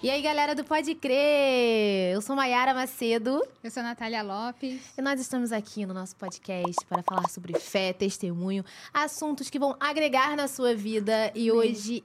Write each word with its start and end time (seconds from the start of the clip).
E 0.00 0.10
aí, 0.10 0.22
galera 0.22 0.54
do 0.54 0.64
Pode 0.64 0.94
Crer! 0.94 2.14
Eu 2.14 2.22
sou 2.22 2.34
Maiara 2.34 2.72
Macedo 2.72 3.46
Eu 3.62 3.70
sou 3.70 3.80
a 3.80 3.84
Natália 3.84 4.22
Lopes. 4.22 4.80
e 4.96 5.02
nós 5.02 5.20
estamos 5.20 5.52
aqui 5.52 5.84
no 5.84 5.92
nosso 5.92 6.16
podcast 6.16 6.76
para 6.88 7.02
falar 7.02 7.28
sobre 7.28 7.58
fé, 7.58 7.92
testemunho, 7.92 8.64
assuntos 8.94 9.50
que 9.50 9.58
vão 9.58 9.76
agregar 9.78 10.34
na 10.34 10.48
sua 10.48 10.74
vida. 10.74 11.30
E 11.34 11.52
hoje 11.52 12.02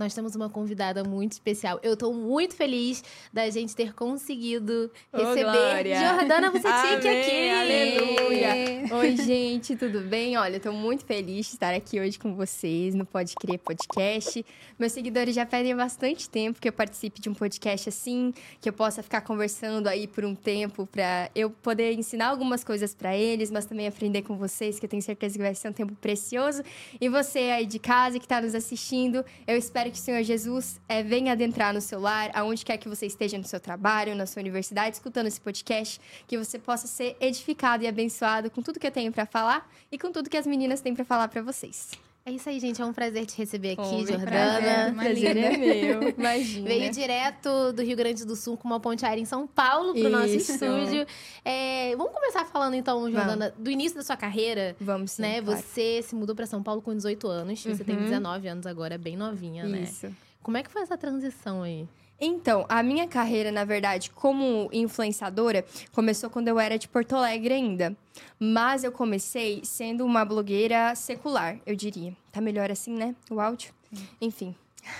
nós 0.00 0.14
temos 0.14 0.34
uma 0.34 0.48
convidada 0.48 1.04
muito 1.04 1.32
especial. 1.32 1.78
Eu 1.82 1.94
tô 1.94 2.10
muito 2.10 2.56
feliz 2.56 3.04
da 3.30 3.50
gente 3.50 3.76
ter 3.76 3.92
conseguido 3.92 4.90
receber 5.12 5.42
Glória! 5.42 6.00
Jordana 6.00 6.50
Bucetic 6.50 7.06
aqui. 7.06 7.50
Aleluia! 7.50 8.96
Oi, 8.96 9.16
gente, 9.18 9.76
tudo 9.76 10.00
bem? 10.00 10.38
Olha, 10.38 10.56
eu 10.56 10.60
tô 10.60 10.72
muito 10.72 11.04
feliz 11.04 11.46
de 11.46 11.52
estar 11.52 11.74
aqui 11.74 12.00
hoje 12.00 12.18
com 12.18 12.34
vocês 12.34 12.94
no 12.94 13.04
Pode 13.04 13.34
Crer 13.34 13.58
Podcast. 13.58 14.44
Meus 14.78 14.92
seguidores 14.92 15.34
já 15.34 15.44
pedem 15.44 15.76
bastante 15.76 16.30
tempo 16.30 16.58
que 16.58 16.68
eu 16.68 16.72
participe 16.72 17.20
de 17.20 17.28
um 17.28 17.34
podcast 17.34 17.90
assim, 17.90 18.32
que 18.58 18.70
eu 18.70 18.72
possa 18.72 19.02
ficar 19.02 19.20
conversando 19.20 19.86
aí 19.86 20.06
por 20.06 20.24
um 20.24 20.34
tempo 20.34 20.86
pra 20.86 21.30
eu 21.34 21.50
poder 21.50 21.92
ensinar 21.92 22.28
algumas 22.28 22.64
coisas 22.64 22.94
pra 22.94 23.14
eles, 23.14 23.50
mas 23.50 23.66
também 23.66 23.86
aprender 23.86 24.22
com 24.22 24.38
vocês, 24.38 24.80
que 24.80 24.86
eu 24.86 24.90
tenho 24.90 25.02
certeza 25.02 25.36
que 25.36 25.42
vai 25.42 25.54
ser 25.54 25.68
um 25.68 25.74
tempo 25.74 25.94
precioso. 25.96 26.62
E 26.98 27.06
você 27.10 27.38
aí 27.38 27.66
de 27.66 27.78
casa 27.78 28.18
que 28.18 28.26
tá 28.26 28.40
nos 28.40 28.54
assistindo, 28.54 29.22
eu 29.46 29.58
espero 29.58 29.89
que 29.90 29.98
o 29.98 30.00
Senhor 30.00 30.22
Jesus 30.22 30.80
eh, 30.88 31.02
venha 31.02 31.32
adentrar 31.32 31.74
no 31.74 31.80
seu 31.80 32.00
lar, 32.00 32.30
aonde 32.34 32.64
quer 32.64 32.76
que 32.76 32.88
você 32.88 33.06
esteja 33.06 33.36
no 33.36 33.44
seu 33.44 33.60
trabalho, 33.60 34.14
na 34.14 34.26
sua 34.26 34.40
universidade, 34.40 34.96
escutando 34.96 35.26
esse 35.26 35.40
podcast, 35.40 36.00
que 36.26 36.38
você 36.38 36.58
possa 36.58 36.86
ser 36.86 37.16
edificado 37.20 37.84
e 37.84 37.86
abençoado 37.86 38.50
com 38.50 38.62
tudo 38.62 38.80
que 38.80 38.86
eu 38.86 38.90
tenho 38.90 39.12
pra 39.12 39.26
falar 39.26 39.68
e 39.90 39.98
com 39.98 40.10
tudo 40.10 40.30
que 40.30 40.36
as 40.36 40.46
meninas 40.46 40.80
têm 40.80 40.94
pra 40.94 41.04
falar 41.04 41.28
pra 41.28 41.42
vocês. 41.42 41.90
É 42.24 42.30
isso 42.32 42.48
aí, 42.48 42.60
gente. 42.60 42.80
É 42.80 42.84
um 42.84 42.92
prazer 42.92 43.24
te 43.24 43.36
receber 43.38 43.72
aqui, 43.72 44.06
Jordana. 44.06 44.24
prazer, 44.26 44.94
Prazer 44.94 45.36
é 45.36 45.56
meu. 45.56 46.08
Imagina. 46.16 46.68
Veio 46.68 46.90
direto 46.92 47.72
do 47.72 47.82
Rio 47.82 47.96
Grande 47.96 48.24
do 48.26 48.36
Sul 48.36 48.56
com 48.58 48.68
uma 48.68 48.78
ponte 48.78 49.04
aérea 49.06 49.20
em 49.22 49.24
São 49.24 49.46
Paulo 49.46 49.94
pro 49.94 50.08
nosso 50.10 50.26
Isso. 50.34 50.52
estúdio. 50.52 51.06
É, 51.44 51.96
vamos 51.96 52.12
começar 52.12 52.44
falando 52.44 52.74
então, 52.74 53.10
Jordana, 53.10 53.54
do 53.58 53.70
início 53.70 53.96
da 53.96 54.04
sua 54.04 54.16
carreira. 54.16 54.76
Vamos 54.80 55.12
sim, 55.12 55.22
né? 55.22 55.40
claro. 55.42 55.60
Você 55.60 56.02
se 56.02 56.14
mudou 56.14 56.36
pra 56.36 56.46
São 56.46 56.62
Paulo 56.62 56.82
com 56.82 56.94
18 56.94 57.26
anos. 57.26 57.62
Você 57.64 57.82
tem 57.82 57.96
Uhum. 57.96 58.04
19 58.04 58.48
anos 58.48 58.66
agora, 58.66 58.98
bem 58.98 59.16
novinha, 59.16 59.64
né? 59.64 59.80
Isso. 59.82 60.08
Como 60.42 60.56
é 60.56 60.62
que 60.62 60.70
foi 60.70 60.82
essa 60.82 60.96
transição 60.98 61.62
aí? 61.62 61.88
Então, 62.20 62.66
a 62.68 62.82
minha 62.82 63.08
carreira, 63.08 63.50
na 63.50 63.64
verdade, 63.64 64.10
como 64.10 64.68
influenciadora, 64.72 65.64
começou 65.92 66.28
quando 66.28 66.48
eu 66.48 66.60
era 66.60 66.78
de 66.78 66.86
Porto 66.86 67.16
Alegre 67.16 67.54
ainda. 67.54 67.96
Mas 68.38 68.84
eu 68.84 68.92
comecei 68.92 69.62
sendo 69.64 70.04
uma 70.04 70.24
blogueira 70.24 70.94
secular, 70.94 71.58
eu 71.64 71.74
diria. 71.74 72.14
Tá 72.30 72.40
melhor 72.40 72.70
assim, 72.70 72.92
né? 72.92 73.14
O 73.30 73.40
áudio? 73.40 73.72
Enfim. 74.20 74.54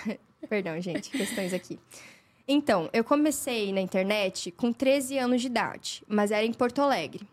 Perdão, 0.49 0.81
gente, 0.81 1.11
questões 1.11 1.53
aqui. 1.53 1.79
Então, 2.47 2.89
eu 2.91 3.03
comecei 3.03 3.71
na 3.71 3.81
internet 3.81 4.51
com 4.51 4.73
13 4.73 5.19
anos 5.19 5.41
de 5.41 5.47
idade, 5.47 6.03
mas 6.07 6.31
era 6.31 6.45
em 6.45 6.51
Porto 6.51 6.81
Alegre. 6.81 7.27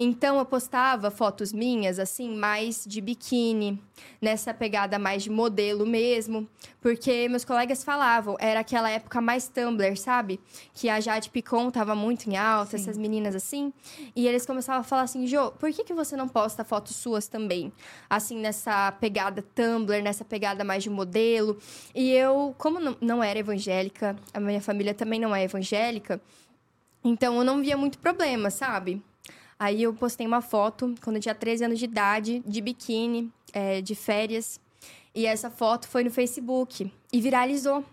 Então 0.00 0.38
eu 0.38 0.44
postava 0.44 1.10
fotos 1.10 1.52
minhas, 1.52 1.98
assim, 1.98 2.36
mais 2.36 2.84
de 2.86 3.00
biquíni, 3.00 3.82
nessa 4.22 4.54
pegada 4.54 4.96
mais 4.96 5.24
de 5.24 5.30
modelo 5.30 5.84
mesmo, 5.84 6.48
porque 6.80 7.28
meus 7.28 7.44
colegas 7.44 7.82
falavam, 7.82 8.36
era 8.38 8.60
aquela 8.60 8.88
época 8.88 9.20
mais 9.20 9.48
Tumblr, 9.48 9.96
sabe? 9.96 10.38
Que 10.72 10.88
a 10.88 11.00
Jade 11.00 11.30
Picon 11.30 11.68
tava 11.72 11.96
muito 11.96 12.30
em 12.30 12.36
alta, 12.36 12.76
essas 12.76 12.96
meninas 12.96 13.34
assim. 13.34 13.72
E 14.14 14.28
eles 14.28 14.46
começavam 14.46 14.82
a 14.82 14.84
falar 14.84 15.02
assim, 15.02 15.26
Jô, 15.26 15.50
por 15.50 15.72
que, 15.72 15.82
que 15.82 15.92
você 15.92 16.16
não 16.16 16.28
posta 16.28 16.62
fotos 16.62 16.94
suas 16.94 17.26
também? 17.26 17.72
Assim, 18.08 18.38
nessa 18.38 18.92
pegada 18.92 19.42
Tumblr, 19.42 20.00
nessa 20.00 20.24
pegada 20.24 20.62
mais 20.62 20.84
de 20.84 20.90
modelo. 20.90 21.58
E 21.92 22.12
eu, 22.12 22.54
como 22.56 22.78
não 23.00 23.20
era 23.20 23.40
evangélica, 23.40 24.14
a 24.32 24.38
minha 24.38 24.60
família 24.60 24.94
também 24.94 25.18
não 25.18 25.34
é 25.34 25.42
evangélica, 25.42 26.20
então 27.02 27.36
eu 27.36 27.44
não 27.44 27.60
via 27.60 27.76
muito 27.76 27.98
problema, 27.98 28.48
sabe? 28.48 29.02
Aí 29.58 29.82
eu 29.82 29.92
postei 29.92 30.26
uma 30.26 30.40
foto 30.40 30.94
quando 31.02 31.16
eu 31.16 31.22
tinha 31.22 31.34
13 31.34 31.64
anos 31.64 31.78
de 31.78 31.84
idade, 31.84 32.42
de 32.46 32.60
biquíni, 32.60 33.32
é, 33.52 33.80
de 33.80 33.94
férias. 33.94 34.60
E 35.14 35.26
essa 35.26 35.50
foto 35.50 35.88
foi 35.88 36.04
no 36.04 36.10
Facebook 36.10 36.92
e 37.12 37.20
viralizou. 37.20 37.84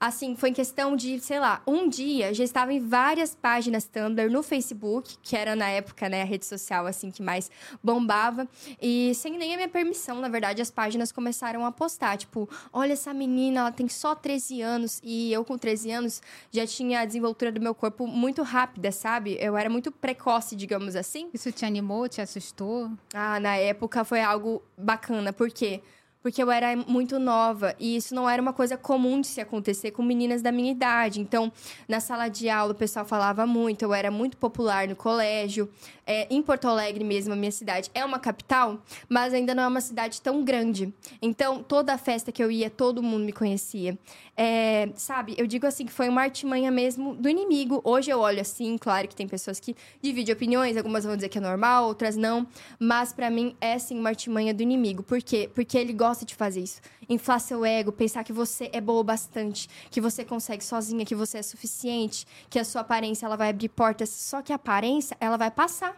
Assim, 0.00 0.36
foi 0.36 0.50
em 0.50 0.52
questão 0.52 0.94
de, 0.94 1.18
sei 1.18 1.40
lá, 1.40 1.60
um 1.66 1.88
dia 1.88 2.32
já 2.32 2.44
estava 2.44 2.72
em 2.72 2.78
várias 2.78 3.34
páginas 3.34 3.84
Tumblr 3.84 4.30
no 4.30 4.44
Facebook, 4.44 5.16
que 5.20 5.36
era 5.36 5.56
na 5.56 5.68
época, 5.70 6.08
né, 6.08 6.22
a 6.22 6.24
rede 6.24 6.46
social 6.46 6.86
assim 6.86 7.10
que 7.10 7.20
mais 7.20 7.50
bombava, 7.82 8.46
e 8.80 9.12
sem 9.16 9.36
nem 9.36 9.54
a 9.54 9.56
minha 9.56 9.68
permissão, 9.68 10.20
na 10.20 10.28
verdade, 10.28 10.62
as 10.62 10.70
páginas 10.70 11.10
começaram 11.10 11.66
a 11.66 11.72
postar, 11.72 12.16
tipo, 12.16 12.48
olha 12.72 12.92
essa 12.92 13.12
menina, 13.12 13.60
ela 13.60 13.72
tem 13.72 13.88
só 13.88 14.14
13 14.14 14.62
anos 14.62 15.00
e 15.02 15.32
eu 15.32 15.44
com 15.44 15.58
13 15.58 15.90
anos 15.90 16.22
já 16.52 16.64
tinha 16.64 17.00
a 17.00 17.04
desenvoltura 17.04 17.50
do 17.50 17.60
meu 17.60 17.74
corpo 17.74 18.06
muito 18.06 18.44
rápida, 18.44 18.92
sabe? 18.92 19.36
Eu 19.40 19.56
era 19.56 19.68
muito 19.68 19.90
precoce, 19.90 20.54
digamos 20.54 20.94
assim. 20.94 21.28
Isso 21.34 21.50
te 21.50 21.64
animou, 21.64 22.08
te 22.08 22.20
assustou? 22.20 22.88
Ah, 23.12 23.40
na 23.40 23.56
época 23.56 24.04
foi 24.04 24.20
algo 24.20 24.62
bacana. 24.76 25.32
Por 25.32 25.50
quê? 25.50 25.82
Porque 26.22 26.42
eu 26.42 26.50
era 26.50 26.76
muito 26.76 27.18
nova 27.18 27.74
e 27.78 27.96
isso 27.96 28.14
não 28.14 28.28
era 28.28 28.42
uma 28.42 28.52
coisa 28.52 28.76
comum 28.76 29.20
de 29.20 29.28
se 29.28 29.40
acontecer 29.40 29.92
com 29.92 30.02
meninas 30.02 30.42
da 30.42 30.50
minha 30.50 30.70
idade. 30.70 31.20
Então, 31.20 31.52
na 31.88 32.00
sala 32.00 32.28
de 32.28 32.50
aula, 32.50 32.72
o 32.72 32.74
pessoal 32.74 33.06
falava 33.06 33.46
muito, 33.46 33.82
eu 33.82 33.94
era 33.94 34.10
muito 34.10 34.36
popular 34.36 34.88
no 34.88 34.96
colégio. 34.96 35.70
É, 36.04 36.26
em 36.30 36.42
Porto 36.42 36.66
Alegre 36.66 37.04
mesmo, 37.04 37.34
a 37.34 37.36
minha 37.36 37.52
cidade 37.52 37.90
é 37.94 38.04
uma 38.04 38.18
capital, 38.18 38.82
mas 39.08 39.32
ainda 39.34 39.54
não 39.54 39.62
é 39.62 39.66
uma 39.68 39.80
cidade 39.80 40.20
tão 40.20 40.42
grande. 40.42 40.92
Então, 41.20 41.62
toda 41.62 41.92
a 41.92 41.98
festa 41.98 42.32
que 42.32 42.42
eu 42.42 42.50
ia, 42.50 42.68
todo 42.68 43.02
mundo 43.02 43.24
me 43.24 43.32
conhecia. 43.32 43.96
É, 44.36 44.88
sabe, 44.94 45.34
eu 45.36 45.46
digo 45.46 45.66
assim 45.66 45.84
que 45.84 45.92
foi 45.92 46.08
uma 46.08 46.22
artimanha 46.22 46.70
mesmo 46.70 47.14
do 47.14 47.28
inimigo. 47.28 47.80
Hoje 47.84 48.10
eu 48.10 48.20
olho 48.20 48.40
assim, 48.40 48.76
claro 48.78 49.06
que 49.06 49.14
tem 49.14 49.28
pessoas 49.28 49.60
que 49.60 49.76
dividem 50.00 50.32
opiniões, 50.32 50.76
algumas 50.76 51.04
vão 51.04 51.14
dizer 51.14 51.28
que 51.28 51.38
é 51.38 51.40
normal, 51.40 51.86
outras 51.86 52.16
não. 52.16 52.46
Mas 52.78 53.12
pra 53.12 53.30
mim 53.30 53.54
é 53.60 53.78
sim 53.78 53.98
uma 53.98 54.08
artimanha 54.08 54.54
do 54.54 54.62
inimigo. 54.62 55.02
Por 55.02 55.22
quê? 55.22 55.50
Porque 55.54 55.76
ele 55.76 55.92
gosta 55.92 56.07
de 56.24 56.34
fazer 56.34 56.60
isso. 56.60 56.80
Inflar 57.08 57.40
seu 57.40 57.64
ego, 57.64 57.90
pensar 57.92 58.24
que 58.24 58.32
você 58.32 58.70
é 58.72 58.80
boa 58.80 59.00
o 59.00 59.04
bastante, 59.04 59.68
que 59.90 60.00
você 60.00 60.24
consegue 60.24 60.64
sozinha, 60.64 61.04
que 61.04 61.14
você 61.14 61.38
é 61.38 61.42
suficiente, 61.42 62.26
que 62.50 62.58
a 62.58 62.64
sua 62.64 62.80
aparência 62.82 63.26
ela 63.26 63.36
vai 63.36 63.50
abrir 63.50 63.68
portas. 63.68 64.08
Só 64.10 64.42
que 64.42 64.52
a 64.52 64.56
aparência, 64.56 65.16
ela 65.20 65.36
vai 65.36 65.50
passar. 65.50 65.96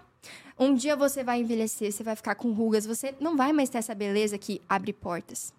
Um 0.59 0.75
dia 0.75 0.95
você 0.95 1.25
vai 1.25 1.41
envelhecer, 1.41 1.91
você 1.93 2.03
vai 2.03 2.15
ficar 2.15 2.35
com 2.35 2.53
rugas, 2.53 2.85
você 2.85 3.15
não 3.21 3.37
vai 3.37 3.53
mais 3.53 3.71
ter 3.71 3.79
essa 3.79 3.95
beleza 3.95 4.37
que 4.37 4.61
abre 4.69 4.93
portas. 4.93 5.53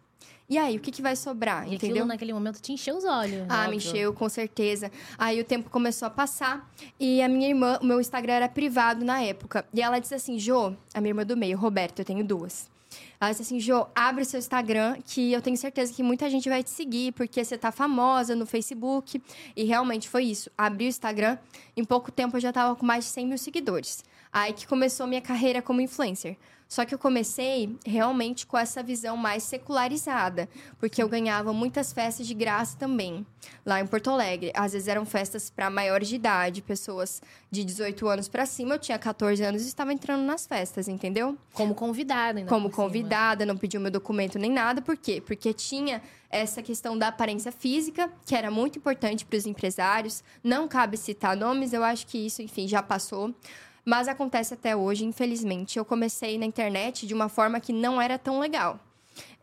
E 0.48 0.58
aí, 0.58 0.76
o 0.76 0.82
que, 0.82 0.92
que 0.92 1.02
vai 1.02 1.16
sobrar, 1.16 1.64
E 1.66 1.76
entendeu? 1.76 1.96
aquilo 1.96 2.06
naquele 2.08 2.34
momento 2.34 2.60
te 2.62 2.74
encheu 2.74 2.98
os 2.98 3.06
olhos. 3.06 3.46
Ah, 3.48 3.60
óbvio. 3.60 3.70
me 3.72 3.78
encheu, 3.78 4.14
com 4.14 4.28
certeza. 4.28 4.92
Aí 5.18 5.40
o 5.40 5.46
tempo 5.46 5.70
começou 5.70 6.06
a 6.08 6.12
passar 6.12 6.70
e 7.00 7.22
a 7.22 7.30
minha 7.30 7.48
irmã, 7.48 7.80
o 7.82 7.86
meu 7.86 8.02
Instagram 8.02 8.34
era 8.34 8.50
privado 8.50 9.06
na 9.06 9.22
época. 9.24 9.66
E 9.74 9.82
ela 9.82 9.98
disse 9.98 10.14
assim: 10.14 10.38
Jô, 10.38 10.74
a 10.94 11.00
minha 11.00 11.12
irmã 11.12 11.26
do 11.26 11.38
meio, 11.38 11.58
Roberta, 11.58 12.02
eu 12.02 12.06
tenho 12.06 12.24
duas. 12.24 12.70
Ela 13.20 13.32
disse 13.32 13.44
assim: 13.44 13.60
Jô, 13.60 13.88
abre 13.96 14.24
o 14.24 14.26
seu 14.26 14.40
Instagram, 14.40 14.98
que 15.06 15.32
eu 15.32 15.42
tenho 15.42 15.58
certeza 15.58 15.94
que 15.94 16.04
muita 16.04 16.30
gente 16.30 16.50
vai 16.50 16.64
te 16.64 16.70
seguir, 16.70 17.12
porque 17.14 17.44
você 17.44 17.58
tá 17.58 17.72
famosa 17.72 18.36
no 18.36 18.46
Facebook. 18.46 19.22
E 19.56 19.64
realmente 19.64 20.10
foi 20.10 20.26
isso. 20.26 20.50
Abri 20.58 20.86
o 20.86 20.88
Instagram, 20.88 21.38
em 21.76 21.84
pouco 21.84 22.12
tempo 22.12 22.38
eu 22.38 22.42
já 22.42 22.52
tava 22.52 22.76
com 22.76 22.86
mais 22.86 23.06
de 23.06 23.12
100 23.12 23.28
mil 23.28 23.38
seguidores. 23.38 24.04
Aí 24.32 24.54
que 24.54 24.66
começou 24.66 25.06
minha 25.08 25.22
carreira 25.22 25.62
como 25.62 25.82
influencer. 25.82 26.38
Só 26.72 26.86
que 26.86 26.96
eu 26.96 26.98
comecei 26.98 27.78
realmente 27.86 28.48
com 28.48 28.58
essa 28.58 28.82
visão 28.82 29.18
mais 29.18 29.44
secularizada, 29.44 30.48
porque 30.80 31.04
eu 31.04 31.10
ganhava 31.10 31.52
muitas 31.52 31.92
festas 31.92 32.26
de 32.26 32.34
graça 32.34 32.78
também, 32.78 33.26
lá 33.66 33.82
em 33.82 33.86
Porto 33.86 34.10
Alegre. 34.10 34.54
Às 34.56 34.72
vezes 34.72 34.88
eram 34.88 35.06
festas 35.06 35.50
para 35.50 35.70
maiores 35.70 36.08
de 36.08 36.16
idade, 36.16 36.62
pessoas 36.62 37.22
de 37.52 37.66
18 37.66 38.08
anos 38.08 38.30
para 38.30 38.46
cima. 38.46 38.76
Eu 38.76 38.80
tinha 38.80 38.98
14 38.98 39.44
anos 39.44 39.64
e 39.64 39.68
estava 39.68 39.92
entrando 39.92 40.24
nas 40.24 40.48
festas, 40.48 40.88
entendeu? 40.88 41.38
Como 41.54 41.76
convidada, 41.76 42.40
ainda 42.40 42.50
Como 42.50 42.72
convidada, 42.72 43.46
não 43.46 43.58
pediu 43.58 43.82
meu 43.82 43.92
documento 43.92 44.40
nem 44.40 44.50
nada. 44.50 44.82
Por 44.82 44.96
quê? 44.96 45.20
Porque 45.20 45.52
tinha 45.54 46.02
essa 46.30 46.62
questão 46.62 46.98
da 46.98 47.10
aparência 47.10 47.52
física, 47.52 48.10
que 48.26 48.34
era 48.34 48.50
muito 48.50 48.80
importante 48.80 49.26
para 49.26 49.36
os 49.36 49.46
empresários. 49.46 50.24
Não 50.42 50.70
cabe 50.70 50.96
citar 50.96 51.36
nomes, 51.36 51.74
eu 51.74 51.84
acho 51.84 52.08
que 52.08 52.18
isso, 52.18 52.42
enfim, 52.42 52.66
já 52.66 52.82
passou. 52.82 53.36
Mas 53.84 54.08
acontece 54.08 54.54
até 54.54 54.76
hoje, 54.76 55.06
infelizmente. 55.06 55.78
Eu 55.78 55.86
comecei 55.86 56.38
na 56.38 56.46
internet 56.46 57.08
de 57.08 57.14
uma 57.14 57.30
forma 57.30 57.60
que 57.60 57.74
não 57.74 58.02
era 58.02 58.18
tão 58.18 58.40
legal. 58.40 58.80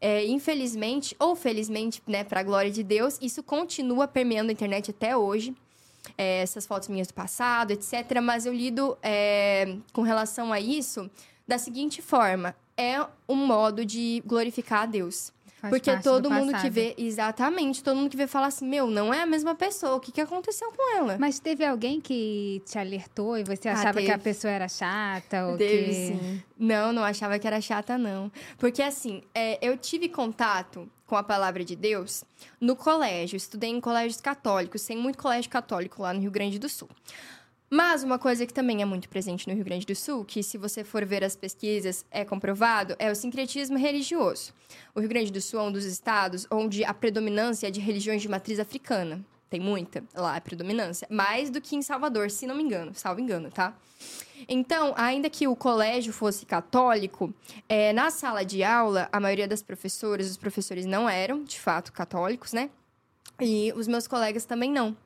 É, 0.00 0.24
infelizmente, 0.26 1.16
ou 1.18 1.34
felizmente, 1.34 2.00
né, 2.06 2.22
para 2.22 2.40
a 2.40 2.42
glória 2.42 2.70
de 2.70 2.82
Deus, 2.82 3.18
isso 3.20 3.42
continua 3.42 4.06
permeando 4.06 4.50
a 4.50 4.52
internet 4.52 4.90
até 4.90 5.16
hoje. 5.16 5.54
É, 6.16 6.40
essas 6.42 6.66
fotos 6.66 6.88
minhas 6.88 7.08
do 7.08 7.14
passado, 7.14 7.72
etc. 7.72 8.20
Mas 8.22 8.46
eu 8.46 8.52
lido 8.52 8.96
é, 9.02 9.76
com 9.92 10.02
relação 10.02 10.52
a 10.52 10.60
isso 10.60 11.10
da 11.46 11.58
seguinte 11.58 12.00
forma: 12.00 12.54
é 12.76 13.04
um 13.28 13.34
modo 13.34 13.84
de 13.84 14.22
glorificar 14.24 14.82
a 14.82 14.86
Deus. 14.86 15.32
Faz 15.60 15.70
Porque 15.72 15.96
todo 15.98 16.22
do 16.24 16.30
mundo 16.30 16.46
que 16.46 16.52
passado. 16.52 16.72
vê, 16.72 16.94
exatamente, 16.96 17.82
todo 17.82 17.96
mundo 17.96 18.08
que 18.08 18.16
vê 18.16 18.26
fala 18.28 18.46
assim: 18.46 18.66
meu, 18.66 18.86
não 18.86 19.12
é 19.12 19.22
a 19.22 19.26
mesma 19.26 19.54
pessoa, 19.56 19.96
o 19.96 20.00
que, 20.00 20.12
que 20.12 20.20
aconteceu 20.20 20.70
com 20.70 20.96
ela? 20.96 21.16
Mas 21.18 21.40
teve 21.40 21.64
alguém 21.64 22.00
que 22.00 22.62
te 22.64 22.78
alertou 22.78 23.36
e 23.36 23.42
você 23.42 23.68
Ah, 23.68 23.72
achava 23.72 24.00
que 24.00 24.10
a 24.10 24.18
pessoa 24.18 24.52
era 24.52 24.68
chata? 24.68 25.46
Ou 25.46 25.56
Teve, 25.56 25.86
que... 25.86 25.92
sim. 25.94 26.42
Não, 26.56 26.92
não 26.92 27.02
achava 27.02 27.38
que 27.38 27.46
era 27.46 27.60
chata, 27.60 27.98
não. 27.98 28.30
Porque, 28.56 28.80
assim, 28.82 29.22
é, 29.34 29.58
eu 29.60 29.76
tive 29.76 30.08
contato 30.08 30.88
com 31.06 31.16
a 31.16 31.22
palavra 31.22 31.64
de 31.64 31.74
Deus 31.74 32.22
no 32.60 32.76
colégio. 32.76 33.36
Estudei 33.36 33.70
em 33.70 33.80
colégios 33.80 34.20
católicos, 34.20 34.84
tem 34.84 34.96
muito 34.96 35.18
colégio 35.18 35.50
católico 35.50 36.02
lá 36.02 36.12
no 36.12 36.20
Rio 36.20 36.30
Grande 36.30 36.58
do 36.58 36.68
Sul. 36.68 36.88
Mas 37.70 38.02
uma 38.02 38.18
coisa 38.18 38.46
que 38.46 38.54
também 38.54 38.80
é 38.80 38.84
muito 38.84 39.08
presente 39.08 39.46
no 39.46 39.54
Rio 39.54 39.64
Grande 39.64 39.84
do 39.84 39.94
Sul, 39.94 40.24
que 40.24 40.42
se 40.42 40.56
você 40.56 40.82
for 40.82 41.04
ver 41.04 41.22
as 41.22 41.36
pesquisas 41.36 42.04
é 42.10 42.24
comprovado, 42.24 42.96
é 42.98 43.10
o 43.10 43.14
sincretismo 43.14 43.76
religioso. 43.76 44.54
O 44.94 45.00
Rio 45.00 45.08
Grande 45.08 45.30
do 45.30 45.40
Sul 45.40 45.60
é 45.60 45.62
um 45.64 45.72
dos 45.72 45.84
estados 45.84 46.46
onde 46.50 46.82
a 46.82 46.94
predominância 46.94 47.68
é 47.68 47.70
de 47.70 47.80
religiões 47.80 48.22
de 48.22 48.28
matriz 48.28 48.58
africana. 48.58 49.22
Tem 49.50 49.60
muita 49.60 50.02
lá, 50.14 50.36
a 50.36 50.40
predominância. 50.40 51.06
Mais 51.10 51.50
do 51.50 51.60
que 51.60 51.76
em 51.76 51.82
Salvador, 51.82 52.30
se 52.30 52.46
não 52.46 52.54
me 52.54 52.62
engano. 52.62 52.92
Salvo 52.94 53.20
engano, 53.20 53.50
tá? 53.50 53.74
Então, 54.48 54.94
ainda 54.96 55.28
que 55.28 55.48
o 55.48 55.56
colégio 55.56 56.12
fosse 56.12 56.46
católico, 56.46 57.32
é, 57.68 57.92
na 57.92 58.10
sala 58.10 58.44
de 58.44 58.62
aula, 58.62 59.08
a 59.10 59.18
maioria 59.18 59.48
das 59.48 59.62
professoras, 59.62 60.30
os 60.30 60.36
professores 60.36 60.86
não 60.86 61.08
eram, 61.08 61.44
de 61.44 61.58
fato, 61.58 61.92
católicos, 61.92 62.52
né? 62.52 62.70
E 63.40 63.72
os 63.76 63.86
meus 63.86 64.08
colegas 64.08 64.44
também 64.44 64.70
não. 64.70 64.96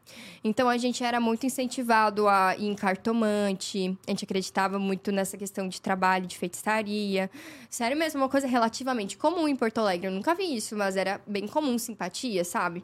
Então 0.42 0.68
a 0.68 0.78
gente 0.78 1.04
era 1.04 1.20
muito 1.20 1.44
incentivado 1.44 2.26
a 2.28 2.56
ir 2.56 2.66
em 2.66 2.74
cartomante, 2.74 3.96
a 4.06 4.10
gente 4.10 4.24
acreditava 4.24 4.78
muito 4.78 5.12
nessa 5.12 5.36
questão 5.36 5.68
de 5.68 5.80
trabalho, 5.80 6.26
de 6.26 6.38
feitiçaria. 6.38 7.30
Sério 7.68 7.96
mesmo, 7.96 8.20
uma 8.22 8.28
coisa 8.28 8.46
relativamente 8.46 9.18
comum 9.18 9.46
em 9.46 9.54
Porto 9.54 9.78
Alegre. 9.78 10.06
Eu 10.06 10.12
nunca 10.12 10.34
vi 10.34 10.56
isso, 10.56 10.74
mas 10.76 10.96
era 10.96 11.20
bem 11.26 11.46
comum 11.46 11.76
simpatia, 11.76 12.42
sabe? 12.42 12.82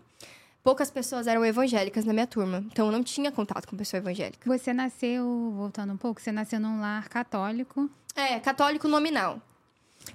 Poucas 0.62 0.90
pessoas 0.90 1.26
eram 1.26 1.42
evangélicas 1.44 2.04
na 2.04 2.12
minha 2.12 2.26
turma, 2.26 2.62
então 2.70 2.86
eu 2.86 2.92
não 2.92 3.02
tinha 3.02 3.32
contato 3.32 3.66
com 3.66 3.74
pessoa 3.76 3.98
evangélica. 3.98 4.46
Você 4.46 4.74
nasceu, 4.74 5.52
voltando 5.56 5.94
um 5.94 5.96
pouco, 5.96 6.20
você 6.20 6.30
nasceu 6.30 6.60
num 6.60 6.80
lar 6.80 7.08
católico. 7.08 7.88
É, 8.14 8.38
católico 8.38 8.86
nominal. 8.86 9.40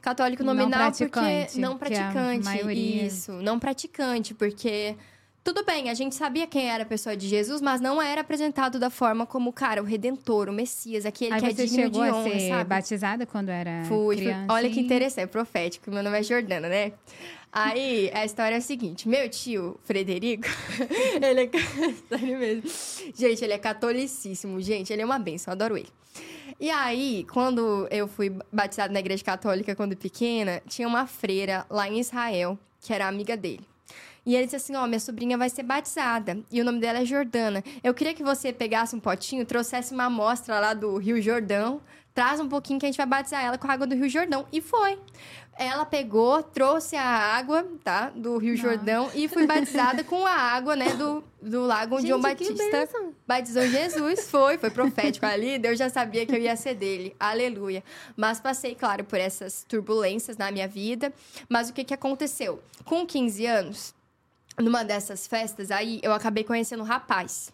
Católico 0.01 0.43
Não 0.43 0.53
nominal 0.53 0.79
praticante, 0.91 1.45
porque 1.45 1.59
não 1.61 1.73
é 1.73 1.75
praticante. 1.75 2.45
maioria. 2.45 3.05
Isso, 3.05 3.31
não 3.33 3.59
praticante, 3.59 4.33
porque 4.33 4.95
tudo 5.43 5.63
bem, 5.65 5.89
a 5.89 5.93
gente 5.93 6.15
sabia 6.15 6.47
quem 6.47 6.69
era 6.69 6.83
a 6.83 6.85
pessoa 6.85 7.17
de 7.17 7.27
Jesus, 7.27 7.61
mas 7.61 7.81
não 7.81 8.01
era 8.01 8.21
apresentado 8.21 8.79
da 8.79 8.89
forma 8.89 9.25
como, 9.25 9.51
cara, 9.51 9.81
o 9.81 9.85
redentor, 9.85 10.47
o 10.47 10.53
Messias, 10.53 11.05
aquele 11.05 11.33
Aí 11.33 11.41
que 11.41 11.47
é 11.47 11.53
digno 11.53 11.75
chegou 11.75 12.03
de 12.03 12.09
a 12.09 12.15
honra, 12.15 12.29
ser 12.31 12.49
sabe? 12.49 12.69
batizada 12.69 13.25
quando 13.25 13.49
era 13.49 13.83
Fui, 13.85 14.15
fui. 14.15 14.25
criança? 14.25 14.53
Olha 14.53 14.69
que 14.69 14.79
interessante, 14.79 15.29
profético. 15.29 15.91
Meu 15.91 16.01
nome 16.01 16.17
é 16.17 16.23
Jordana, 16.23 16.69
né? 16.69 16.93
Aí, 17.51 18.09
a 18.13 18.25
história 18.25 18.55
é 18.55 18.57
a 18.57 18.61
seguinte. 18.61 19.07
Meu 19.07 19.29
tio, 19.29 19.79
Frederico, 19.83 20.47
ele 21.21 21.41
é... 21.41 21.49
Sério 22.09 22.39
mesmo. 22.39 22.69
Gente, 23.13 23.43
ele 23.43 23.53
é 23.53 23.59
catolicíssimo. 23.59 24.59
Gente, 24.59 24.91
ele 24.91 25.03
é 25.03 25.05
uma 25.05 25.19
benção. 25.19 25.51
eu 25.51 25.55
Adoro 25.55 25.77
ele. 25.77 25.89
E 26.59 26.69
aí, 26.71 27.27
quando 27.31 27.87
eu 27.91 28.07
fui 28.07 28.35
batizada 28.51 28.91
na 28.93 28.99
igreja 28.99 29.23
católica 29.23 29.75
quando 29.75 29.95
pequena, 29.95 30.61
tinha 30.67 30.87
uma 30.87 31.05
freira 31.05 31.65
lá 31.69 31.87
em 31.87 31.99
Israel, 31.99 32.57
que 32.81 32.93
era 32.93 33.07
amiga 33.07 33.35
dele. 33.37 33.67
E 34.25 34.35
ele 34.35 34.45
disse 34.45 34.55
assim: 34.55 34.75
Ó, 34.75 34.85
minha 34.87 34.99
sobrinha 34.99 35.37
vai 35.37 35.49
ser 35.49 35.63
batizada. 35.63 36.39
E 36.51 36.61
o 36.61 36.65
nome 36.65 36.79
dela 36.79 36.99
é 36.99 37.05
Jordana. 37.05 37.63
Eu 37.83 37.93
queria 37.93 38.13
que 38.13 38.23
você 38.23 38.53
pegasse 38.53 38.95
um 38.95 38.99
potinho, 38.99 39.45
trouxesse 39.45 39.93
uma 39.93 40.05
amostra 40.05 40.59
lá 40.59 40.73
do 40.73 40.97
Rio 40.97 41.21
Jordão, 41.21 41.81
traz 42.13 42.39
um 42.39 42.47
pouquinho 42.47 42.79
que 42.79 42.85
a 42.85 42.89
gente 42.89 42.97
vai 42.97 43.05
batizar 43.05 43.43
ela 43.43 43.57
com 43.57 43.67
a 43.67 43.73
água 43.73 43.87
do 43.87 43.95
Rio 43.95 44.09
Jordão. 44.09 44.45
E 44.51 44.61
foi. 44.61 44.97
Ela 45.55 45.85
pegou, 45.85 46.41
trouxe 46.41 46.95
a 46.95 47.05
água, 47.05 47.67
tá? 47.83 48.09
Do 48.09 48.37
Rio 48.39 48.57
Jordão 48.57 49.11
e 49.13 49.27
fui 49.27 49.45
batizada 49.45 50.03
com 50.03 50.25
a 50.25 50.33
água, 50.33 50.75
né? 50.75 50.95
Do, 50.95 51.23
do 51.39 51.61
lago 51.63 51.97
onde 51.97 52.07
João 52.07 52.19
Batista 52.19 52.63
batizou 53.27 53.61
Jesus. 53.67 54.31
Foi, 54.31 54.57
foi 54.57 54.71
profético 54.71 55.27
ali. 55.27 55.59
Deus 55.59 55.77
já 55.77 55.89
sabia 55.89 56.25
que 56.25 56.31
eu 56.31 56.39
ia 56.39 56.55
ser 56.55 56.73
dele. 56.73 57.15
Aleluia. 57.19 57.83
Mas 58.17 58.39
passei, 58.39 58.73
claro, 58.73 59.03
por 59.03 59.19
essas 59.19 59.63
turbulências 59.63 60.37
na 60.37 60.49
minha 60.49 60.67
vida. 60.67 61.13
Mas 61.47 61.69
o 61.69 61.73
que, 61.73 61.83
que 61.83 61.93
aconteceu? 61.93 62.59
Com 62.83 63.05
15 63.05 63.45
anos, 63.45 63.93
numa 64.59 64.83
dessas 64.83 65.27
festas 65.27 65.71
aí, 65.71 65.99
eu 66.03 66.13
acabei 66.13 66.43
conhecendo 66.43 66.83
um 66.83 66.85
rapaz. 66.85 67.51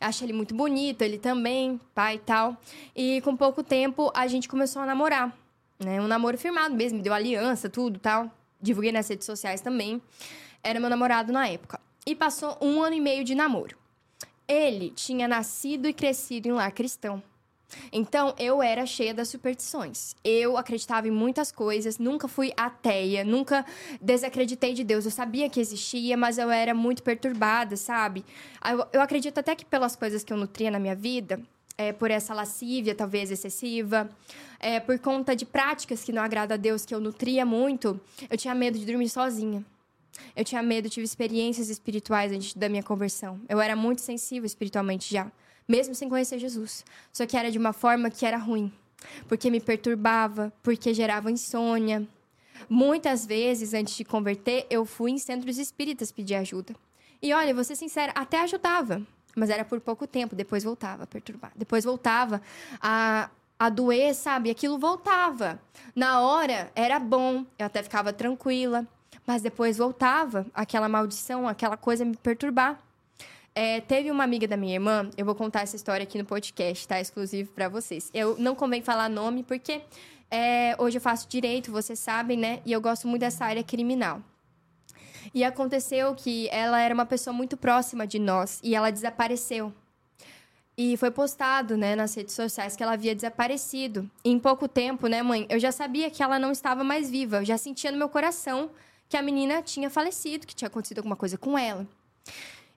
Achei 0.00 0.26
ele 0.26 0.32
muito 0.32 0.54
bonito, 0.54 1.02
ele 1.02 1.18
também, 1.18 1.80
pai 1.94 2.16
e 2.16 2.18
tal. 2.18 2.56
E 2.94 3.20
com 3.22 3.36
pouco 3.36 3.62
tempo, 3.62 4.10
a 4.14 4.26
gente 4.26 4.48
começou 4.48 4.82
a 4.82 4.86
namorar. 4.86 5.36
Né? 5.78 6.00
Um 6.00 6.06
namoro 6.06 6.38
firmado 6.38 6.74
mesmo, 6.74 6.98
me 6.98 7.04
deu 7.04 7.12
aliança, 7.12 7.68
tudo 7.68 7.98
tal. 7.98 8.30
Divulguei 8.60 8.92
nas 8.92 9.08
redes 9.08 9.26
sociais 9.26 9.60
também. 9.60 10.00
Era 10.62 10.80
meu 10.80 10.90
namorado 10.90 11.32
na 11.32 11.46
época. 11.48 11.80
E 12.06 12.14
passou 12.14 12.56
um 12.60 12.82
ano 12.82 12.96
e 12.96 13.00
meio 13.00 13.24
de 13.24 13.34
namoro. 13.34 13.76
Ele 14.48 14.90
tinha 14.90 15.26
nascido 15.26 15.88
e 15.88 15.92
crescido 15.92 16.48
em 16.48 16.52
lar 16.52 16.70
cristão. 16.72 17.22
Então, 17.92 18.34
eu 18.38 18.62
era 18.62 18.86
cheia 18.86 19.12
das 19.12 19.28
superstições. 19.28 20.14
Eu 20.24 20.56
acreditava 20.56 21.08
em 21.08 21.10
muitas 21.10 21.50
coisas, 21.50 21.98
nunca 21.98 22.28
fui 22.28 22.52
ateia, 22.56 23.24
nunca 23.24 23.64
desacreditei 24.00 24.72
de 24.74 24.84
Deus. 24.84 25.04
Eu 25.04 25.10
sabia 25.10 25.48
que 25.48 25.60
existia, 25.60 26.16
mas 26.16 26.38
eu 26.38 26.50
era 26.50 26.74
muito 26.74 27.02
perturbada, 27.02 27.76
sabe? 27.76 28.24
Eu, 28.64 28.86
eu 28.92 29.00
acredito 29.00 29.38
até 29.38 29.54
que 29.54 29.64
pelas 29.64 29.96
coisas 29.96 30.22
que 30.22 30.32
eu 30.32 30.36
nutria 30.36 30.70
na 30.70 30.78
minha 30.78 30.94
vida, 30.94 31.40
é, 31.78 31.92
por 31.92 32.10
essa 32.10 32.32
lascívia 32.32 32.94
talvez 32.94 33.30
excessiva, 33.30 34.08
é, 34.58 34.80
por 34.80 34.98
conta 34.98 35.36
de 35.36 35.44
práticas 35.44 36.02
que 36.02 36.12
não 36.12 36.22
agradam 36.22 36.54
a 36.54 36.58
Deus, 36.58 36.84
que 36.84 36.94
eu 36.94 37.00
nutria 37.00 37.44
muito, 37.44 38.00
eu 38.30 38.36
tinha 38.36 38.54
medo 38.54 38.78
de 38.78 38.86
dormir 38.86 39.08
sozinha. 39.08 39.64
Eu 40.34 40.44
tinha 40.44 40.62
medo, 40.62 40.88
tive 40.88 41.04
experiências 41.04 41.68
espirituais 41.68 42.32
antes 42.32 42.54
da 42.54 42.70
minha 42.70 42.82
conversão. 42.82 43.38
Eu 43.48 43.60
era 43.60 43.76
muito 43.76 44.00
sensível 44.00 44.46
espiritualmente 44.46 45.12
já, 45.12 45.30
mesmo 45.68 45.94
sem 45.94 46.08
conhecer 46.08 46.38
Jesus. 46.38 46.84
Só 47.12 47.26
que 47.26 47.36
era 47.36 47.50
de 47.50 47.58
uma 47.58 47.72
forma 47.72 48.10
que 48.10 48.24
era 48.24 48.36
ruim, 48.36 48.72
porque 49.28 49.50
me 49.50 49.60
perturbava, 49.60 50.52
porque 50.62 50.94
gerava 50.94 51.30
insônia. 51.30 52.06
Muitas 52.68 53.26
vezes, 53.26 53.74
antes 53.74 53.96
de 53.96 54.04
converter, 54.04 54.66
eu 54.70 54.84
fui 54.84 55.10
em 55.10 55.18
centros 55.18 55.58
espíritas 55.58 56.10
pedir 56.10 56.34
ajuda. 56.34 56.74
E 57.20 57.32
olha, 57.32 57.54
vou 57.54 57.64
ser 57.64 57.76
sincera, 57.76 58.12
até 58.14 58.40
ajudava, 58.40 59.02
mas 59.34 59.50
era 59.50 59.64
por 59.64 59.80
pouco 59.80 60.06
tempo, 60.06 60.34
depois 60.34 60.64
voltava 60.64 61.04
a 61.04 61.06
perturbar. 61.06 61.52
Depois 61.54 61.84
voltava 61.84 62.40
a, 62.80 63.30
a 63.58 63.68
doer, 63.68 64.14
sabe? 64.14 64.50
Aquilo 64.50 64.78
voltava. 64.78 65.60
Na 65.94 66.20
hora 66.20 66.70
era 66.74 66.98
bom, 66.98 67.44
eu 67.58 67.66
até 67.66 67.82
ficava 67.82 68.12
tranquila, 68.12 68.86
mas 69.26 69.42
depois 69.42 69.76
voltava 69.76 70.46
aquela 70.54 70.88
maldição, 70.88 71.48
aquela 71.48 71.76
coisa 71.76 72.04
me 72.04 72.16
perturbar. 72.16 72.80
É, 73.58 73.80
teve 73.80 74.10
uma 74.10 74.22
amiga 74.22 74.46
da 74.46 74.54
minha 74.54 74.74
irmã, 74.74 75.08
eu 75.16 75.24
vou 75.24 75.34
contar 75.34 75.62
essa 75.62 75.74
história 75.74 76.04
aqui 76.04 76.18
no 76.18 76.26
podcast, 76.26 76.86
tá? 76.86 77.00
Exclusivo 77.00 77.50
pra 77.52 77.70
vocês. 77.70 78.10
Eu 78.12 78.36
não 78.38 78.54
convém 78.54 78.82
falar 78.82 79.08
nome 79.08 79.42
porque 79.42 79.80
é, 80.30 80.76
hoje 80.78 80.98
eu 80.98 81.00
faço 81.00 81.26
direito, 81.26 81.72
vocês 81.72 81.98
sabem, 81.98 82.36
né? 82.36 82.60
E 82.66 82.72
eu 82.72 82.82
gosto 82.82 83.08
muito 83.08 83.20
dessa 83.20 83.46
área 83.46 83.64
criminal. 83.64 84.20
E 85.32 85.42
aconteceu 85.42 86.14
que 86.14 86.50
ela 86.50 86.78
era 86.78 86.92
uma 86.92 87.06
pessoa 87.06 87.32
muito 87.32 87.56
próxima 87.56 88.06
de 88.06 88.18
nós 88.18 88.60
e 88.62 88.74
ela 88.74 88.90
desapareceu. 88.90 89.72
E 90.76 90.94
foi 90.98 91.10
postado, 91.10 91.78
né, 91.78 91.96
nas 91.96 92.14
redes 92.14 92.34
sociais 92.34 92.76
que 92.76 92.82
ela 92.82 92.92
havia 92.92 93.14
desaparecido. 93.14 94.10
E 94.22 94.30
em 94.30 94.38
pouco 94.38 94.68
tempo, 94.68 95.06
né, 95.06 95.22
mãe, 95.22 95.46
eu 95.48 95.58
já 95.58 95.72
sabia 95.72 96.10
que 96.10 96.22
ela 96.22 96.38
não 96.38 96.52
estava 96.52 96.84
mais 96.84 97.08
viva. 97.08 97.38
Eu 97.38 97.44
já 97.46 97.56
sentia 97.56 97.90
no 97.90 97.96
meu 97.96 98.10
coração 98.10 98.70
que 99.08 99.16
a 99.16 99.22
menina 99.22 99.62
tinha 99.62 99.88
falecido, 99.88 100.46
que 100.46 100.54
tinha 100.54 100.68
acontecido 100.68 100.98
alguma 100.98 101.16
coisa 101.16 101.38
com 101.38 101.56
ela. 101.56 101.86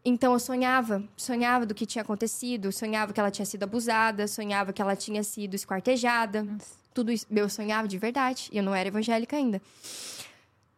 Então 0.03 0.33
eu 0.33 0.39
sonhava, 0.39 1.03
sonhava 1.17 1.65
do 1.65 1.75
que 1.75 1.85
tinha 1.85 2.01
acontecido, 2.01 2.71
sonhava 2.71 3.11
que 3.13 3.19
ela 3.19 3.29
tinha 3.31 3.45
sido 3.45 3.63
abusada, 3.63 4.27
sonhava 4.27 4.71
que 4.71 4.81
ela 4.81 4.95
tinha 4.95 5.23
sido 5.23 5.55
esquartejada. 5.55 6.47
Tudo 6.93 7.11
isso 7.11 7.25
eu 7.29 7.49
sonhava 7.49 7.87
de 7.87 7.97
verdade, 7.97 8.49
e 8.51 8.57
eu 8.57 8.63
não 8.63 8.73
era 8.73 8.87
evangélica 8.87 9.35
ainda. 9.35 9.61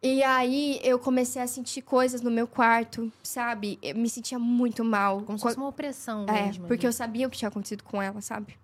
E 0.02 0.20
aí 0.24 0.80
eu 0.82 0.98
comecei 0.98 1.40
a 1.40 1.46
sentir 1.46 1.82
coisas 1.82 2.20
no 2.20 2.30
meu 2.30 2.48
quarto, 2.48 3.10
sabe? 3.22 3.78
Eu 3.80 3.94
me 3.94 4.10
sentia 4.10 4.38
muito 4.38 4.84
mal. 4.84 5.22
Como 5.22 5.38
se 5.38 5.42
fosse 5.42 5.56
uma 5.56 5.68
opressão 5.68 6.26
É, 6.28 6.46
mesmo. 6.46 6.66
porque 6.66 6.84
eu 6.86 6.92
sabia 6.92 7.26
o 7.26 7.30
que 7.30 7.38
tinha 7.38 7.48
acontecido 7.48 7.84
com 7.84 8.02
ela, 8.02 8.20
sabe? 8.20 8.58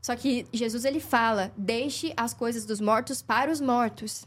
Só 0.00 0.16
que 0.16 0.46
Jesus 0.50 0.86
ele 0.86 1.00
fala: 1.00 1.52
"Deixe 1.56 2.14
as 2.16 2.32
coisas 2.32 2.64
dos 2.64 2.80
mortos 2.80 3.20
para 3.20 3.50
os 3.52 3.60
mortos". 3.60 4.24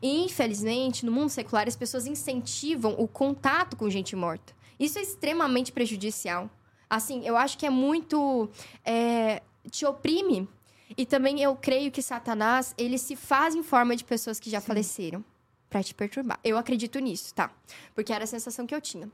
E 0.00 0.24
infelizmente, 0.24 1.04
no 1.04 1.10
mundo 1.10 1.30
secular, 1.30 1.66
as 1.66 1.74
pessoas 1.76 2.06
incentivam 2.06 2.94
o 2.96 3.08
contato 3.08 3.76
com 3.76 3.90
gente 3.90 4.14
morta. 4.14 4.56
Isso 4.78 4.98
é 4.98 5.02
extremamente 5.02 5.72
prejudicial. 5.72 6.50
Assim, 6.88 7.26
eu 7.26 7.36
acho 7.36 7.58
que 7.58 7.66
é 7.66 7.70
muito 7.70 8.48
é, 8.84 9.42
te 9.70 9.84
oprime. 9.84 10.48
E 10.96 11.04
também 11.04 11.40
eu 11.40 11.54
creio 11.54 11.90
que 11.90 12.00
Satanás 12.00 12.74
ele 12.78 12.96
se 12.96 13.14
faz 13.14 13.54
em 13.54 13.62
forma 13.62 13.94
de 13.94 14.04
pessoas 14.04 14.40
que 14.40 14.48
já 14.48 14.60
faleceram 14.60 15.22
para 15.68 15.82
te 15.82 15.94
perturbar. 15.94 16.40
Eu 16.42 16.56
acredito 16.56 16.98
nisso, 16.98 17.34
tá? 17.34 17.50
Porque 17.94 18.12
era 18.12 18.24
a 18.24 18.26
sensação 18.26 18.66
que 18.66 18.74
eu 18.74 18.80
tinha. 18.80 19.10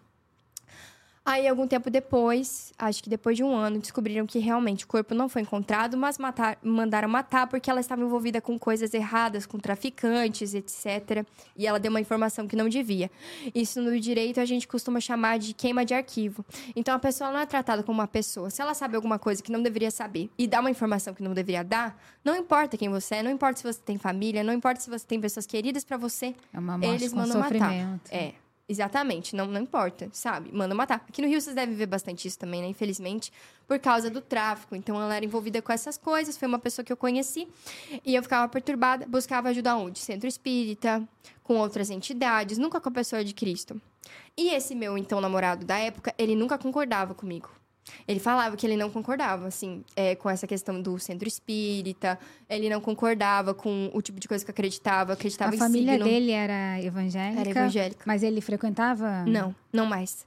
Aí, 1.27 1.49
algum 1.49 1.67
tempo 1.67 1.89
depois, 1.89 2.71
acho 2.79 3.03
que 3.03 3.09
depois 3.09 3.35
de 3.35 3.43
um 3.43 3.55
ano, 3.57 3.79
descobriram 3.79 4.27
que 4.27 4.39
realmente 4.39 4.85
o 4.85 4.87
corpo 4.87 5.15
não 5.15 5.27
foi 5.27 5.41
encontrado, 5.41 5.97
mas 5.97 6.19
matar, 6.19 6.59
mandaram 6.63 7.09
matar 7.09 7.47
porque 7.47 7.71
ela 7.71 7.81
estava 7.81 8.03
envolvida 8.03 8.43
com 8.43 8.59
coisas 8.59 8.93
erradas, 8.93 9.47
com 9.47 9.59
traficantes, 9.59 10.53
etc. 10.53 11.25
E 11.57 11.67
ela 11.67 11.81
deu 11.81 11.89
uma 11.89 12.01
informação 12.01 12.47
que 12.47 12.55
não 12.55 12.69
devia. 12.69 13.11
Isso 13.55 13.81
no 13.81 13.99
direito 13.99 14.39
a 14.39 14.45
gente 14.45 14.69
costuma 14.69 15.01
chamar 15.01 15.39
de 15.39 15.55
queima 15.55 15.83
de 15.83 15.95
arquivo. 15.95 16.45
Então, 16.77 16.95
a 16.95 16.99
pessoa 16.99 17.31
não 17.31 17.41
é 17.41 17.47
tratada 17.47 17.83
como 17.83 18.01
uma 18.01 18.07
pessoa. 18.09 18.51
Se 18.51 18.61
ela 18.61 18.75
sabe 18.75 18.95
alguma 18.95 19.19
coisa 19.19 19.43
que 19.43 19.51
não 19.51 19.63
deveria 19.63 19.91
saber 19.91 20.29
e 20.37 20.47
dá 20.47 20.61
uma 20.61 20.71
informação 20.71 21.15
que 21.15 21.23
não 21.23 21.33
deveria 21.33 21.65
dar, 21.65 21.99
não 22.23 22.37
importa 22.37 22.77
quem 22.77 22.91
você 22.91 23.17
é, 23.17 23.23
não 23.23 23.31
importa 23.31 23.57
se 23.61 23.65
você 23.65 23.81
tem 23.81 23.97
família, 23.97 24.45
não 24.45 24.53
importa 24.53 24.79
se 24.79 24.91
você 24.91 25.07
tem 25.07 25.19
pessoas 25.19 25.47
queridas 25.47 25.85
para 25.85 25.97
você, 25.97 26.35
É 26.53 26.59
uma 26.59 26.77
morte 26.77 27.03
eles 27.03 27.15
mandam 27.15 27.39
matar. 27.41 27.59
sofrimento. 27.59 28.11
É, 28.13 28.35
exatamente. 28.69 29.35
Não, 29.37 29.47
não 29.47 29.61
importa, 29.61 30.09
sabe? 30.13 30.51
Manda 30.53 30.75
matar. 30.75 31.05
Aqui 31.09 31.21
no 31.23 31.29
Rio 31.29 31.41
vocês 31.41 31.55
devem 31.55 31.75
ver 31.75 31.87
bastante 31.87 32.27
isso 32.27 32.39
também, 32.39 32.63
né? 32.63 32.69
Infelizmente, 32.69 33.33
por 33.67 33.79
causa 33.79 34.11
do 34.11 34.21
tráfico. 34.21 34.75
Então 34.75 35.01
ela 35.01 35.15
era 35.15 35.25
envolvida 35.25 35.61
com 35.63 35.73
essas 35.73 35.97
coisas, 35.97 36.37
foi 36.37 36.49
uma 36.49 36.59
pessoa 36.59 36.85
que 36.85 36.93
eu 36.93 36.97
conheci. 36.97 37.49
E 38.05 38.15
eu 38.15 38.23
ficava 38.23 38.49
perturbada, 38.49 39.07
buscava 39.07 39.49
ajuda 39.49 39.77
onde? 39.77 39.99
Centro 39.99 40.29
espírita, 40.29 41.07
com 41.43 41.57
outras 41.57 41.91
entidades, 41.91 42.59
nunca 42.59 42.81
com 42.81 42.89
a 42.89 42.93
pessoa 42.93 43.25
de 43.25 43.35
Cristo. 43.35 43.81
E 44.37 44.51
esse 44.51 44.75
meu, 44.75 44.99
então, 44.99 45.21
namorado 45.21 45.65
da 45.65 45.79
época, 45.79 46.15
ele 46.19 46.35
nunca 46.35 46.59
concordava 46.59 47.15
comigo. 47.15 47.51
Ele 48.07 48.21
falava 48.21 48.57
que 48.57 48.67
ele 48.67 48.77
não 48.77 48.91
concordava, 48.91 49.47
assim, 49.47 49.85
é, 49.97 50.15
com 50.15 50.29
essa 50.29 50.47
questão 50.47 50.81
do 50.81 50.99
centro 50.99 51.27
espírita. 51.27 52.19
Ele 52.49 52.69
não 52.69 52.81
concordava 52.81 53.55
com 53.55 53.91
o 53.93 54.03
tipo 54.03 54.21
de 54.21 54.29
coisa 54.29 54.45
que 54.45 54.51
acreditava. 54.51 55.13
Acreditava 55.13 55.53
A 55.53 55.55
em 55.55 55.59
família 55.59 55.93
signo. 55.93 56.05
dele 56.05 56.33
era 56.33 56.81
evangélica? 56.83 57.41
Era 57.41 57.51
evangélica. 57.51 58.03
Mas 58.07 58.23
ele 58.23 58.41
frequentava? 58.41 59.25
Não, 59.27 59.55
não 59.73 59.87
mais. 59.87 60.27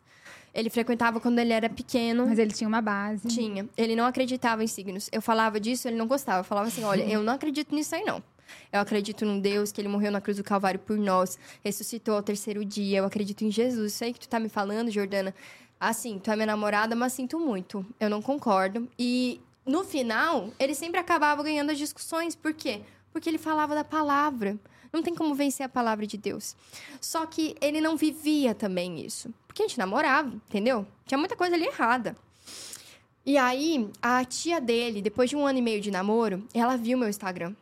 Ele 0.53 0.69
frequentava 0.69 1.19
quando 1.19 1.37
ele 1.39 1.53
era 1.53 1.69
pequeno. 1.69 2.25
Mas 2.25 2.39
ele 2.39 2.51
tinha 2.51 2.67
uma 2.67 2.81
base. 2.81 3.27
Tinha. 3.27 3.67
Ele 3.77 3.95
não 3.95 4.05
acreditava 4.05 4.63
em 4.63 4.67
signos. 4.67 5.07
Eu 5.11 5.21
falava 5.21 5.59
disso, 5.59 5.87
ele 5.87 5.97
não 5.97 6.07
gostava. 6.07 6.39
Eu 6.39 6.43
falava 6.43 6.67
assim: 6.67 6.83
olha, 6.83 7.03
eu 7.03 7.21
não 7.21 7.33
acredito 7.33 7.75
nisso 7.75 7.93
aí, 7.93 8.03
não. 8.03 8.23
Eu 8.71 8.79
acredito 8.79 9.25
num 9.25 9.39
Deus 9.39 9.71
que 9.71 9.81
ele 9.81 9.87
morreu 9.89 10.11
na 10.11 10.21
cruz 10.21 10.37
do 10.37 10.43
Calvário 10.43 10.79
por 10.79 10.97
nós, 10.97 11.37
ressuscitou 11.63 12.15
ao 12.15 12.23
terceiro 12.23 12.63
dia. 12.63 12.99
Eu 12.99 13.05
acredito 13.05 13.43
em 13.43 13.51
Jesus. 13.51 13.93
Isso 13.93 14.03
aí 14.03 14.13
que 14.13 14.19
tu 14.19 14.29
tá 14.29 14.39
me 14.39 14.49
falando, 14.49 14.89
Jordana. 14.89 15.33
Assim, 15.79 16.19
tu 16.19 16.31
é 16.31 16.35
minha 16.35 16.47
namorada, 16.47 16.95
mas 16.95 17.13
sinto 17.13 17.39
muito. 17.39 17.85
Eu 17.99 18.09
não 18.09 18.21
concordo. 18.21 18.87
E 18.97 19.39
no 19.65 19.83
final, 19.83 20.49
ele 20.59 20.73
sempre 20.73 20.99
acabava 20.99 21.43
ganhando 21.43 21.71
as 21.71 21.77
discussões. 21.77 22.35
Por 22.35 22.53
quê? 22.53 22.81
Porque 23.11 23.29
ele 23.29 23.37
falava 23.37 23.75
da 23.75 23.83
palavra. 23.83 24.57
Não 24.91 25.03
tem 25.03 25.13
como 25.13 25.35
vencer 25.35 25.65
a 25.65 25.69
palavra 25.69 26.07
de 26.07 26.17
Deus. 26.17 26.55
Só 27.01 27.25
que 27.25 27.55
ele 27.61 27.81
não 27.81 27.97
vivia 27.97 28.55
também 28.55 29.05
isso. 29.05 29.33
Porque 29.45 29.63
a 29.63 29.67
gente 29.67 29.77
namorava, 29.77 30.29
entendeu? 30.29 30.87
Tinha 31.05 31.17
muita 31.17 31.35
coisa 31.35 31.55
ali 31.55 31.65
errada. 31.65 32.15
E 33.25 33.37
aí, 33.37 33.89
a 34.01 34.23
tia 34.23 34.61
dele, 34.61 35.01
depois 35.01 35.29
de 35.29 35.35
um 35.35 35.45
ano 35.45 35.59
e 35.59 35.61
meio 35.61 35.81
de 35.81 35.91
namoro, 35.91 36.47
ela 36.53 36.77
viu 36.77 36.97
meu 36.97 37.09
Instagram. 37.09 37.53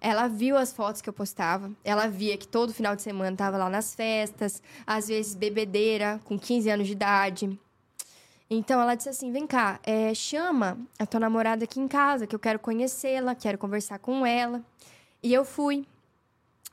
Ela 0.00 0.28
viu 0.28 0.56
as 0.56 0.72
fotos 0.72 1.00
que 1.00 1.08
eu 1.08 1.12
postava. 1.14 1.70
Ela 1.82 2.06
via 2.06 2.36
que 2.36 2.46
todo 2.46 2.74
final 2.74 2.94
de 2.94 3.00
semana 3.00 3.34
tava 3.34 3.56
lá 3.56 3.70
nas 3.70 3.94
festas, 3.94 4.62
às 4.86 5.08
vezes 5.08 5.34
bebedeira, 5.34 6.20
com 6.24 6.38
15 6.38 6.68
anos 6.68 6.86
de 6.86 6.92
idade. 6.92 7.58
Então 8.48 8.80
ela 8.80 8.94
disse 8.94 9.08
assim: 9.08 9.32
vem 9.32 9.46
cá, 9.46 9.80
é, 9.82 10.14
chama 10.14 10.78
a 10.98 11.06
tua 11.06 11.20
namorada 11.20 11.64
aqui 11.64 11.80
em 11.80 11.88
casa, 11.88 12.26
que 12.26 12.34
eu 12.34 12.38
quero 12.38 12.58
conhecê-la, 12.58 13.34
quero 13.34 13.58
conversar 13.58 13.98
com 13.98 14.24
ela. 14.24 14.62
E 15.22 15.32
eu 15.32 15.44
fui. 15.44 15.86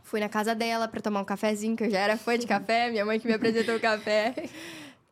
Fui 0.04 0.20
na 0.20 0.28
casa 0.28 0.54
dela 0.54 0.88
para 0.88 1.00
tomar 1.00 1.22
um 1.22 1.26
cafezinho, 1.26 1.76
que 1.78 1.84
eu 1.86 1.90
já 1.90 2.00
era 2.00 2.18
fã 2.18 2.38
de 2.38 2.46
café, 2.46 2.90
minha 2.92 3.06
mãe 3.06 3.20
que 3.20 3.28
me 3.28 3.34
apresentou 3.34 3.76
o 3.76 3.80
café. 3.80 4.34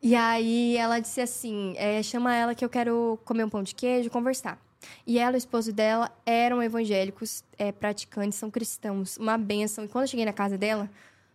E 0.02 0.14
aí 0.14 0.76
ela 0.76 0.98
disse 0.98 1.20
assim: 1.20 1.74
é, 1.76 2.02
chama 2.02 2.34
ela 2.34 2.54
que 2.54 2.64
eu 2.64 2.68
quero 2.68 3.18
comer 3.24 3.44
um 3.44 3.48
pão 3.48 3.62
de 3.62 3.74
queijo, 3.74 4.10
conversar. 4.10 4.58
E 5.06 5.18
ela 5.18 5.32
e 5.32 5.36
o 5.36 5.38
esposo 5.38 5.72
dela 5.72 6.10
eram 6.24 6.62
evangélicos, 6.62 7.44
é, 7.58 7.70
praticantes, 7.70 8.38
são 8.38 8.50
cristãos, 8.50 9.16
uma 9.16 9.36
bênção. 9.36 9.84
E 9.84 9.88
quando 9.88 10.04
eu 10.04 10.08
cheguei 10.08 10.24
na 10.24 10.32
casa 10.32 10.56
dela, 10.56 10.90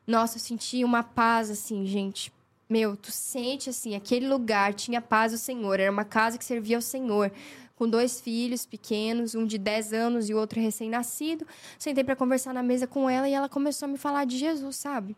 nossa, 0.05 0.37
eu 0.37 0.41
senti 0.41 0.83
uma 0.83 1.03
paz 1.03 1.49
assim, 1.49 1.85
gente. 1.85 2.31
Meu, 2.67 2.97
tu 2.97 3.11
sente 3.11 3.69
assim, 3.69 3.95
aquele 3.95 4.27
lugar 4.27 4.73
tinha 4.73 4.99
paz 4.99 5.31
do 5.31 5.37
Senhor, 5.37 5.79
era 5.79 5.91
uma 5.91 6.03
casa 6.03 6.37
que 6.37 6.43
servia 6.43 6.77
ao 6.77 6.81
Senhor. 6.81 7.31
Com 7.75 7.89
dois 7.89 8.21
filhos 8.21 8.65
pequenos, 8.65 9.35
um 9.35 9.45
de 9.45 9.57
10 9.57 9.91
anos 9.91 10.29
e 10.29 10.33
o 10.33 10.37
outro 10.37 10.61
recém-nascido. 10.61 11.45
Sentei 11.77 12.05
para 12.05 12.15
conversar 12.15 12.53
na 12.53 12.63
mesa 12.63 12.87
com 12.87 13.09
ela 13.09 13.27
e 13.27 13.33
ela 13.33 13.49
começou 13.49 13.85
a 13.85 13.89
me 13.89 13.97
falar 13.97 14.25
de 14.25 14.37
Jesus, 14.37 14.77
sabe? 14.77 15.13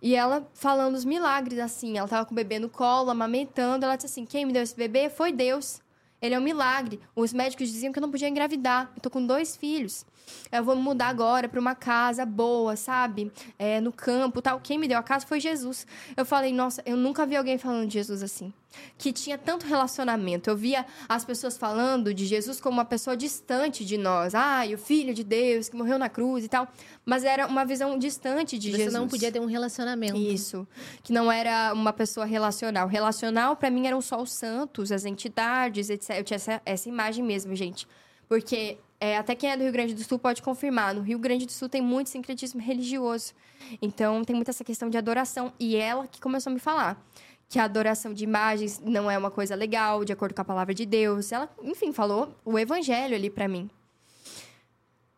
E 0.00 0.14
ela 0.14 0.48
falando 0.54 0.94
os 0.94 1.04
milagres, 1.04 1.58
assim. 1.58 1.98
Ela 1.98 2.08
tava 2.08 2.24
com 2.24 2.32
o 2.32 2.34
bebê 2.34 2.58
no 2.58 2.70
colo, 2.70 3.10
amamentando. 3.10 3.84
Ela 3.84 3.94
disse 3.94 4.06
assim: 4.06 4.24
quem 4.24 4.46
me 4.46 4.54
deu 4.54 4.62
esse 4.62 4.74
bebê 4.74 5.10
foi 5.10 5.32
Deus. 5.32 5.82
Ele 6.20 6.34
é 6.34 6.38
um 6.38 6.42
milagre. 6.42 6.98
Os 7.14 7.34
médicos 7.34 7.68
diziam 7.68 7.92
que 7.92 7.98
eu 7.98 8.02
não 8.02 8.10
podia 8.10 8.28
engravidar. 8.28 8.90
Eu 8.96 9.02
tô 9.02 9.10
com 9.10 9.24
dois 9.24 9.54
filhos. 9.54 10.06
Eu 10.50 10.64
vou 10.64 10.76
mudar 10.76 11.08
agora 11.08 11.48
para 11.48 11.60
uma 11.60 11.74
casa 11.74 12.24
boa, 12.24 12.76
sabe? 12.76 13.32
É, 13.58 13.80
no 13.80 13.92
campo 13.92 14.40
tal. 14.42 14.60
Quem 14.60 14.78
me 14.78 14.88
deu 14.88 14.98
a 14.98 15.02
casa 15.02 15.26
foi 15.26 15.40
Jesus. 15.40 15.86
Eu 16.16 16.24
falei, 16.24 16.52
nossa, 16.52 16.82
eu 16.84 16.96
nunca 16.96 17.26
vi 17.26 17.36
alguém 17.36 17.58
falando 17.58 17.86
de 17.86 17.94
Jesus 17.94 18.22
assim. 18.22 18.52
Que 18.96 19.12
tinha 19.12 19.38
tanto 19.38 19.66
relacionamento. 19.66 20.50
Eu 20.50 20.56
via 20.56 20.84
as 21.08 21.24
pessoas 21.24 21.56
falando 21.56 22.12
de 22.12 22.26
Jesus 22.26 22.60
como 22.60 22.76
uma 22.76 22.84
pessoa 22.84 23.16
distante 23.16 23.84
de 23.84 23.96
nós. 23.96 24.34
Ai, 24.34 24.74
o 24.74 24.78
filho 24.78 25.14
de 25.14 25.24
Deus 25.24 25.68
que 25.68 25.76
morreu 25.76 25.98
na 25.98 26.08
cruz 26.08 26.44
e 26.44 26.48
tal. 26.48 26.68
Mas 27.04 27.24
era 27.24 27.46
uma 27.46 27.64
visão 27.64 27.98
distante 27.98 28.58
de 28.58 28.70
Você 28.70 28.76
Jesus. 28.76 28.94
não 28.94 29.08
podia 29.08 29.32
ter 29.32 29.40
um 29.40 29.46
relacionamento. 29.46 30.16
Isso. 30.16 30.66
Que 31.02 31.12
não 31.12 31.32
era 31.32 31.72
uma 31.72 31.92
pessoa 31.92 32.26
relacional. 32.26 32.86
Relacional, 32.86 33.56
pra 33.56 33.70
mim, 33.70 33.86
eram 33.86 34.00
só 34.00 34.20
os 34.20 34.32
santos, 34.32 34.92
as 34.92 35.04
entidades, 35.04 35.90
etc. 35.90 36.18
Eu 36.18 36.24
tinha 36.24 36.36
essa, 36.36 36.62
essa 36.64 36.88
imagem 36.88 37.24
mesmo, 37.24 37.54
gente. 37.56 37.88
Porque 38.28 38.78
é, 39.00 39.16
até 39.16 39.34
quem 39.34 39.50
é 39.50 39.56
do 39.56 39.62
Rio 39.62 39.72
Grande 39.72 39.94
do 39.94 40.02
Sul 40.02 40.18
pode 40.18 40.42
confirmar. 40.42 40.94
No 40.94 41.02
Rio 41.02 41.18
Grande 41.18 41.46
do 41.46 41.52
Sul 41.52 41.68
tem 41.68 41.80
muito 41.80 42.10
sincretismo 42.10 42.60
religioso. 42.60 43.32
Então, 43.80 44.24
tem 44.24 44.34
muita 44.34 44.50
essa 44.50 44.64
questão 44.64 44.90
de 44.90 44.98
adoração. 44.98 45.52
E 45.58 45.76
ela 45.76 46.06
que 46.06 46.20
começou 46.20 46.50
a 46.50 46.54
me 46.54 46.60
falar 46.60 47.00
que 47.48 47.58
a 47.58 47.64
adoração 47.64 48.12
de 48.12 48.24
imagens 48.24 48.80
não 48.84 49.10
é 49.10 49.16
uma 49.16 49.30
coisa 49.30 49.54
legal, 49.54 50.04
de 50.04 50.12
acordo 50.12 50.34
com 50.34 50.42
a 50.42 50.44
palavra 50.44 50.74
de 50.74 50.84
Deus. 50.84 51.32
Ela, 51.32 51.48
enfim, 51.62 51.92
falou 51.92 52.34
o 52.44 52.58
evangelho 52.58 53.14
ali 53.14 53.30
pra 53.30 53.48
mim. 53.48 53.70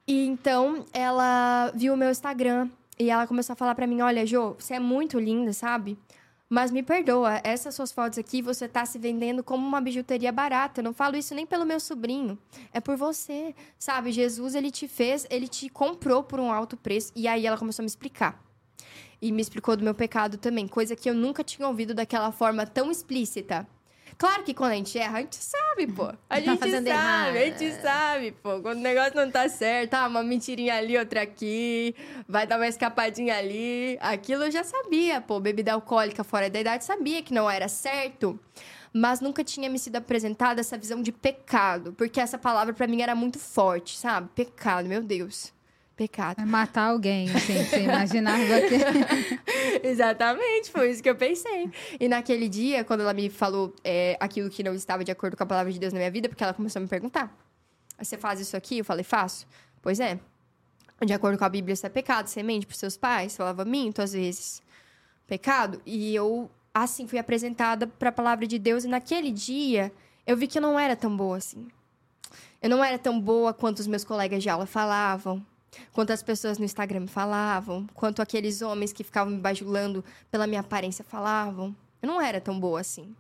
E 0.06 0.26
então 0.26 0.84
ela 0.92 1.72
viu 1.74 1.94
o 1.94 1.96
meu 1.96 2.10
Instagram 2.10 2.68
e 2.98 3.10
ela 3.10 3.26
começou 3.26 3.54
a 3.54 3.56
falar 3.56 3.74
pra 3.74 3.86
mim: 3.86 4.00
"Olha, 4.00 4.26
Jo, 4.26 4.56
você 4.58 4.74
é 4.74 4.80
muito 4.80 5.18
linda, 5.18 5.52
sabe? 5.52 5.98
Mas 6.52 6.72
me 6.72 6.82
perdoa, 6.82 7.40
essas 7.44 7.76
suas 7.76 7.92
fotos 7.92 8.18
aqui 8.18 8.42
você 8.42 8.66
tá 8.66 8.84
se 8.84 8.98
vendendo 8.98 9.44
como 9.44 9.64
uma 9.64 9.80
bijuteria 9.80 10.32
barata. 10.32 10.80
Eu 10.80 10.84
não 10.84 10.92
falo 10.92 11.16
isso 11.16 11.32
nem 11.32 11.46
pelo 11.46 11.64
meu 11.64 11.78
sobrinho, 11.78 12.36
é 12.72 12.80
por 12.80 12.96
você, 12.96 13.54
sabe? 13.78 14.10
Jesus 14.10 14.56
ele 14.56 14.68
te 14.68 14.88
fez, 14.88 15.28
ele 15.30 15.46
te 15.46 15.68
comprou 15.68 16.24
por 16.24 16.40
um 16.40 16.52
alto 16.52 16.76
preço". 16.76 17.12
E 17.14 17.28
aí 17.28 17.46
ela 17.46 17.56
começou 17.56 17.82
a 17.82 17.84
me 17.84 17.88
explicar. 17.88 18.42
E 19.22 19.30
me 19.30 19.40
explicou 19.40 19.76
do 19.76 19.84
meu 19.84 19.94
pecado 19.94 20.38
também, 20.38 20.66
coisa 20.66 20.96
que 20.96 21.08
eu 21.08 21.14
nunca 21.14 21.44
tinha 21.44 21.68
ouvido 21.68 21.94
daquela 21.94 22.32
forma 22.32 22.66
tão 22.66 22.90
explícita. 22.90 23.64
Claro 24.20 24.42
que 24.44 24.52
quando 24.52 24.72
a 24.72 24.74
gente 24.74 24.98
erra, 24.98 25.16
a 25.16 25.20
gente 25.22 25.36
sabe, 25.36 25.86
pô. 25.86 26.02
A 26.04 26.14
Tá 26.28 26.40
gente 26.40 26.58
fazendo 26.58 26.86
sabe, 26.86 26.90
errado. 26.90 27.36
a 27.36 27.40
gente 27.40 27.80
sabe, 27.80 28.32
pô. 28.32 28.60
Quando 28.60 28.76
o 28.76 28.82
negócio 28.82 29.16
não 29.16 29.30
tá 29.30 29.48
certo, 29.48 29.94
ah, 29.94 30.06
uma 30.06 30.22
mentirinha 30.22 30.74
ali, 30.74 30.98
outra 30.98 31.22
aqui, 31.22 31.94
vai 32.28 32.46
dar 32.46 32.58
uma 32.58 32.68
escapadinha 32.68 33.34
ali. 33.38 33.96
Aquilo 33.98 34.44
eu 34.44 34.50
já 34.50 34.62
sabia, 34.62 35.22
pô. 35.22 35.40
Bebida 35.40 35.72
alcoólica 35.72 36.22
fora 36.22 36.50
da 36.50 36.60
idade, 36.60 36.84
sabia 36.84 37.22
que 37.22 37.32
não 37.32 37.50
era 37.50 37.66
certo. 37.66 38.38
Mas 38.92 39.22
nunca 39.22 39.42
tinha 39.42 39.70
me 39.70 39.78
sido 39.78 39.96
apresentada 39.96 40.60
essa 40.60 40.76
visão 40.76 41.00
de 41.00 41.12
pecado. 41.12 41.94
Porque 41.94 42.20
essa 42.20 42.36
palavra 42.36 42.74
pra 42.74 42.86
mim 42.86 43.00
era 43.00 43.14
muito 43.14 43.38
forte, 43.38 43.96
sabe? 43.96 44.28
Pecado, 44.34 44.86
meu 44.86 45.02
Deus. 45.02 45.50
Pecado. 46.00 46.40
É 46.40 46.46
matar 46.46 46.92
alguém, 46.92 47.28
assim, 47.30 47.62
você 47.62 47.82
imaginava 47.82 48.42
que... 48.42 49.84
Exatamente, 49.86 50.70
foi 50.70 50.90
isso 50.90 51.02
que 51.02 51.10
eu 51.10 51.14
pensei. 51.14 51.70
E 52.00 52.08
naquele 52.08 52.48
dia, 52.48 52.82
quando 52.82 53.02
ela 53.02 53.12
me 53.12 53.28
falou 53.28 53.74
é, 53.84 54.16
aquilo 54.18 54.48
que 54.48 54.62
não 54.62 54.72
estava 54.72 55.04
de 55.04 55.12
acordo 55.12 55.36
com 55.36 55.42
a 55.42 55.46
palavra 55.46 55.70
de 55.70 55.78
Deus 55.78 55.92
na 55.92 55.98
minha 55.98 56.10
vida, 56.10 56.26
porque 56.26 56.42
ela 56.42 56.54
começou 56.54 56.80
a 56.80 56.82
me 56.82 56.88
perguntar: 56.88 57.30
Você 58.00 58.16
faz 58.16 58.40
isso 58.40 58.56
aqui? 58.56 58.78
Eu 58.78 58.84
falei: 58.86 59.04
Faço. 59.04 59.46
Pois 59.82 60.00
é. 60.00 60.18
De 61.04 61.12
acordo 61.12 61.36
com 61.36 61.44
a 61.44 61.50
Bíblia, 61.50 61.74
isso 61.74 61.84
é 61.84 61.90
pecado. 61.90 62.28
Você 62.28 62.42
mente 62.42 62.64
pros 62.64 62.78
seus 62.78 62.96
pais? 62.96 63.36
Falava: 63.36 63.62
Minto 63.66 64.00
às 64.00 64.14
vezes. 64.14 64.62
Pecado. 65.26 65.82
E 65.84 66.14
eu, 66.14 66.50
assim, 66.72 67.06
fui 67.06 67.18
apresentada 67.18 67.86
para 67.86 68.08
a 68.08 68.12
palavra 68.12 68.46
de 68.46 68.58
Deus. 68.58 68.84
E 68.84 68.88
naquele 68.88 69.30
dia, 69.30 69.92
eu 70.26 70.34
vi 70.34 70.46
que 70.46 70.56
eu 70.56 70.62
não 70.62 70.80
era 70.80 70.96
tão 70.96 71.14
boa 71.14 71.36
assim. 71.36 71.68
Eu 72.62 72.70
não 72.70 72.82
era 72.82 72.98
tão 72.98 73.20
boa 73.20 73.52
quanto 73.52 73.80
os 73.80 73.86
meus 73.86 74.02
colegas 74.02 74.42
de 74.42 74.48
aula 74.48 74.64
falavam 74.64 75.44
quanto 75.92 76.12
as 76.12 76.22
pessoas 76.22 76.58
no 76.58 76.64
Instagram 76.64 77.06
falavam, 77.06 77.86
quanto 77.94 78.22
aqueles 78.22 78.62
homens 78.62 78.92
que 78.92 79.04
ficavam 79.04 79.32
me 79.32 79.40
bajulando 79.40 80.04
pela 80.30 80.46
minha 80.46 80.60
aparência 80.60 81.04
falavam. 81.04 81.74
Eu 82.02 82.08
não 82.08 82.20
era 82.20 82.40
tão 82.40 82.58
boa 82.58 82.80
assim. 82.80 83.14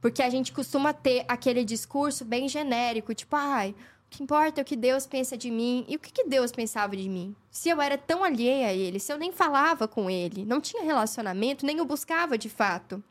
Porque 0.00 0.22
a 0.22 0.30
gente 0.30 0.52
costuma 0.52 0.92
ter 0.92 1.24
aquele 1.26 1.64
discurso 1.64 2.24
bem 2.24 2.48
genérico, 2.48 3.14
tipo, 3.14 3.34
ai, 3.36 3.70
o 3.70 4.10
que 4.10 4.22
importa 4.22 4.60
é 4.60 4.62
o 4.62 4.64
que 4.64 4.76
Deus 4.76 5.06
pensa 5.06 5.36
de 5.36 5.50
mim. 5.50 5.84
E 5.88 5.96
o 5.96 5.98
que, 5.98 6.12
que 6.12 6.28
Deus 6.28 6.52
pensava 6.52 6.94
de 6.94 7.08
mim? 7.08 7.34
Se 7.50 7.68
eu 7.68 7.80
era 7.80 7.96
tão 7.96 8.22
alheia 8.22 8.68
a 8.68 8.72
ele, 8.74 9.00
se 9.00 9.12
eu 9.12 9.18
nem 9.18 9.32
falava 9.32 9.88
com 9.88 10.10
ele, 10.10 10.44
não 10.44 10.60
tinha 10.60 10.84
relacionamento, 10.84 11.64
nem 11.64 11.80
o 11.80 11.84
buscava 11.84 12.36
de 12.36 12.48
fato. 12.48 13.02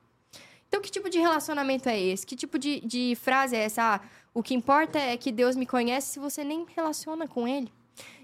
Então, 0.67 0.81
que 0.81 0.91
tipo 0.91 1.09
de 1.09 1.19
relacionamento 1.19 1.89
é 1.89 1.99
esse? 1.99 2.25
Que 2.25 2.35
tipo 2.35 2.57
de, 2.57 2.79
de 2.81 3.15
frase 3.15 3.55
é 3.55 3.63
essa? 3.63 3.95
Ah, 3.95 4.01
o 4.33 4.41
que 4.41 4.55
importa 4.55 4.97
é 4.97 5.15
que 5.17 5.31
Deus 5.31 5.55
me 5.55 5.65
conhece 5.65 6.13
se 6.13 6.19
você 6.19 6.43
nem 6.43 6.65
relaciona 6.75 7.27
com 7.27 7.47
Ele. 7.47 7.71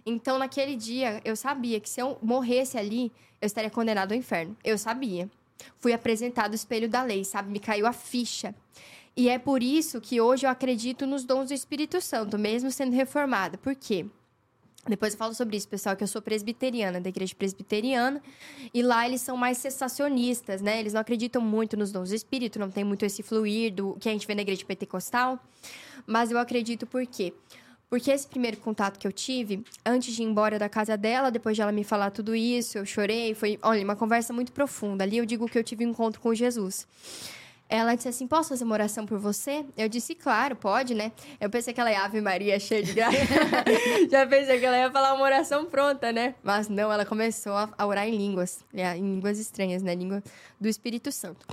Então, 0.06 0.38
naquele 0.38 0.76
dia, 0.76 1.22
eu 1.24 1.36
sabia 1.36 1.80
que 1.80 1.90
se 1.90 2.02
eu 2.02 2.18
morresse 2.22 2.78
ali, 2.78 3.12
eu 3.42 3.46
estaria 3.46 3.70
condenado 3.70 4.12
ao 4.12 4.18
inferno. 4.18 4.56
Eu 4.64 4.78
sabia. 4.78 5.30
Fui 5.78 5.94
apresentado 5.94 6.52
o 6.54 6.56
espelho 6.56 6.90
da 6.90 7.04
lei, 7.04 7.24
sabe? 7.24 7.52
Me 7.52 7.60
caiu 7.60 7.86
a 7.86 7.94
ficha. 7.94 8.56
E 9.16 9.28
é 9.28 9.38
por 9.38 9.62
isso 9.62 10.00
que 10.00 10.22
hoje 10.22 10.46
eu 10.46 10.50
acredito 10.50 11.06
nos 11.06 11.26
dons 11.26 11.50
do 11.50 11.54
Espírito 11.54 12.00
Santo, 12.00 12.38
mesmo 12.38 12.72
sendo 12.72 12.96
reformada. 12.96 13.58
Por 13.58 13.76
quê? 13.76 14.06
Depois 14.88 15.14
eu 15.14 15.20
falo 15.20 15.34
sobre 15.34 15.58
isso, 15.58 15.68
pessoal, 15.68 15.96
que 15.96 16.04
eu 16.04 16.08
sou 16.08 16.22
presbiteriana, 16.22 17.02
da 17.02 17.10
igreja 17.10 17.36
presbiteriana, 17.36 18.24
e 18.74 18.82
lá 18.82 19.06
eles 19.06 19.22
são 19.22 19.36
mais 19.36 19.58
cessacionistas, 19.58 20.62
né? 20.62 20.80
Eles 20.80 20.94
não 20.94 21.02
acreditam 21.02 21.42
muito 21.42 21.76
nos 21.76 21.92
dons 21.92 22.10
do 22.10 22.16
Espírito, 22.16 22.58
não 22.58 22.72
tem 22.72 22.84
muito 22.84 23.06
esse 23.06 23.22
fluir 23.22 23.74
do 23.74 23.98
que 24.00 24.08
a 24.08 24.12
gente 24.12 24.26
vê 24.26 24.34
na 24.34 24.42
igreja 24.42 24.64
pentecostal. 24.66 25.38
Mas 26.08 26.32
eu 26.32 26.40
acredito 26.40 26.88
por 26.88 27.06
quê? 27.06 27.34
Porque 27.34 27.60
esse 27.98 28.28
primeiro 28.28 28.58
contato 28.58 29.00
que 29.00 29.08
eu 29.08 29.12
tive, 29.12 29.64
antes 29.84 30.14
de 30.14 30.22
ir 30.22 30.26
embora 30.26 30.60
da 30.60 30.70
casa 30.70 30.96
dela, 30.96 31.32
depois 31.32 31.56
de 31.56 31.62
ela 31.62 31.72
me 31.72 31.84
falar 31.84 32.12
tudo 32.12 32.36
isso, 32.36 32.78
eu 32.78 32.86
chorei, 32.86 33.34
foi, 33.34 33.58
olha, 33.64 33.84
uma 33.84 33.96
conversa 33.96 34.32
muito 34.32 34.52
profunda. 34.52 35.04
Ali 35.04 35.18
eu 35.18 35.26
digo 35.26 35.48
que 35.48 35.58
eu 35.58 35.64
tive 35.64 35.86
um 35.86 35.90
encontro 35.90 36.22
com 36.22 36.34
Jesus. 36.34 36.88
Ela 37.70 37.94
disse 37.94 38.08
assim: 38.08 38.28
Posso 38.28 38.50
fazer 38.50 38.64
uma 38.64 38.74
oração 38.74 39.06
por 39.06 39.20
você? 39.20 39.64
Eu 39.78 39.88
disse: 39.88 40.16
Claro, 40.16 40.56
pode, 40.56 40.96
né? 40.96 41.12
Eu 41.40 41.52
pensei 41.52 41.72
que 41.72 41.80
ela 41.80 41.92
ia 41.92 42.04
Ave 42.04 42.20
Maria 42.20 42.60
cheia 42.60 42.82
de 42.82 42.94
graça. 42.94 43.16
Já 44.10 44.26
pensei 44.26 44.60
que 44.60 44.66
ela 44.66 44.76
ia 44.76 44.92
falar 44.92 45.14
uma 45.14 45.24
oração 45.24 45.66
pronta, 45.66 46.12
né? 46.12 46.34
Mas 46.44 46.68
não, 46.68 46.92
ela 46.92 47.06
começou 47.06 47.54
a 47.54 47.86
orar 47.86 48.08
em 48.08 48.18
línguas, 48.18 48.66
né? 48.74 48.98
em 48.98 49.04
línguas 49.04 49.38
estranhas, 49.38 49.84
né? 49.84 49.94
Língua 49.94 50.24
do 50.60 50.68
Espírito 50.68 51.12
Santo. 51.12 51.46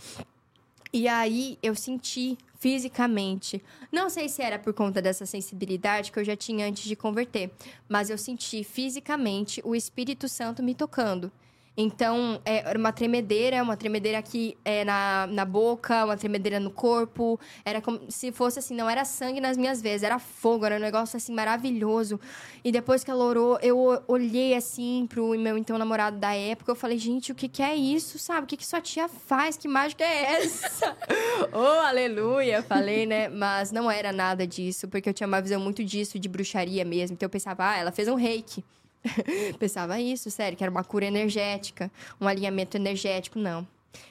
E 0.90 1.07
aí 1.07 1.59
eu 1.62 1.75
senti 1.75 2.38
fisicamente, 2.66 3.62
não 3.92 4.11
sei 4.11 4.28
se 4.28 4.42
era 4.42 4.58
por 4.58 4.75
conta 4.75 5.00
dessa 5.00 5.25
sensibilidade 5.25 6.11
que 6.11 6.18
eu 6.18 6.25
já 6.25 6.35
tinha 6.35 6.66
antes 6.66 6.82
de 6.82 6.96
converter, 6.96 7.52
mas 7.88 8.11
eu 8.11 8.18
senti 8.18 8.64
fisicamente 8.64 9.62
o 9.64 9.73
Espírito 9.73 10.28
Santo 10.28 10.64
me 10.64 10.75
tocando. 10.75 11.30
Então, 11.76 12.40
é, 12.45 12.68
era 12.68 12.78
uma 12.78 12.90
tremedeira, 12.90 13.62
uma 13.62 13.76
tremedeira 13.76 14.18
aqui 14.18 14.56
é, 14.64 14.83
na, 14.83 15.26
na 15.26 15.45
boca, 15.45 16.06
uma 16.06 16.16
tremedeira 16.16 16.59
no 16.59 16.71
corpo. 16.71 17.38
Era 17.64 17.83
como 17.83 18.00
se 18.09 18.33
fosse 18.33 18.59
assim, 18.59 18.75
não 18.75 18.88
era 18.88 19.04
sangue 19.04 19.40
nas 19.40 19.59
minhas 19.59 19.83
veias, 19.83 20.02
era 20.02 20.18
fogo, 20.18 20.64
era 20.64 20.76
um 20.76 20.80
negócio 20.80 21.18
assim 21.18 21.35
maravilhoso. 21.35 22.18
E 22.64 22.73
depois 22.73 23.04
que 23.04 23.11
ela 23.11 23.23
orou, 23.23 23.59
eu 23.61 24.02
olhei 24.09 24.54
assim 24.54 25.06
pro 25.06 25.38
meu 25.38 25.59
então 25.59 25.76
namorado 25.76 26.16
da 26.18 26.35
época, 26.35 26.73
eu 26.73 26.76
falei, 26.76 26.97
gente, 26.97 27.30
o 27.30 27.35
que, 27.35 27.47
que 27.47 27.62
é 27.62 27.76
isso, 27.76 28.18
sabe? 28.18 28.45
O 28.45 28.47
que, 28.47 28.56
que 28.56 28.66
sua 28.66 28.80
tia 28.80 29.06
faz? 29.06 29.59
Que 29.59 29.68
mágica 29.68 30.02
é 30.02 30.42
essa? 30.42 30.97
oh, 31.52 31.87
aleluia! 31.87 32.62
Falei, 32.62 33.04
né? 33.04 33.28
Mas 33.28 33.71
não 33.71 33.90
era 33.90 34.12
nada 34.12 34.47
disso, 34.47 34.88
porque 34.88 35.11
eu 35.11 35.14
tinha 35.14 35.26
uma 35.26 35.42
visão 35.42 35.61
muito 35.61 35.85
disso, 35.85 36.18
de 36.18 36.28
bruxaria 36.28 36.87
mesmo. 36.87 37.14
Então 37.14 37.26
eu 37.26 37.30
pensava, 37.30 37.71
ah, 37.71 37.76
ela 37.76 37.92
fez 37.92 38.09
um 38.09 38.14
reiki. 38.14 38.64
Pensava 39.58 40.00
isso, 40.00 40.30
sério, 40.30 40.56
que 40.56 40.64
era 40.64 40.70
uma 40.70 40.84
cura 40.84 41.04
energética, 41.04 41.90
um 42.20 42.26
alinhamento 42.28 42.76
energético. 42.76 43.38
Não. 43.38 43.66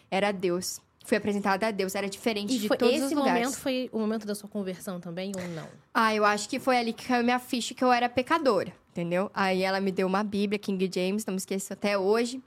Era 0.10 0.32
Deus. 0.32 0.80
Fui 1.06 1.18
apresentada 1.18 1.68
a 1.68 1.72
Deus, 1.72 1.94
era 1.94 2.10
diferente 2.10 2.56
E 2.56 2.58
de 2.60 2.68
foi- 2.68 2.78
todos 2.78 2.96
esse 2.96 3.06
os 3.06 3.12
lugares. 3.12 3.34
momento 3.34 3.58
foi 3.60 3.90
o 3.94 4.00
momento 4.00 4.26
da 4.26 4.34
sua 4.34 4.50
conversão 4.50 5.00
também 5.00 5.32
ou 5.36 5.48
não? 5.50 5.68
Ah, 5.94 6.16
eu 6.16 6.26
acho 6.26 6.50
que 6.50 6.60
foi 6.60 6.78
ali 6.78 6.94
que 6.94 7.06
caiu 7.06 7.24
minha 7.24 7.38
ficha 7.38 7.76
que 7.76 7.84
eu 7.84 7.92
era 7.92 8.10
pecadora, 8.10 8.74
entendeu? 8.92 9.30
Aí 9.32 9.62
ela 9.62 9.80
me 9.80 9.92
deu 9.92 10.08
uma 10.08 10.24
Bíblia, 10.24 10.58
King 10.58 10.90
James, 10.92 11.24
não 11.26 11.34
me 11.34 11.38
esqueço 11.38 11.72
até 11.72 11.96
hoje. 11.96 12.42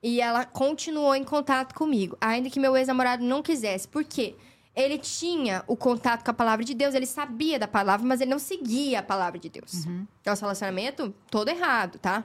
E 0.00 0.20
ela 0.20 0.44
continuou 0.44 1.16
em 1.16 1.24
contato 1.24 1.74
comigo, 1.74 2.16
ainda 2.20 2.48
que 2.48 2.60
meu 2.60 2.76
ex-namorado 2.76 3.24
não 3.24 3.42
quisesse. 3.42 3.88
Por 3.88 4.04
quê? 4.04 4.36
Ele 4.76 4.98
tinha 4.98 5.64
o 5.66 5.74
contato 5.74 6.22
com 6.22 6.30
a 6.30 6.34
palavra 6.34 6.62
de 6.64 6.74
Deus, 6.74 6.94
ele 6.94 7.06
sabia 7.06 7.58
da 7.58 7.66
palavra, 7.66 8.06
mas 8.06 8.20
ele 8.20 8.30
não 8.30 8.38
seguia 8.38 8.98
a 8.98 9.02
palavra 9.02 9.38
de 9.38 9.48
Deus. 9.48 9.86
Nosso 10.24 10.42
relacionamento 10.42 11.14
todo 11.30 11.48
errado, 11.48 11.98
tá? 11.98 12.24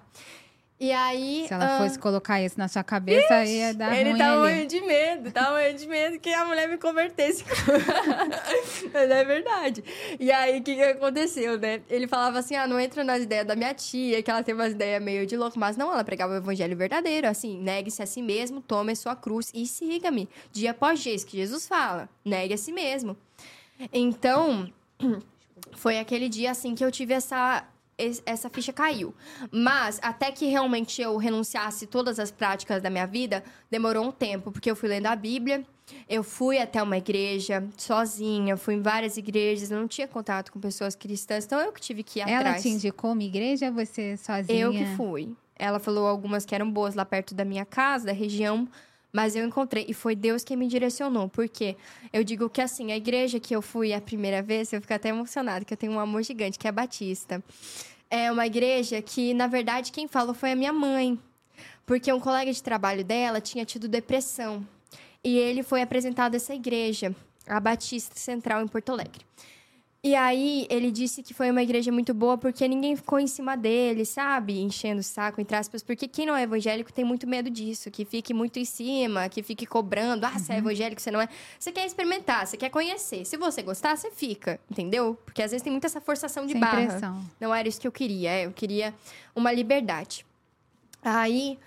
E 0.82 0.92
aí. 0.92 1.46
Se 1.48 1.54
ela 1.54 1.76
ah, 1.76 1.78
fosse 1.78 2.00
colocar 2.00 2.42
isso 2.42 2.58
na 2.58 2.68
sua 2.68 2.84
cabeça, 2.84 3.46
ia 3.46 3.72
dar 3.72 3.96
ele 3.96 4.10
ruim 4.10 4.18
tava 4.18 4.32
ali. 4.32 4.40
morrendo 4.40 4.68
de 4.68 4.82
medo, 4.82 5.32
tava 5.32 5.52
morrendo 5.52 5.78
de 5.78 5.88
medo 5.88 6.20
que 6.20 6.34
a 6.34 6.44
mulher 6.44 6.68
me 6.68 6.80
convertesse. 6.80 7.46
Mas 8.92 9.12
é 9.12 9.24
verdade. 9.24 9.84
E 10.20 10.32
aí, 10.32 10.60
o 10.60 10.64
que, 10.64 10.74
que 10.74 10.82
aconteceu, 10.82 11.60
né? 11.60 11.84
Ele 11.88 12.08
falava 12.08 12.40
assim, 12.40 12.56
ah, 12.56 12.66
não 12.66 12.80
entra 12.80 13.04
nas 13.04 13.22
ideias 13.22 13.46
da 13.46 13.56
minha 13.56 13.76
tia, 13.76 14.24
que 14.24 14.32
ela 14.32 14.42
tem 14.42 14.56
umas 14.56 14.72
ideias 14.72 15.04
meio 15.04 15.28
de 15.28 15.38
louco. 15.38 15.60
Mas 15.60 15.78
não, 15.78 15.94
ela 15.94 16.04
pregava 16.04 16.34
o 16.34 16.38
evangelho 16.38 16.76
verdadeiro, 16.76 17.28
assim, 17.28 17.62
negue-se 17.62 18.02
a 18.02 18.08
si 18.08 18.24
mesmo, 18.24 18.60
tome 18.60 18.94
a 18.94 18.96
sua 18.96 19.16
cruz 19.16 19.52
e 19.54 19.68
siga-me. 19.68 20.28
Dia 20.52 20.72
após 20.72 21.00
dia, 21.00 21.14
isso 21.14 21.28
que 21.28 21.38
Jesus 21.38 21.68
fala. 21.68 22.10
Negue 22.26 22.56
a 22.56 22.58
si 22.58 22.72
mesmo. 22.72 23.16
Então, 23.94 24.68
foi 25.74 26.00
aquele 26.00 26.28
dia, 26.28 26.50
assim, 26.50 26.74
que 26.74 26.84
eu 26.84 26.90
tive 26.92 27.14
essa 27.14 27.68
es- 27.70 27.71
essa 28.26 28.50
ficha 28.50 28.74
caiu. 28.74 29.14
Mas 29.52 30.00
até 30.02 30.32
que 30.32 30.46
realmente 30.46 31.02
eu 31.02 31.18
renunciasse 31.18 31.88
todas 31.88 32.20
as 32.20 32.32
práticas 32.32 32.82
da 32.82 32.90
minha 32.90 33.06
vida, 33.06 33.44
demorou 33.70 34.06
um 34.06 34.12
tempo, 34.12 34.52
porque 34.52 34.70
eu 34.70 34.76
fui 34.76 34.90
lendo 34.90 35.08
a 35.08 35.16
Bíblia, 35.16 35.66
eu 36.08 36.24
fui 36.24 36.58
até 36.58 36.82
uma 36.82 36.98
igreja 36.98 37.64
sozinha, 37.78 38.56
fui 38.58 38.76
em 38.76 38.82
várias 38.82 39.18
igrejas, 39.18 39.70
não 39.70 39.88
tinha 39.88 40.08
contato 40.08 40.52
com 40.52 40.60
pessoas 40.60 40.96
cristãs, 40.96 41.46
então 41.46 41.60
eu 41.60 41.72
que 41.72 41.82
tive 41.82 42.04
que 42.04 42.20
ir 42.20 42.24
Ela 42.24 42.40
atrás. 42.40 42.62
te 42.62 42.70
indicou 42.70 43.12
uma 43.12 43.24
igreja 43.24 43.68
ou 43.68 43.74
você 43.74 44.18
sozinha? 44.18 44.60
Eu 44.60 44.72
que 44.72 44.86
fui. 44.96 45.36
Ela 45.56 45.80
falou 45.80 46.08
algumas 46.08 46.46
que 46.46 46.56
eram 46.56 46.72
boas 46.72 46.96
lá 46.96 47.06
perto 47.06 47.36
da 47.36 47.46
minha 47.46 47.66
casa, 47.66 48.08
da 48.08 48.12
região, 48.14 48.68
mas 49.12 49.36
eu 49.36 49.46
encontrei. 49.46 49.86
E 49.88 49.94
foi 49.94 50.16
Deus 50.16 50.44
quem 50.44 50.58
me 50.58 50.68
direcionou. 50.68 51.30
Porque 51.30 51.76
eu 52.12 52.24
digo 52.24 52.50
que, 52.50 52.62
assim, 52.62 52.92
a 52.92 52.98
igreja 52.98 53.40
que 53.40 53.56
eu 53.56 53.62
fui 53.62 53.94
a 53.94 54.02
primeira 54.02 54.42
vez, 54.42 54.72
eu 54.74 54.82
fico 54.82 54.94
até 54.94 55.10
emocionada, 55.10 55.64
que 55.66 55.74
eu 55.74 55.78
tenho 55.78 55.92
um 55.94 56.00
amor 56.00 56.24
gigante, 56.24 56.58
que 56.58 56.66
é 56.66 56.70
a 56.70 56.74
Batista. 56.74 57.44
É 58.14 58.30
uma 58.30 58.46
igreja 58.46 59.02
que, 59.02 59.34
na 59.34 59.48
verdade, 59.48 59.90
quem 59.90 60.06
falou 60.06 60.34
foi 60.34 60.52
a 60.52 60.56
minha 60.56 60.74
mãe. 60.74 61.18
Porque 61.86 62.12
um 62.12 62.20
colega 62.20 62.52
de 62.52 62.62
trabalho 62.62 63.06
dela 63.06 63.40
tinha 63.40 63.64
tido 63.64 63.88
depressão. 63.88 64.68
E 65.24 65.38
ele 65.38 65.64
foi 65.64 65.82
apresentado 65.82 66.34
a 66.34 66.36
essa 66.36 66.54
igreja, 66.54 67.16
a 67.48 67.58
Batista 67.58 68.18
Central, 68.18 68.62
em 68.62 68.68
Porto 68.68 68.92
Alegre. 68.92 69.26
E 70.04 70.16
aí, 70.16 70.66
ele 70.68 70.90
disse 70.90 71.22
que 71.22 71.32
foi 71.32 71.52
uma 71.52 71.62
igreja 71.62 71.92
muito 71.92 72.12
boa 72.12 72.36
porque 72.36 72.68
ninguém 72.68 72.96
ficou 72.96 73.20
em 73.20 73.28
cima 73.28 73.56
dele, 73.56 74.04
sabe? 74.04 74.60
Enchendo 74.60 75.00
o 75.00 75.04
saco, 75.04 75.40
entre 75.40 75.56
aspas. 75.56 75.84
Porque 75.84 76.08
quem 76.08 76.26
não 76.26 76.36
é 76.36 76.42
evangélico 76.42 76.92
tem 76.92 77.06
muito 77.06 77.28
medo 77.28 77.52
disso. 77.52 77.92
Que 77.92 78.04
fique 78.04 78.34
muito 78.34 78.58
em 78.58 78.66
cima, 78.66 79.30
que 79.30 79.44
fique 79.44 79.64
cobrando. 79.68 80.26
Ah, 80.26 80.40
você 80.40 80.54
é 80.54 80.58
evangélico, 80.58 81.00
você 81.00 81.12
não 81.12 81.22
é. 81.22 81.30
Você 81.60 81.72
quer 81.72 81.86
experimentar, 81.86 82.48
você 82.48 82.58
quer 82.58 82.72
conhecer. 82.72 83.26
Se 83.26 83.38
você 83.38 83.62
gostar, 83.62 83.96
você 83.96 84.10
fica, 84.10 84.60
entendeu? 84.72 85.16
Porque 85.24 85.44
às 85.44 85.52
vezes 85.52 85.62
tem 85.64 85.72
muita 85.72 85.86
essa 85.86 86.02
forçação 86.02 86.48
de 86.48 86.54
Sem 86.54 86.60
barra. 86.62 86.88
pressão. 86.88 87.24
Não 87.40 87.54
era 87.54 87.68
isso 87.68 87.80
que 87.80 87.88
eu 87.88 87.92
queria. 87.92 88.32
é, 88.32 88.46
Eu 88.48 88.52
queria 88.52 88.96
uma 89.36 89.52
liberdade. 89.52 90.26
Aí 91.04 91.60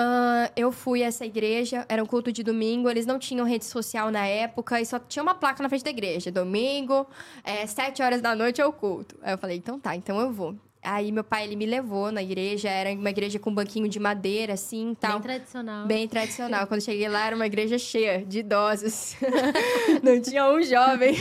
ah, 0.00 0.48
eu 0.54 0.70
fui 0.70 1.02
a 1.02 1.06
essa 1.06 1.26
igreja, 1.26 1.84
era 1.88 2.00
um 2.00 2.06
culto 2.06 2.30
de 2.30 2.44
domingo, 2.44 2.88
eles 2.88 3.04
não 3.04 3.18
tinham 3.18 3.44
rede 3.44 3.64
social 3.64 4.12
na 4.12 4.24
época 4.24 4.80
e 4.80 4.86
só 4.86 4.96
tinha 4.96 5.20
uma 5.24 5.34
placa 5.34 5.60
na 5.60 5.68
frente 5.68 5.82
da 5.82 5.90
igreja. 5.90 6.30
Domingo, 6.30 7.04
é, 7.42 7.66
sete 7.66 8.00
horas 8.00 8.22
da 8.22 8.32
noite 8.32 8.60
é 8.60 8.64
o 8.64 8.72
culto. 8.72 9.16
Aí 9.20 9.34
eu 9.34 9.38
falei, 9.38 9.56
então 9.56 9.76
tá, 9.80 9.96
então 9.96 10.20
eu 10.20 10.32
vou. 10.32 10.54
Aí 10.84 11.10
meu 11.10 11.24
pai, 11.24 11.42
ele 11.42 11.56
me 11.56 11.66
levou 11.66 12.12
na 12.12 12.22
igreja, 12.22 12.68
era 12.68 12.92
uma 12.92 13.10
igreja 13.10 13.40
com 13.40 13.50
um 13.50 13.54
banquinho 13.54 13.88
de 13.88 13.98
madeira, 13.98 14.52
assim, 14.52 14.96
tal. 15.00 15.14
Bem 15.14 15.22
tradicional. 15.22 15.86
Bem 15.86 16.08
tradicional. 16.08 16.66
Quando 16.68 16.80
cheguei 16.80 17.08
lá, 17.08 17.26
era 17.26 17.34
uma 17.34 17.46
igreja 17.46 17.76
cheia 17.76 18.24
de 18.24 18.38
idosos. 18.38 19.16
Não 20.00 20.22
tinha 20.22 20.48
um 20.48 20.62
jovem. 20.62 21.16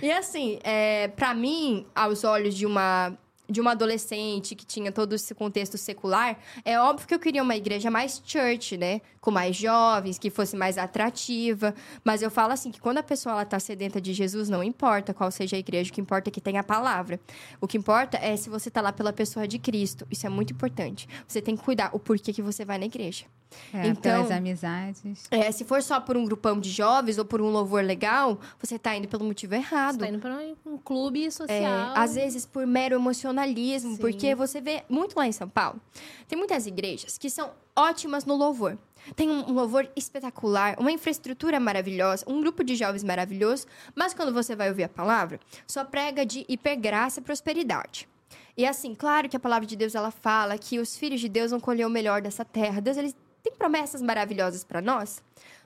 E 0.00 0.12
assim, 0.12 0.60
é, 0.62 1.08
para 1.08 1.34
mim, 1.34 1.84
aos 1.92 2.22
olhos 2.22 2.54
de 2.54 2.64
uma 2.64 3.18
de 3.48 3.60
uma 3.60 3.72
adolescente 3.72 4.54
que 4.54 4.66
tinha 4.66 4.90
todo 4.90 5.14
esse 5.14 5.34
contexto 5.34 5.78
secular, 5.78 6.38
é 6.64 6.78
óbvio 6.78 7.06
que 7.06 7.14
eu 7.14 7.18
queria 7.18 7.42
uma 7.42 7.56
igreja 7.56 7.90
mais 7.90 8.20
church, 8.24 8.76
né? 8.76 9.00
Com 9.20 9.30
mais 9.30 9.56
jovens, 9.56 10.18
que 10.18 10.30
fosse 10.30 10.56
mais 10.56 10.78
atrativa. 10.78 11.74
Mas 12.04 12.22
eu 12.22 12.30
falo 12.30 12.52
assim, 12.52 12.70
que 12.70 12.80
quando 12.80 12.98
a 12.98 13.02
pessoa 13.02 13.32
ela 13.32 13.44
tá 13.44 13.58
sedenta 13.58 14.00
de 14.00 14.12
Jesus, 14.12 14.48
não 14.48 14.62
importa 14.62 15.14
qual 15.14 15.30
seja 15.30 15.56
a 15.56 15.58
igreja, 15.58 15.90
o 15.90 15.92
que 15.92 16.00
importa 16.00 16.30
é 16.30 16.32
que 16.32 16.40
tenha 16.40 16.60
a 16.60 16.64
palavra. 16.64 17.20
O 17.60 17.66
que 17.66 17.78
importa 17.78 18.16
é 18.18 18.36
se 18.36 18.48
você 18.48 18.70
tá 18.70 18.80
lá 18.80 18.92
pela 18.92 19.12
pessoa 19.12 19.46
de 19.46 19.58
Cristo. 19.58 20.06
Isso 20.10 20.26
é 20.26 20.30
muito 20.30 20.52
importante. 20.52 21.08
Você 21.26 21.40
tem 21.40 21.56
que 21.56 21.62
cuidar 21.62 21.90
o 21.92 21.98
porquê 21.98 22.32
que 22.32 22.42
você 22.42 22.64
vai 22.64 22.78
na 22.78 22.86
igreja. 22.86 23.26
É, 23.72 23.86
Então- 23.88 24.02
pelas 24.02 24.30
amizades. 24.30 25.24
É, 25.30 25.50
se 25.52 25.64
for 25.64 25.82
só 25.82 26.00
por 26.00 26.16
um 26.16 26.24
grupão 26.24 26.58
de 26.60 26.70
jovens 26.70 27.16
ou 27.18 27.24
por 27.24 27.40
um 27.40 27.48
louvor 27.50 27.82
legal, 27.82 28.38
você 28.60 28.78
tá 28.78 28.94
indo 28.94 29.08
pelo 29.08 29.24
motivo 29.24 29.52
Você 29.54 29.58
errado. 29.60 29.98
tá 29.98 30.08
indo 30.08 30.18
pra 30.18 30.36
um 30.64 30.76
clube 30.76 31.24
É, 31.26 31.30
social. 31.30 31.92
às 31.94 32.14
vezes 32.14 32.44
por 32.44 32.66
mero 32.66 32.96
emocionalismo, 32.96 33.92
Sim. 33.92 34.00
porque 34.00 34.34
você 34.34 34.60
vê 34.60 34.82
muito 34.88 35.16
lá 35.16 35.26
em 35.26 35.32
São 35.32 35.48
Paulo. 35.48 35.80
Tem 36.28 36.36
muitas 36.38 36.66
igrejas 36.66 37.16
que 37.18 37.30
são 37.30 37.50
ótimas 37.74 38.24
no 38.24 38.34
louvor. 38.36 38.76
Tem 39.14 39.30
um 39.30 39.48
um 39.50 39.52
louvor 39.52 39.88
espetacular, 39.94 40.74
uma 40.78 40.90
infraestrutura 40.90 41.60
maravilhosa, 41.60 42.24
um 42.26 42.40
grupo 42.40 42.64
de 42.64 42.74
jovens 42.74 43.04
maravilhoso, 43.04 43.66
mas 43.94 44.12
quando 44.12 44.32
você 44.32 44.56
vai 44.56 44.68
ouvir 44.68 44.82
a 44.84 44.88
palavra, 44.88 45.38
só 45.66 45.84
prega 45.84 46.26
de 46.26 46.44
hipergraça 46.48 47.20
e 47.20 47.22
prosperidade. 47.22 48.08
E 48.56 48.66
assim, 48.66 48.94
claro 48.94 49.28
que 49.28 49.36
a 49.36 49.40
palavra 49.40 49.66
de 49.66 49.76
Deus 49.76 49.94
ela 49.94 50.10
fala 50.10 50.56
que 50.58 50.78
os 50.80 50.96
filhos 50.96 51.20
de 51.20 51.28
Deus 51.28 51.50
vão 51.52 51.60
colher 51.60 51.86
o 51.86 51.90
melhor 51.90 52.20
dessa 52.22 52.44
terra. 52.44 52.80
Deus 52.80 52.96
ele 52.96 53.14
tem 53.46 53.52
promessas 53.56 54.02
maravilhosas 54.02 54.64
para 54.64 54.82
nós. 54.82 55.22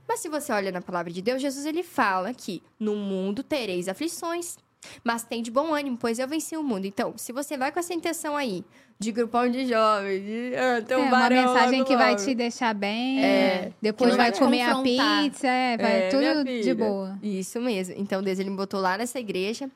Mas 0.07 0.21
se 0.21 0.29
você 0.29 0.53
olha 0.53 0.71
na 0.71 0.83
palavra 0.83 1.11
de 1.11 1.23
Deus, 1.23 1.41
Jesus 1.41 1.65
ele 1.65 1.83
fala 1.83 2.35
que 2.35 2.63
no 2.79 2.95
mundo 2.95 3.43
tereis 3.43 3.89
aflições, 3.89 4.59
mas 5.03 5.23
tem 5.23 5.43
de 5.43 5.51
bom 5.51 5.73
ânimo, 5.75 5.97
pois 5.97 6.19
eu 6.19 6.29
venci 6.29 6.57
o 6.57 6.63
mundo. 6.63 6.85
Então, 6.85 7.15
se 7.17 7.33
você 7.33 7.57
vai 7.57 7.73
com 7.73 7.79
essa 7.79 7.95
intenção 7.95 8.37
aí, 8.37 8.65
de 8.99 9.13
grupão 9.13 9.51
de 9.51 9.67
jovens, 9.67 10.23
de 10.23 10.53
ah, 10.57 10.83
tem 10.83 10.97
um 10.97 11.05
é 11.05 11.09
uma 11.09 11.31
mensagem 11.31 11.85
que 11.85 11.97
vai 11.97 12.11
lado. 12.11 12.25
te 12.25 12.35
deixar 12.35 12.75
bem. 12.75 13.25
É. 13.25 13.73
Depois 13.81 14.15
vai 14.15 14.31
vai 14.31 14.39
comer 14.39 14.63
a 14.63 14.83
pizza, 14.83 15.47
é, 15.47 15.77
vai 15.79 16.03
É, 16.03 16.09
tudo 16.09 16.45
de 16.45 16.75
boa. 16.75 17.19
Isso 17.23 17.61
mesmo. 17.61 17.95
Então, 17.97 18.23
Deus 18.23 18.39
ele 18.39 18.51
me 18.51 18.57
botou 18.57 18.81
lá 18.81 18.99
nessa 18.99 19.19
igreja 19.19 19.71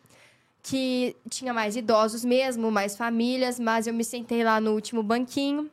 que 0.62 1.14
tinha 1.30 1.54
mais 1.54 1.76
idosos 1.76 2.24
mesmo, 2.24 2.70
mais 2.70 2.96
famílias, 2.96 3.58
mas 3.60 3.86
eu 3.86 3.94
me 3.94 4.04
sentei 4.04 4.42
lá 4.42 4.60
no 4.60 4.72
último 4.72 5.02
banquinho. 5.02 5.70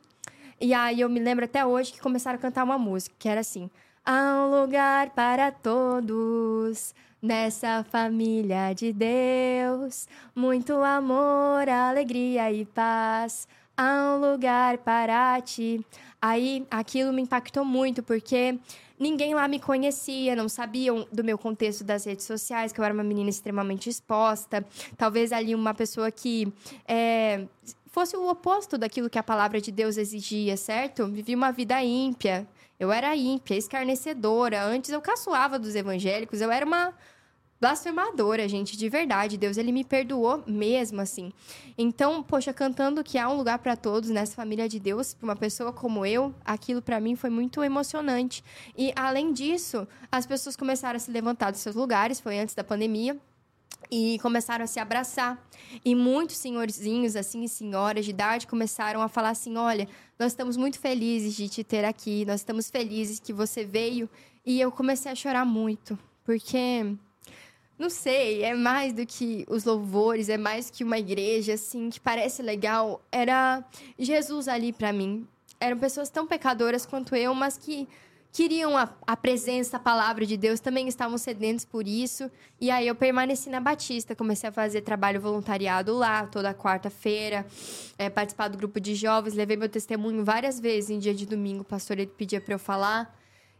E 0.62 0.72
aí 0.72 1.00
eu 1.00 1.08
me 1.08 1.18
lembro 1.18 1.44
até 1.44 1.66
hoje 1.66 1.92
que 1.92 2.00
começaram 2.00 2.38
a 2.38 2.40
cantar 2.40 2.62
uma 2.62 2.78
música 2.78 3.12
que 3.18 3.28
era 3.28 3.40
assim: 3.40 3.68
Há 4.06 4.46
um 4.46 4.60
lugar 4.60 5.10
para 5.10 5.50
todos 5.50 6.94
nessa 7.20 7.82
família 7.90 8.72
de 8.72 8.92
Deus, 8.92 10.06
muito 10.32 10.74
amor, 10.74 11.68
alegria 11.68 12.52
e 12.52 12.64
paz. 12.64 13.48
Há 13.76 14.14
um 14.14 14.20
lugar 14.20 14.78
para 14.78 15.40
ti. 15.40 15.84
Aí 16.20 16.64
aquilo 16.70 17.12
me 17.12 17.22
impactou 17.22 17.64
muito 17.64 18.00
porque 18.00 18.56
ninguém 19.00 19.34
lá 19.34 19.48
me 19.48 19.58
conhecia, 19.58 20.36
não 20.36 20.48
sabiam 20.48 21.08
do 21.10 21.24
meu 21.24 21.36
contexto 21.36 21.82
das 21.82 22.04
redes 22.04 22.24
sociais, 22.24 22.72
que 22.72 22.78
eu 22.78 22.84
era 22.84 22.94
uma 22.94 23.02
menina 23.02 23.28
extremamente 23.28 23.90
exposta. 23.90 24.64
Talvez 24.96 25.32
ali 25.32 25.56
uma 25.56 25.74
pessoa 25.74 26.08
que 26.12 26.52
é, 26.86 27.46
fosse 27.92 28.16
o 28.16 28.26
oposto 28.28 28.78
daquilo 28.78 29.10
que 29.10 29.18
a 29.18 29.22
palavra 29.22 29.60
de 29.60 29.70
Deus 29.70 29.98
exigia, 29.98 30.56
certo? 30.56 31.06
Vivi 31.06 31.34
uma 31.34 31.52
vida 31.52 31.80
ímpia. 31.84 32.48
Eu 32.80 32.90
era 32.90 33.14
ímpia, 33.14 33.54
escarnecedora. 33.54 34.64
Antes 34.64 34.90
eu 34.90 35.00
caçoava 35.00 35.58
dos 35.58 35.76
evangélicos, 35.76 36.40
eu 36.40 36.50
era 36.50 36.64
uma 36.64 36.94
blasfemadora, 37.60 38.48
gente, 38.48 38.76
de 38.78 38.88
verdade. 38.88 39.36
Deus, 39.36 39.58
ele 39.58 39.70
me 39.70 39.84
perdoou 39.84 40.42
mesmo 40.46 41.02
assim. 41.02 41.32
Então, 41.76 42.22
poxa, 42.22 42.52
cantando 42.52 43.04
que 43.04 43.18
há 43.18 43.28
um 43.28 43.36
lugar 43.36 43.58
para 43.58 43.76
todos 43.76 44.08
nessa 44.08 44.34
família 44.34 44.68
de 44.68 44.80
Deus, 44.80 45.12
para 45.12 45.26
uma 45.26 45.36
pessoa 45.36 45.70
como 45.70 46.04
eu, 46.04 46.34
aquilo 46.44 46.80
para 46.80 46.98
mim 46.98 47.14
foi 47.14 47.30
muito 47.30 47.62
emocionante. 47.62 48.42
E 48.76 48.90
além 48.96 49.34
disso, 49.34 49.86
as 50.10 50.24
pessoas 50.26 50.56
começaram 50.56 50.96
a 50.96 50.98
se 50.98 51.10
levantar 51.10 51.50
dos 51.50 51.60
seus 51.60 51.76
lugares, 51.76 52.18
foi 52.18 52.38
antes 52.38 52.54
da 52.54 52.64
pandemia. 52.64 53.16
E 53.90 54.18
começaram 54.20 54.64
a 54.64 54.66
se 54.66 54.80
abraçar. 54.80 55.42
E 55.84 55.94
muitos 55.94 56.36
senhorzinhos, 56.36 57.14
assim, 57.16 57.44
e 57.44 57.48
senhoras 57.48 58.04
de 58.04 58.10
idade 58.10 58.46
começaram 58.46 59.02
a 59.02 59.08
falar 59.08 59.30
assim: 59.30 59.56
olha, 59.56 59.88
nós 60.18 60.32
estamos 60.32 60.56
muito 60.56 60.78
felizes 60.78 61.34
de 61.34 61.48
te 61.48 61.62
ter 61.62 61.84
aqui, 61.84 62.24
nós 62.24 62.40
estamos 62.40 62.70
felizes 62.70 63.20
que 63.20 63.32
você 63.32 63.64
veio. 63.64 64.08
E 64.44 64.60
eu 64.60 64.72
comecei 64.72 65.12
a 65.12 65.14
chorar 65.14 65.44
muito, 65.44 65.98
porque 66.24 66.96
não 67.78 67.90
sei, 67.90 68.42
é 68.44 68.54
mais 68.54 68.92
do 68.92 69.04
que 69.04 69.44
os 69.48 69.64
louvores, 69.64 70.28
é 70.28 70.38
mais 70.38 70.70
que 70.70 70.84
uma 70.84 70.98
igreja, 70.98 71.54
assim, 71.54 71.90
que 71.90 71.98
parece 71.98 72.40
legal. 72.40 73.02
Era 73.10 73.64
Jesus 73.98 74.48
ali 74.48 74.72
pra 74.72 74.92
mim. 74.92 75.26
Eram 75.58 75.78
pessoas 75.78 76.08
tão 76.08 76.26
pecadoras 76.26 76.86
quanto 76.86 77.14
eu, 77.14 77.34
mas 77.34 77.58
que 77.58 77.88
queriam 78.32 78.76
a, 78.76 78.88
a 79.06 79.16
presença, 79.16 79.76
a 79.76 79.80
palavra 79.80 80.24
de 80.24 80.36
Deus, 80.36 80.58
também 80.58 80.88
estavam 80.88 81.18
sedentos 81.18 81.64
por 81.64 81.86
isso. 81.86 82.30
E 82.60 82.70
aí 82.70 82.88
eu 82.88 82.94
permaneci 82.94 83.50
na 83.50 83.60
Batista, 83.60 84.16
comecei 84.16 84.48
a 84.48 84.52
fazer 84.52 84.80
trabalho 84.80 85.20
voluntariado 85.20 85.94
lá, 85.94 86.26
toda 86.26 86.54
quarta-feira, 86.54 87.46
é, 87.98 88.08
participar 88.08 88.48
do 88.48 88.56
grupo 88.56 88.80
de 88.80 88.94
jovens, 88.94 89.34
levei 89.34 89.56
meu 89.56 89.68
testemunho 89.68 90.24
várias 90.24 90.58
vezes 90.58 90.90
em 90.90 90.98
dia 90.98 91.14
de 91.14 91.26
domingo, 91.26 91.60
o 91.60 91.64
pastor 91.64 91.98
ele 91.98 92.10
pedia 92.16 92.40
pra 92.40 92.54
eu 92.54 92.58
falar. 92.58 93.14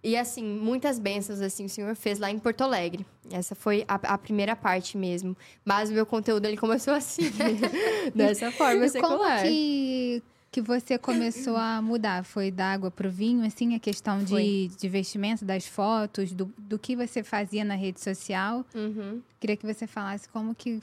E 0.04 0.16
assim, 0.16 0.42
muitas 0.42 0.98
bênçãos 0.98 1.40
assim 1.40 1.66
o 1.66 1.68
Senhor 1.68 1.94
fez 1.94 2.18
lá 2.18 2.28
em 2.28 2.38
Porto 2.38 2.62
Alegre. 2.62 3.06
Essa 3.30 3.54
foi 3.54 3.85
a, 3.87 3.94
a 3.94 4.18
primeira 4.18 4.56
parte 4.56 4.98
mesmo. 4.98 5.37
Mas 5.64 5.90
o 5.90 5.92
meu 5.92 6.04
conteúdo 6.04 6.44
ele 6.44 6.56
começou 6.56 6.92
assim, 6.92 7.30
dessa 8.12 8.50
forma 8.50 8.88
secular. 8.88 9.38
como 9.38 9.42
que, 9.42 10.20
que 10.53 10.61
você 10.61 10.99
começou 10.99 11.57
a 11.57 11.81
mudar? 11.81 12.23
Foi 12.25 12.51
da 12.51 12.75
água 12.75 12.91
pro 12.91 13.11
vinho, 13.11 13.45
assim, 13.45 13.75
a 13.75 13.79
questão 13.79 14.19
de, 14.23 14.29
Foi. 14.29 14.71
de 14.79 14.87
vestimento, 14.87 15.47
das 15.47 15.67
fotos, 15.67 16.31
do, 16.31 16.53
do 16.59 16.79
que 16.79 16.95
você 16.95 17.23
fazia 17.25 17.65
na 17.65 17.75
rede 17.75 17.99
social? 18.01 18.65
Uhum. 18.75 19.23
Queria 19.41 19.57
que 19.57 19.65
você 19.65 19.87
falasse 19.87 20.29
como 20.29 20.55
que 20.55 20.79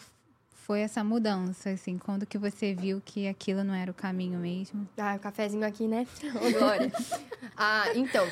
foi 0.52 0.82
essa 0.82 1.04
mudança, 1.04 1.70
assim, 1.70 2.00
quando 2.00 2.26
que 2.26 2.38
você 2.38 2.74
viu 2.74 3.00
que 3.06 3.28
aquilo 3.28 3.64
não 3.64 3.76
era 3.76 3.92
o 3.92 3.94
caminho 3.94 4.40
mesmo? 4.40 4.90
Ah, 4.98 5.16
o 5.16 5.20
cafezinho 5.20 5.66
aqui, 5.66 5.88
né? 5.88 6.08
Ô, 6.36 6.58
Glória. 6.58 6.92
ah, 7.56 7.86
então, 7.94 8.28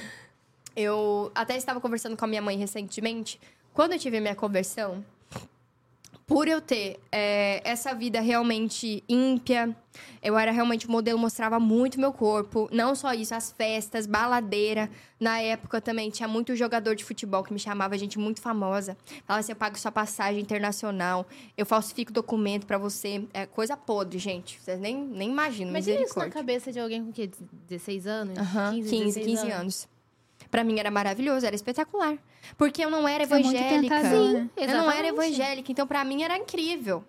eu 0.75 1.31
até 1.35 1.55
estava 1.55 1.79
conversando 1.79 2.17
com 2.17 2.25
a 2.25 2.27
minha 2.27 2.41
mãe 2.41 2.57
recentemente. 2.57 3.39
Quando 3.75 3.93
eu 3.93 3.99
tive 3.99 4.17
a 4.17 4.21
minha 4.21 4.35
conversão, 4.35 5.05
por 6.27 6.45
eu 6.49 6.59
ter 6.59 6.99
é, 7.09 7.61
essa 7.63 7.95
vida 7.95 8.19
realmente 8.19 9.01
ímpia, 9.07 9.73
eu 10.21 10.37
era 10.37 10.51
realmente 10.51 10.85
o 10.85 10.91
modelo, 10.91 11.17
mostrava 11.17 11.57
muito 11.57 11.97
meu 11.97 12.11
corpo. 12.11 12.67
Não 12.69 12.93
só 12.93 13.13
isso, 13.13 13.33
as 13.33 13.49
festas, 13.49 14.05
baladeira. 14.05 14.89
Na 15.17 15.39
época 15.39 15.79
também 15.79 16.09
tinha 16.09 16.27
muito 16.27 16.53
jogador 16.53 16.95
de 16.95 17.05
futebol 17.05 17.43
que 17.45 17.53
me 17.53 17.59
chamava, 17.59 17.97
gente 17.97 18.19
muito 18.19 18.41
famosa. 18.41 18.97
Falava 19.25 19.39
assim: 19.39 19.53
eu 19.53 19.55
pago 19.55 19.79
sua 19.79 19.91
passagem 19.91 20.41
internacional, 20.41 21.25
eu 21.57 21.65
falsifico 21.65 22.11
documento 22.11 22.67
pra 22.67 22.77
você. 22.77 23.25
É 23.33 23.45
coisa 23.45 23.77
podre, 23.77 24.19
gente. 24.19 24.59
Vocês 24.59 24.81
nem, 24.81 24.97
nem 24.97 25.29
imaginam, 25.29 25.71
Imagina 25.71 26.01
isso 26.01 26.19
na 26.19 26.29
cabeça 26.29 26.73
de 26.73 26.79
alguém 26.79 27.05
com 27.05 27.09
o 27.09 27.13
quê? 27.13 27.31
16 27.69 28.05
anos? 28.05 28.37
Aham, 28.37 28.73
15, 28.73 28.89
16 28.89 29.25
15 29.25 29.51
anos. 29.51 29.96
Pra 30.49 30.63
mim 30.63 30.79
era 30.79 30.89
maravilhoso, 30.89 31.45
era 31.45 31.55
espetacular. 31.55 32.17
Porque 32.57 32.83
eu 32.83 32.89
não 32.89 33.07
era 33.07 33.23
Isso 33.23 33.33
é 33.33 33.39
evangélica. 33.39 33.95
tentador, 33.95 34.33
né? 34.33 34.49
eu 34.55 34.67
não 34.69 34.91
era 34.91 35.07
evangélica, 35.07 35.71
então 35.71 35.85
pra 35.85 36.03
mim 36.03 36.23
era 36.23 36.37
incrível. 36.37 37.03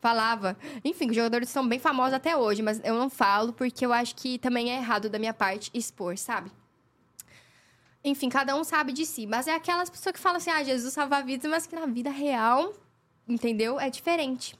Falava. 0.00 0.56
Enfim, 0.84 1.10
os 1.10 1.16
jogadores 1.16 1.48
são 1.48 1.66
bem 1.66 1.78
famosos 1.78 2.14
até 2.14 2.36
hoje, 2.36 2.62
mas 2.62 2.80
eu 2.84 2.94
não 2.94 3.10
falo 3.10 3.52
porque 3.52 3.84
eu 3.84 3.92
acho 3.92 4.14
que 4.14 4.38
também 4.38 4.70
é 4.70 4.76
errado 4.76 5.10
da 5.10 5.18
minha 5.18 5.34
parte 5.34 5.70
expor, 5.74 6.16
sabe? 6.16 6.52
Enfim, 8.04 8.28
cada 8.28 8.54
um 8.54 8.62
sabe 8.62 8.92
de 8.92 9.04
si. 9.04 9.26
Mas 9.26 9.48
é 9.48 9.54
aquelas 9.54 9.90
pessoas 9.90 10.12
que 10.12 10.20
falam 10.20 10.36
assim, 10.36 10.50
ah, 10.50 10.62
Jesus 10.62 10.94
salva 10.94 11.20
vidas, 11.20 11.50
mas 11.50 11.66
que 11.66 11.74
na 11.74 11.86
vida 11.86 12.10
real, 12.10 12.72
entendeu? 13.28 13.80
É 13.80 13.90
diferente. 13.90 14.56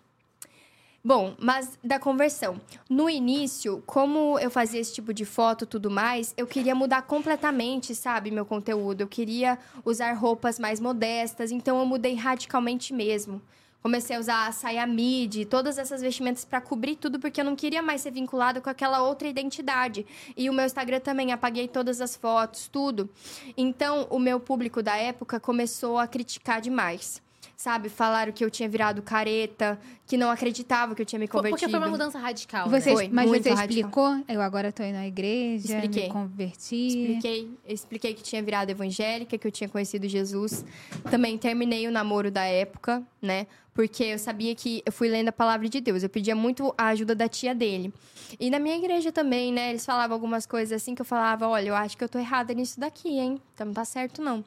Bom, 1.02 1.34
mas 1.38 1.78
da 1.82 1.98
conversão. 1.98 2.60
No 2.90 3.08
início, 3.08 3.82
como 3.86 4.38
eu 4.40 4.50
fazia 4.50 4.80
esse 4.80 4.92
tipo 4.92 5.14
de 5.14 5.24
foto 5.24 5.62
e 5.64 5.66
tudo 5.66 5.90
mais, 5.90 6.34
eu 6.36 6.46
queria 6.46 6.74
mudar 6.74 7.02
completamente, 7.02 7.94
sabe, 7.94 8.32
meu 8.32 8.44
conteúdo. 8.44 9.02
Eu 9.02 9.08
queria 9.08 9.58
usar 9.84 10.12
roupas 10.14 10.58
mais 10.58 10.80
modestas, 10.80 11.52
então 11.52 11.78
eu 11.78 11.86
mudei 11.86 12.14
radicalmente 12.14 12.92
mesmo. 12.92 13.40
Comecei 13.80 14.16
a 14.16 14.18
usar 14.18 14.48
a 14.48 14.52
saia 14.52 14.84
midi, 14.88 15.44
todas 15.44 15.78
essas 15.78 16.02
vestimentas 16.02 16.44
para 16.44 16.60
cobrir 16.60 16.96
tudo, 16.96 17.20
porque 17.20 17.40
eu 17.40 17.44
não 17.44 17.54
queria 17.54 17.80
mais 17.80 18.00
ser 18.00 18.10
vinculado 18.10 18.60
com 18.60 18.68
aquela 18.68 19.00
outra 19.00 19.28
identidade. 19.28 20.04
E 20.36 20.50
o 20.50 20.52
meu 20.52 20.66
Instagram 20.66 20.98
também, 20.98 21.32
apaguei 21.32 21.68
todas 21.68 22.00
as 22.00 22.16
fotos, 22.16 22.66
tudo. 22.66 23.08
Então, 23.56 24.08
o 24.10 24.18
meu 24.18 24.40
público 24.40 24.82
da 24.82 24.96
época 24.96 25.38
começou 25.38 25.96
a 25.96 26.08
criticar 26.08 26.60
demais. 26.60 27.22
Sabe, 27.60 27.88
falaram 27.88 28.30
que 28.30 28.44
eu 28.44 28.48
tinha 28.48 28.68
virado 28.68 29.02
careta, 29.02 29.80
que 30.06 30.16
não 30.16 30.30
acreditavam 30.30 30.94
que 30.94 31.02
eu 31.02 31.06
tinha 31.06 31.18
me 31.18 31.26
convertido. 31.26 31.58
Porque 31.58 31.68
foi 31.68 31.78
uma 31.80 31.88
mudança 31.88 32.16
radical. 32.16 32.70
Você, 32.70 32.90
né? 32.90 32.94
Foi, 32.94 33.08
mas 33.08 33.28
você 33.28 33.50
radical. 33.50 33.62
explicou? 33.64 34.24
Eu 34.28 34.40
agora 34.40 34.70
tô 34.70 34.84
indo 34.84 34.96
à 34.96 35.04
igreja, 35.04 35.74
Expliquei. 35.74 36.04
me 36.04 36.12
converti. 36.12 36.86
Expliquei, 36.86 37.50
expliquei 37.66 38.14
que 38.14 38.22
tinha 38.22 38.40
virado 38.44 38.70
evangélica, 38.70 39.36
que 39.36 39.44
eu 39.44 39.50
tinha 39.50 39.68
conhecido 39.68 40.06
Jesus. 40.08 40.64
Também 41.10 41.36
terminei 41.36 41.88
o 41.88 41.90
namoro 41.90 42.30
da 42.30 42.44
época, 42.44 43.02
né? 43.20 43.48
Porque 43.74 44.04
eu 44.04 44.20
sabia 44.20 44.54
que 44.54 44.80
eu 44.86 44.92
fui 44.92 45.08
lendo 45.08 45.30
a 45.30 45.32
palavra 45.32 45.68
de 45.68 45.80
Deus. 45.80 46.04
Eu 46.04 46.08
pedia 46.08 46.36
muito 46.36 46.72
a 46.78 46.86
ajuda 46.90 47.12
da 47.12 47.26
tia 47.26 47.56
dele. 47.56 47.92
E 48.38 48.50
na 48.50 48.60
minha 48.60 48.76
igreja 48.76 49.10
também, 49.10 49.52
né? 49.52 49.70
Eles 49.70 49.84
falavam 49.84 50.14
algumas 50.14 50.46
coisas 50.46 50.80
assim 50.80 50.94
que 50.94 51.02
eu 51.02 51.06
falava: 51.06 51.48
olha, 51.48 51.70
eu 51.70 51.74
acho 51.74 51.98
que 51.98 52.04
eu 52.04 52.08
tô 52.08 52.20
errada 52.20 52.54
nisso 52.54 52.78
daqui, 52.78 53.18
hein? 53.18 53.42
Então 53.52 53.66
não 53.66 53.74
tá 53.74 53.84
certo, 53.84 54.22
não. 54.22 54.44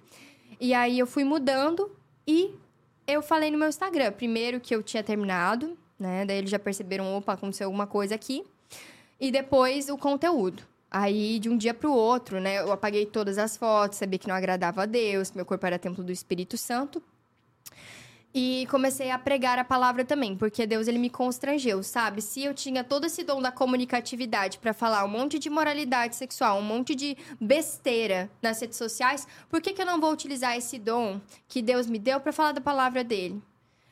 E 0.62 0.74
aí 0.74 0.98
eu 0.98 1.06
fui 1.06 1.26
mudando 1.26 1.92
e 2.26 2.52
eu 3.12 3.22
falei 3.22 3.52
no 3.52 3.58
meu 3.58 3.70
Instagram. 3.70 4.12
Primeiro 4.12 4.60
que 4.60 4.76
eu 4.76 4.82
tinha 4.82 5.04
terminado, 5.04 5.78
né? 6.00 6.26
Daí 6.26 6.38
eles 6.38 6.50
já 6.50 6.60
perceberam: 6.60 7.16
opa, 7.16 7.34
aconteceu 7.34 7.68
alguma 7.68 7.88
coisa 7.88 8.16
aqui. 8.16 8.44
E 9.20 9.32
depois 9.32 9.90
o 9.90 9.98
conteúdo. 9.98 10.64
Aí, 10.90 11.40
de 11.40 11.48
um 11.48 11.58
dia 11.58 11.74
pro 11.74 11.94
outro, 11.94 12.42
né? 12.42 12.60
Eu 12.60 12.72
apaguei 12.72 13.06
todas 13.06 13.38
as 13.38 13.56
fotos, 13.56 13.98
sabia 13.98 14.20
que 14.20 14.28
não 14.28 14.36
agradava 14.36 14.84
a 14.84 14.86
Deus, 14.86 15.32
meu 15.32 15.46
corpo 15.46 15.66
era 15.66 15.80
templo 15.80 16.04
do 16.04 16.12
Espírito 16.12 16.58
Santo. 16.58 17.02
E 18.34 18.66
comecei 18.70 19.12
a 19.12 19.20
pregar 19.20 19.60
a 19.60 19.64
palavra 19.64 20.06
também, 20.06 20.38
porque 20.38 20.66
Deus 20.66 20.88
ele 20.88 20.98
me 20.98 21.10
constrangeu, 21.10 21.84
sabe? 21.84 22.22
Se 22.22 22.42
eu 22.44 22.54
tinha 22.54 22.82
todo 22.82 23.06
esse 23.06 23.24
dom 23.24 23.42
da 23.42 23.52
comunicatividade 23.52 24.58
para 24.58 24.74
falar 24.74 25.04
um 25.04 25.10
monte 25.10 25.38
de 25.38 25.50
moralidade 25.50 26.16
sexual, 26.16 26.58
um 26.60 26.62
monte 26.62 26.96
de 26.96 27.18
besteira 27.42 28.32
nas 28.42 28.62
redes 28.62 28.78
sociais, 28.78 29.28
por 29.50 29.62
que, 29.62 29.74
que 29.74 29.82
eu 29.82 29.86
não 29.86 30.00
vou 30.00 30.14
utilizar 30.14 30.56
esse 30.56 30.80
dom 30.80 31.20
que 31.46 31.62
Deus 31.62 31.88
me 31.88 32.00
deu 32.00 32.22
para 32.22 32.32
falar 32.32 32.54
da 32.54 32.62
palavra 32.62 33.04
dele? 33.04 33.42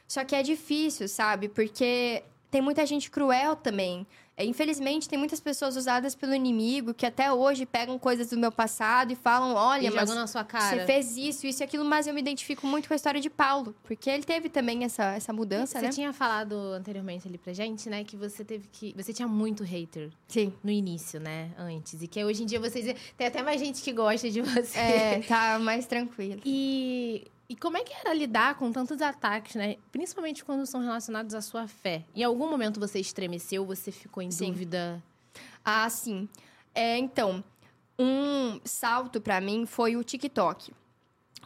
Só 0.07 0.23
que 0.23 0.35
é 0.35 0.41
difícil, 0.41 1.09
sabe? 1.09 1.49
Porque 1.49 2.23
tem 2.49 2.61
muita 2.61 2.85
gente 2.85 3.11
cruel 3.11 3.57
também. 3.57 4.07
É, 4.39 4.45
infelizmente, 4.45 5.09
tem 5.09 5.19
muitas 5.19 5.41
pessoas 5.41 5.75
usadas 5.75 6.15
pelo 6.15 6.33
inimigo 6.33 6.93
que 6.93 7.05
até 7.05 7.29
hoje 7.29 7.65
pegam 7.65 7.99
coisas 7.99 8.29
do 8.29 8.37
meu 8.37 8.53
passado 8.53 9.11
e 9.11 9.15
falam: 9.15 9.53
olha, 9.53 9.87
E 9.87 9.91
mas 9.91 10.09
na 10.15 10.25
sua 10.27 10.45
cara. 10.45 10.77
você 10.77 10.85
fez 10.85 11.17
isso, 11.17 11.45
isso 11.45 11.61
e 11.61 11.65
aquilo, 11.65 11.83
mas 11.83 12.07
eu 12.07 12.13
me 12.13 12.21
identifico 12.21 12.65
muito 12.65 12.87
com 12.87 12.93
a 12.93 12.95
história 12.95 13.19
de 13.19 13.29
Paulo, 13.29 13.75
porque 13.83 14.09
ele 14.09 14.23
teve 14.23 14.47
também 14.47 14.85
essa, 14.85 15.03
essa 15.13 15.33
mudança, 15.33 15.77
Você 15.77 15.85
né? 15.87 15.91
tinha 15.91 16.13
falado 16.13 16.53
anteriormente 16.73 17.27
ali 17.27 17.37
pra 17.37 17.51
gente, 17.51 17.89
né, 17.89 18.05
que 18.05 18.15
você 18.15 18.45
teve 18.45 18.69
que. 18.71 18.93
Você 18.95 19.11
tinha 19.11 19.27
muito 19.27 19.61
hater 19.61 20.09
Sim. 20.29 20.53
no 20.63 20.71
início, 20.71 21.19
né? 21.19 21.51
Antes. 21.57 22.01
E 22.01 22.07
que 22.07 22.23
hoje 22.23 22.43
em 22.43 22.45
dia 22.45 22.61
vocês. 22.61 22.95
Tem 23.17 23.27
até 23.27 23.43
mais 23.43 23.59
gente 23.59 23.81
que 23.81 23.91
gosta 23.91 24.31
de 24.31 24.41
você. 24.41 24.79
É, 24.79 25.19
tá 25.19 25.59
mais 25.59 25.85
tranquilo. 25.85 26.39
E, 26.45 27.27
e 27.49 27.55
como 27.55 27.77
é 27.77 27.83
que 27.83 27.91
era 27.93 28.13
lidar 28.13 28.55
com 28.55 28.71
tantos 28.71 29.01
ataques, 29.01 29.55
né? 29.55 29.77
Principalmente 29.91 30.45
quando 30.45 30.67
são 30.67 30.81
relacionados 30.81 31.33
à 31.33 31.41
sua 31.41 31.67
fé. 31.67 32.05
Em 32.15 32.23
algum 32.23 32.47
momento 32.47 32.79
você 32.79 32.99
estremeceu, 32.99 33.65
você 33.65 33.91
ficou 33.91 34.21
em 34.21 34.29
Sim. 34.29 34.51
dúvida? 34.51 35.03
Ah, 35.65 35.89
sim. 35.89 36.29
É, 36.75 36.97
então, 36.97 37.43
um 37.97 38.61
salto 38.63 39.19
pra 39.19 39.41
mim 39.41 39.65
foi 39.65 39.95
o 39.95 40.03
TikTok. 40.03 40.71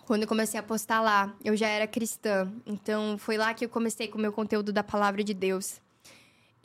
Quando 0.06 0.24
eu 0.24 0.28
comecei 0.28 0.60
a 0.60 0.63
postar 0.63 1.00
lá, 1.00 1.34
eu 1.44 1.56
já 1.56 1.68
era 1.68 1.88
cristã. 1.88 2.52
Então, 2.66 3.18
foi 3.18 3.38
lá 3.38 3.54
que 3.54 3.63
eu 3.63 3.70
comecei 3.70 4.10
com 4.10 4.18
o 4.18 4.22
meu 4.22 4.34
conteúdo 4.34 4.74
da 4.74 4.84
palavra 4.84 5.24
de 5.24 5.34
Deus. 5.34 5.82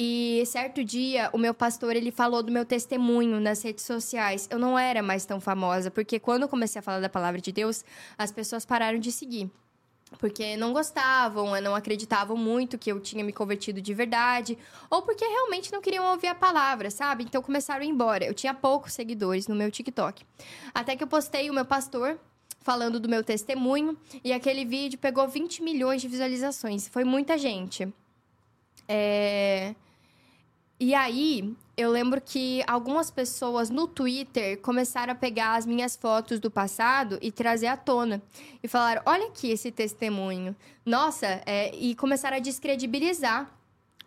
E 0.00 0.44
certo 0.46 0.84
dia, 0.84 1.28
o 1.32 1.38
meu 1.38 1.52
pastor, 1.52 1.96
ele 1.96 2.12
falou 2.12 2.40
do 2.40 2.52
meu 2.52 2.64
testemunho 2.64 3.40
nas 3.40 3.62
redes 3.62 3.84
sociais. 3.84 4.46
Eu 4.48 4.56
não 4.56 4.78
era 4.78 5.02
mais 5.02 5.24
tão 5.24 5.40
famosa, 5.40 5.90
porque 5.90 6.20
quando 6.20 6.42
eu 6.42 6.48
comecei 6.48 6.78
a 6.78 6.82
falar 6.82 7.00
da 7.00 7.08
palavra 7.08 7.40
de 7.40 7.50
Deus, 7.50 7.84
as 8.16 8.30
pessoas 8.30 8.64
pararam 8.64 9.00
de 9.00 9.10
seguir. 9.10 9.50
Porque 10.18 10.56
não 10.56 10.72
gostavam, 10.72 11.60
não 11.60 11.74
acreditavam 11.74 12.36
muito 12.36 12.78
que 12.78 12.92
eu 12.92 13.00
tinha 13.00 13.24
me 13.24 13.32
convertido 13.32 13.80
de 13.80 13.92
verdade, 13.92 14.56
ou 14.88 15.02
porque 15.02 15.24
realmente 15.24 15.72
não 15.72 15.82
queriam 15.82 16.06
ouvir 16.12 16.28
a 16.28 16.34
palavra, 16.34 16.90
sabe? 16.92 17.24
Então 17.24 17.42
começaram 17.42 17.82
a 17.82 17.84
ir 17.84 17.88
embora. 17.88 18.24
Eu 18.24 18.32
tinha 18.32 18.54
poucos 18.54 18.92
seguidores 18.92 19.48
no 19.48 19.54
meu 19.56 19.68
TikTok. 19.70 20.24
Até 20.72 20.94
que 20.94 21.02
eu 21.02 21.08
postei 21.08 21.50
o 21.50 21.52
meu 21.52 21.64
pastor 21.64 22.18
falando 22.60 23.00
do 23.00 23.08
meu 23.08 23.24
testemunho, 23.24 23.98
e 24.22 24.32
aquele 24.32 24.64
vídeo 24.64 24.98
pegou 24.98 25.26
20 25.26 25.60
milhões 25.62 26.00
de 26.00 26.06
visualizações. 26.06 26.86
Foi 26.86 27.02
muita 27.02 27.36
gente. 27.36 27.92
É... 28.86 29.74
E 30.80 30.94
aí, 30.94 31.56
eu 31.76 31.90
lembro 31.90 32.20
que 32.20 32.62
algumas 32.66 33.10
pessoas 33.10 33.68
no 33.68 33.88
Twitter 33.88 34.60
começaram 34.60 35.12
a 35.12 35.16
pegar 35.16 35.56
as 35.56 35.66
minhas 35.66 35.96
fotos 35.96 36.38
do 36.38 36.50
passado 36.50 37.18
e 37.20 37.32
trazer 37.32 37.66
à 37.66 37.76
tona. 37.76 38.22
E 38.62 38.68
falaram: 38.68 39.02
olha 39.04 39.26
aqui 39.26 39.50
esse 39.50 39.72
testemunho. 39.72 40.54
Nossa, 40.86 41.42
é... 41.44 41.74
e 41.74 41.96
começaram 41.96 42.36
a 42.36 42.40
descredibilizar. 42.40 43.52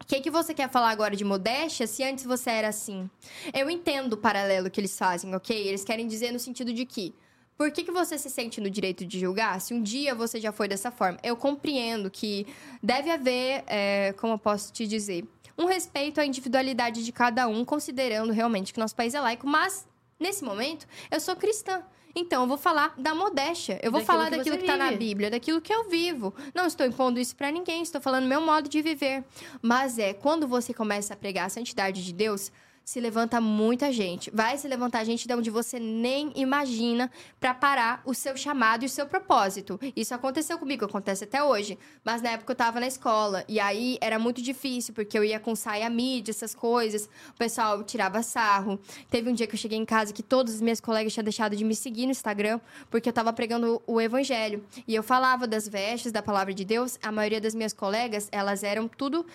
O 0.01 0.05
que, 0.05 0.19
que 0.21 0.31
você 0.31 0.53
quer 0.53 0.69
falar 0.69 0.89
agora 0.89 1.15
de 1.15 1.23
modéstia 1.23 1.85
se 1.85 2.03
antes 2.03 2.23
você 2.23 2.49
era 2.49 2.69
assim? 2.69 3.09
Eu 3.53 3.69
entendo 3.69 4.13
o 4.13 4.17
paralelo 4.17 4.69
que 4.69 4.79
eles 4.79 4.97
fazem, 4.97 5.35
ok? 5.35 5.55
Eles 5.55 5.83
querem 5.83 6.07
dizer 6.07 6.31
no 6.31 6.39
sentido 6.39 6.73
de 6.73 6.85
que. 6.85 7.13
Por 7.57 7.69
que, 7.69 7.83
que 7.83 7.91
você 7.91 8.17
se 8.17 8.29
sente 8.29 8.59
no 8.59 8.69
direito 8.69 9.05
de 9.05 9.19
julgar 9.19 9.61
se 9.61 9.73
um 9.73 9.83
dia 9.83 10.15
você 10.15 10.39
já 10.39 10.51
foi 10.51 10.67
dessa 10.67 10.89
forma? 10.89 11.19
Eu 11.21 11.35
compreendo 11.35 12.09
que 12.09 12.47
deve 12.81 13.11
haver, 13.11 13.63
é, 13.67 14.13
como 14.17 14.33
eu 14.33 14.39
posso 14.39 14.73
te 14.73 14.87
dizer, 14.87 15.23
um 15.57 15.65
respeito 15.65 16.19
à 16.19 16.25
individualidade 16.25 17.03
de 17.03 17.11
cada 17.11 17.47
um, 17.47 17.63
considerando 17.63 18.31
realmente 18.31 18.73
que 18.73 18.79
nosso 18.79 18.95
país 18.95 19.13
é 19.13 19.19
laico, 19.19 19.47
mas 19.47 19.87
nesse 20.19 20.43
momento 20.43 20.87
eu 21.09 21.19
sou 21.19 21.35
cristã. 21.35 21.83
Então, 22.15 22.43
eu 22.43 22.47
vou 22.47 22.57
falar 22.57 22.93
da 22.97 23.15
modéstia. 23.15 23.79
Eu 23.81 23.91
vou 23.91 24.01
Daquilo 24.01 24.05
falar 24.05 24.29
que 24.29 24.37
daquilo 24.37 24.57
que 24.57 24.65
tá 24.65 24.75
na. 24.75 24.91
Bíblia, 24.91 25.29
daquilo 25.29 25.61
que 25.61 25.73
eu 25.73 25.89
vivo. 25.89 26.33
Não 26.53 26.65
estou 26.65 26.85
impondo 26.85 27.19
isso 27.19 27.35
pra 27.35 27.49
ninguém, 27.49 27.81
estou 27.81 28.01
falando 28.01 28.27
meu 28.27 28.41
modo 28.41 28.67
de 28.67 28.81
viver. 28.81 29.23
Mas 29.61 29.97
é, 29.97 30.13
quando 30.13 30.47
você 30.47 30.73
começa 30.73 31.13
a 31.13 31.17
pregar 31.17 31.45
a 31.45 31.49
santidade 31.49 32.03
de 32.03 32.13
Deus, 32.13 32.51
se 32.83 32.99
levanta 32.99 33.39
muita 33.39 33.91
gente. 33.91 34.29
Vai 34.31 34.57
se 34.57 34.67
levantar 34.67 35.03
gente 35.03 35.27
de 35.27 35.33
onde 35.33 35.49
você 35.49 35.79
nem 35.79 36.31
imagina 36.35 37.11
pra 37.39 37.53
parar 37.53 38.01
o 38.05 38.13
seu 38.13 38.35
chamado 38.35 38.83
e 38.83 38.85
o 38.85 38.89
seu 38.89 39.05
propósito. 39.05 39.79
Isso 39.95 40.13
aconteceu 40.13 40.57
comigo, 40.57 40.85
acontece 40.85 41.23
até 41.23 41.43
hoje. 41.43 41.77
Mas 42.03 42.21
na 42.21 42.31
época 42.31 42.51
eu 42.51 42.55
tava 42.55 42.79
na 42.79 42.87
escola. 42.87 43.45
E 43.47 43.59
aí 43.59 43.97
era 44.01 44.19
muito 44.19 44.41
difícil, 44.41 44.93
porque 44.93 45.17
eu 45.17 45.23
ia 45.23 45.39
com 45.39 45.55
saia 45.55 45.89
mídia, 45.89 46.31
essas 46.31 46.53
coisas. 46.53 47.09
O 47.29 47.37
pessoal 47.37 47.83
tirava 47.83 48.21
sarro. 48.23 48.79
Teve 49.09 49.29
um 49.29 49.33
dia 49.33 49.47
que 49.47 49.55
eu 49.55 49.59
cheguei 49.59 49.77
em 49.77 49.85
casa 49.85 50.13
que 50.13 50.23
todas 50.23 50.55
as 50.55 50.61
minhas 50.61 50.81
colegas 50.81 51.13
tinham 51.13 51.23
deixado 51.23 51.55
de 51.55 51.63
me 51.63 51.75
seguir 51.75 52.05
no 52.05 52.11
Instagram, 52.11 52.59
porque 52.89 53.09
eu 53.09 53.13
tava 53.13 53.31
pregando 53.31 53.81
o 53.85 54.01
evangelho. 54.01 54.65
E 54.87 54.95
eu 54.95 55.03
falava 55.03 55.47
das 55.47 55.67
vestes, 55.67 56.11
da 56.11 56.21
palavra 56.21 56.53
de 56.53 56.65
Deus. 56.65 56.97
A 57.01 57.11
maioria 57.11 57.39
das 57.39 57.55
minhas 57.55 57.73
colegas, 57.73 58.27
elas 58.31 58.63
eram 58.63 58.87
tudo 58.87 59.25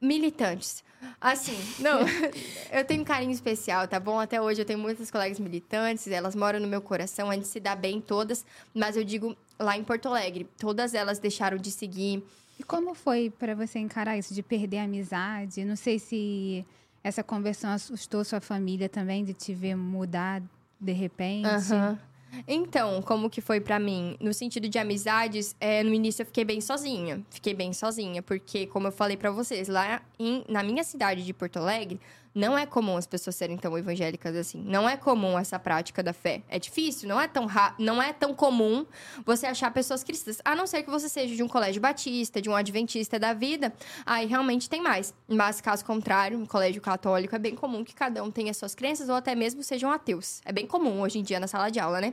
militantes. 0.00 0.84
Assim, 1.20 1.58
não, 1.78 2.00
eu 2.70 2.84
tenho 2.84 3.02
um 3.02 3.04
carinho 3.04 3.32
especial, 3.32 3.88
tá 3.88 3.98
bom? 3.98 4.20
Até 4.20 4.40
hoje 4.40 4.60
eu 4.60 4.64
tenho 4.64 4.78
muitas 4.78 5.10
colegas 5.10 5.38
militantes, 5.38 6.06
elas 6.08 6.34
moram 6.34 6.60
no 6.60 6.68
meu 6.68 6.80
coração, 6.80 7.30
a 7.30 7.34
gente 7.34 7.48
se 7.48 7.58
dá 7.58 7.74
bem 7.74 8.00
todas, 8.00 8.44
mas 8.74 8.96
eu 8.96 9.04
digo 9.04 9.36
lá 9.58 9.76
em 9.76 9.84
Porto 9.84 10.08
Alegre, 10.08 10.48
todas 10.58 10.94
elas 10.94 11.18
deixaram 11.18 11.56
de 11.56 11.70
seguir. 11.70 12.22
E 12.58 12.62
como 12.62 12.94
foi 12.94 13.30
para 13.30 13.54
você 13.54 13.78
encarar 13.78 14.16
isso 14.16 14.34
de 14.34 14.42
perder 14.42 14.78
a 14.78 14.84
amizade? 14.84 15.64
Não 15.64 15.76
sei 15.76 15.98
se 15.98 16.64
essa 17.02 17.22
conversão 17.22 17.70
assustou 17.70 18.24
sua 18.24 18.40
família 18.40 18.88
também 18.88 19.24
de 19.24 19.32
te 19.32 19.54
ver 19.54 19.76
mudar 19.76 20.42
de 20.80 20.92
repente. 20.92 21.46
Aham. 21.46 21.98
Então, 22.46 23.00
como 23.02 23.30
que 23.30 23.40
foi 23.40 23.60
pra 23.60 23.78
mim? 23.78 24.16
No 24.20 24.32
sentido 24.34 24.68
de 24.68 24.78
amizades, 24.78 25.54
é, 25.60 25.82
no 25.82 25.92
início 25.94 26.22
eu 26.22 26.26
fiquei 26.26 26.44
bem 26.44 26.60
sozinha. 26.60 27.24
Fiquei 27.30 27.54
bem 27.54 27.72
sozinha, 27.72 28.22
porque, 28.22 28.66
como 28.66 28.88
eu 28.88 28.92
falei 28.92 29.16
pra 29.16 29.30
vocês, 29.30 29.68
lá 29.68 30.02
em- 30.18 30.44
na 30.48 30.62
minha 30.62 30.82
cidade 30.84 31.24
de 31.24 31.32
Porto 31.32 31.58
Alegre, 31.58 32.00
não 32.36 32.56
é 32.56 32.66
comum 32.66 32.98
as 32.98 33.06
pessoas 33.06 33.34
serem 33.34 33.56
tão 33.56 33.76
evangélicas 33.78 34.36
assim. 34.36 34.62
Não 34.62 34.86
é 34.86 34.94
comum 34.94 35.38
essa 35.38 35.58
prática 35.58 36.02
da 36.02 36.12
fé. 36.12 36.42
É 36.50 36.58
difícil, 36.58 37.08
não 37.08 37.18
é 37.18 37.26
tão, 37.26 37.46
ra- 37.46 37.74
não 37.78 38.02
é 38.02 38.12
tão 38.12 38.34
comum 38.34 38.84
você 39.24 39.46
achar 39.46 39.70
pessoas 39.72 40.04
cristãs. 40.04 40.38
A 40.44 40.54
não 40.54 40.66
ser 40.66 40.82
que 40.82 40.90
você 40.90 41.08
seja 41.08 41.34
de 41.34 41.42
um 41.42 41.48
colégio 41.48 41.80
batista, 41.80 42.40
de 42.40 42.50
um 42.50 42.54
adventista 42.54 43.18
da 43.18 43.32
vida, 43.32 43.72
aí 44.04 44.26
realmente 44.26 44.68
tem 44.68 44.82
mais. 44.82 45.14
Mas, 45.26 45.62
caso 45.62 45.82
contrário, 45.82 46.38
um 46.38 46.44
colégio 46.44 46.82
católico 46.82 47.34
é 47.34 47.38
bem 47.38 47.54
comum 47.54 47.82
que 47.82 47.94
cada 47.94 48.22
um 48.22 48.30
tenha 48.30 48.52
suas 48.52 48.74
crenças 48.74 49.08
ou 49.08 49.14
até 49.14 49.34
mesmo 49.34 49.62
sejam 49.62 49.90
ateus. 49.90 50.42
É 50.44 50.52
bem 50.52 50.66
comum 50.66 51.00
hoje 51.00 51.18
em 51.18 51.22
dia 51.22 51.40
na 51.40 51.46
sala 51.46 51.70
de 51.70 51.80
aula, 51.80 52.02
né? 52.02 52.12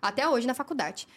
Até 0.00 0.28
hoje 0.28 0.46
na 0.46 0.54
faculdade. 0.54 1.08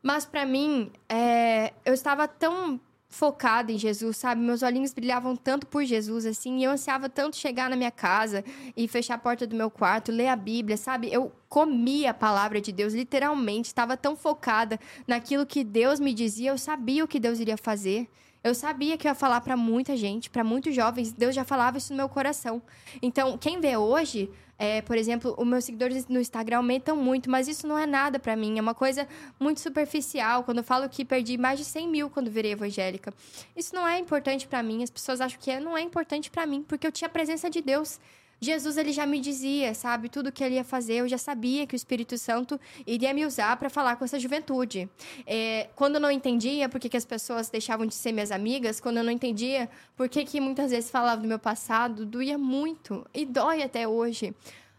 Mas 0.00 0.24
pra 0.24 0.46
mim, 0.46 0.92
é, 1.08 1.72
eu 1.84 1.92
estava 1.92 2.28
tão 2.28 2.80
focada 3.16 3.72
em 3.72 3.78
Jesus, 3.78 4.18
sabe? 4.18 4.42
Meus 4.42 4.62
olhinhos 4.62 4.92
brilhavam 4.92 5.34
tanto 5.34 5.66
por 5.66 5.82
Jesus, 5.84 6.26
assim, 6.26 6.58
e 6.58 6.64
eu 6.64 6.70
ansiava 6.70 7.08
tanto 7.08 7.34
chegar 7.34 7.70
na 7.70 7.74
minha 7.74 7.90
casa 7.90 8.44
e 8.76 8.86
fechar 8.86 9.14
a 9.14 9.18
porta 9.18 9.46
do 9.46 9.56
meu 9.56 9.70
quarto, 9.70 10.12
ler 10.12 10.28
a 10.28 10.36
Bíblia, 10.36 10.76
sabe? 10.76 11.10
Eu 11.10 11.32
comia 11.48 12.10
a 12.10 12.14
palavra 12.14 12.60
de 12.60 12.70
Deus, 12.72 12.92
literalmente, 12.92 13.68
estava 13.68 13.96
tão 13.96 14.14
focada 14.14 14.78
naquilo 15.06 15.46
que 15.46 15.64
Deus 15.64 15.98
me 15.98 16.12
dizia, 16.12 16.50
eu 16.50 16.58
sabia 16.58 17.02
o 17.02 17.08
que 17.08 17.18
Deus 17.18 17.40
iria 17.40 17.56
fazer. 17.56 18.06
Eu 18.46 18.54
sabia 18.54 18.96
que 18.96 19.08
eu 19.08 19.10
ia 19.10 19.14
falar 19.14 19.40
pra 19.40 19.56
muita 19.56 19.96
gente, 19.96 20.30
pra 20.30 20.44
muitos 20.44 20.72
jovens, 20.72 21.12
Deus 21.12 21.34
já 21.34 21.42
falava 21.42 21.78
isso 21.78 21.92
no 21.92 21.96
meu 21.96 22.08
coração. 22.08 22.62
Então, 23.02 23.36
quem 23.36 23.58
vê 23.58 23.76
hoje, 23.76 24.30
é, 24.56 24.80
por 24.82 24.96
exemplo, 24.96 25.34
os 25.36 25.44
meus 25.44 25.64
seguidores 25.64 26.06
no 26.06 26.20
Instagram 26.20 26.58
aumentam 26.58 26.96
muito, 26.96 27.28
mas 27.28 27.48
isso 27.48 27.66
não 27.66 27.76
é 27.76 27.86
nada 27.86 28.20
pra 28.20 28.36
mim, 28.36 28.56
é 28.56 28.62
uma 28.62 28.72
coisa 28.72 29.08
muito 29.40 29.60
superficial. 29.60 30.44
Quando 30.44 30.58
eu 30.58 30.64
falo 30.64 30.88
que 30.88 31.04
perdi 31.04 31.36
mais 31.36 31.58
de 31.58 31.64
100 31.64 31.88
mil 31.88 32.08
quando 32.08 32.30
virei 32.30 32.52
evangélica, 32.52 33.12
isso 33.56 33.74
não 33.74 33.86
é 33.86 33.98
importante 33.98 34.46
pra 34.46 34.62
mim. 34.62 34.80
As 34.80 34.90
pessoas 34.90 35.20
acham 35.20 35.40
que 35.40 35.50
é, 35.50 35.58
não 35.58 35.76
é 35.76 35.80
importante 35.80 36.30
pra 36.30 36.46
mim, 36.46 36.62
porque 36.62 36.86
eu 36.86 36.92
tinha 36.92 37.08
a 37.08 37.10
presença 37.10 37.50
de 37.50 37.60
Deus. 37.60 37.98
Jesus, 38.40 38.76
ele 38.76 38.92
já 38.92 39.06
me 39.06 39.18
dizia, 39.18 39.72
sabe, 39.72 40.08
tudo 40.08 40.30
que 40.30 40.44
ele 40.44 40.56
ia 40.56 40.64
fazer. 40.64 40.96
Eu 40.96 41.08
já 41.08 41.16
sabia 41.16 41.66
que 41.66 41.74
o 41.74 41.76
Espírito 41.76 42.18
Santo 42.18 42.60
iria 42.86 43.14
me 43.14 43.24
usar 43.24 43.56
para 43.56 43.70
falar 43.70 43.96
com 43.96 44.04
essa 44.04 44.18
juventude. 44.18 44.88
É, 45.26 45.68
quando 45.74 45.94
eu 45.94 46.00
não 46.00 46.10
entendia 46.10 46.68
por 46.68 46.78
que, 46.78 46.88
que 46.88 46.96
as 46.96 47.04
pessoas 47.04 47.48
deixavam 47.48 47.86
de 47.86 47.94
ser 47.94 48.12
minhas 48.12 48.30
amigas, 48.30 48.78
quando 48.78 48.98
eu 48.98 49.04
não 49.04 49.10
entendia 49.10 49.70
por 49.96 50.08
que, 50.08 50.24
que 50.24 50.40
muitas 50.40 50.70
vezes 50.70 50.90
falava 50.90 51.22
do 51.22 51.28
meu 51.28 51.38
passado, 51.38 52.04
doía 52.04 52.36
muito 52.36 53.06
e 53.14 53.24
dói 53.24 53.62
até 53.62 53.88
hoje. 53.88 54.34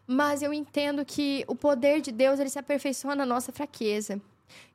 Mas 0.05 0.41
eu 0.41 0.53
entendo 0.53 1.03
que 1.03 1.43
o 1.47 1.55
poder 1.55 1.99
de 1.99 2.11
Deus 2.11 2.39
ele 2.39 2.49
se 2.49 2.59
aperfeiçoa 2.59 3.15
na 3.15 3.25
nossa 3.25 3.51
fraqueza. 3.51 4.21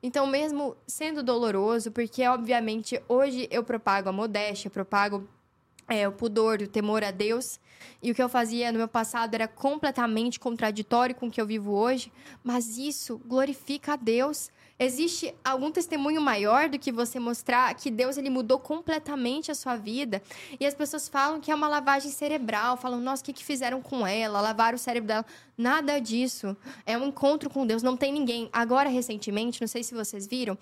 Então, 0.01 0.27
mesmo 0.27 0.75
sendo 0.85 1.23
doloroso, 1.23 1.91
porque 1.91 2.27
obviamente 2.27 3.01
hoje 3.07 3.47
eu 3.49 3.63
propago 3.63 4.09
a 4.09 4.11
modéstia, 4.11 4.69
propago 4.69 5.27
é, 5.87 6.07
o 6.07 6.11
pudor, 6.11 6.61
o 6.61 6.67
temor 6.67 7.03
a 7.03 7.11
Deus. 7.11 7.59
E 8.01 8.11
o 8.11 8.15
que 8.15 8.21
eu 8.21 8.29
fazia 8.29 8.71
no 8.71 8.77
meu 8.77 8.87
passado 8.87 9.33
era 9.33 9.47
completamente 9.47 10.39
contraditório 10.39 11.15
com 11.15 11.27
o 11.27 11.31
que 11.31 11.39
eu 11.39 11.45
vivo 11.45 11.71
hoje. 11.71 12.11
Mas 12.43 12.77
isso 12.77 13.21
glorifica 13.25 13.93
a 13.93 13.95
Deus. 13.95 14.51
Existe 14.79 15.33
algum 15.43 15.71
testemunho 15.71 16.19
maior 16.19 16.67
do 16.67 16.79
que 16.79 16.91
você 16.91 17.19
mostrar 17.19 17.73
que 17.75 17.91
Deus 17.91 18.17
ele 18.17 18.29
mudou 18.29 18.57
completamente 18.57 19.51
a 19.51 19.55
sua 19.55 19.75
vida? 19.75 20.21
E 20.59 20.65
as 20.65 20.73
pessoas 20.73 21.07
falam 21.07 21.39
que 21.39 21.51
é 21.51 21.55
uma 21.55 21.67
lavagem 21.67 22.11
cerebral, 22.11 22.75
falam, 22.75 22.99
nossa, 22.99 23.21
o 23.21 23.25
que, 23.25 23.33
que 23.33 23.43
fizeram 23.43 23.81
com 23.81 24.05
ela? 24.05 24.41
Lavaram 24.41 24.75
o 24.75 24.79
cérebro 24.79 25.07
dela. 25.07 25.25
Nada 25.55 25.99
disso. 25.99 26.57
É 26.85 26.97
um 26.97 27.07
encontro 27.07 27.49
com 27.49 27.65
Deus, 27.67 27.83
não 27.83 27.95
tem 27.95 28.11
ninguém. 28.11 28.49
Agora, 28.51 28.89
recentemente, 28.89 29.61
não 29.61 29.67
sei 29.67 29.83
se 29.83 29.93
vocês 29.93 30.25
viram, 30.27 30.57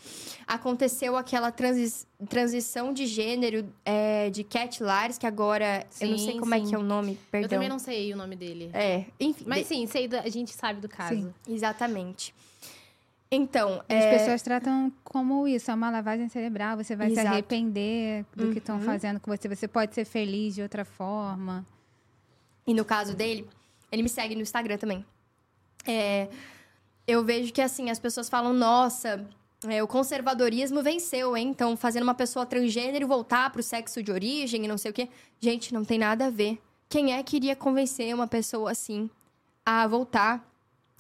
aconteceu 0.46 1.16
aquela 1.16 1.52
transi 1.52 2.06
transição 2.30 2.94
de 2.94 3.08
gênero 3.08 3.68
é, 3.84 4.30
de 4.30 4.44
Cat 4.44 4.84
Lares, 4.84 5.18
que 5.18 5.26
agora. 5.26 5.88
eu 6.00 6.10
não 6.10 6.18
sei 6.20 6.34
Sim, 6.34 6.40
como 6.40 6.54
é 6.54 6.60
sim. 6.60 6.68
que 6.68 6.76
é 6.76 6.78
o 6.78 6.84
nome, 6.84 7.18
perdão. 7.32 7.46
Eu 7.46 7.50
também 7.50 7.70
não 7.70 7.80
sei 7.80 8.14
o 8.14 8.18
nome 8.18 8.36
dele. 8.36 8.70
É, 8.74 9.06
enfim. 9.20 9.44
Mas 9.48 9.66
sim, 9.66 9.88
sei 9.88 10.08
a 10.24 10.30
gente 10.30 10.52
sabe 10.52 10.80
do 10.80 10.88
caso. 10.88 11.16
Sim. 11.16 11.34
Exatamente. 11.48 12.34
Então, 13.34 13.82
As 13.88 14.04
é, 14.04 14.18
pessoas 14.18 14.42
tratam 14.42 14.92
como 15.06 15.48
isso, 15.48 15.72
é 15.72 15.74
uma 15.74 15.90
lavagem 15.90 16.28
cerebral, 16.28 16.76
você 16.76 16.98
vai 16.98 17.08
Exato. 17.08 17.28
se 17.28 17.34
arrepender 17.34 18.26
do 18.36 18.52
que 18.52 18.58
estão 18.58 18.76
Uhum. 18.78 18.84
fazendo 18.84 19.22
com 19.22 19.32
você, 19.32 19.48
você 19.48 19.70
pode 19.70 19.96
ser 19.96 20.04
feliz 20.04 20.54
de 20.56 20.62
outra 20.62 20.84
forma. 20.84 21.66
E 22.68 22.74
no 22.74 22.84
caso 22.84 23.16
dele, 23.16 23.48
ele 23.90 24.04
me 24.04 24.10
segue 24.10 24.36
no 24.36 24.42
Instagram 24.42 24.78
também. 24.78 25.06
É, 25.88 26.28
eu 27.08 27.24
vejo 27.24 27.54
que, 27.54 27.62
assim, 27.62 27.90
as 27.90 28.00
pessoas 28.00 28.28
falam, 28.28 28.54
nossa, 28.54 29.26
é, 29.66 29.82
o 29.82 29.88
conservadorismo 29.88 30.84
venceu, 30.84 31.36
hein? 31.38 31.48
Então, 31.48 31.78
fazendo 31.78 32.04
uma 32.04 32.14
pessoa 32.14 32.46
transgênero 32.46 33.08
voltar 33.08 33.50
pro 33.50 33.64
sexo 33.64 34.04
de 34.04 34.12
origem 34.12 34.66
e 34.66 34.68
não 34.68 34.78
sei 34.78 34.92
o 34.92 34.94
quê. 34.94 35.08
Gente, 35.40 35.74
não 35.74 35.86
tem 35.86 35.98
nada 35.98 36.26
a 36.28 36.30
ver. 36.30 36.60
Quem 36.90 37.14
é 37.14 37.24
que 37.24 37.38
iria 37.38 37.56
convencer 37.56 38.14
uma 38.14 38.28
pessoa 38.28 38.72
assim 38.72 39.10
a 39.66 39.88
voltar 39.88 40.46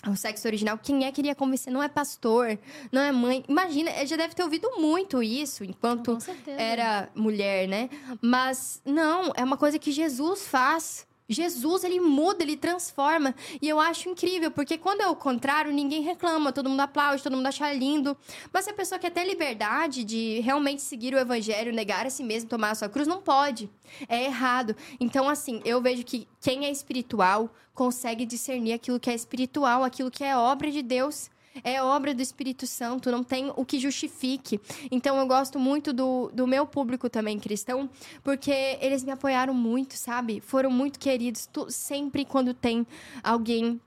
ao 0.04 0.16
sexo 0.16 0.48
original? 0.48 0.78
Quem 0.78 1.06
é 1.06 1.12
que 1.12 1.22
iria 1.22 1.36
convencer? 1.36 1.72
Não 1.72 1.82
é 1.82 1.88
pastor, 1.88 2.58
não 2.92 3.02
é 3.02 3.12
mãe. 3.12 3.44
Imagina, 3.48 4.06
já 4.06 4.16
deve 4.16 4.34
ter 4.34 4.44
ouvido 4.44 4.70
muito 4.78 5.22
isso 5.22 5.64
enquanto 5.64 6.18
era 6.48 7.10
mulher, 7.16 7.68
né? 7.68 7.90
Mas 8.22 8.82
não, 8.86 9.32
é 9.36 9.44
uma 9.44 9.58
coisa 9.58 9.78
que 9.78 9.92
Jesus 9.92 10.48
faz. 10.48 11.08
Jesus, 11.32 11.84
ele 11.84 12.00
muda, 12.00 12.44
ele 12.44 12.58
transforma. 12.58 13.34
E 13.62 13.68
eu 13.68 13.80
acho 13.80 14.10
incrível, 14.10 14.52
porque 14.52 14.78
quando 14.78 15.02
é 15.02 15.08
o 15.08 15.16
contrário, 15.16 15.72
ninguém 15.72 16.02
reclama, 16.02 16.52
todo 16.52 16.70
mundo 16.70 16.82
aplaude, 16.82 17.24
todo 17.24 17.36
mundo 17.36 17.48
acha 17.48 17.72
lindo. 17.74 18.18
Mas 18.52 18.66
se 18.66 18.72
a 18.72 18.74
pessoa 18.74 19.00
quer 19.00 19.12
ter 19.12 19.26
liberdade 19.26 20.04
de 20.04 20.40
realmente 20.42 20.82
seguir 20.82 21.14
o 21.14 21.20
evangelho, 21.20 21.74
negar 21.74 22.06
a 22.06 22.10
si 22.10 22.24
mesmo, 22.24 22.50
tomar 22.50 22.72
a 22.72 22.76
sua 22.76 22.90
cruz, 22.90 23.08
não 23.08 23.22
pode. 23.22 23.70
É 24.08 24.26
errado. 24.26 24.76
Então, 25.00 25.30
assim, 25.30 25.62
eu 25.66 25.82
vejo 25.82 26.04
que 26.04 26.28
quem 26.40 26.66
é 26.66 26.72
espiritual 26.72 27.50
consegue 27.74 28.26
discernir 28.26 28.74
aquilo 28.74 29.00
que 29.00 29.10
é 29.10 29.16
espiritual, 29.16 29.84
aquilo 29.84 30.12
que 30.12 30.24
é 30.24 30.36
obra 30.36 30.70
de 30.70 30.82
Deus. 30.82 31.30
É 31.64 31.82
obra 31.84 32.14
do 32.14 32.22
Espírito 32.22 32.66
Santo, 32.66 33.12
não 33.12 33.24
tem 33.24 33.52
o 33.56 33.66
que 33.66 33.80
justifique. 33.80 34.60
Então, 34.90 35.18
eu 35.18 35.28
gosto 35.28 35.60
muito 35.60 35.92
do, 35.92 36.32
do 36.34 36.48
meu 36.48 36.66
público 36.66 37.10
também 37.10 37.38
cristão, 37.40 37.90
porque 38.24 38.78
eles 38.80 39.04
me 39.04 39.12
apoiaram 39.12 39.54
muito, 39.54 39.96
sabe? 39.96 40.40
Foram 40.40 40.72
muito 40.72 41.00
queridos. 41.00 41.46
Tu- 41.48 41.70
sempre 41.70 42.24
quando 42.26 42.54
tem 42.54 42.86
alguém 43.24 43.80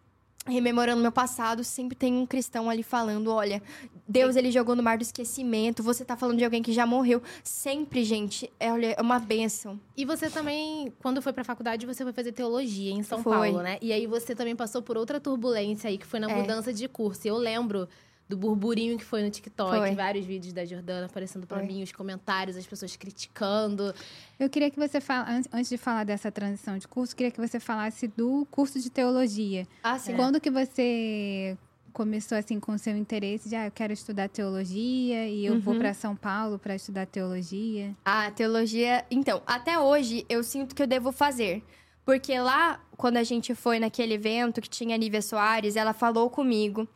rememorando 0.47 1.01
meu 1.01 1.13
passado, 1.13 1.65
sempre 1.65 1.97
tem 1.97 2.15
um 2.15 2.27
cristão 2.27 2.69
ali 2.69 2.83
falando: 2.83 3.31
olha, 3.31 3.63
Deus 4.07 4.37
ele 4.37 4.51
jogou 4.51 4.77
no 4.77 4.83
mar 4.83 4.99
do 4.99 5.03
esquecimento, 5.03 5.83
você 5.83 6.05
tá 6.05 6.17
falando 6.17 6.39
de 6.39 6.45
alguém 6.45 6.63
que 6.63 6.73
já 6.73 6.87
morreu. 6.87 7.23
Sempre, 7.43 8.05
gente, 8.05 8.51
é, 8.61 8.73
olha, 8.73 8.95
é 8.99 9.01
uma 9.01 9.19
bênção. 9.19 9.81
E 9.97 10.05
você 10.05 10.29
também, 10.29 10.93
quando 11.01 11.23
foi 11.23 11.33
pra 11.33 11.45
faculdade, 11.45 11.87
você 11.87 12.03
foi 12.05 12.13
fazer 12.13 12.33
teologia 12.33 12.93
em 12.93 13.03
São 13.03 13.23
Foi. 13.23 13.51
Paulo, 13.51 13.63
né? 13.63 13.79
E 13.81 13.93
aí 13.93 14.07
você 14.07 14.35
também 14.35 14.55
passou 14.55 14.83
por 14.83 14.97
outra 14.97 15.19
turbulência 15.21 15.89
aí, 15.89 15.97
que 15.99 16.07
foi 16.07 16.21
na 16.21 16.31
É. 16.31 16.35
mudança 16.41 16.73
de 16.73 16.87
curso. 16.89 17.27
E 17.27 17.29
eu 17.29 17.37
lembro 17.37 17.89
do 18.29 18.37
burburinho 18.37 18.97
que 18.97 19.05
foi 19.05 19.23
no 19.23 19.31
TikTok, 19.31 19.77
Foi. 19.77 19.95
vários 19.95 20.25
vídeos 20.25 20.53
da 20.53 20.65
Jordana 20.65 21.07
aparecendo 21.07 21.47
pra 21.47 21.59
Foi. 21.59 21.67
mim, 21.67 21.83
os 21.83 21.93
comentários, 21.93 22.57
as 22.57 22.67
pessoas 22.67 22.97
criticando. 22.97 23.95
Eu 24.41 24.49
queria 24.49 24.71
que 24.71 24.79
você 24.79 25.01
fala, 25.01 25.29
an- 25.31 25.43
antes 25.53 25.69
de 25.69 25.77
falar 25.77 26.05
dessa 26.05 26.33
transição 26.33 26.79
de 26.79 26.89
curso, 26.89 27.15
queria 27.15 27.31
que 27.31 27.41
você 27.41 27.61
falasse 27.61 28.09
do 28.09 28.47
curso 28.51 28.81
de 28.81 28.89
teologia. 28.91 29.67
Ah, 29.83 29.99
sim. 29.99 30.15
Quando 30.17 30.41
que 30.41 30.51
você 30.51 31.57
começou 31.93 32.37
assim 32.37 32.59
com 32.59 32.73
o 32.73 32.79
seu 32.79 32.97
interesse 32.97 33.49
de 33.49 33.55
ah, 33.57 33.67
eu 33.67 33.71
quero 33.71 33.93
estudar 33.93 34.29
teologia 34.29 35.29
e 35.29 35.45
eu 35.47 35.61
vou 35.61 35.75
Uhum. 35.75 35.81
para 35.81 35.95
São 35.95 36.17
Paulo 36.17 36.59
para 36.59 36.75
estudar 36.75 37.07
teologia? 37.07 37.95
A 38.05 38.31
teologia. 38.31 39.05
Então, 39.11 39.43
até 39.47 39.79
hoje 39.79 40.25
eu 40.29 40.43
sinto 40.43 40.75
que 40.75 40.83
eu 40.83 40.87
devo 40.87 41.13
fazer. 41.13 41.63
Porque 42.05 42.39
lá, 42.39 42.81
quando 42.97 43.17
a 43.17 43.23
gente 43.23 43.55
foi 43.55 43.79
naquele 43.79 44.15
evento 44.15 44.61
que 44.61 44.69
tinha 44.69 44.95
a 44.95 44.99
Nívia 44.99 45.23
Soares, 45.23 45.77
ela 45.77 45.93
falou 45.95 46.29
comigo 46.29 46.87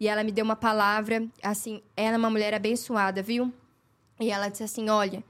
e 0.00 0.08
ela 0.08 0.24
me 0.24 0.32
deu 0.32 0.44
uma 0.44 0.56
palavra. 0.56 1.26
Assim, 1.42 1.82
ela 1.96 2.14
é 2.14 2.18
uma 2.18 2.30
mulher 2.30 2.54
abençoada, 2.54 3.22
viu? 3.22 3.52
E 4.20 4.30
ela 4.30 4.48
disse 4.48 4.62
assim: 4.62 4.88
Olha, 4.88 5.22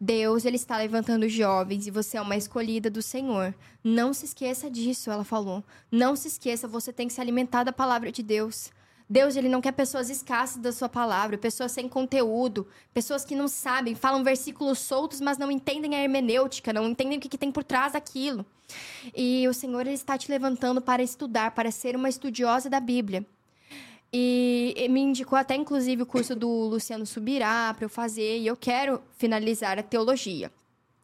Deus 0.00 0.44
ele 0.44 0.56
está 0.56 0.78
levantando 0.78 1.28
jovens 1.28 1.86
e 1.86 1.90
você 1.90 2.16
é 2.16 2.20
uma 2.20 2.36
escolhida 2.36 2.88
do 2.88 3.02
Senhor. 3.02 3.54
Não 3.84 4.12
se 4.12 4.24
esqueça 4.24 4.70
disso, 4.70 5.10
ela 5.10 5.24
falou. 5.24 5.62
Não 5.90 6.16
se 6.16 6.28
esqueça, 6.28 6.66
você 6.66 6.92
tem 6.92 7.06
que 7.06 7.12
se 7.12 7.20
alimentar 7.20 7.64
da 7.64 7.72
palavra 7.72 8.10
de 8.10 8.22
Deus. 8.22 8.70
Deus, 9.12 9.34
ele 9.34 9.48
não 9.48 9.60
quer 9.60 9.72
pessoas 9.72 10.08
escassas 10.08 10.62
da 10.62 10.70
sua 10.70 10.88
palavra, 10.88 11.36
pessoas 11.36 11.72
sem 11.72 11.88
conteúdo, 11.88 12.68
pessoas 12.94 13.24
que 13.24 13.34
não 13.34 13.48
sabem, 13.48 13.96
falam 13.96 14.22
versículos 14.22 14.78
soltos, 14.78 15.20
mas 15.20 15.36
não 15.36 15.50
entendem 15.50 15.96
a 15.96 16.00
hermenêutica, 16.00 16.72
não 16.72 16.88
entendem 16.88 17.18
o 17.18 17.20
que, 17.20 17.28
que 17.28 17.36
tem 17.36 17.50
por 17.50 17.64
trás 17.64 17.94
daquilo. 17.94 18.46
E 19.12 19.48
o 19.48 19.52
Senhor 19.52 19.80
ele 19.80 19.94
está 19.94 20.16
te 20.16 20.30
levantando 20.30 20.80
para 20.80 21.02
estudar, 21.02 21.50
para 21.50 21.72
ser 21.72 21.96
uma 21.96 22.08
estudiosa 22.08 22.70
da 22.70 22.78
Bíblia. 22.78 23.26
E 24.12 24.74
e 24.76 24.88
me 24.88 25.00
indicou 25.00 25.38
até, 25.38 25.54
inclusive, 25.54 26.02
o 26.02 26.06
curso 26.06 26.34
do 26.34 26.48
Luciano 26.48 27.04
Subirá 27.04 27.72
para 27.74 27.84
eu 27.84 27.88
fazer, 27.88 28.38
e 28.38 28.46
eu 28.46 28.56
quero 28.56 29.02
finalizar 29.16 29.78
a 29.78 29.82
teologia. 29.82 30.50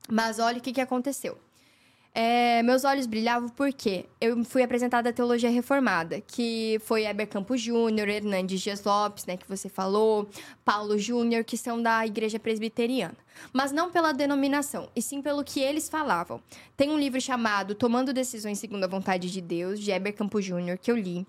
Mas 0.08 0.38
olha 0.38 0.58
o 0.58 0.60
que, 0.60 0.72
que 0.72 0.80
aconteceu. 0.80 1.38
É, 2.18 2.62
meus 2.62 2.82
olhos 2.84 3.06
brilhavam 3.06 3.50
porque 3.50 4.06
eu 4.18 4.42
fui 4.42 4.62
apresentada 4.62 5.10
a 5.10 5.12
teologia 5.12 5.50
reformada, 5.50 6.22
que 6.22 6.80
foi 6.82 7.04
Heber 7.04 7.28
Campos 7.28 7.60
Júnior, 7.60 8.08
Hernandes 8.08 8.62
Dias 8.62 8.82
Lopes, 8.82 9.26
né, 9.26 9.36
que 9.36 9.46
você 9.46 9.68
falou, 9.68 10.26
Paulo 10.64 10.98
Júnior, 10.98 11.44
que 11.44 11.58
são 11.58 11.82
da 11.82 12.06
igreja 12.06 12.38
presbiteriana. 12.38 13.18
Mas 13.52 13.70
não 13.70 13.90
pela 13.90 14.12
denominação, 14.12 14.88
e 14.96 15.02
sim 15.02 15.20
pelo 15.20 15.44
que 15.44 15.60
eles 15.60 15.90
falavam. 15.90 16.40
Tem 16.74 16.88
um 16.88 16.98
livro 16.98 17.20
chamado 17.20 17.74
Tomando 17.74 18.14
Decisões 18.14 18.58
Segundo 18.58 18.84
a 18.84 18.88
Vontade 18.88 19.30
de 19.30 19.42
Deus, 19.42 19.78
de 19.78 19.90
Heber 19.90 20.14
Campos 20.14 20.42
Júnior, 20.42 20.78
que 20.78 20.90
eu 20.90 20.96
li, 20.96 21.26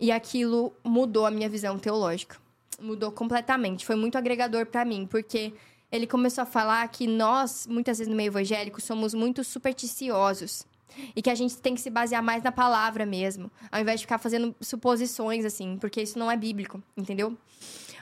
e 0.00 0.10
aquilo 0.10 0.72
mudou 0.82 1.26
a 1.26 1.30
minha 1.30 1.48
visão 1.48 1.78
teológica. 1.78 2.38
Mudou 2.80 3.12
completamente. 3.12 3.84
Foi 3.84 3.94
muito 3.94 4.16
agregador 4.16 4.64
para 4.64 4.84
mim, 4.84 5.06
porque 5.06 5.52
ele 5.92 6.06
começou 6.06 6.42
a 6.42 6.46
falar 6.46 6.88
que 6.88 7.06
nós, 7.06 7.66
muitas 7.66 7.98
vezes 7.98 8.10
no 8.10 8.16
meio 8.16 8.28
evangélico, 8.28 8.80
somos 8.80 9.12
muito 9.12 9.44
supersticiosos. 9.44 10.66
E 11.14 11.22
que 11.22 11.30
a 11.30 11.34
gente 11.34 11.56
tem 11.58 11.74
que 11.74 11.80
se 11.80 11.90
basear 11.90 12.22
mais 12.22 12.42
na 12.42 12.50
palavra 12.50 13.06
mesmo, 13.06 13.50
ao 13.70 13.80
invés 13.80 14.00
de 14.00 14.06
ficar 14.06 14.18
fazendo 14.18 14.54
suposições, 14.60 15.44
assim, 15.44 15.78
porque 15.78 16.02
isso 16.02 16.18
não 16.18 16.28
é 16.28 16.36
bíblico, 16.36 16.82
entendeu? 16.96 17.36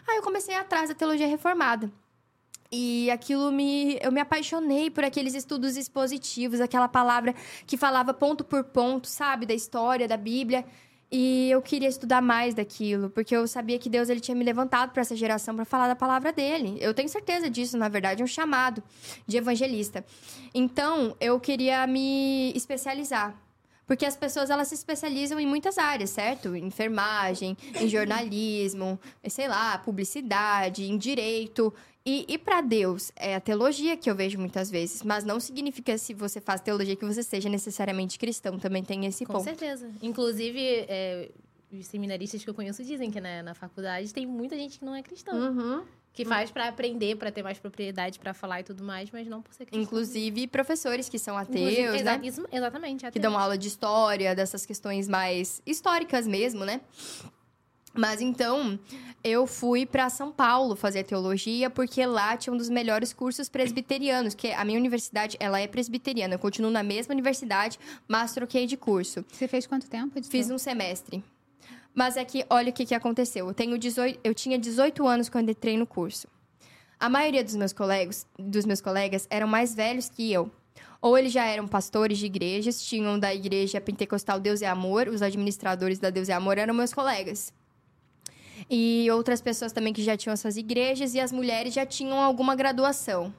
Aí 0.08 0.16
eu 0.16 0.22
comecei 0.22 0.54
atrás 0.54 0.88
da 0.88 0.94
teologia 0.94 1.26
reformada. 1.26 1.92
E 2.70 3.10
aquilo 3.10 3.50
me. 3.50 3.98
Eu 4.00 4.12
me 4.12 4.20
apaixonei 4.20 4.90
por 4.90 5.04
aqueles 5.04 5.34
estudos 5.34 5.76
expositivos, 5.76 6.60
aquela 6.60 6.88
palavra 6.88 7.34
que 7.66 7.76
falava 7.76 8.14
ponto 8.14 8.44
por 8.44 8.64
ponto, 8.64 9.06
sabe, 9.06 9.44
da 9.44 9.54
história, 9.54 10.08
da 10.08 10.16
Bíblia. 10.16 10.64
E 11.10 11.50
eu 11.50 11.62
queria 11.62 11.88
estudar 11.88 12.20
mais 12.20 12.54
daquilo, 12.54 13.08
porque 13.08 13.34
eu 13.34 13.46
sabia 13.46 13.78
que 13.78 13.88
Deus 13.88 14.10
ele 14.10 14.20
tinha 14.20 14.34
me 14.34 14.44
levantado 14.44 14.90
para 14.90 15.00
essa 15.00 15.16
geração 15.16 15.56
para 15.56 15.64
falar 15.64 15.88
da 15.88 15.96
palavra 15.96 16.32
dele. 16.32 16.76
Eu 16.80 16.92
tenho 16.92 17.08
certeza 17.08 17.48
disso, 17.48 17.78
na 17.78 17.88
verdade, 17.88 18.20
é 18.20 18.24
um 18.24 18.28
chamado 18.28 18.82
de 19.26 19.38
evangelista. 19.38 20.04
Então, 20.54 21.16
eu 21.18 21.40
queria 21.40 21.86
me 21.86 22.52
especializar. 22.54 23.34
Porque 23.86 24.04
as 24.04 24.14
pessoas 24.14 24.50
elas 24.50 24.68
se 24.68 24.74
especializam 24.74 25.40
em 25.40 25.46
muitas 25.46 25.78
áreas, 25.78 26.10
certo? 26.10 26.54
Em 26.54 26.66
enfermagem, 26.66 27.56
em 27.80 27.88
jornalismo, 27.88 29.00
sei 29.26 29.48
lá, 29.48 29.78
publicidade, 29.78 30.84
em 30.84 30.98
direito. 30.98 31.72
E, 32.10 32.24
e 32.26 32.38
para 32.38 32.62
Deus, 32.62 33.12
é 33.16 33.34
a 33.34 33.40
teologia 33.40 33.94
que 33.94 34.10
eu 34.10 34.14
vejo 34.14 34.38
muitas 34.38 34.70
vezes. 34.70 35.02
Mas 35.02 35.24
não 35.24 35.38
significa, 35.38 35.98
se 35.98 36.14
você 36.14 36.40
faz 36.40 36.58
teologia, 36.62 36.96
que 36.96 37.04
você 37.04 37.22
seja 37.22 37.50
necessariamente 37.50 38.18
cristão. 38.18 38.58
Também 38.58 38.82
tem 38.82 39.04
esse 39.04 39.26
Com 39.26 39.34
ponto. 39.34 39.44
certeza. 39.44 39.90
Inclusive, 40.00 40.58
é, 40.88 41.28
os 41.70 41.86
seminaristas 41.86 42.42
que 42.42 42.48
eu 42.48 42.54
conheço 42.54 42.82
dizem 42.82 43.10
que 43.10 43.20
né, 43.20 43.42
na 43.42 43.54
faculdade 43.54 44.14
tem 44.14 44.24
muita 44.26 44.56
gente 44.56 44.78
que 44.78 44.84
não 44.86 44.94
é 44.94 45.02
cristã. 45.02 45.32
Uhum. 45.34 45.82
Que 46.14 46.24
faz 46.24 46.50
pra 46.50 46.66
aprender, 46.68 47.14
pra 47.16 47.30
ter 47.30 47.42
mais 47.42 47.58
propriedade 47.58 48.18
pra 48.18 48.32
falar 48.32 48.60
e 48.60 48.64
tudo 48.64 48.82
mais, 48.82 49.10
mas 49.12 49.28
não 49.28 49.42
por 49.42 49.52
ser 49.52 49.66
cristão. 49.66 49.80
Inclusive 49.82 50.46
professores 50.48 51.10
que 51.10 51.18
são 51.18 51.36
ateus, 51.36 51.68
exa- 51.94 52.16
né? 52.16 52.20
isso- 52.24 52.48
exatamente. 52.50 53.00
Que 53.02 53.06
ateus. 53.06 53.22
dão 53.22 53.38
aula 53.38 53.56
de 53.58 53.68
história, 53.68 54.34
dessas 54.34 54.64
questões 54.64 55.06
mais 55.06 55.60
históricas 55.66 56.26
mesmo, 56.26 56.64
né? 56.64 56.80
Mas 57.98 58.20
então, 58.20 58.78
eu 59.24 59.44
fui 59.44 59.84
para 59.84 60.08
São 60.08 60.30
Paulo 60.30 60.76
fazer 60.76 61.02
teologia, 61.02 61.68
porque 61.68 62.06
lá 62.06 62.36
tinha 62.36 62.54
um 62.54 62.56
dos 62.56 62.68
melhores 62.68 63.12
cursos 63.12 63.48
presbiterianos, 63.48 64.34
que 64.34 64.52
a 64.52 64.64
minha 64.64 64.78
universidade, 64.78 65.36
ela 65.40 65.58
é 65.58 65.66
presbiteriana. 65.66 66.34
Eu 66.34 66.38
continuo 66.38 66.70
na 66.70 66.84
mesma 66.84 67.12
universidade, 67.12 67.76
mas 68.06 68.32
troquei 68.32 68.66
de 68.66 68.76
curso. 68.76 69.24
Você 69.32 69.48
fez 69.48 69.66
quanto 69.66 69.90
tempo? 69.90 70.22
Fiz 70.22 70.48
um 70.48 70.58
semestre. 70.58 71.24
Mas 71.92 72.16
é 72.16 72.24
que, 72.24 72.46
olha 72.48 72.70
o 72.70 72.72
que, 72.72 72.86
que 72.86 72.94
aconteceu. 72.94 73.48
Eu, 73.48 73.52
tenho 73.52 73.76
18, 73.76 74.20
eu 74.22 74.32
tinha 74.32 74.56
18 74.56 75.04
anos 75.04 75.28
quando 75.28 75.50
entrei 75.50 75.76
no 75.76 75.86
curso. 75.86 76.28
A 77.00 77.08
maioria 77.08 77.42
dos 77.42 77.56
meus, 77.56 77.72
colegas, 77.72 78.28
dos 78.38 78.64
meus 78.64 78.80
colegas 78.80 79.26
eram 79.28 79.48
mais 79.48 79.74
velhos 79.74 80.08
que 80.08 80.32
eu. 80.32 80.48
Ou 81.02 81.18
eles 81.18 81.32
já 81.32 81.44
eram 81.46 81.66
pastores 81.66 82.18
de 82.18 82.26
igrejas, 82.26 82.80
tinham 82.80 83.18
da 83.18 83.34
igreja 83.34 83.80
pentecostal 83.80 84.38
Deus 84.38 84.62
é 84.62 84.68
Amor, 84.68 85.08
os 85.08 85.20
administradores 85.20 85.98
da 85.98 86.10
Deus 86.10 86.28
é 86.28 86.32
Amor 86.32 86.58
eram 86.58 86.72
meus 86.72 86.94
colegas. 86.94 87.52
E 88.70 89.10
outras 89.10 89.40
pessoas 89.40 89.72
também 89.72 89.92
que 89.92 90.02
já 90.02 90.16
tinham 90.16 90.32
essas 90.32 90.56
igrejas, 90.56 91.14
e 91.14 91.20
as 91.20 91.32
mulheres 91.32 91.72
já 91.72 91.86
tinham 91.86 92.18
alguma 92.18 92.54
graduação. 92.54 93.32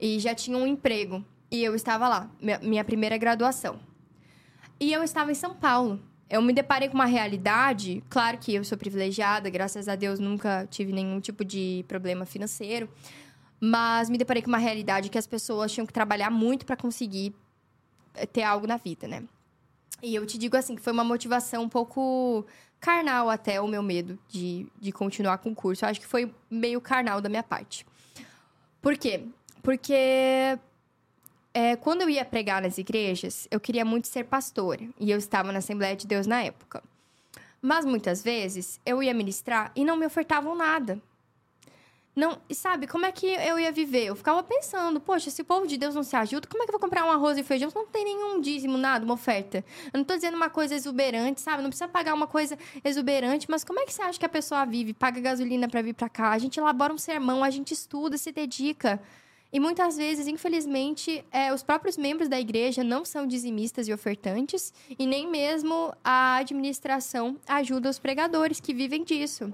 E 0.00 0.18
já 0.18 0.34
tinham 0.34 0.62
um 0.62 0.66
emprego. 0.66 1.24
E 1.50 1.62
eu 1.62 1.74
estava 1.74 2.08
lá, 2.08 2.30
minha, 2.62 2.84
primeira 2.84 3.16
graduação. 3.16 3.78
E 4.80 4.92
eu 4.92 5.02
estava 5.02 5.30
em 5.30 5.34
São 5.34 5.54
Paulo. 5.54 6.00
Eu 6.28 6.42
me 6.42 6.52
deparei 6.52 6.88
com 6.88 6.94
uma 6.94 7.06
realidade, 7.06 8.02
claro 8.08 8.36
que 8.38 8.52
eu 8.52 8.64
sou 8.64 8.76
privilegiada, 8.76 9.48
graças 9.48 9.88
a 9.88 9.94
Deus 9.94 10.18
nunca 10.18 10.66
tive 10.68 10.92
nenhum 10.92 11.20
tipo 11.20 11.44
de 11.44 11.84
problema 11.86 12.26
financeiro, 12.26 12.88
mas 13.60 14.10
me 14.10 14.18
deparei 14.18 14.42
com 14.42 14.48
uma 14.48 14.58
realidade 14.58 15.08
que 15.08 15.16
as 15.16 15.26
pessoas 15.26 15.70
tinham 15.70 15.86
que 15.86 15.92
trabalhar 15.92 16.28
muito 16.28 16.66
para 16.66 16.76
conseguir 16.76 17.32
eh, 18.14 18.26
ter 18.26 18.42
algo 18.42 18.66
na 18.66 18.76
vida, 18.76 19.06
né? 19.06 19.22
E 20.02 20.14
eu 20.14 20.26
te 20.26 20.36
digo 20.36 20.56
assim, 20.56 20.74
que 20.74 20.82
foi 20.82 20.92
uma 20.92 21.04
motivação 21.04 21.62
um 21.62 21.68
pouco 21.68 22.44
carnal 22.80 23.28
até 23.30 23.60
o 23.60 23.66
meu 23.66 23.82
medo 23.82 24.18
de, 24.28 24.66
de 24.78 24.92
continuar 24.92 25.38
com 25.38 25.50
o 25.50 25.54
curso. 25.54 25.84
Eu 25.84 25.88
acho 25.88 26.00
que 26.00 26.06
foi 26.06 26.32
meio 26.50 26.80
carnal 26.80 27.20
da 27.20 27.28
minha 27.28 27.42
parte. 27.42 27.86
Por 28.80 28.96
quê? 28.96 29.24
Porque 29.62 30.58
é, 31.52 31.74
quando 31.76 32.02
eu 32.02 32.10
ia 32.10 32.24
pregar 32.24 32.62
nas 32.62 32.78
igrejas, 32.78 33.48
eu 33.50 33.58
queria 33.58 33.84
muito 33.84 34.08
ser 34.08 34.24
pastora. 34.24 34.88
E 35.00 35.10
eu 35.10 35.18
estava 35.18 35.50
na 35.50 35.58
Assembleia 35.58 35.96
de 35.96 36.06
Deus 36.06 36.26
na 36.26 36.42
época. 36.42 36.82
Mas 37.60 37.84
muitas 37.84 38.22
vezes 38.22 38.78
eu 38.84 39.02
ia 39.02 39.14
ministrar 39.14 39.72
e 39.74 39.84
não 39.84 39.96
me 39.96 40.06
ofertavam 40.06 40.54
nada. 40.54 41.00
Não, 42.16 42.38
e 42.48 42.54
sabe, 42.54 42.86
como 42.86 43.04
é 43.04 43.12
que 43.12 43.26
eu 43.26 43.58
ia 43.58 43.70
viver? 43.70 44.06
Eu 44.06 44.16
ficava 44.16 44.42
pensando, 44.42 44.98
poxa, 44.98 45.30
se 45.30 45.42
o 45.42 45.44
povo 45.44 45.66
de 45.66 45.76
Deus 45.76 45.94
não 45.94 46.02
se 46.02 46.16
ajuda, 46.16 46.48
como 46.48 46.62
é 46.62 46.66
que 46.66 46.70
eu 46.70 46.72
vou 46.72 46.80
comprar 46.80 47.04
um 47.04 47.10
arroz 47.10 47.36
e 47.36 47.42
feijão 47.42 47.68
se 47.68 47.76
não 47.76 47.86
tem 47.86 48.06
nenhum 48.06 48.40
dízimo, 48.40 48.78
nada, 48.78 49.04
uma 49.04 49.12
oferta? 49.12 49.62
Eu 49.92 49.98
não 49.98 50.04
tô 50.04 50.14
dizendo 50.14 50.34
uma 50.34 50.48
coisa 50.48 50.74
exuberante, 50.74 51.42
sabe? 51.42 51.62
Não 51.62 51.68
precisa 51.68 51.86
pagar 51.86 52.14
uma 52.14 52.26
coisa 52.26 52.56
exuberante, 52.82 53.50
mas 53.50 53.62
como 53.62 53.80
é 53.80 53.84
que 53.84 53.92
você 53.92 54.00
acha 54.00 54.18
que 54.18 54.24
a 54.24 54.30
pessoa 54.30 54.64
vive? 54.64 54.94
Paga 54.94 55.20
gasolina 55.20 55.68
para 55.68 55.82
vir 55.82 55.92
para 55.92 56.08
cá, 56.08 56.30
a 56.30 56.38
gente 56.38 56.58
elabora 56.58 56.90
um 56.90 56.96
sermão, 56.96 57.44
a 57.44 57.50
gente 57.50 57.74
estuda, 57.74 58.16
se 58.16 58.32
dedica. 58.32 58.98
E 59.52 59.60
muitas 59.60 59.98
vezes, 59.98 60.26
infelizmente, 60.26 61.22
é, 61.30 61.52
os 61.52 61.62
próprios 61.62 61.98
membros 61.98 62.30
da 62.30 62.40
igreja 62.40 62.82
não 62.82 63.04
são 63.04 63.26
dizimistas 63.26 63.88
e 63.88 63.92
ofertantes, 63.92 64.72
e 64.98 65.06
nem 65.06 65.28
mesmo 65.28 65.94
a 66.02 66.36
administração 66.36 67.36
ajuda 67.46 67.90
os 67.90 67.98
pregadores 67.98 68.58
que 68.58 68.72
vivem 68.72 69.04
disso. 69.04 69.52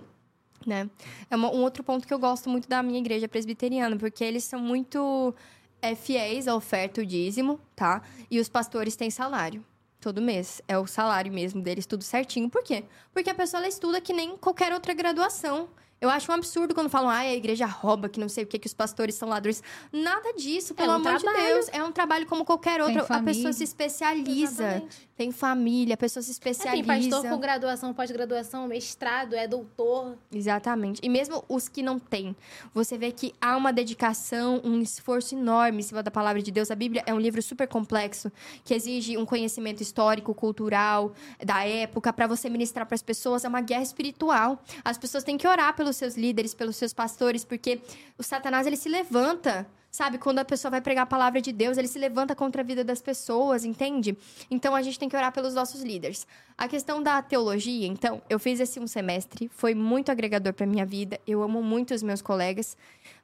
Né? 0.66 0.88
É 1.30 1.36
uma- 1.36 1.50
um 1.52 1.62
outro 1.62 1.82
ponto 1.82 2.06
que 2.06 2.12
eu 2.14 2.18
gosto 2.18 2.48
muito 2.48 2.68
da 2.68 2.82
minha 2.82 2.98
igreja 2.98 3.28
presbiteriana, 3.28 3.96
porque 3.96 4.22
eles 4.24 4.44
são 4.44 4.60
muito 4.60 5.34
é, 5.80 5.94
fiéis 5.96 6.46
à 6.46 6.54
oferta, 6.54 7.00
o 7.00 7.06
dízimo, 7.06 7.58
tá? 7.74 8.02
E 8.30 8.38
os 8.38 8.48
pastores 8.48 8.94
têm 8.94 9.10
salário. 9.10 9.64
Todo 10.00 10.22
mês. 10.22 10.62
É 10.68 10.78
o 10.78 10.86
salário 10.86 11.32
mesmo 11.32 11.60
deles, 11.62 11.86
tudo 11.86 12.04
certinho. 12.04 12.48
Por 12.48 12.62
quê? 12.62 12.84
Porque 13.12 13.30
a 13.30 13.34
pessoa 13.34 13.66
estuda 13.66 14.00
que 14.00 14.12
nem 14.12 14.36
qualquer 14.36 14.72
outra 14.72 14.94
graduação. 14.94 15.68
Eu 16.02 16.10
acho 16.10 16.32
um 16.32 16.34
absurdo 16.34 16.74
quando 16.74 16.90
falam, 16.90 17.08
ah, 17.08 17.18
a 17.18 17.32
igreja 17.32 17.64
rouba, 17.64 18.08
que 18.08 18.18
não 18.18 18.28
sei 18.28 18.42
o 18.42 18.46
que, 18.48 18.58
que 18.58 18.66
os 18.66 18.74
pastores 18.74 19.14
são 19.14 19.28
ladrões. 19.28 19.62
Nada 19.92 20.32
disso, 20.32 20.74
pelo 20.74 20.90
um 20.90 20.94
amor 20.96 21.14
de 21.14 21.22
trabalho. 21.22 21.46
Deus. 21.46 21.68
É 21.72 21.84
um 21.84 21.92
trabalho 21.92 22.26
como 22.26 22.44
qualquer 22.44 22.82
outro. 22.82 23.06
A 23.08 23.22
pessoa 23.22 23.52
se 23.52 23.62
especializa. 23.62 24.64
Exatamente. 24.64 25.12
Tem 25.16 25.30
família, 25.30 25.94
a 25.94 25.96
pessoa 25.96 26.20
se 26.20 26.30
É, 26.30 26.32
especializa. 26.32 26.92
Tem 26.92 27.10
pastor 27.10 27.30
com 27.30 27.38
graduação, 27.38 27.94
pós-graduação, 27.94 28.66
mestrado, 28.66 29.36
é 29.36 29.46
doutor. 29.46 30.16
Exatamente. 30.32 31.00
E 31.04 31.08
mesmo 31.08 31.44
os 31.48 31.68
que 31.68 31.82
não 31.82 32.00
têm, 32.00 32.34
você 32.74 32.98
vê 32.98 33.12
que 33.12 33.32
há 33.40 33.56
uma 33.56 33.72
dedicação, 33.72 34.60
um 34.64 34.80
esforço 34.80 35.36
enorme 35.36 35.78
em 35.78 35.82
cima 35.82 36.02
da 36.02 36.10
palavra 36.10 36.42
de 36.42 36.50
Deus. 36.50 36.72
A 36.72 36.74
Bíblia 36.74 37.04
é 37.06 37.14
um 37.14 37.20
livro 37.20 37.40
super 37.40 37.68
complexo, 37.68 38.32
que 38.64 38.74
exige 38.74 39.16
um 39.16 39.24
conhecimento 39.24 39.80
histórico, 39.80 40.34
cultural, 40.34 41.12
da 41.44 41.64
época, 41.64 42.12
para 42.12 42.26
você 42.26 42.50
ministrar 42.50 42.86
para 42.86 42.96
as 42.96 43.02
pessoas. 43.02 43.44
É 43.44 43.48
uma 43.48 43.60
guerra 43.60 43.82
espiritual. 43.82 44.60
As 44.84 44.98
pessoas 44.98 45.22
têm 45.22 45.38
que 45.38 45.46
orar 45.46 45.76
pelos 45.76 45.91
seus 45.96 46.16
líderes, 46.16 46.54
pelos 46.54 46.76
seus 46.76 46.92
pastores, 46.92 47.44
porque 47.44 47.80
o 48.18 48.22
Satanás 48.22 48.66
ele 48.66 48.76
se 48.76 48.88
levanta. 48.88 49.66
Sabe, 49.90 50.16
quando 50.16 50.38
a 50.38 50.44
pessoa 50.44 50.70
vai 50.70 50.80
pregar 50.80 51.02
a 51.02 51.06
palavra 51.06 51.38
de 51.38 51.52
Deus, 51.52 51.76
ele 51.76 51.86
se 51.86 51.98
levanta 51.98 52.34
contra 52.34 52.62
a 52.62 52.64
vida 52.64 52.82
das 52.82 53.02
pessoas, 53.02 53.62
entende? 53.62 54.16
Então 54.50 54.74
a 54.74 54.80
gente 54.80 54.98
tem 54.98 55.06
que 55.06 55.14
orar 55.14 55.30
pelos 55.32 55.52
nossos 55.52 55.82
líderes. 55.82 56.26
A 56.56 56.66
questão 56.66 57.02
da 57.02 57.20
teologia, 57.20 57.86
então, 57.86 58.22
eu 58.30 58.38
fiz 58.38 58.58
esse 58.58 58.80
um 58.80 58.86
semestre, 58.86 59.50
foi 59.52 59.74
muito 59.74 60.10
agregador 60.10 60.54
para 60.54 60.64
minha 60.64 60.86
vida. 60.86 61.20
Eu 61.26 61.42
amo 61.42 61.62
muito 61.62 61.92
os 61.92 62.02
meus 62.02 62.22
colegas, 62.22 62.74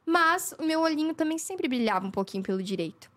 mas 0.05 0.55
o 0.59 0.63
meu 0.63 0.81
olhinho 0.81 1.15
também 1.15 1.39
sempre 1.39 1.69
brilhava 1.69 2.07
um 2.07 2.11
pouquinho 2.11 2.43
pelo 2.43 2.63
direito. 2.63 3.11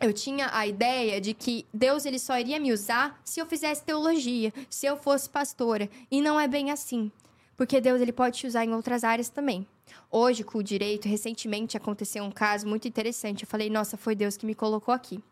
Eu 0.00 0.12
tinha 0.12 0.50
a 0.52 0.66
ideia 0.66 1.20
de 1.20 1.32
que 1.32 1.66
Deus 1.72 2.04
ele 2.04 2.18
só 2.18 2.38
iria 2.38 2.60
me 2.60 2.72
usar 2.72 3.18
se 3.24 3.40
eu 3.40 3.46
fizesse 3.46 3.82
teologia, 3.82 4.52
se 4.68 4.86
eu 4.86 4.96
fosse 4.96 5.28
pastora, 5.28 5.88
e 6.10 6.20
não 6.20 6.38
é 6.38 6.46
bem 6.46 6.70
assim. 6.70 7.10
Porque 7.56 7.80
Deus 7.80 8.00
ele 8.00 8.12
pode 8.12 8.38
te 8.38 8.46
usar 8.46 8.64
em 8.64 8.74
outras 8.74 9.02
áreas 9.02 9.28
também. 9.28 9.66
Hoje, 10.10 10.44
com 10.44 10.58
o 10.58 10.62
direito, 10.62 11.08
recentemente 11.08 11.76
aconteceu 11.76 12.22
um 12.22 12.30
caso 12.30 12.66
muito 12.66 12.86
interessante. 12.86 13.44
Eu 13.44 13.48
falei, 13.48 13.70
nossa, 13.70 13.96
foi 13.96 14.14
Deus 14.14 14.36
que 14.36 14.44
me 14.44 14.54
colocou 14.54 14.92
aqui. 14.92 15.22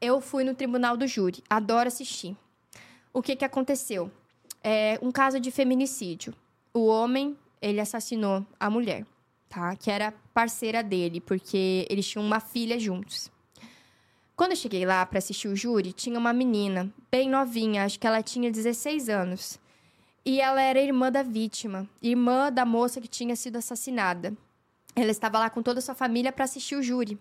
Eu 0.00 0.20
fui 0.20 0.42
no 0.42 0.54
tribunal 0.54 0.96
do 0.96 1.06
júri, 1.06 1.42
adoro 1.48 1.86
assistir. 1.86 2.36
O 3.12 3.22
que, 3.22 3.36
que 3.36 3.44
aconteceu? 3.44 4.10
É 4.64 4.98
um 5.00 5.12
caso 5.12 5.38
de 5.38 5.50
feminicídio. 5.50 6.34
O 6.74 6.86
homem, 6.86 7.36
ele 7.60 7.80
assassinou 7.80 8.44
a 8.58 8.68
mulher, 8.68 9.06
tá? 9.48 9.76
Que 9.76 9.90
era 9.90 10.12
parceira 10.34 10.82
dele, 10.82 11.20
porque 11.20 11.86
eles 11.88 12.08
tinham 12.08 12.24
uma 12.24 12.40
filha 12.40 12.78
juntos. 12.78 13.30
Quando 14.34 14.52
eu 14.52 14.56
cheguei 14.56 14.84
lá 14.84 15.04
para 15.06 15.18
assistir 15.18 15.46
o 15.46 15.54
júri, 15.54 15.92
tinha 15.92 16.18
uma 16.18 16.32
menina, 16.32 16.92
bem 17.10 17.28
novinha, 17.28 17.84
acho 17.84 18.00
que 18.00 18.06
ela 18.06 18.22
tinha 18.22 18.50
16 18.50 19.08
anos. 19.08 19.60
E 20.24 20.40
ela 20.40 20.62
era 20.62 20.80
irmã 20.80 21.10
da 21.10 21.22
vítima, 21.22 21.88
irmã 22.00 22.52
da 22.52 22.64
moça 22.64 23.00
que 23.00 23.08
tinha 23.08 23.34
sido 23.34 23.56
assassinada. 23.56 24.36
Ela 24.94 25.10
estava 25.10 25.38
lá 25.38 25.50
com 25.50 25.62
toda 25.62 25.80
a 25.80 25.82
sua 25.82 25.94
família 25.94 26.30
para 26.30 26.44
assistir 26.44 26.76
o 26.76 26.82
júri. 26.82 27.18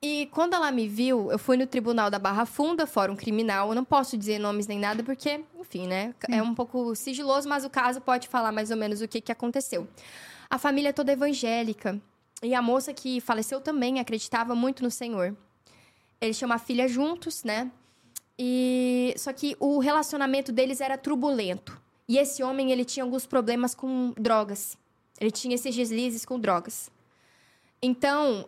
E 0.00 0.26
quando 0.26 0.54
ela 0.54 0.70
me 0.70 0.86
viu, 0.86 1.30
eu 1.32 1.38
fui 1.38 1.56
no 1.56 1.66
tribunal 1.66 2.08
da 2.08 2.18
Barra 2.18 2.46
Funda, 2.46 2.86
Fórum 2.86 3.16
Criminal. 3.16 3.70
Eu 3.70 3.74
não 3.74 3.84
posso 3.84 4.16
dizer 4.16 4.38
nomes 4.38 4.66
nem 4.66 4.78
nada, 4.78 5.02
porque, 5.02 5.40
enfim, 5.58 5.88
né? 5.88 6.14
É 6.30 6.40
um 6.40 6.54
pouco 6.54 6.94
sigiloso, 6.94 7.48
mas 7.48 7.64
o 7.64 7.70
caso 7.70 8.00
pode 8.00 8.28
falar 8.28 8.52
mais 8.52 8.70
ou 8.70 8.76
menos 8.76 9.00
o 9.00 9.08
que, 9.08 9.20
que 9.20 9.32
aconteceu. 9.32 9.88
A 10.48 10.56
família 10.56 10.90
é 10.90 10.92
toda 10.92 11.12
evangélica. 11.12 12.00
E 12.42 12.54
a 12.54 12.62
moça 12.62 12.94
que 12.94 13.20
faleceu 13.20 13.60
também 13.60 13.98
acreditava 13.98 14.54
muito 14.54 14.84
no 14.84 14.90
Senhor. 14.90 15.36
Eles 16.20 16.38
tinham 16.38 16.50
uma 16.50 16.58
filha 16.58 16.86
juntos, 16.86 17.42
né? 17.42 17.70
E 18.38 19.14
só 19.16 19.32
que 19.32 19.56
o 19.58 19.78
relacionamento 19.78 20.52
deles 20.52 20.80
era 20.80 20.96
turbulento. 20.96 21.80
E 22.08 22.16
esse 22.16 22.42
homem, 22.42 22.70
ele 22.70 22.84
tinha 22.84 23.04
alguns 23.04 23.26
problemas 23.26 23.74
com 23.74 24.14
drogas. 24.16 24.78
Ele 25.20 25.30
tinha 25.30 25.54
esses 25.54 25.74
deslizes 25.74 26.24
com 26.24 26.38
drogas. 26.38 26.90
Então, 27.82 28.46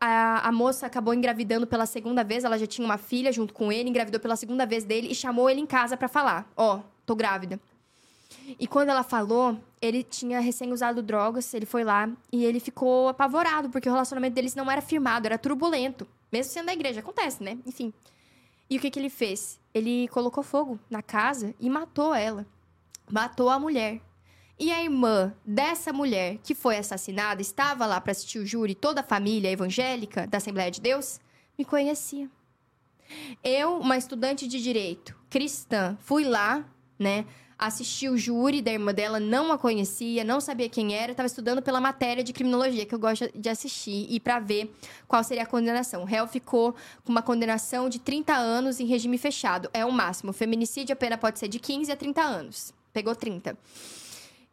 a, 0.00 0.48
a 0.48 0.52
moça 0.52 0.86
acabou 0.86 1.14
engravidando 1.14 1.66
pela 1.66 1.86
segunda 1.86 2.24
vez. 2.24 2.44
Ela 2.44 2.58
já 2.58 2.66
tinha 2.66 2.84
uma 2.84 2.98
filha 2.98 3.32
junto 3.32 3.54
com 3.54 3.72
ele, 3.72 3.88
engravidou 3.88 4.20
pela 4.20 4.36
segunda 4.36 4.66
vez 4.66 4.84
dele 4.84 5.08
e 5.10 5.14
chamou 5.14 5.48
ele 5.48 5.60
em 5.60 5.66
casa 5.66 5.96
pra 5.96 6.08
falar: 6.08 6.50
Ó, 6.56 6.80
tô 7.06 7.14
grávida. 7.14 7.60
E 8.58 8.66
quando 8.66 8.90
ela 8.90 9.02
falou, 9.02 9.58
ele 9.80 10.02
tinha 10.02 10.40
recém 10.40 10.72
usado 10.72 11.02
drogas, 11.02 11.52
ele 11.54 11.66
foi 11.66 11.84
lá 11.84 12.10
e 12.32 12.44
ele 12.44 12.60
ficou 12.60 13.08
apavorado, 13.08 13.70
porque 13.70 13.88
o 13.88 13.92
relacionamento 13.92 14.34
deles 14.34 14.54
não 14.54 14.70
era 14.70 14.80
firmado, 14.80 15.26
era 15.26 15.38
turbulento. 15.38 16.06
Mesmo 16.30 16.52
sendo 16.52 16.66
da 16.66 16.72
igreja, 16.72 17.00
acontece, 17.00 17.42
né? 17.42 17.58
Enfim. 17.66 17.92
E 18.70 18.76
o 18.76 18.80
que, 18.80 18.90
que 18.90 18.98
ele 18.98 19.10
fez? 19.10 19.60
Ele 19.72 20.08
colocou 20.08 20.42
fogo 20.42 20.78
na 20.90 21.02
casa 21.02 21.54
e 21.58 21.70
matou 21.70 22.14
ela. 22.14 22.46
Matou 23.10 23.48
a 23.48 23.58
mulher. 23.58 24.00
E 24.58 24.72
a 24.72 24.82
irmã 24.82 25.34
dessa 25.44 25.92
mulher 25.92 26.38
que 26.42 26.54
foi 26.54 26.76
assassinada 26.76 27.40
estava 27.40 27.86
lá 27.86 28.00
para 28.00 28.10
assistir 28.10 28.40
o 28.40 28.46
júri, 28.46 28.74
toda 28.74 29.00
a 29.00 29.04
família 29.04 29.50
evangélica 29.50 30.26
da 30.26 30.38
Assembleia 30.38 30.70
de 30.70 30.80
Deus, 30.80 31.20
me 31.56 31.64
conhecia. 31.64 32.28
Eu, 33.42 33.78
uma 33.78 33.96
estudante 33.96 34.46
de 34.46 34.60
direito 34.60 35.16
cristã, 35.30 35.96
fui 36.00 36.24
lá, 36.24 36.64
né? 36.98 37.24
Assisti 37.58 38.08
o 38.08 38.16
júri 38.16 38.62
da 38.62 38.72
irmã 38.72 38.94
dela, 38.94 39.18
não 39.18 39.50
a 39.50 39.58
conhecia, 39.58 40.22
não 40.22 40.40
sabia 40.40 40.68
quem 40.68 40.94
era, 40.94 41.10
estava 41.10 41.26
estudando 41.26 41.60
pela 41.60 41.80
matéria 41.80 42.22
de 42.22 42.32
criminologia 42.32 42.86
que 42.86 42.94
eu 42.94 43.00
gosto 43.00 43.28
de 43.34 43.48
assistir 43.48 44.06
e 44.08 44.20
para 44.20 44.38
ver 44.38 44.72
qual 45.08 45.24
seria 45.24 45.42
a 45.42 45.46
condenação. 45.46 46.02
O 46.02 46.04
réu 46.04 46.28
ficou 46.28 46.76
com 47.04 47.10
uma 47.10 47.20
condenação 47.20 47.88
de 47.88 47.98
30 47.98 48.32
anos 48.32 48.78
em 48.78 48.86
regime 48.86 49.18
fechado, 49.18 49.68
é 49.72 49.84
o 49.84 49.90
máximo. 49.90 50.30
O 50.30 50.32
feminicídio 50.32 50.92
a 50.92 50.96
pena 50.96 51.18
pode 51.18 51.40
ser 51.40 51.48
de 51.48 51.58
15 51.58 51.90
a 51.90 51.96
30 51.96 52.22
anos. 52.22 52.72
Pegou 52.92 53.14
30. 53.16 53.58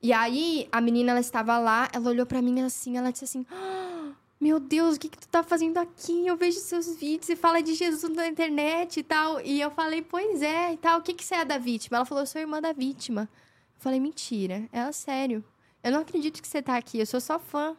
E 0.02 0.12
aí, 0.12 0.68
a 0.72 0.82
menina, 0.82 1.12
ela 1.12 1.20
estava 1.20 1.58
lá, 1.58 1.90
ela 1.94 2.10
olhou 2.10 2.26
pra 2.26 2.42
mim 2.42 2.62
assim, 2.62 2.98
ela 2.98 3.12
disse 3.12 3.26
assim: 3.26 3.46
"Ah, 3.52 3.95
Meu 4.40 4.60
Deus, 4.60 4.96
o 4.96 5.00
que, 5.00 5.10
que 5.10 5.18
tu 5.18 5.28
tá 5.28 5.42
fazendo 5.42 5.78
aqui? 5.78 6.28
Eu 6.28 6.36
vejo 6.36 6.60
seus 6.60 6.96
vídeos 6.96 7.30
e 7.30 7.36
fala 7.36 7.62
de 7.62 7.74
Jesus 7.74 8.14
na 8.14 8.28
internet 8.28 9.00
e 9.00 9.04
tal. 9.04 9.40
E 9.42 9.62
eu 9.62 9.72
falei, 9.72 10.02
pois 10.02 10.42
é, 10.42 10.74
e 10.74 10.78
tal. 10.78 11.00
O 11.00 11.02
que, 11.02 11.14
que 11.14 11.24
você 11.24 11.36
é 11.36 11.46
da 11.46 11.58
vítima? 11.58 11.98
Ela 11.98 12.06
falou, 12.06 12.24
eu 12.24 12.28
sou 12.28 12.42
irmã 12.42 12.62
da 12.62 12.74
vítima. 12.74 13.30
Eu 13.76 13.82
falei, 13.82 14.00
mentira. 14.00 14.68
Ela, 14.72 14.92
sério. 14.92 15.44
Eu 15.82 15.92
não 15.92 16.02
acredito 16.02 16.42
que 16.42 16.48
você 16.48 16.62
tá 16.62 16.76
aqui, 16.76 17.00
eu 17.00 17.06
sou 17.06 17.22
só 17.22 17.40
fã. 17.40 17.78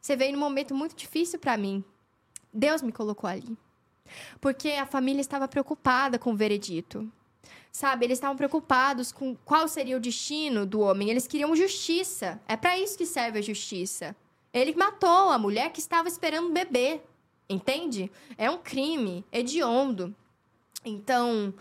Você 0.00 0.14
veio 0.14 0.32
num 0.32 0.38
momento 0.38 0.74
muito 0.74 0.94
difícil 0.94 1.38
para 1.38 1.56
mim. 1.56 1.84
Deus 2.52 2.82
me 2.82 2.92
colocou 2.92 3.28
ali. 3.28 3.56
Porque 4.40 4.70
a 4.70 4.86
família 4.86 5.20
estava 5.20 5.48
preocupada 5.48 6.18
com 6.18 6.32
o 6.32 6.36
veredito. 6.36 7.10
Sabe, 7.72 8.06
eles 8.06 8.16
estavam 8.16 8.36
preocupados 8.36 9.12
com 9.12 9.36
qual 9.36 9.68
seria 9.68 9.96
o 9.96 10.00
destino 10.00 10.64
do 10.64 10.80
homem. 10.80 11.10
Eles 11.10 11.26
queriam 11.26 11.54
justiça. 11.54 12.40
É 12.46 12.56
para 12.56 12.78
isso 12.78 12.96
que 12.96 13.04
serve 13.04 13.38
a 13.38 13.42
justiça. 13.42 14.16
Ele 14.56 14.74
matou 14.74 15.30
a 15.30 15.38
mulher 15.38 15.70
que 15.70 15.80
estava 15.80 16.08
esperando 16.08 16.48
um 16.48 16.52
bebê. 16.52 17.00
Entende? 17.48 18.10
É 18.36 18.50
um 18.50 18.58
crime 18.58 19.24
hediondo. 19.30 20.14
Então, 20.84 21.52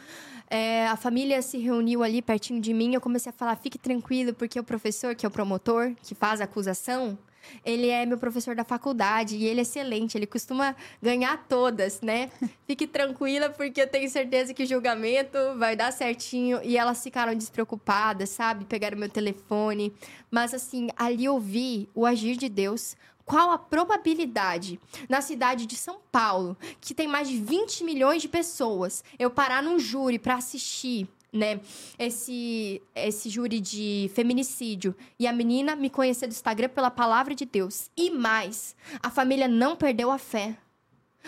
é, 0.50 0.88
a 0.88 0.96
família 0.96 1.42
se 1.42 1.58
reuniu 1.58 2.04
ali 2.04 2.22
pertinho 2.22 2.62
de 2.62 2.74
mim. 2.74 2.94
Eu 2.94 3.02
comecei 3.02 3.30
a 3.30 3.34
falar: 3.34 3.56
fique 3.58 3.78
tranquilo, 3.78 4.34
porque 4.34 4.60
o 4.60 4.64
professor, 4.64 5.14
que 5.14 5.26
é 5.26 5.30
o 5.30 5.32
promotor, 5.32 5.94
que 6.02 6.16
faz 6.16 6.42
a 6.42 6.46
acusação, 6.46 7.18
ele 7.64 7.90
é 7.90 8.06
meu 8.06 8.18
professor 8.18 8.56
da 8.56 8.64
faculdade 8.64 9.36
e 9.36 9.46
ele 9.46 9.60
é 9.60 9.62
excelente, 9.62 10.18
ele 10.18 10.28
costuma 10.28 10.76
ganhar 11.02 11.46
todas, 11.48 12.02
né? 12.02 12.30
Fique 12.68 12.88
tranquila, 12.88 13.50
porque 13.50 13.82
eu 13.82 13.88
tenho 13.88 14.10
certeza 14.10 14.54
que 14.54 14.64
o 14.64 14.66
julgamento 14.66 15.38
vai 15.58 15.76
dar 15.76 15.92
certinho. 15.92 16.60
E 16.64 16.78
elas 16.78 17.04
ficaram 17.04 17.36
despreocupadas, 17.36 18.30
sabe? 18.30 18.66
Pegaram 18.66 18.98
meu 18.98 19.10
telefone. 19.10 19.94
Mas, 20.30 20.54
assim, 20.54 20.90
ali 20.96 21.26
eu 21.26 21.40
vi 21.40 21.90
o 21.94 22.06
agir 22.06 22.38
de 22.38 22.50
Deus. 22.50 22.96
Qual 23.26 23.52
a 23.52 23.58
probabilidade 23.58 24.80
na 25.10 25.20
cidade 25.20 25.66
de 25.66 25.76
São 25.76 25.98
Paulo, 26.12 26.56
que 26.80 26.94
tem 26.94 27.08
mais 27.08 27.28
de 27.28 27.38
20 27.38 27.84
milhões 27.84 28.22
de 28.22 28.28
pessoas, 28.28 29.04
eu 29.18 29.32
parar 29.32 29.64
num 29.64 29.80
júri 29.80 30.20
para 30.20 30.36
assistir 30.36 31.08
né, 31.36 31.60
esse, 32.00 32.82
esse 32.96 33.30
júri 33.30 33.60
de 33.60 34.10
feminicídio 34.16 34.96
e 35.20 35.28
a 35.28 35.34
menina 35.34 35.76
me 35.76 35.90
conhecer 35.90 36.28
do 36.28 36.32
Instagram 36.32 36.70
pela 36.70 36.90
palavra 36.90 37.36
de 37.36 37.46
Deus. 37.46 37.92
E 37.96 38.10
mais, 38.10 38.76
a 39.04 39.10
família 39.10 39.48
não 39.48 39.76
perdeu 39.76 40.10
a 40.10 40.18
fé. 40.18 40.58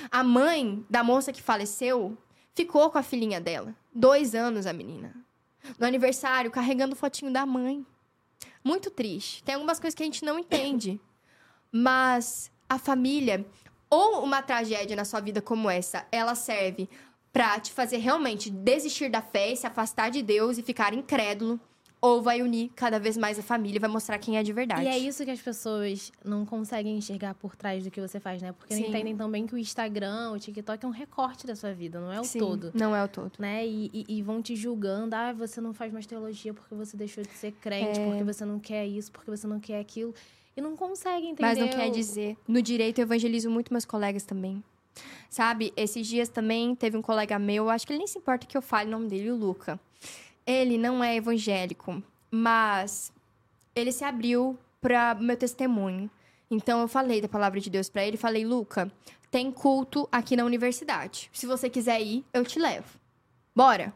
A 0.10 0.24
mãe 0.24 0.86
da 0.90 1.04
moça 1.04 1.34
que 1.34 1.42
faleceu 1.42 2.18
ficou 2.56 2.90
com 2.90 2.98
a 2.98 3.04
filhinha 3.04 3.42
dela. 3.42 3.76
Dois 3.94 4.34
anos 4.34 4.66
a 4.66 4.74
menina. 4.74 5.14
No 5.78 5.86
aniversário, 5.86 6.50
carregando 6.50 6.94
o 6.94 6.98
fotinho 6.98 7.32
da 7.32 7.46
mãe. 7.46 7.86
Muito 8.64 8.90
triste. 8.90 9.44
Tem 9.44 9.56
algumas 9.56 9.80
coisas 9.80 9.96
que 9.96 10.04
a 10.04 10.06
gente 10.06 10.24
não 10.24 10.40
entende. 10.40 11.00
Mas 11.72 12.50
a 12.70 12.80
família, 12.80 13.46
ou 13.90 14.24
uma 14.24 14.42
tragédia 14.42 14.96
na 14.96 15.04
sua 15.04 15.20
vida 15.20 15.42
como 15.42 15.70
essa, 15.70 16.06
ela 16.12 16.36
serve 16.36 16.90
pra 17.38 17.60
te 17.60 17.72
fazer 17.72 17.98
realmente 17.98 18.50
desistir 18.50 19.10
da 19.10 19.22
fé 19.22 19.54
se 19.56 19.68
afastar 19.68 20.10
de 20.10 20.22
Deus 20.24 20.58
e 20.58 20.64
ficar 20.64 20.94
incrédulo, 20.94 21.60
ou 22.00 22.22
vai 22.22 22.42
unir 22.44 22.70
cada 22.76 23.00
vez 23.00 23.18
mais 23.18 23.40
a 23.40 23.42
família 23.44 23.78
e 23.78 23.80
vai 23.80 23.90
mostrar 23.90 24.18
quem 24.20 24.38
é 24.38 24.44
de 24.44 24.54
verdade. 24.54 24.84
E 24.84 24.88
é 24.88 24.98
isso 24.98 25.24
que 25.26 25.32
as 25.32 25.42
pessoas 25.42 26.12
não 26.24 26.46
conseguem 26.46 26.96
enxergar 26.98 27.34
por 27.36 27.56
trás 27.56 27.84
do 27.84 27.90
que 27.92 28.00
você 28.00 28.20
faz, 28.20 28.40
né? 28.42 28.52
Porque 28.54 28.74
não 28.76 28.82
Sim. 28.84 28.90
entendem 28.90 29.16
também 29.18 29.48
que 29.48 29.56
o 29.56 29.58
Instagram, 29.58 30.32
o 30.32 30.40
TikTok 30.40 30.84
é 30.86 30.88
um 30.88 30.92
recorte 30.92 31.48
da 31.48 31.56
sua 31.56 31.74
vida, 31.74 32.00
não 32.00 32.12
é 32.12 32.20
o 32.20 32.24
Sim, 32.24 32.38
todo. 32.40 32.72
Não 32.76 32.96
é 32.96 33.04
o 33.04 33.08
todo. 33.08 33.32
Né? 33.40 33.66
E, 33.68 33.90
e- 33.94 34.06
e 34.18 34.22
vão 34.22 34.42
te 34.42 34.56
julgando, 34.56 35.16
ah, 35.16 35.34
você 35.34 35.60
não 35.60 35.74
faz 35.74 35.92
mais 35.92 36.06
teologia 36.06 36.54
porque 36.54 36.74
você 36.76 36.96
deixou 36.98 37.24
de 37.24 37.32
ser 37.34 37.52
crente, 37.54 38.00
É. 38.00 38.06
porque 38.08 38.24
você 38.24 38.46
não 38.46 38.60
quer 38.60 38.86
isso, 38.86 39.12
porque 39.12 39.30
você 39.32 39.48
não 39.48 39.60
quer 39.60 39.80
aquilo. 39.80 40.14
E 40.56 40.62
não 40.62 40.76
conseguem 40.76 41.32
entender. 41.32 41.42
Mas 41.50 41.58
não 41.60 41.68
quer 41.68 41.90
dizer. 41.92 42.36
No 42.48 42.62
direito, 42.62 43.00
eu 43.00 43.04
evangelizo 43.04 43.50
muito 43.50 43.72
meus 43.74 43.86
colegas 43.86 44.24
também. 44.24 44.64
Sabe, 45.30 45.74
esses 45.76 46.08
dias 46.08 46.30
também 46.30 46.76
teve 46.76 46.98
um 46.98 47.02
colega 47.02 47.38
meu, 47.38 47.70
acho 47.70 47.86
que 47.86 47.94
ele 47.94 48.00
nem 48.00 48.08
se 48.08 48.18
importa 48.18 48.46
que 48.46 48.58
eu 48.58 48.62
fale 48.62 48.90
o 48.90 48.92
nome 48.92 49.08
dele, 49.08 49.32
o 49.32 49.36
Luca. 49.36 49.80
Ele 50.46 50.78
não 50.78 51.04
é 51.04 51.16
evangélico, 51.16 52.02
mas 52.32 53.12
ele 53.76 53.92
se 53.92 54.04
abriu 54.04 54.58
para 54.82 55.16
meu 55.16 55.36
testemunho. 55.36 56.10
Então 56.50 56.80
eu 56.80 56.88
falei 56.88 57.20
da 57.20 57.28
palavra 57.28 57.60
de 57.60 57.70
Deus 57.70 57.90
para 57.90 58.06
ele, 58.06 58.16
falei, 58.16 58.46
Luca, 58.46 58.92
tem 59.30 59.52
culto 59.52 60.08
aqui 60.12 60.36
na 60.36 60.46
universidade. 60.46 61.30
Se 61.34 61.46
você 61.46 61.70
quiser 61.70 62.02
ir, 62.02 62.26
eu 62.34 62.46
te 62.46 62.58
levo. 62.60 62.98
Bora. 63.56 63.94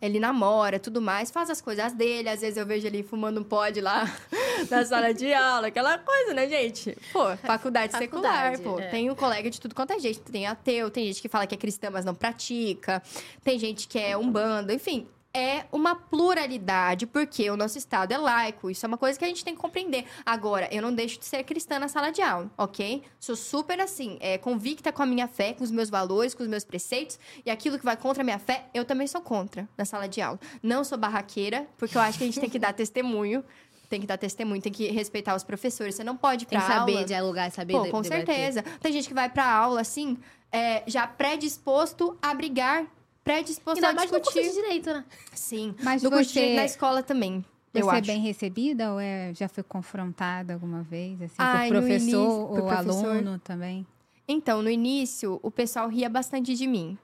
Ele 0.00 0.18
namora, 0.20 0.78
tudo 0.78 1.00
mais, 1.00 1.30
faz 1.30 1.50
as 1.50 1.60
coisas 1.60 1.92
dele. 1.92 2.28
Às 2.28 2.40
vezes 2.40 2.56
eu 2.56 2.66
vejo 2.66 2.86
ele 2.86 3.02
fumando 3.02 3.40
um 3.40 3.44
pod 3.44 3.80
lá 3.80 4.04
na 4.70 4.84
sala 4.84 5.12
de 5.12 5.32
aula, 5.32 5.68
aquela 5.68 5.98
coisa, 5.98 6.34
né, 6.34 6.48
gente? 6.48 6.96
Pô, 7.12 7.36
faculdade, 7.38 7.96
secular, 7.96 8.52
Faculdade, 8.52 8.62
pô. 8.62 8.80
é. 8.80 8.88
Tem 8.88 9.10
um 9.10 9.14
colega 9.14 9.50
de 9.50 9.60
tudo 9.60 9.74
quanto 9.74 9.92
é 9.92 9.98
gente. 9.98 10.20
Tem 10.20 10.46
ateu, 10.46 10.90
tem 10.90 11.06
gente 11.06 11.20
que 11.20 11.28
fala 11.28 11.46
que 11.46 11.54
é 11.54 11.58
cristã, 11.58 11.90
mas 11.90 12.04
não 12.04 12.14
pratica. 12.14 13.02
Tem 13.42 13.58
gente 13.58 13.88
que 13.88 13.98
é 13.98 14.16
umbanda, 14.16 14.72
enfim. 14.72 15.06
É 15.34 15.64
uma 15.72 15.94
pluralidade, 15.96 17.06
porque 17.06 17.48
o 17.50 17.56
nosso 17.56 17.78
Estado 17.78 18.12
é 18.12 18.18
laico. 18.18 18.68
Isso 18.70 18.84
é 18.84 18.88
uma 18.88 18.98
coisa 18.98 19.18
que 19.18 19.24
a 19.24 19.28
gente 19.28 19.42
tem 19.42 19.54
que 19.54 19.60
compreender. 19.60 20.04
Agora, 20.26 20.68
eu 20.70 20.82
não 20.82 20.92
deixo 20.94 21.18
de 21.18 21.24
ser 21.24 21.42
cristã 21.44 21.78
na 21.78 21.88
sala 21.88 22.10
de 22.10 22.20
aula, 22.20 22.50
ok? 22.58 23.02
Sou 23.18 23.34
super 23.34 23.80
assim, 23.80 24.18
é, 24.20 24.36
convicta 24.36 24.92
com 24.92 25.02
a 25.02 25.06
minha 25.06 25.26
fé, 25.26 25.54
com 25.54 25.64
os 25.64 25.70
meus 25.70 25.88
valores, 25.88 26.34
com 26.34 26.42
os 26.42 26.48
meus 26.48 26.64
preceitos. 26.64 27.18
E 27.46 27.50
aquilo 27.50 27.78
que 27.78 27.84
vai 27.84 27.96
contra 27.96 28.22
a 28.22 28.24
minha 28.24 28.38
fé, 28.38 28.66
eu 28.74 28.84
também 28.84 29.06
sou 29.06 29.22
contra 29.22 29.66
na 29.76 29.84
sala 29.86 30.06
de 30.06 30.20
aula. 30.20 30.38
Não 30.62 30.84
sou 30.84 30.98
barraqueira, 30.98 31.66
porque 31.78 31.96
eu 31.96 32.02
acho 32.02 32.18
que 32.18 32.24
a 32.24 32.26
gente 32.26 32.38
tem 32.40 32.50
que 32.50 32.58
dar 32.58 32.74
testemunho. 32.74 33.42
Tem 33.88 34.00
que 34.00 34.06
dar 34.06 34.16
testemunho, 34.18 34.60
tem 34.60 34.72
que 34.72 34.90
respeitar 34.90 35.34
os 35.34 35.44
professores. 35.44 35.94
Você 35.94 36.04
não 36.04 36.16
pode 36.16 36.44
ir 36.44 36.46
Tem 36.46 36.58
pra 36.58 36.66
que 36.66 36.74
saber 36.74 36.92
aula... 36.94 37.04
dialogar, 37.04 37.50
saber 37.50 37.72
Pô, 37.74 37.82
de- 37.82 37.90
com 37.90 38.00
debater. 38.00 38.26
certeza. 38.26 38.62
Tem 38.80 38.92
gente 38.92 39.06
que 39.08 39.12
vai 39.14 39.28
pra 39.28 39.44
aula, 39.50 39.80
assim, 39.82 40.16
é, 40.50 40.82
já 40.86 41.06
predisposto 41.06 42.16
a 42.22 42.32
brigar, 42.32 42.86
predisposto 43.24 43.84
a 43.84 43.92
no 43.92 44.00
discutir. 44.00 44.42
de 44.42 44.52
direito, 44.52 44.92
né? 44.92 45.04
Sim. 45.34 45.74
Mas 45.82 46.02
no 46.02 46.10
curso 46.10 46.24
você- 46.30 46.40
direito 46.40 46.56
na 46.56 46.64
escola 46.64 47.02
também, 47.02 47.44
eu 47.74 47.84
Você 47.86 47.90
é 47.90 47.98
acho. 47.98 48.06
bem 48.06 48.20
recebida 48.20 48.92
ou 48.92 49.00
é, 49.00 49.32
já 49.34 49.48
foi 49.48 49.62
confrontada 49.62 50.54
alguma 50.54 50.82
vez? 50.82 51.20
Assim, 51.22 51.34
Ai, 51.38 51.68
por 51.68 51.74
no 51.74 51.80
professor 51.80 52.02
início- 52.02 52.20
ou 52.20 52.48
por 52.48 52.62
professor. 52.68 53.10
aluno 53.10 53.38
também? 53.38 53.86
Então, 54.28 54.62
no 54.62 54.70
início, 54.70 55.38
o 55.42 55.50
pessoal 55.50 55.88
ria 55.88 56.08
bastante 56.08 56.54
de 56.54 56.66
mim. 56.66 56.96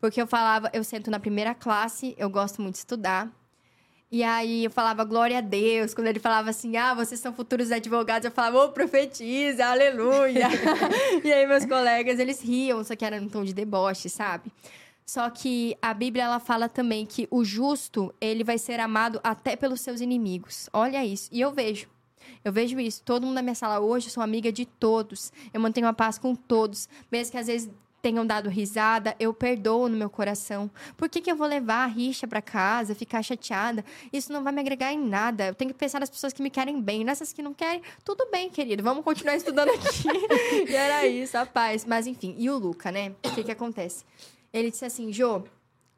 Porque 0.00 0.20
eu 0.20 0.26
falava, 0.26 0.70
eu 0.74 0.84
sento 0.84 1.10
na 1.10 1.18
primeira 1.18 1.54
classe, 1.54 2.14
eu 2.18 2.28
gosto 2.28 2.60
muito 2.60 2.74
de 2.74 2.78
estudar. 2.80 3.30
E 4.12 4.22
aí 4.22 4.64
eu 4.64 4.70
falava 4.70 5.02
glória 5.04 5.38
a 5.38 5.40
Deus. 5.40 5.94
Quando 5.94 6.06
ele 6.08 6.20
falava 6.20 6.50
assim, 6.50 6.76
ah, 6.76 6.94
vocês 6.94 7.18
são 7.18 7.32
futuros 7.32 7.72
advogados, 7.72 8.24
eu 8.26 8.30
falava, 8.30 8.64
ô, 8.64 8.68
profetiza, 8.72 9.64
aleluia. 9.66 10.48
e 11.24 11.32
aí 11.32 11.46
meus 11.46 11.64
colegas, 11.64 12.18
eles 12.18 12.40
riam, 12.40 12.84
só 12.84 12.94
que 12.94 13.04
era 13.04 13.20
num 13.20 13.28
tom 13.28 13.42
de 13.42 13.54
deboche, 13.54 14.08
sabe? 14.08 14.52
Só 15.08 15.30
que 15.30 15.76
a 15.80 15.94
Bíblia, 15.94 16.24
ela 16.24 16.40
fala 16.40 16.68
também 16.68 17.06
que 17.06 17.28
o 17.30 17.44
justo, 17.44 18.12
ele 18.20 18.42
vai 18.42 18.58
ser 18.58 18.80
amado 18.80 19.20
até 19.22 19.54
pelos 19.54 19.80
seus 19.80 20.00
inimigos. 20.00 20.68
Olha 20.72 21.04
isso. 21.04 21.28
E 21.32 21.40
eu 21.40 21.52
vejo. 21.52 21.88
Eu 22.44 22.52
vejo 22.52 22.80
isso. 22.80 23.02
Todo 23.04 23.24
mundo 23.24 23.36
na 23.36 23.42
minha 23.42 23.54
sala 23.54 23.78
hoje, 23.78 24.08
eu 24.08 24.10
sou 24.10 24.22
amiga 24.22 24.50
de 24.50 24.66
todos. 24.66 25.32
Eu 25.54 25.60
mantenho 25.60 25.86
a 25.86 25.92
paz 25.92 26.18
com 26.18 26.34
todos. 26.34 26.88
Mesmo 27.10 27.30
que 27.30 27.38
às 27.38 27.46
vezes 27.46 27.70
tenham 28.02 28.26
dado 28.26 28.48
risada, 28.48 29.16
eu 29.18 29.32
perdoo 29.32 29.88
no 29.88 29.96
meu 29.96 30.10
coração. 30.10 30.70
Por 30.96 31.08
que, 31.08 31.20
que 31.20 31.30
eu 31.30 31.36
vou 31.36 31.46
levar 31.46 31.84
a 31.84 31.86
rixa 31.86 32.26
pra 32.26 32.42
casa, 32.42 32.94
ficar 32.94 33.22
chateada? 33.22 33.84
Isso 34.12 34.32
não 34.32 34.42
vai 34.42 34.52
me 34.52 34.60
agregar 34.60 34.92
em 34.92 34.98
nada. 34.98 35.48
Eu 35.48 35.54
tenho 35.54 35.72
que 35.72 35.78
pensar 35.78 36.00
nas 36.00 36.10
pessoas 36.10 36.32
que 36.32 36.42
me 36.42 36.50
querem 36.50 36.80
bem. 36.80 37.04
Nessas 37.04 37.32
que 37.32 37.42
não 37.42 37.54
querem, 37.54 37.80
tudo 38.04 38.28
bem, 38.30 38.50
querido. 38.50 38.82
Vamos 38.82 39.04
continuar 39.04 39.36
estudando 39.36 39.70
aqui. 39.70 40.66
e 40.68 40.74
era 40.74 41.06
isso, 41.06 41.38
a 41.38 41.46
paz. 41.46 41.84
Mas 41.84 42.08
enfim, 42.08 42.34
e 42.38 42.50
o 42.50 42.58
Luca, 42.58 42.90
né? 42.90 43.12
O 43.24 43.30
que 43.32 43.44
que 43.44 43.52
acontece? 43.52 44.04
Ele 44.58 44.70
disse 44.70 44.86
assim, 44.86 45.12
Jô, 45.12 45.42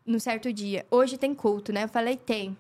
num 0.04 0.18
certo 0.18 0.52
dia, 0.52 0.84
hoje 0.90 1.16
tem 1.16 1.32
culto, 1.32 1.72
né? 1.72 1.84
Eu 1.84 1.88
falei, 1.88 2.16
tem. 2.16 2.56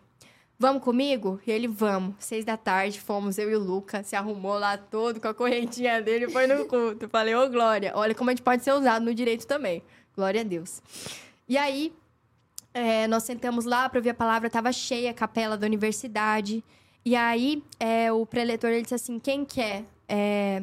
Vamos 0.56 0.82
comigo? 0.82 1.40
E 1.44 1.50
ele, 1.50 1.66
vamos. 1.66 2.14
Seis 2.20 2.44
da 2.44 2.56
tarde, 2.56 3.00
fomos, 3.00 3.36
eu 3.36 3.50
e 3.50 3.56
o 3.56 3.58
Luca. 3.58 4.04
Se 4.04 4.14
arrumou 4.14 4.56
lá 4.58 4.76
todo 4.76 5.20
com 5.20 5.26
a 5.26 5.34
correntinha 5.34 6.00
dele 6.00 6.28
foi 6.30 6.46
no 6.46 6.66
culto. 6.66 7.08
Falei, 7.08 7.34
ô 7.34 7.48
Glória, 7.48 7.92
olha 7.96 8.14
como 8.14 8.30
a 8.30 8.32
gente 8.32 8.42
pode 8.42 8.62
ser 8.62 8.72
usado 8.72 9.04
no 9.04 9.12
direito 9.12 9.44
também. 9.44 9.82
Glória 10.14 10.40
a 10.40 10.44
Deus. 10.44 10.80
E 11.48 11.56
aí, 11.56 11.92
é, 12.72 13.08
nós 13.08 13.24
sentamos 13.24 13.64
lá 13.64 13.88
para 13.88 13.98
ouvir 13.98 14.10
a 14.10 14.14
palavra, 14.14 14.48
tava 14.48 14.70
cheia 14.72 15.10
a 15.10 15.14
capela 15.14 15.56
da 15.56 15.66
universidade. 15.66 16.62
E 17.04 17.16
aí, 17.16 17.60
é, 17.80 18.12
o 18.12 18.24
preletor, 18.24 18.70
ele 18.70 18.82
disse 18.82 18.94
assim, 18.94 19.18
quem 19.18 19.44
quer 19.44 19.84
é, 20.08 20.62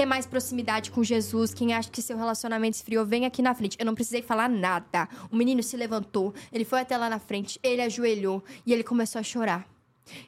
ter 0.00 0.06
mais 0.06 0.24
proximidade 0.24 0.90
com 0.90 1.04
Jesus, 1.04 1.52
quem 1.52 1.74
acha 1.74 1.90
que 1.90 2.00
seu 2.00 2.16
relacionamento 2.16 2.74
esfriou, 2.74 3.04
vem 3.04 3.26
aqui 3.26 3.42
na 3.42 3.54
frente. 3.54 3.76
Eu 3.78 3.84
não 3.84 3.94
precisei 3.94 4.22
falar 4.22 4.48
nada. 4.48 5.06
O 5.30 5.36
menino 5.36 5.62
se 5.62 5.76
levantou, 5.76 6.32
ele 6.50 6.64
foi 6.64 6.80
até 6.80 6.96
lá 6.96 7.10
na 7.10 7.18
frente, 7.18 7.60
ele 7.62 7.82
ajoelhou 7.82 8.42
e 8.64 8.72
ele 8.72 8.82
começou 8.82 9.18
a 9.18 9.22
chorar. 9.22 9.68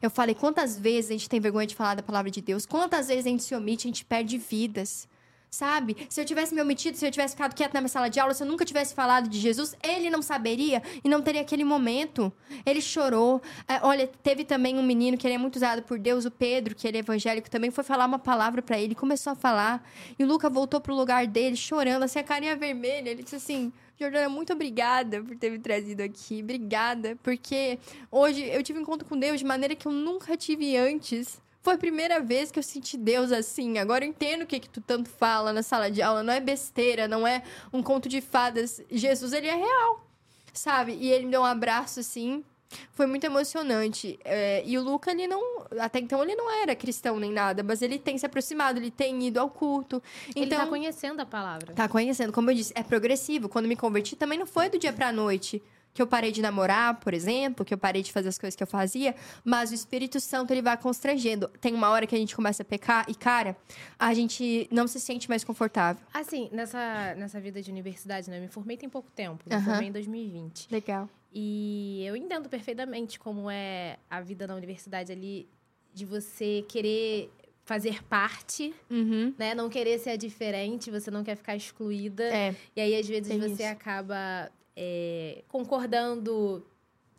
Eu 0.02 0.10
falei, 0.10 0.34
quantas 0.34 0.78
vezes 0.78 1.10
a 1.10 1.14
gente 1.14 1.26
tem 1.26 1.40
vergonha 1.40 1.66
de 1.66 1.74
falar 1.74 1.94
da 1.94 2.02
palavra 2.02 2.30
de 2.30 2.42
Deus? 2.42 2.66
Quantas 2.66 3.08
vezes 3.08 3.24
a 3.24 3.30
gente 3.30 3.44
se 3.44 3.54
omite, 3.54 3.86
a 3.86 3.88
gente 3.88 4.04
perde 4.04 4.36
vidas? 4.36 5.08
Sabe? 5.54 6.06
Se 6.08 6.18
eu 6.18 6.24
tivesse 6.24 6.54
me 6.54 6.62
omitido, 6.62 6.96
se 6.96 7.06
eu 7.06 7.10
tivesse 7.10 7.34
ficado 7.34 7.54
quieto 7.54 7.74
na 7.74 7.82
minha 7.82 7.88
sala 7.90 8.08
de 8.08 8.18
aula, 8.18 8.32
se 8.32 8.42
eu 8.42 8.46
nunca 8.46 8.64
tivesse 8.64 8.94
falado 8.94 9.28
de 9.28 9.38
Jesus, 9.38 9.76
ele 9.82 10.08
não 10.08 10.22
saberia 10.22 10.82
e 11.04 11.08
não 11.10 11.20
teria 11.20 11.42
aquele 11.42 11.62
momento. 11.62 12.32
Ele 12.64 12.80
chorou. 12.80 13.42
É, 13.68 13.78
olha, 13.82 14.06
teve 14.22 14.46
também 14.46 14.78
um 14.78 14.82
menino 14.82 15.18
que 15.18 15.26
ele 15.26 15.34
é 15.34 15.38
muito 15.38 15.56
usado 15.56 15.82
por 15.82 15.98
Deus, 15.98 16.24
o 16.24 16.30
Pedro, 16.30 16.74
que 16.74 16.88
ele 16.88 16.96
é 16.96 17.00
evangélico 17.00 17.50
também, 17.50 17.70
foi 17.70 17.84
falar 17.84 18.06
uma 18.06 18.18
palavra 18.18 18.62
para 18.62 18.80
ele, 18.80 18.94
começou 18.94 19.34
a 19.34 19.36
falar. 19.36 19.86
E 20.18 20.24
o 20.24 20.26
Luca 20.26 20.48
voltou 20.48 20.80
pro 20.80 20.94
lugar 20.94 21.26
dele, 21.26 21.54
chorando, 21.54 22.04
assim, 22.04 22.18
a 22.18 22.24
carinha 22.24 22.56
vermelha. 22.56 23.10
Ele 23.10 23.22
disse 23.22 23.36
assim: 23.36 23.70
Jordana, 24.00 24.30
muito 24.30 24.54
obrigada 24.54 25.22
por 25.22 25.36
ter 25.36 25.50
me 25.50 25.58
trazido 25.58 26.02
aqui. 26.02 26.40
Obrigada, 26.42 27.18
porque 27.22 27.78
hoje 28.10 28.42
eu 28.42 28.62
tive 28.62 28.78
um 28.78 28.82
encontro 28.82 29.06
com 29.06 29.18
Deus 29.18 29.38
de 29.38 29.44
maneira 29.44 29.76
que 29.76 29.86
eu 29.86 29.92
nunca 29.92 30.34
tive 30.34 30.78
antes. 30.78 31.42
Foi 31.62 31.74
a 31.74 31.78
primeira 31.78 32.20
vez 32.20 32.50
que 32.50 32.58
eu 32.58 32.62
senti 32.62 32.96
Deus 32.96 33.30
assim. 33.30 33.78
Agora 33.78 34.04
eu 34.04 34.08
entendo 34.08 34.42
o 34.42 34.46
que, 34.46 34.58
que 34.58 34.68
tu 34.68 34.80
tanto 34.80 35.08
fala 35.08 35.52
na 35.52 35.62
sala 35.62 35.90
de 35.90 36.02
aula. 36.02 36.22
Não 36.22 36.32
é 36.32 36.40
besteira, 36.40 37.06
não 37.06 37.24
é 37.26 37.42
um 37.72 37.82
conto 37.82 38.08
de 38.08 38.20
fadas. 38.20 38.82
Jesus, 38.90 39.32
ele 39.32 39.46
é 39.46 39.54
real, 39.54 40.04
sabe? 40.52 40.96
E 41.00 41.08
ele 41.10 41.26
me 41.26 41.30
deu 41.30 41.42
um 41.42 41.44
abraço 41.44 42.00
assim. 42.00 42.44
Foi 42.92 43.06
muito 43.06 43.24
emocionante. 43.24 44.18
É, 44.24 44.62
e 44.66 44.76
o 44.76 44.82
Luca, 44.82 45.12
ele 45.12 45.26
não. 45.28 45.40
Até 45.78 46.00
então, 46.00 46.22
ele 46.22 46.34
não 46.34 46.50
era 46.50 46.74
cristão 46.74 47.18
nem 47.20 47.30
nada, 47.30 47.62
mas 47.62 47.80
ele 47.80 47.98
tem 47.98 48.18
se 48.18 48.26
aproximado, 48.26 48.80
ele 48.80 48.90
tem 48.90 49.22
ido 49.26 49.38
ao 49.38 49.48
culto. 49.48 50.02
Ele 50.34 50.46
Então, 50.46 50.58
tá 50.58 50.66
conhecendo 50.66 51.20
a 51.20 51.26
palavra. 51.26 51.74
Tá 51.74 51.88
conhecendo, 51.88 52.32
como 52.32 52.50
eu 52.50 52.54
disse, 52.54 52.72
é 52.74 52.82
progressivo. 52.82 53.48
Quando 53.48 53.68
me 53.68 53.76
converti, 53.76 54.16
também 54.16 54.38
não 54.38 54.46
foi 54.46 54.68
do 54.68 54.78
dia 54.78 54.92
pra 54.92 55.12
noite 55.12 55.62
que 55.94 56.00
eu 56.00 56.06
parei 56.06 56.32
de 56.32 56.40
namorar, 56.40 56.98
por 57.00 57.12
exemplo, 57.12 57.64
que 57.64 57.74
eu 57.74 57.78
parei 57.78 58.02
de 58.02 58.10
fazer 58.12 58.28
as 58.28 58.38
coisas 58.38 58.56
que 58.56 58.62
eu 58.62 58.66
fazia, 58.66 59.14
mas 59.44 59.70
o 59.70 59.74
Espírito 59.74 60.18
Santo 60.20 60.50
ele 60.52 60.62
vai 60.62 60.76
constrangendo. 60.76 61.48
Tem 61.60 61.74
uma 61.74 61.88
hora 61.90 62.06
que 62.06 62.14
a 62.14 62.18
gente 62.18 62.34
começa 62.34 62.62
a 62.62 62.64
pecar 62.64 63.04
e, 63.08 63.14
cara, 63.14 63.56
a 63.98 64.14
gente 64.14 64.66
não 64.70 64.86
se 64.86 64.98
sente 64.98 65.28
mais 65.28 65.44
confortável. 65.44 66.02
Assim, 66.14 66.48
nessa, 66.52 67.14
nessa 67.16 67.38
vida 67.40 67.60
de 67.60 67.70
universidade, 67.70 68.30
né? 68.30 68.38
Eu 68.38 68.42
me 68.42 68.48
formei 68.48 68.76
tem 68.76 68.88
pouco 68.88 69.10
tempo. 69.10 69.44
Me 69.46 69.60
formei 69.62 69.88
em 69.88 69.92
2020. 69.92 70.68
Legal. 70.70 71.08
E 71.34 72.02
eu 72.06 72.14
entendo 72.16 72.48
perfeitamente 72.48 73.18
como 73.18 73.50
é 73.50 73.98
a 74.10 74.20
vida 74.20 74.46
na 74.46 74.54
universidade 74.54 75.10
ali, 75.12 75.48
de 75.94 76.04
você 76.06 76.64
querer 76.68 77.30
fazer 77.64 78.02
parte, 78.04 78.74
Uhum. 78.90 79.32
né? 79.38 79.54
Não 79.54 79.68
querer 79.68 79.98
ser 79.98 80.16
diferente, 80.16 80.90
você 80.90 81.10
não 81.10 81.22
quer 81.22 81.36
ficar 81.36 81.54
excluída. 81.54 82.24
É, 82.24 82.54
E 82.74 82.80
aí, 82.80 82.98
às 82.98 83.06
vezes, 83.06 83.28
Tem 83.28 83.38
você 83.38 83.62
isso. 83.62 83.72
acaba 83.72 84.50
é, 84.76 85.42
concordando. 85.48 86.66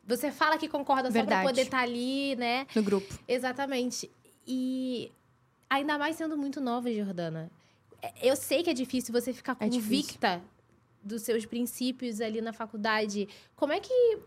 Você 0.06 0.32
fala 0.32 0.58
que 0.58 0.68
concorda 0.68 1.10
só 1.10 1.14
pra 1.14 1.22
Verdade. 1.22 1.48
poder 1.48 1.62
estar 1.62 1.80
ali, 1.80 2.36
né? 2.36 2.68
no 2.76 2.84
grupo. 2.84 3.18
Exatamente. 3.28 4.10
E 4.46 5.12
ainda 5.70 5.98
mais 5.98 6.16
sendo 6.16 6.38
muito 6.38 6.60
nova, 6.60 6.92
Jordana. 6.92 7.50
É, 8.02 8.12
Eu 8.22 8.36
sei 8.36 8.64
que 8.64 8.70
é 8.70 8.74
difícil 8.74 9.14
você 9.14 9.32
ficar 9.32 9.56
É 9.60 9.70
convicta 9.70 10.42
dos 11.02 11.22
seus 11.22 11.46
princípios 11.46 12.20
ali 12.22 12.42
na 12.42 12.52
faculdade. 12.54 13.28
Como 13.56 13.72
é 13.74 13.80
que 13.80 14.18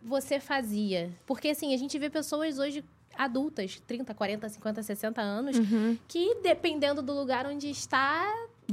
você 0.00 0.38
fazia? 0.38 1.12
Porque 1.26 1.48
assim, 1.48 1.74
a 1.74 1.76
gente 1.76 1.98
vê 1.98 2.08
pessoas 2.10 2.58
hoje 2.58 2.84
adultas, 3.16 3.80
30, 3.86 4.12
40, 4.14 4.48
50, 4.48 4.82
60 4.82 5.22
anos, 5.22 5.56
Uhum. 5.56 5.96
que 6.08 6.36
dependendo 6.42 7.00
do 7.02 7.12
lugar 7.12 7.46
onde 7.46 7.70
está, 7.70 8.24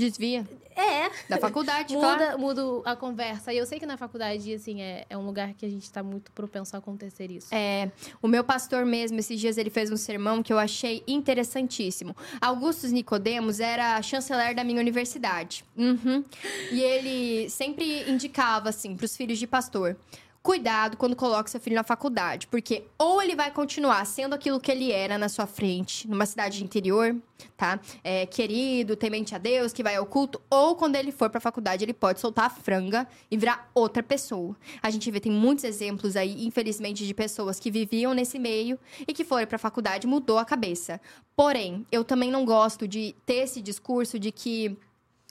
Desvia. 0.02 0.47
é, 0.76 1.10
Da 1.30 1.38
faculdade, 1.38 1.93
claro. 1.93 2.38
muda, 2.39 2.62
muda 2.64 2.89
a 2.89 2.95
conversa. 2.95 3.54
E 3.54 3.58
eu 3.58 3.66
sei 3.66 3.80
que 3.80 3.86
na 3.86 3.97
faculdade, 3.97 4.54
assim, 4.54 4.82
é, 4.82 5.06
é 5.10 5.18
um 5.18 5.26
lugar 5.26 5.54
que 5.54 5.66
a 5.66 5.70
gente 5.70 5.84
está 5.84 6.02
muito 6.02 6.32
propenso 6.32 6.76
a 6.76 6.80
acontecer 6.80 7.30
isso. 7.30 7.54
É, 7.54 7.91
o 8.22 8.28
meu 8.28 8.43
pastor 8.43 8.86
mesmo, 8.86 9.20
esses 9.20 9.39
dias 9.39 9.58
ele 9.58 9.70
fez 9.70 9.91
um 9.91 9.97
sermão 9.97 10.41
que 10.41 10.52
eu 10.52 10.58
achei 10.58 11.04
interessantíssimo. 11.08 12.16
Augustus 12.39 12.91
Nicodemos 12.91 13.60
era 13.60 14.02
chanceler 14.02 14.56
da 14.56 14.64
minha 14.64 14.80
universidade. 14.80 15.64
Uhum. 15.78 16.24
E 16.72 16.82
ele 16.82 17.49
sempre 17.49 18.10
indicava, 18.10 18.70
assim, 18.70 18.95
para 18.95 19.06
os 19.06 19.16
filhos 19.16 19.38
de 19.38 19.45
pastor. 19.47 19.97
Cuidado 20.44 20.98
quando 20.98 21.16
coloca 21.16 21.48
seu 21.50 21.60
filho 21.62 21.76
na 21.76 21.84
faculdade, 21.84 22.48
porque 22.48 22.86
ou 22.98 23.22
ele 23.22 23.36
vai 23.36 23.52
continuar 23.52 24.04
sendo 24.06 24.34
aquilo 24.34 24.60
que 24.60 24.72
ele 24.72 24.92
era 24.92 25.16
na 25.16 25.30
sua 25.30 25.46
frente, 25.46 26.10
numa 26.10 26.26
cidade 26.26 26.58
de 26.58 26.64
interior, 26.64 27.16
tá? 27.56 27.80
É, 28.04 28.26
querido, 28.26 28.96
temente 28.96 29.36
a 29.36 29.38
Deus, 29.38 29.72
que 29.72 29.84
vai 29.84 29.96
ao 29.98 30.06
culto, 30.08 30.42
ou 30.50 30.76
quando 30.76 30.96
ele 30.96 31.12
for 31.12 31.30
pra 31.30 31.39
faculdade, 31.39 31.86
ele 31.86 31.94
pode 31.94 32.20
soltar 32.20 32.46
a 32.46 32.50
franga 32.50 33.08
e 33.30 33.38
virar 33.38 33.70
outra 33.76 34.02
pessoa. 34.02 34.56
A 34.82 34.89
gente 34.89 35.12
vê, 35.12 35.20
tem 35.20 35.32
muitos 35.32 35.64
exemplos 35.64 36.16
aí, 36.16 36.44
infelizmente, 36.44 37.06
de 37.06 37.14
pessoas 37.14 37.60
que 37.60 37.70
viviam 37.70 38.16
nesse 38.16 38.39
meio 38.39 38.80
e 39.08 39.14
que 39.14 39.24
foram 39.24 39.46
pra 39.46 39.60
faculdade 39.60 40.08
e 40.08 40.10
mudou 40.10 40.39
a 40.39 40.46
cabeça. 40.46 41.00
Porém, 41.36 41.86
eu 41.92 42.04
também 42.04 42.32
não 42.32 42.46
gosto 42.46 42.88
de 42.88 43.16
ter 43.28 43.44
esse 43.44 43.62
discurso 43.62 44.18
de 44.18 44.32
que 44.32 44.76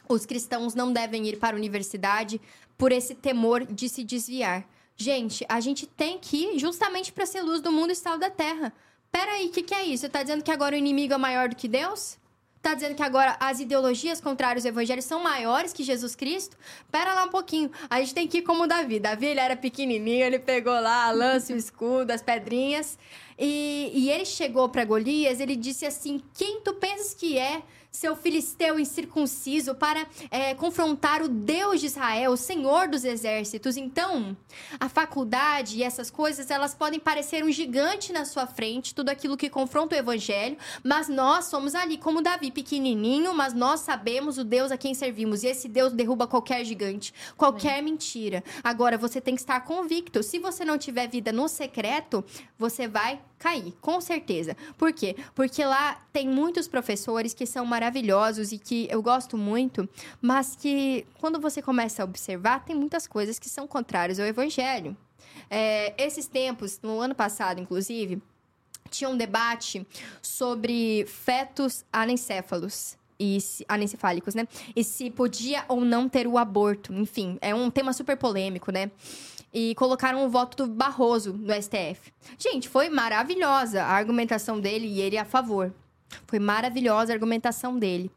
os 0.08 0.24
cristãos 0.24 0.72
não 0.76 0.92
devem 0.92 1.26
ir 1.26 1.36
para 1.36 1.56
a 1.56 1.58
universidade 1.58 2.40
por 2.78 2.92
esse 2.92 3.12
temor 3.16 3.64
de 3.64 3.88
se 3.88 4.04
desviar. 4.04 4.64
Gente, 5.00 5.46
a 5.48 5.60
gente 5.60 5.86
tem 5.86 6.18
que 6.18 6.36
ir 6.36 6.58
justamente 6.58 7.10
para 7.10 7.24
ser 7.24 7.40
luz 7.40 7.62
do 7.62 7.72
mundo 7.72 7.90
e 7.90 7.94
sal 7.94 8.18
da 8.18 8.28
terra. 8.28 8.70
Peraí, 9.10 9.46
o 9.46 9.50
que, 9.50 9.62
que 9.62 9.74
é 9.74 9.82
isso? 9.82 10.02
Você 10.02 10.10
tá 10.10 10.22
dizendo 10.22 10.44
que 10.44 10.50
agora 10.50 10.74
o 10.74 10.78
inimigo 10.78 11.14
é 11.14 11.16
maior 11.16 11.48
do 11.48 11.56
que 11.56 11.66
Deus? 11.66 12.18
Tá 12.60 12.74
dizendo 12.74 12.94
que 12.94 13.02
agora 13.02 13.34
as 13.40 13.60
ideologias 13.60 14.20
contrárias 14.20 14.66
ao 14.66 14.72
evangelho 14.72 15.00
são 15.00 15.22
maiores 15.22 15.72
que 15.72 15.82
Jesus 15.82 16.14
Cristo? 16.14 16.54
Pera 16.92 17.14
lá 17.14 17.24
um 17.24 17.30
pouquinho. 17.30 17.70
A 17.88 17.98
gente 18.00 18.12
tem 18.12 18.28
que 18.28 18.38
ir 18.38 18.42
como 18.42 18.66
Davi. 18.66 19.00
Davi, 19.00 19.24
ele 19.24 19.40
era 19.40 19.56
pequenininho, 19.56 20.22
ele 20.22 20.38
pegou 20.38 20.78
lá 20.78 21.06
a 21.06 21.10
lança, 21.12 21.54
o 21.54 21.56
escudo, 21.56 22.10
as 22.10 22.20
pedrinhas. 22.20 22.98
E, 23.38 23.90
e 23.94 24.10
ele 24.10 24.26
chegou 24.26 24.68
para 24.68 24.84
Golias, 24.84 25.40
ele 25.40 25.56
disse 25.56 25.86
assim, 25.86 26.20
quem 26.34 26.60
tu 26.60 26.74
pensas 26.74 27.14
que 27.14 27.38
é, 27.38 27.62
seu 27.90 28.14
filisteu 28.14 28.78
incircunciso, 28.78 29.74
para 29.74 30.06
é, 30.30 30.54
confrontar 30.54 31.22
o 31.22 31.28
Deus 31.28 31.80
de 31.80 31.86
Israel, 31.86 32.32
o 32.32 32.36
Senhor 32.36 32.88
dos 32.88 33.04
exércitos? 33.04 33.76
Então, 33.76 34.36
a 34.78 34.88
faculdade 34.88 35.78
e 35.78 35.82
essas 35.82 36.10
coisas, 36.10 36.50
elas 36.50 36.74
podem 36.74 37.00
parecer 37.00 37.44
um 37.44 37.50
gigante 37.50 38.12
na 38.12 38.24
sua 38.24 38.46
frente, 38.46 38.94
tudo 38.94 39.08
aquilo 39.08 39.36
que 39.36 39.50
confronta 39.50 39.96
o 39.96 39.98
evangelho, 39.98 40.56
mas 40.84 41.08
nós 41.08 41.46
somos 41.46 41.74
ali 41.74 41.98
como 41.98 42.22
Davi, 42.22 42.50
pequenininho, 42.50 43.34
mas 43.34 43.52
nós 43.52 43.80
sabemos 43.80 44.38
o 44.38 44.44
Deus 44.44 44.70
a 44.70 44.76
quem 44.76 44.94
servimos. 44.94 45.42
E 45.42 45.48
esse 45.48 45.68
Deus 45.68 45.92
derruba 45.92 46.26
qualquer 46.26 46.64
gigante, 46.64 47.12
qualquer 47.36 47.82
mentira. 47.82 48.42
Agora, 48.62 48.96
você 48.96 49.20
tem 49.20 49.34
que 49.34 49.40
estar 49.40 49.60
convicto. 49.60 50.22
Se 50.22 50.38
você 50.38 50.64
não 50.64 50.78
tiver 50.78 51.08
vida 51.08 51.32
no 51.32 51.48
secreto, 51.48 52.24
você 52.58 52.86
vai 52.86 53.20
cair, 53.40 53.72
com 53.80 54.00
certeza. 54.00 54.56
Por 54.76 54.92
quê? 54.92 55.16
Porque 55.34 55.64
lá 55.64 55.94
tem 56.12 56.28
muitos 56.28 56.68
professores 56.68 57.34
que 57.34 57.46
são 57.46 57.64
maravilhosos 57.64 58.52
e 58.52 58.58
que 58.58 58.86
eu 58.90 59.02
gosto 59.02 59.36
muito, 59.36 59.88
mas 60.20 60.54
que 60.54 61.06
quando 61.18 61.40
você 61.40 61.60
começa 61.62 62.02
a 62.02 62.04
observar, 62.04 62.64
tem 62.64 62.76
muitas 62.76 63.06
coisas 63.06 63.38
que 63.38 63.48
são 63.48 63.66
contrárias 63.66 64.20
ao 64.20 64.26
evangelho. 64.26 64.94
É, 65.48 65.94
esses 65.98 66.26
tempos, 66.26 66.78
no 66.82 67.00
ano 67.00 67.14
passado, 67.14 67.60
inclusive, 67.60 68.22
tinha 68.90 69.08
um 69.08 69.16
debate 69.16 69.86
sobre 70.20 71.06
fetos 71.06 71.84
anencéfalos. 71.92 73.00
E 73.22 73.36
anencefálicos, 73.68 74.34
né? 74.34 74.48
E 74.74 74.82
se 74.82 75.10
podia 75.10 75.62
ou 75.68 75.82
não 75.82 76.08
ter 76.08 76.26
o 76.26 76.38
aborto. 76.38 76.90
Enfim, 76.94 77.36
é 77.42 77.54
um 77.54 77.70
tema 77.70 77.92
super 77.92 78.16
polêmico, 78.16 78.72
né? 78.72 78.90
E 79.52 79.74
colocaram 79.74 80.24
o 80.24 80.28
voto 80.28 80.64
do 80.64 80.72
Barroso 80.72 81.32
no 81.32 81.52
STF. 81.52 82.12
Gente, 82.38 82.68
foi 82.68 82.88
maravilhosa 82.88 83.82
a 83.82 83.92
argumentação 83.92 84.60
dele 84.60 84.86
e 84.86 85.00
ele 85.00 85.18
a 85.18 85.24
favor. 85.24 85.74
Foi 86.26 86.38
maravilhosa 86.38 87.12
a 87.12 87.14
argumentação 87.14 87.78
dele. 87.78 88.10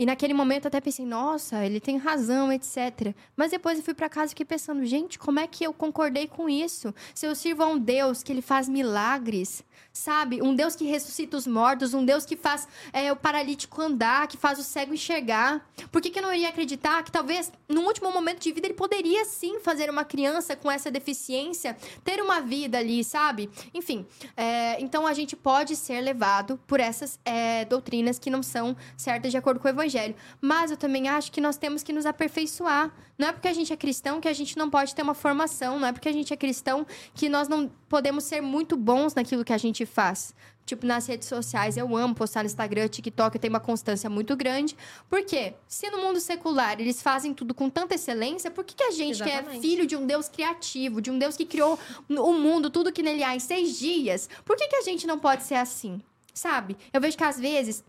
E 0.00 0.06
naquele 0.06 0.32
momento 0.32 0.64
eu 0.64 0.68
até 0.68 0.80
pensei, 0.80 1.04
nossa, 1.04 1.62
ele 1.62 1.78
tem 1.78 1.98
razão, 1.98 2.50
etc. 2.50 3.14
Mas 3.36 3.50
depois 3.50 3.76
eu 3.76 3.84
fui 3.84 3.92
pra 3.92 4.08
casa 4.08 4.28
e 4.28 4.30
fiquei 4.30 4.46
pensando, 4.46 4.82
gente, 4.86 5.18
como 5.18 5.38
é 5.38 5.46
que 5.46 5.62
eu 5.62 5.74
concordei 5.74 6.26
com 6.26 6.48
isso? 6.48 6.94
Se 7.14 7.26
eu 7.26 7.34
sirvo 7.34 7.62
a 7.62 7.66
um 7.66 7.78
Deus 7.78 8.22
que 8.22 8.32
ele 8.32 8.40
faz 8.40 8.66
milagres, 8.66 9.62
sabe? 9.92 10.40
Um 10.42 10.54
Deus 10.54 10.76
que 10.76 10.84
ressuscita 10.84 11.36
os 11.36 11.46
mortos, 11.46 11.94
um 11.94 12.04
Deus 12.04 12.24
que 12.24 12.36
faz 12.36 12.66
é, 12.92 13.12
o 13.12 13.16
paralítico 13.16 13.80
andar, 13.80 14.26
que 14.28 14.36
faz 14.36 14.58
o 14.58 14.62
cego 14.62 14.94
enxergar. 14.94 15.66
Por 15.90 16.00
que, 16.00 16.10
que 16.10 16.18
eu 16.18 16.22
não 16.22 16.32
iria 16.32 16.48
acreditar 16.48 17.02
que 17.02 17.10
talvez, 17.10 17.52
no 17.68 17.82
último 17.82 18.10
momento 18.12 18.40
de 18.40 18.52
vida, 18.52 18.66
ele 18.66 18.74
poderia 18.74 19.24
sim 19.24 19.60
fazer 19.60 19.90
uma 19.90 20.04
criança 20.04 20.54
com 20.54 20.70
essa 20.70 20.90
deficiência 20.90 21.76
ter 22.04 22.20
uma 22.22 22.40
vida 22.40 22.78
ali, 22.78 23.02
sabe? 23.02 23.50
Enfim, 23.74 24.06
é, 24.36 24.80
então 24.80 25.06
a 25.06 25.12
gente 25.12 25.36
pode 25.36 25.76
ser 25.76 26.00
levado 26.00 26.58
por 26.66 26.80
essas 26.80 27.18
é, 27.24 27.64
doutrinas 27.64 28.18
que 28.18 28.30
não 28.30 28.42
são 28.42 28.76
certas 28.96 29.30
de 29.30 29.36
acordo 29.36 29.60
com 29.60 29.66
o 29.66 29.70
evangelho. 29.70 30.14
Mas 30.40 30.70
eu 30.70 30.76
também 30.76 31.08
acho 31.08 31.32
que 31.32 31.40
nós 31.40 31.56
temos 31.56 31.82
que 31.82 31.92
nos 31.92 32.06
aperfeiçoar. 32.06 32.92
Não 33.20 33.28
é 33.28 33.32
porque 33.32 33.48
a 33.48 33.52
gente 33.52 33.70
é 33.70 33.76
cristão 33.76 34.18
que 34.18 34.26
a 34.26 34.32
gente 34.32 34.56
não 34.56 34.70
pode 34.70 34.94
ter 34.94 35.02
uma 35.02 35.12
formação. 35.12 35.78
Não 35.78 35.86
é 35.86 35.92
porque 35.92 36.08
a 36.08 36.12
gente 36.12 36.32
é 36.32 36.36
cristão 36.38 36.86
que 37.14 37.28
nós 37.28 37.48
não 37.48 37.70
podemos 37.86 38.24
ser 38.24 38.40
muito 38.40 38.78
bons 38.78 39.14
naquilo 39.14 39.44
que 39.44 39.52
a 39.52 39.58
gente 39.58 39.84
faz. 39.84 40.34
Tipo, 40.64 40.86
nas 40.86 41.06
redes 41.06 41.28
sociais, 41.28 41.76
eu 41.76 41.94
amo 41.94 42.14
postar 42.14 42.44
no 42.44 42.46
Instagram, 42.46 42.88
TikTok, 42.88 43.36
eu 43.36 43.40
tenho 43.40 43.52
uma 43.52 43.60
constância 43.60 44.08
muito 44.08 44.34
grande. 44.34 44.74
Por 45.06 45.22
quê? 45.22 45.52
Se 45.68 45.90
no 45.90 45.98
mundo 45.98 46.18
secular 46.18 46.80
eles 46.80 47.02
fazem 47.02 47.34
tudo 47.34 47.52
com 47.52 47.68
tanta 47.68 47.94
excelência, 47.94 48.50
por 48.50 48.64
que, 48.64 48.74
que 48.74 48.84
a 48.84 48.90
gente, 48.90 49.22
que 49.22 49.28
é 49.28 49.42
filho 49.60 49.86
de 49.86 49.96
um 49.96 50.06
Deus 50.06 50.26
criativo, 50.26 51.02
de 51.02 51.10
um 51.10 51.18
Deus 51.18 51.36
que 51.36 51.44
criou 51.44 51.78
o 52.08 52.32
mundo, 52.32 52.70
tudo 52.70 52.90
que 52.90 53.02
nele 53.02 53.22
há 53.22 53.36
em 53.36 53.40
seis 53.40 53.78
dias, 53.78 54.30
por 54.46 54.56
que, 54.56 54.66
que 54.66 54.76
a 54.76 54.82
gente 54.82 55.06
não 55.06 55.18
pode 55.18 55.42
ser 55.42 55.56
assim? 55.56 56.00
Sabe? 56.32 56.74
Eu 56.90 57.00
vejo 57.02 57.18
que 57.18 57.24
às 57.24 57.38
vezes 57.38 57.84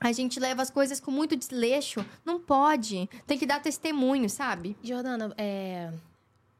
a 0.00 0.12
gente 0.12 0.38
leva 0.38 0.62
as 0.62 0.70
coisas 0.70 1.00
com 1.00 1.10
muito 1.10 1.34
desleixo. 1.36 2.04
Não 2.24 2.38
pode. 2.40 3.08
Tem 3.26 3.38
que 3.38 3.46
dar 3.46 3.60
testemunho, 3.60 4.28
sabe? 4.28 4.76
Jordana, 4.82 5.32
é, 5.38 5.92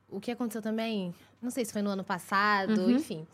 o 0.08 0.20
que 0.20 0.30
aconteceu 0.30 0.62
também, 0.62 1.14
não 1.42 1.50
sei 1.50 1.64
se 1.64 1.72
foi 1.72 1.82
no 1.82 1.90
ano 1.90 2.04
passado, 2.04 2.80
Uhum. 2.82 2.90
enfim. 2.92 3.26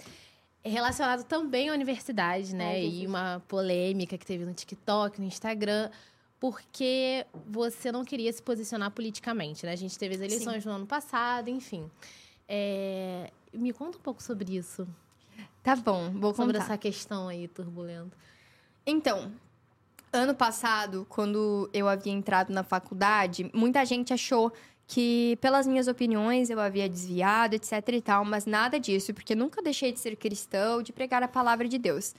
É 0.64 0.68
relacionado 0.70 1.24
também 1.24 1.70
à 1.70 1.72
universidade, 1.72 2.55
né? 2.55 2.72
Ai, 2.72 2.86
e 2.86 3.07
uma 3.07 3.42
polêmica 3.48 4.16
que 4.16 4.24
teve 4.26 4.44
no 4.44 4.55
TikTok, 4.55 5.20
no 5.20 5.26
Instagram, 5.26 5.90
porque 6.38 7.26
você 7.46 7.90
não 7.92 8.05
queria 8.05 8.32
se 8.32 8.42
posicionar 8.42 8.90
politicamente, 8.92 9.64
né? 9.66 9.72
A 9.72 9.76
gente 9.76 9.98
teve 9.98 10.14
as 10.16 10.20
eleições 10.20 10.64
no 10.64 10.72
ano 10.72 10.86
passado, 10.86 11.48
enfim. 11.48 11.88
É, 12.48 13.30
Me 13.53 13.72
conta 13.72 13.98
um 13.98 14.00
pouco 14.00 14.22
sobre 14.22 14.57
isso, 14.57 14.88
Tá 15.62 15.76
bom, 15.76 16.11
vou 16.11 16.34
sobre 16.34 16.55
contar. 16.55 16.64
essa 16.64 16.78
questão 16.78 17.28
aí 17.28 17.46
turbulenta. 17.46 18.16
Então, 18.86 19.30
ano 20.12 20.34
passado, 20.34 21.06
quando 21.08 21.70
eu 21.72 21.88
havia 21.88 22.12
entrado 22.12 22.52
na 22.52 22.62
faculdade, 22.62 23.50
muita 23.54 23.84
gente 23.84 24.12
achou 24.12 24.52
que 24.86 25.38
pelas 25.40 25.66
minhas 25.66 25.88
opiniões 25.88 26.50
eu 26.50 26.60
havia 26.60 26.88
desviado, 26.88 27.54
etc 27.54 27.72
e 27.88 28.02
tal, 28.02 28.24
mas 28.24 28.44
nada 28.44 28.78
disso, 28.78 29.14
porque 29.14 29.34
nunca 29.34 29.62
deixei 29.62 29.90
de 29.90 29.98
ser 29.98 30.16
cristão, 30.16 30.82
de 30.82 30.92
pregar 30.92 31.22
a 31.22 31.28
palavra 31.28 31.66
de 31.66 31.78
Deus. 31.78 32.14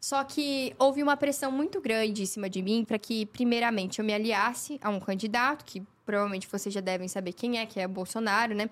Só 0.00 0.22
que 0.24 0.74
houve 0.78 1.02
uma 1.02 1.16
pressão 1.16 1.50
muito 1.50 1.80
grande 1.80 2.22
em 2.22 2.26
cima 2.26 2.48
de 2.48 2.62
mim 2.62 2.84
para 2.84 2.98
que, 2.98 3.26
primeiramente, 3.26 3.98
eu 3.98 4.04
me 4.04 4.14
aliasse 4.14 4.78
a 4.82 4.88
um 4.90 5.00
candidato, 5.00 5.64
que 5.64 5.82
provavelmente 6.04 6.48
vocês 6.48 6.74
já 6.74 6.80
devem 6.80 7.08
saber 7.08 7.32
quem 7.32 7.58
é, 7.58 7.66
que 7.66 7.80
é 7.80 7.88
Bolsonaro, 7.88 8.54
né? 8.54 8.70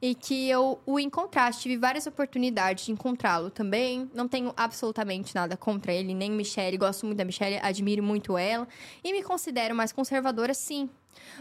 E 0.00 0.14
que 0.14 0.48
eu 0.48 0.80
o 0.86 0.98
encontrasse. 0.98 1.60
Tive 1.60 1.76
várias 1.76 2.06
oportunidades 2.06 2.86
de 2.86 2.92
encontrá-lo 2.92 3.50
também. 3.50 4.10
Não 4.14 4.28
tenho 4.28 4.52
absolutamente 4.56 5.34
nada 5.34 5.56
contra 5.56 5.92
ele, 5.92 6.14
nem 6.14 6.30
Michelle. 6.30 6.76
Gosto 6.76 7.06
muito 7.06 7.18
da 7.18 7.24
Michelle, 7.24 7.58
admiro 7.62 8.02
muito 8.02 8.36
ela. 8.38 8.66
E 9.02 9.12
me 9.12 9.22
considero 9.22 9.74
mais 9.74 9.92
conservadora, 9.92 10.54
sim. 10.54 10.88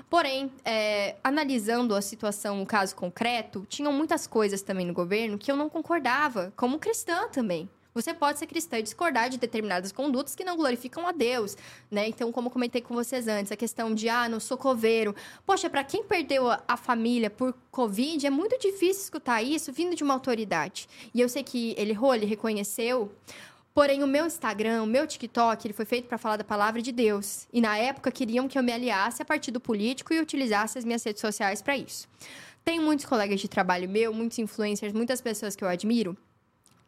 Porém, 0.10 0.52
é, 0.66 1.16
analisando 1.24 1.96
a 1.96 2.02
situação, 2.02 2.62
o 2.62 2.66
caso 2.66 2.96
concreto, 2.96 3.66
tinham 3.70 3.94
muitas 3.94 4.26
coisas 4.26 4.62
também 4.62 4.86
no 4.86 4.94
governo 4.94 5.38
que 5.38 5.52
eu 5.52 5.56
não 5.56 5.70
concordava, 5.70 6.52
como 6.56 6.80
cristã 6.80 7.28
também. 7.30 7.70
Você 7.98 8.14
pode 8.14 8.38
ser 8.38 8.45
cristã 8.45 8.78
e 8.78 8.84
discordar 8.84 9.28
de 9.28 9.39
determinadas 9.39 9.91
condutas 9.91 10.36
que 10.36 10.43
não 10.43 10.56
glorificam 10.56 11.08
a 11.08 11.12
Deus, 11.12 11.58
né? 11.89 12.08
Então, 12.08 12.32
como 12.32 12.52
comentei 12.52 12.80
com 12.80 12.93
vocês 12.93 13.28
antes, 13.28 13.52
a 13.52 13.56
questão 13.56 13.91
de, 13.91 14.08
ah, 14.08 14.30
não 14.30 14.39
sou 14.39 14.56
coveiro. 14.56 15.16
Poxa, 15.43 15.68
para 15.68 15.84
quem 15.84 16.04
perdeu 16.04 16.48
a, 16.68 16.78
família 16.78 17.28
por 17.28 17.56
Covid, 17.72 18.28
é 18.28 18.30
muito 18.30 18.56
difícil 18.60 19.02
escutar 19.02 19.41
isso 19.41 19.74
vindo 19.74 19.95
de 19.95 20.04
uma 20.04 20.14
autoridade. 20.14 20.88
E 21.12 21.20
eu 21.20 21.28
sei 21.28 21.41
que 21.41 21.74
ele 21.76 21.89
errou, 21.89 22.14
ele 22.14 22.28
reconheceu. 22.28 23.12
Porém, 23.74 24.04
o 24.04 24.08
meu 24.08 24.28
Instagram, 24.28 24.84
o 24.84 24.86
meu 24.86 25.08
TikTok, 25.08 25.66
ele 25.66 25.74
foi 25.74 25.86
feito 25.86 26.08
para 26.08 26.20
falar 26.20 26.38
da 26.38 26.43
palavra 26.43 26.84
de 26.84 26.91
Deus. 26.91 27.48
E 27.52 27.60
na 27.60 27.80
época 27.80 28.12
queriam 28.12 28.48
que 28.48 28.60
eu 28.60 28.64
me 28.64 28.72
aliasse 28.72 29.24
a 29.24 29.26
partido 29.26 29.60
político 29.60 30.14
e 30.14 30.20
utilizasse 30.20 30.78
as 30.78 30.86
minhas 30.86 31.04
redes 31.04 31.20
sociais 31.20 31.64
para 31.64 31.76
isso. 31.76 32.08
Tem 32.64 32.80
muitos 32.80 33.06
colegas 33.06 33.39
de 33.39 33.48
trabalho 33.48 33.89
meu, 33.89 34.14
muitos 34.14 34.38
influencers, 34.38 34.93
muitas 34.93 35.20
pessoas 35.20 35.56
que 35.56 35.64
eu 35.64 35.68
admiro, 35.68 36.16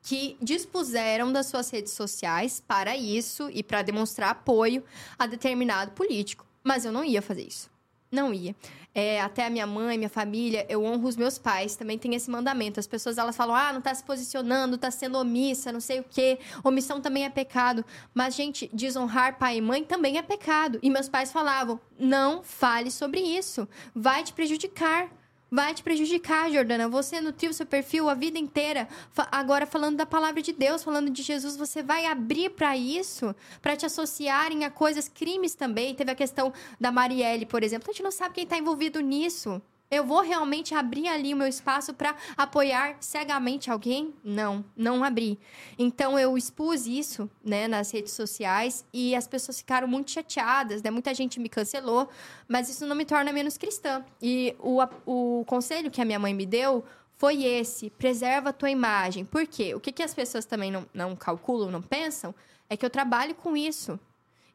que 0.01 0.37
dispuseram 0.41 1.31
das 1.31 1.47
suas 1.47 1.69
redes 1.69 1.93
sociais 1.93 2.63
para 2.65 2.95
isso 2.95 3.49
e 3.53 3.61
para 3.61 3.81
demonstrar 3.81 4.31
apoio 4.31 4.83
a 5.17 5.27
determinado 5.27 5.91
político. 5.91 6.45
Mas 6.63 6.85
eu 6.85 6.91
não 6.91 7.03
ia 7.03 7.21
fazer 7.21 7.43
isso. 7.43 7.69
Não 8.11 8.33
ia. 8.33 8.55
É, 8.93 9.21
até 9.21 9.45
a 9.45 9.49
minha 9.51 9.67
mãe, 9.67 9.97
minha 9.97 10.09
família, 10.09 10.65
eu 10.67 10.83
honro 10.83 11.07
os 11.07 11.15
meus 11.15 11.37
pais, 11.37 11.75
também 11.75 11.97
tem 11.97 12.15
esse 12.15 12.29
mandamento. 12.29 12.79
As 12.79 12.87
pessoas 12.87 13.19
elas 13.19 13.37
falam, 13.37 13.55
ah, 13.55 13.71
não 13.71 13.81
tá 13.81 13.93
se 13.93 14.03
posicionando, 14.03 14.79
tá 14.79 14.89
sendo 14.89 15.17
omissa, 15.19 15.71
não 15.71 15.79
sei 15.79 15.99
o 15.99 16.05
quê. 16.09 16.39
Omissão 16.63 16.99
também 16.99 17.23
é 17.23 17.29
pecado. 17.29 17.85
Mas, 18.13 18.35
gente, 18.35 18.69
desonrar 18.73 19.37
pai 19.37 19.57
e 19.57 19.61
mãe 19.61 19.83
também 19.83 20.17
é 20.17 20.23
pecado. 20.23 20.79
E 20.81 20.89
meus 20.89 21.07
pais 21.07 21.31
falavam, 21.31 21.79
não 21.99 22.41
fale 22.41 22.89
sobre 22.89 23.19
isso. 23.19 23.67
Vai 23.93 24.23
te 24.23 24.33
prejudicar. 24.33 25.18
Vai 25.51 25.73
te 25.73 25.81
prejudicar, 25.81 26.51
Jordana. 26.51 26.87
Você 26.87 27.19
nutriu 27.19 27.51
seu 27.53 27.65
perfil 27.65 28.07
a 28.07 28.13
vida 28.13 28.37
inteira. 28.37 28.87
Agora, 29.31 29.65
falando 29.65 29.97
da 29.97 30.05
palavra 30.05 30.41
de 30.43 30.53
Deus, 30.53 30.83
falando 30.83 31.09
de 31.09 31.23
Jesus, 31.23 31.57
você 31.57 31.81
vai 31.81 32.05
abrir 32.05 32.51
para 32.51 32.77
isso, 32.77 33.35
para 33.61 33.75
te 33.75 33.85
associarem 33.85 34.63
a 34.63 34.69
coisas, 34.69 35.09
crimes 35.09 35.55
também. 35.55 35.95
Teve 35.95 36.11
a 36.11 36.15
questão 36.15 36.53
da 36.79 36.91
Marielle, 36.91 37.47
por 37.47 37.63
exemplo. 37.63 37.89
A 37.89 37.91
gente 37.91 38.03
não 38.03 38.11
sabe 38.11 38.35
quem 38.35 38.43
está 38.43 38.57
envolvido 38.57 38.99
nisso. 38.99 39.59
Eu 39.91 40.05
vou 40.05 40.21
realmente 40.21 40.75
abrir 40.75 41.07
ali 41.07 41.33
o 41.33 41.37
meu 41.37 41.47
espaço 41.47 41.95
para 41.95 42.15
apoiar 42.37 42.97
cegamente 42.99 43.71
alguém? 43.71 44.13
Não, 44.23 44.63
não 44.77 45.03
abri. 45.03 45.39
Então 45.79 46.17
eu 46.17 46.37
expus 46.37 46.85
isso, 46.85 47.27
né, 47.43 47.67
nas 47.67 47.89
redes 47.91 48.13
sociais 48.13 48.85
e 48.93 49.15
as 49.15 49.27
pessoas 49.27 49.57
ficaram 49.57 49.87
muito 49.87 50.11
chateadas, 50.11 50.83
né? 50.83 50.91
Muita 50.91 51.11
gente 51.15 51.39
me 51.39 51.49
cancelou, 51.49 52.07
mas 52.47 52.69
isso 52.69 52.85
não 52.85 52.95
me 52.95 53.03
torna 53.03 53.33
menos 53.33 53.57
cristã. 53.57 54.05
E 54.21 54.55
o, 54.59 54.79
o 55.07 55.43
conselho 55.45 55.89
que 55.89 56.01
a 56.01 56.05
minha 56.05 56.19
mãe 56.19 56.35
me 56.35 56.45
deu 56.45 56.85
foi 57.17 57.43
esse: 57.43 57.89
preserva 57.89 58.49
a 58.49 58.53
tua 58.53 58.69
imagem. 58.69 59.25
Por 59.25 59.47
quê? 59.47 59.73
O 59.73 59.79
que, 59.79 59.91
que 59.91 60.03
as 60.03 60.13
pessoas 60.13 60.45
também 60.45 60.69
não, 60.69 60.85
não 60.93 61.15
calculam, 61.15 61.71
não 61.71 61.81
pensam, 61.81 62.35
é 62.69 62.77
que 62.77 62.85
eu 62.85 62.91
trabalho 62.91 63.33
com 63.33 63.57
isso. 63.57 63.99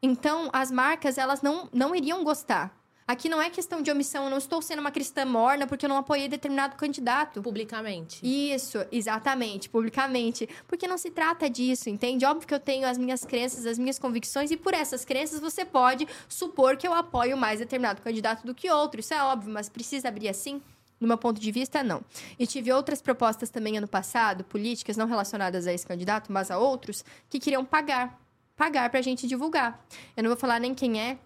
Então, 0.01 0.49
as 0.53 0.71
marcas, 0.71 1.17
elas 1.17 1.41
não, 1.41 1.67
não 1.73 1.93
iriam 1.93 2.23
gostar. 2.23 2.73
Aqui 3.07 3.29
não 3.29 3.39
é 3.39 3.51
questão 3.51 3.83
de 3.83 3.91
omissão, 3.91 4.23
eu 4.23 4.31
não 4.31 4.39
estou 4.39 4.63
sendo 4.63 4.79
uma 4.79 4.89
cristã 4.89 5.23
morna 5.25 5.67
porque 5.67 5.85
eu 5.85 5.89
não 5.89 5.97
apoiei 5.97 6.27
determinado 6.27 6.75
candidato. 6.75 7.39
Publicamente. 7.39 8.19
Isso, 8.25 8.83
exatamente, 8.91 9.69
publicamente. 9.69 10.49
Porque 10.67 10.87
não 10.87 10.97
se 10.97 11.11
trata 11.11 11.47
disso, 11.47 11.87
entende? 11.87 12.25
Óbvio 12.25 12.47
que 12.47 12.53
eu 12.53 12.59
tenho 12.59 12.87
as 12.87 12.97
minhas 12.97 13.23
crenças, 13.23 13.67
as 13.67 13.77
minhas 13.77 13.99
convicções, 13.99 14.49
e 14.49 14.57
por 14.57 14.73
essas 14.73 15.05
crenças 15.05 15.39
você 15.39 15.63
pode 15.63 16.07
supor 16.27 16.77
que 16.77 16.87
eu 16.87 16.95
apoio 16.95 17.37
mais 17.37 17.59
determinado 17.59 18.01
candidato 18.01 18.43
do 18.43 18.55
que 18.55 18.71
outro. 18.71 18.99
Isso 18.99 19.13
é 19.13 19.21
óbvio, 19.21 19.53
mas 19.53 19.69
precisa 19.69 20.07
abrir 20.07 20.29
assim? 20.29 20.59
No 20.99 21.07
meu 21.07 21.17
ponto 21.17 21.39
de 21.39 21.51
vista, 21.51 21.83
não. 21.83 22.01
E 22.39 22.47
tive 22.47 22.71
outras 22.71 23.03
propostas 23.03 23.51
também 23.51 23.77
ano 23.77 23.87
passado, 23.87 24.43
políticas 24.43 24.97
não 24.97 25.05
relacionadas 25.05 25.67
a 25.67 25.73
esse 25.73 25.85
candidato, 25.85 26.31
mas 26.31 26.49
a 26.49 26.57
outros, 26.57 27.05
que 27.29 27.39
queriam 27.39 27.63
pagar. 27.63 28.19
Pagar 28.55 28.89
pra 28.89 29.01
gente 29.01 29.27
divulgar. 29.27 29.85
Eu 30.17 30.23
não 30.23 30.29
vou 30.29 30.37
falar 30.37 30.59
nem 30.59 30.73
quem 30.73 30.99
é, 30.99 31.19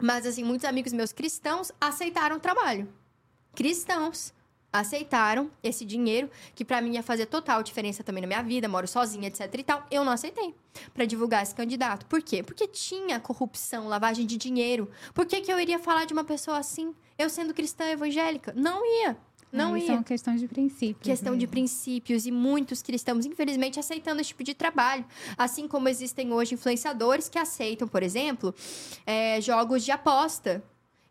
mas 0.00 0.24
assim, 0.26 0.44
muitos 0.44 0.64
amigos 0.64 0.92
meus 0.92 1.12
cristãos 1.12 1.72
aceitaram 1.80 2.36
o 2.36 2.40
trabalho 2.40 2.88
cristãos 3.58 4.32
aceitaram 4.72 5.50
esse 5.62 5.84
dinheiro, 5.84 6.30
que 6.54 6.64
pra 6.64 6.80
mim 6.80 6.94
ia 6.94 7.02
fazer 7.02 7.26
total 7.26 7.60
diferença 7.60 8.04
também 8.04 8.20
na 8.20 8.26
minha 8.28 8.42
vida, 8.42 8.68
moro 8.68 8.86
sozinha, 8.86 9.26
etc 9.26 9.52
e 9.52 9.62
tal. 9.64 9.84
Eu 9.90 10.04
não 10.04 10.12
aceitei 10.12 10.54
pra 10.94 11.04
divulgar 11.04 11.42
esse 11.42 11.54
candidato. 11.54 12.06
Por 12.06 12.22
quê? 12.22 12.42
Porque 12.42 12.68
tinha 12.68 13.18
corrupção, 13.18 13.88
lavagem 13.88 14.26
de 14.26 14.36
dinheiro. 14.36 14.88
Por 15.12 15.26
que, 15.26 15.40
que 15.40 15.52
eu 15.52 15.58
iria 15.58 15.78
falar 15.78 16.04
de 16.04 16.12
uma 16.12 16.22
pessoa 16.22 16.58
assim? 16.58 16.94
Eu 17.18 17.28
sendo 17.28 17.52
cristã 17.52 17.84
evangélica? 17.86 18.52
Não 18.54 18.84
ia. 19.02 19.16
Não 19.50 19.74
Aí 19.74 19.82
ia. 19.82 19.86
São 19.86 20.02
questões 20.02 20.40
de 20.40 20.48
princípios. 20.48 21.02
Questão 21.02 21.32
de 21.32 21.40
mesmo. 21.40 21.50
princípios 21.50 22.26
e 22.26 22.30
muitos 22.30 22.82
cristãos, 22.82 23.24
infelizmente, 23.24 23.80
aceitando 23.80 24.20
esse 24.20 24.28
tipo 24.28 24.44
de 24.44 24.54
trabalho. 24.54 25.04
Assim 25.36 25.66
como 25.66 25.88
existem 25.88 26.32
hoje 26.32 26.54
influenciadores 26.54 27.28
que 27.28 27.38
aceitam, 27.38 27.88
por 27.88 28.02
exemplo, 28.02 28.54
é, 29.06 29.40
jogos 29.40 29.84
de 29.84 29.90
aposta. 29.90 30.62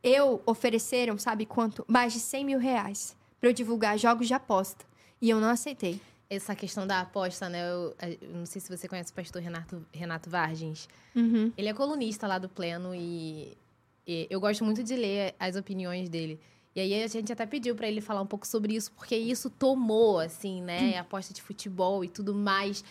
Eu 0.03 0.41
ofereceram, 0.45 1.17
sabe 1.17 1.45
quanto? 1.45 1.83
Mais 1.87 2.13
de 2.13 2.19
100 2.19 2.45
mil 2.45 2.59
reais 2.59 3.15
para 3.39 3.49
eu 3.49 3.53
divulgar 3.53 3.97
jogos 3.97 4.27
de 4.27 4.33
aposta. 4.33 4.85
E 5.21 5.29
eu 5.29 5.39
não 5.39 5.49
aceitei. 5.49 5.99
Essa 6.29 6.53
questão 6.55 6.85
da 6.85 6.99
aposta, 6.99 7.47
né? 7.49 7.61
Eu, 7.61 7.95
eu 8.21 8.29
não 8.33 8.45
sei 8.45 8.61
se 8.61 8.69
você 8.69 8.87
conhece 8.87 9.11
o 9.11 9.15
pastor 9.15 9.41
Renato, 9.41 9.85
Renato 9.93 10.29
Vargens. 10.29 10.87
Uhum. 11.15 11.51
Ele 11.57 11.69
é 11.69 11.73
colunista 11.73 12.27
lá 12.27 12.37
do 12.37 12.49
Pleno 12.49 12.93
e, 12.93 13.57
e 14.05 14.27
eu 14.29 14.39
gosto 14.39 14.63
muito 14.63 14.83
de 14.83 14.95
ler 14.95 15.35
as 15.39 15.55
opiniões 15.55 16.09
dele. 16.09 16.39
E 16.77 16.79
aí 16.79 17.03
a 17.03 17.07
gente 17.07 17.33
até 17.33 17.43
pediu 17.43 17.73
pra 17.73 17.87
ele 17.87 17.99
falar 18.01 18.21
um 18.21 18.25
pouco 18.27 18.45
sobre 18.45 18.75
isso, 18.75 18.91
porque 18.91 19.15
isso 19.15 19.49
tomou, 19.49 20.19
assim, 20.19 20.61
né? 20.61 20.95
Aposta 20.99 21.33
de 21.33 21.41
futebol 21.41 22.05
e 22.05 22.07
tudo 22.07 22.35
mais. 22.35 22.83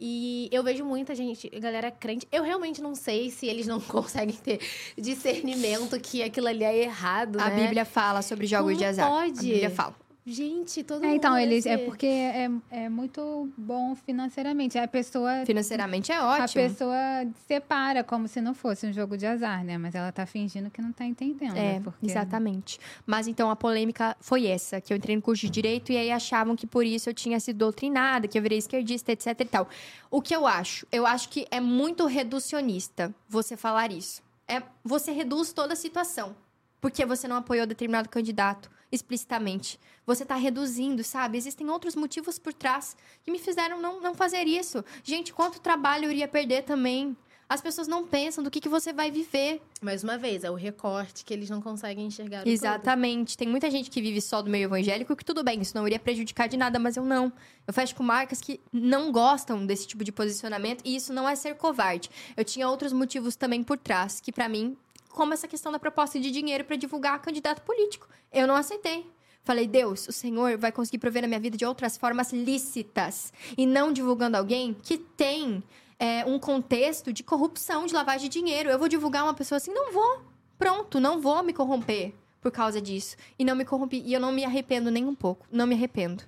E 0.00 0.48
eu 0.50 0.60
vejo 0.64 0.84
muita 0.84 1.14
gente, 1.14 1.48
galera 1.50 1.88
crente. 1.88 2.26
Eu 2.32 2.42
realmente 2.42 2.82
não 2.82 2.96
sei 2.96 3.30
se 3.30 3.46
eles 3.46 3.64
não 3.64 3.78
conseguem 3.80 4.34
ter 4.34 4.58
discernimento 4.96 6.00
que 6.00 6.20
aquilo 6.20 6.48
ali 6.48 6.64
é 6.64 6.82
errado, 6.82 7.38
A 7.40 7.48
né? 7.48 7.62
Bíblia 7.62 7.84
fala 7.84 8.22
sobre 8.22 8.44
jogos 8.44 8.76
de 8.76 8.84
azar. 8.84 9.08
pode? 9.08 9.38
A 9.38 9.42
Bíblia 9.42 9.70
fala. 9.70 9.94
Gente, 10.30 10.84
todo 10.84 11.02
É, 11.02 11.06
mundo... 11.06 11.16
então, 11.16 11.38
eles, 11.38 11.64
é 11.64 11.78
porque 11.78 12.06
é, 12.06 12.50
é 12.70 12.88
muito 12.90 13.48
bom 13.56 13.94
financeiramente. 13.94 14.78
A 14.78 14.86
pessoa, 14.86 15.46
Financeiramente 15.46 16.12
é 16.12 16.16
a 16.16 16.26
ótimo. 16.26 16.62
pessoa 16.64 16.96
separa 17.46 18.04
como 18.04 18.28
se 18.28 18.38
não 18.40 18.52
fosse 18.52 18.86
um 18.86 18.92
jogo 18.92 19.16
de 19.16 19.24
azar, 19.24 19.64
né? 19.64 19.78
Mas 19.78 19.94
ela 19.94 20.12
tá 20.12 20.26
fingindo 20.26 20.70
que 20.70 20.82
não 20.82 20.92
tá 20.92 21.06
entendendo. 21.06 21.56
É, 21.56 21.74
né? 21.74 21.80
Porque 21.82 22.04
exatamente. 22.04 22.78
Mas 23.06 23.26
então 23.26 23.50
a 23.50 23.56
polêmica 23.56 24.14
foi 24.20 24.46
essa, 24.46 24.82
que 24.82 24.92
eu 24.92 24.98
entrei 24.98 25.16
no 25.16 25.22
curso 25.22 25.46
de 25.46 25.50
direito 25.50 25.92
e 25.92 25.96
aí 25.96 26.10
achavam 26.10 26.54
que 26.54 26.66
por 26.66 26.84
isso 26.84 27.08
eu 27.08 27.14
tinha 27.14 27.40
sido 27.40 27.56
doutrinada, 27.56 28.28
que 28.28 28.36
eu 28.36 28.42
virei 28.42 28.58
esquerdista, 28.58 29.10
etc 29.12 29.28
e 29.40 29.44
tal. 29.46 29.66
O 30.10 30.20
que 30.20 30.36
eu 30.36 30.46
acho? 30.46 30.86
Eu 30.92 31.06
acho 31.06 31.30
que 31.30 31.46
é 31.50 31.58
muito 31.58 32.04
reducionista 32.04 33.14
você 33.26 33.56
falar 33.56 33.90
isso. 33.90 34.22
É, 34.46 34.62
você 34.84 35.10
reduz 35.10 35.54
toda 35.54 35.72
a 35.72 35.76
situação. 35.76 36.36
Porque 36.80 37.04
você 37.06 37.26
não 37.26 37.36
apoiou 37.36 37.66
determinado 37.66 38.08
candidato 38.08 38.70
explicitamente. 38.90 39.78
Você 40.06 40.24
tá 40.24 40.34
reduzindo, 40.34 41.04
sabe? 41.04 41.38
Existem 41.38 41.68
outros 41.68 41.94
motivos 41.94 42.38
por 42.38 42.52
trás 42.52 42.96
que 43.22 43.30
me 43.30 43.38
fizeram 43.38 43.80
não, 43.80 44.00
não 44.00 44.14
fazer 44.14 44.46
isso. 44.46 44.84
Gente, 45.02 45.32
quanto 45.32 45.60
trabalho 45.60 46.06
eu 46.06 46.10
iria 46.10 46.28
perder 46.28 46.62
também? 46.62 47.16
As 47.48 47.62
pessoas 47.62 47.88
não 47.88 48.06
pensam 48.06 48.44
do 48.44 48.50
que, 48.50 48.60
que 48.60 48.68
você 48.68 48.92
vai 48.92 49.10
viver. 49.10 49.62
Mais 49.80 50.04
uma 50.04 50.18
vez, 50.18 50.44
é 50.44 50.50
o 50.50 50.54
recorte 50.54 51.24
que 51.24 51.32
eles 51.32 51.48
não 51.48 51.62
conseguem 51.62 52.06
enxergar. 52.06 52.40
o 52.40 52.44
todo. 52.44 52.52
Exatamente. 52.52 53.38
Tem 53.38 53.48
muita 53.48 53.70
gente 53.70 53.90
que 53.90 54.02
vive 54.02 54.20
só 54.20 54.42
do 54.42 54.50
meio 54.50 54.64
evangélico, 54.64 55.16
que 55.16 55.24
tudo 55.24 55.42
bem, 55.42 55.62
isso 55.62 55.74
não 55.74 55.86
iria 55.86 55.98
prejudicar 55.98 56.46
de 56.46 56.58
nada, 56.58 56.78
mas 56.78 56.98
eu 56.98 57.04
não. 57.06 57.32
Eu 57.66 57.72
fecho 57.72 57.94
com 57.94 58.02
marcas 58.02 58.42
que 58.42 58.60
não 58.70 59.10
gostam 59.10 59.64
desse 59.64 59.86
tipo 59.86 60.04
de 60.04 60.12
posicionamento 60.12 60.82
e 60.84 60.94
isso 60.94 61.10
não 61.10 61.26
é 61.26 61.34
ser 61.34 61.54
covarde. 61.54 62.10
Eu 62.36 62.44
tinha 62.44 62.68
outros 62.68 62.92
motivos 62.92 63.34
também 63.34 63.62
por 63.64 63.78
trás, 63.78 64.20
que 64.20 64.30
pra 64.30 64.46
mim, 64.46 64.76
como 65.18 65.34
essa 65.34 65.48
questão 65.48 65.72
da 65.72 65.80
proposta 65.80 66.20
de 66.20 66.30
dinheiro 66.30 66.64
pra 66.64 66.76
divulgar 66.76 67.20
candidato 67.20 67.60
político, 67.62 68.08
eu 68.32 68.46
não 68.46 68.54
aceitei. 68.54 69.04
Falei, 69.42 69.66
Deus, 69.66 70.06
o 70.06 70.12
Senhor 70.12 70.56
vai 70.56 70.70
conseguir 70.70 70.98
prover 70.98 71.22
na 71.22 71.26
minha 71.26 71.40
vida 71.40 71.56
de 71.56 71.64
outras 71.64 71.96
formas 71.96 72.32
lícitas 72.32 73.32
e 73.56 73.66
não 73.66 73.92
divulgando 73.92 74.36
alguém 74.36 74.76
que 74.80 74.96
tem 74.96 75.60
é, 75.98 76.24
um 76.24 76.38
contexto 76.38 77.12
de 77.12 77.24
corrupção, 77.24 77.84
de 77.84 77.94
lavagem 77.94 78.28
de 78.28 78.38
dinheiro. 78.38 78.70
Eu 78.70 78.78
vou 78.78 78.86
divulgar 78.86 79.24
uma 79.24 79.34
pessoa 79.34 79.56
assim? 79.56 79.72
Não 79.72 79.92
vou. 79.92 80.22
Pronto, 80.56 81.00
não 81.00 81.20
vou 81.20 81.42
me 81.42 81.52
corromper 81.52 82.14
por 82.40 82.52
causa 82.52 82.80
disso. 82.80 83.16
E 83.36 83.44
não 83.44 83.56
me 83.56 83.64
corrompi. 83.64 84.00
E 84.06 84.14
eu 84.14 84.20
não 84.20 84.30
me 84.30 84.44
arrependo 84.44 84.88
nem 84.88 85.04
um 85.04 85.16
pouco. 85.16 85.48
Não 85.50 85.66
me 85.66 85.74
arrependo. 85.74 86.22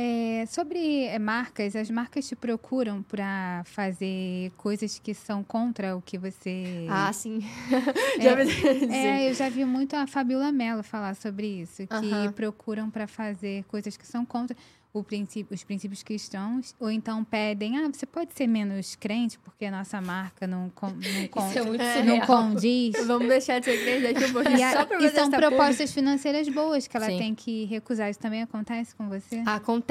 É, 0.00 0.46
sobre 0.46 1.06
é, 1.06 1.18
marcas, 1.18 1.74
as 1.74 1.90
marcas 1.90 2.28
te 2.28 2.36
procuram 2.36 3.02
para 3.02 3.62
fazer 3.64 4.52
coisas 4.56 4.96
que 5.00 5.12
são 5.12 5.42
contra 5.42 5.96
o 5.96 6.00
que 6.00 6.16
você. 6.16 6.86
Ah, 6.88 7.12
sim. 7.12 7.40
É. 8.20 8.28
É, 8.94 9.28
eu 9.30 9.34
já 9.34 9.48
vi 9.48 9.64
muito 9.64 9.94
a 9.96 10.06
Fabiola 10.06 10.52
Mello 10.52 10.84
falar 10.84 11.16
sobre 11.16 11.46
isso, 11.48 11.84
que 11.86 11.94
Aham. 12.12 12.32
procuram 12.32 12.88
para 12.90 13.08
fazer 13.08 13.64
coisas 13.64 13.96
que 13.96 14.06
são 14.06 14.24
contra 14.24 14.56
o 14.90 15.04
princípio, 15.04 15.54
os 15.54 15.62
princípios 15.62 16.02
cristãos, 16.02 16.74
ou 16.80 16.90
então 16.90 17.22
pedem, 17.22 17.76
ah, 17.78 17.88
você 17.92 18.06
pode 18.06 18.32
ser 18.34 18.46
menos 18.46 18.96
crente 18.96 19.38
porque 19.38 19.66
a 19.66 19.70
nossa 19.70 20.00
marca 20.00 20.46
não, 20.46 20.70
con- 20.70 20.88
não, 20.88 21.28
con- 21.28 21.50
é 21.78 22.02
não 22.02 22.20
condiz. 22.20 23.06
Vamos 23.06 23.28
deixar 23.28 23.58
de 23.58 23.66
ser 23.66 23.78
crente 23.84 24.02
daqui 24.12 24.24
um 24.24 24.32
pouquinho 24.32 24.56
E, 24.58 24.62
a- 24.62 24.72
só 24.72 24.98
e 24.98 25.08
são 25.10 25.30
propostas 25.30 25.92
financeiras 25.92 26.48
boas 26.48 26.86
que 26.86 26.96
ela 26.96 27.06
Sim. 27.06 27.18
tem 27.18 27.34
que 27.34 27.66
recusar. 27.66 28.08
Isso 28.10 28.18
também 28.18 28.42
acontece 28.42 28.94
com 28.96 29.08
você? 29.08 29.42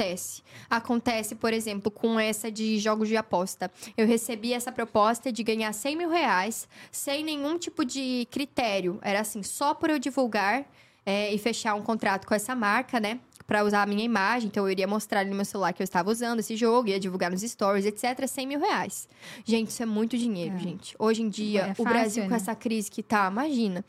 Acontece. 0.02 0.42
Acontece, 0.70 1.34
por 1.34 1.52
exemplo, 1.52 1.90
com 1.90 2.20
essa 2.20 2.50
de 2.52 2.78
jogos 2.78 3.08
de 3.08 3.16
aposta. 3.16 3.68
Eu 3.96 4.06
recebi 4.06 4.52
essa 4.52 4.70
proposta 4.70 5.32
de 5.32 5.42
ganhar 5.42 5.72
100 5.72 5.96
mil 5.96 6.08
reais 6.08 6.68
sem 6.92 7.24
nenhum 7.24 7.58
tipo 7.58 7.84
de 7.84 8.26
critério. 8.30 8.98
Era 9.02 9.20
assim, 9.20 9.42
só 9.42 9.74
por 9.74 9.90
eu 9.90 9.98
divulgar 9.98 10.64
é, 11.04 11.32
e 11.34 11.38
fechar 11.38 11.74
um 11.74 11.82
contrato 11.82 12.26
com 12.28 12.34
essa 12.34 12.54
marca, 12.54 13.00
né? 13.00 13.18
Pra 13.44 13.64
usar 13.64 13.82
a 13.82 13.86
minha 13.86 14.04
imagem. 14.04 14.46
Então, 14.48 14.64
eu 14.66 14.70
iria 14.70 14.86
mostrar 14.86 15.20
ali 15.20 15.30
no 15.30 15.36
meu 15.36 15.44
celular 15.44 15.72
que 15.72 15.82
eu 15.82 15.84
estava 15.84 16.10
usando 16.10 16.38
esse 16.40 16.54
jogo, 16.54 16.88
ia 16.88 17.00
divulgar 17.00 17.30
nos 17.30 17.40
stories, 17.40 17.84
etc. 17.86 18.26
100 18.28 18.46
mil 18.46 18.60
reais. 18.60 19.08
Gente, 19.44 19.70
isso 19.70 19.82
é 19.82 19.86
muito 19.86 20.16
dinheiro, 20.16 20.54
É. 20.54 20.58
gente. 20.58 20.94
Hoje 20.98 21.22
em 21.22 21.28
dia, 21.28 21.60
É 21.62 21.64
o 21.72 21.74
fácil, 21.74 21.84
Brasil 21.84 22.22
com 22.24 22.30
né? 22.30 22.36
essa 22.36 22.54
crise 22.54 22.88
que 22.90 23.02
tá, 23.02 23.26
imagina. 23.28 23.84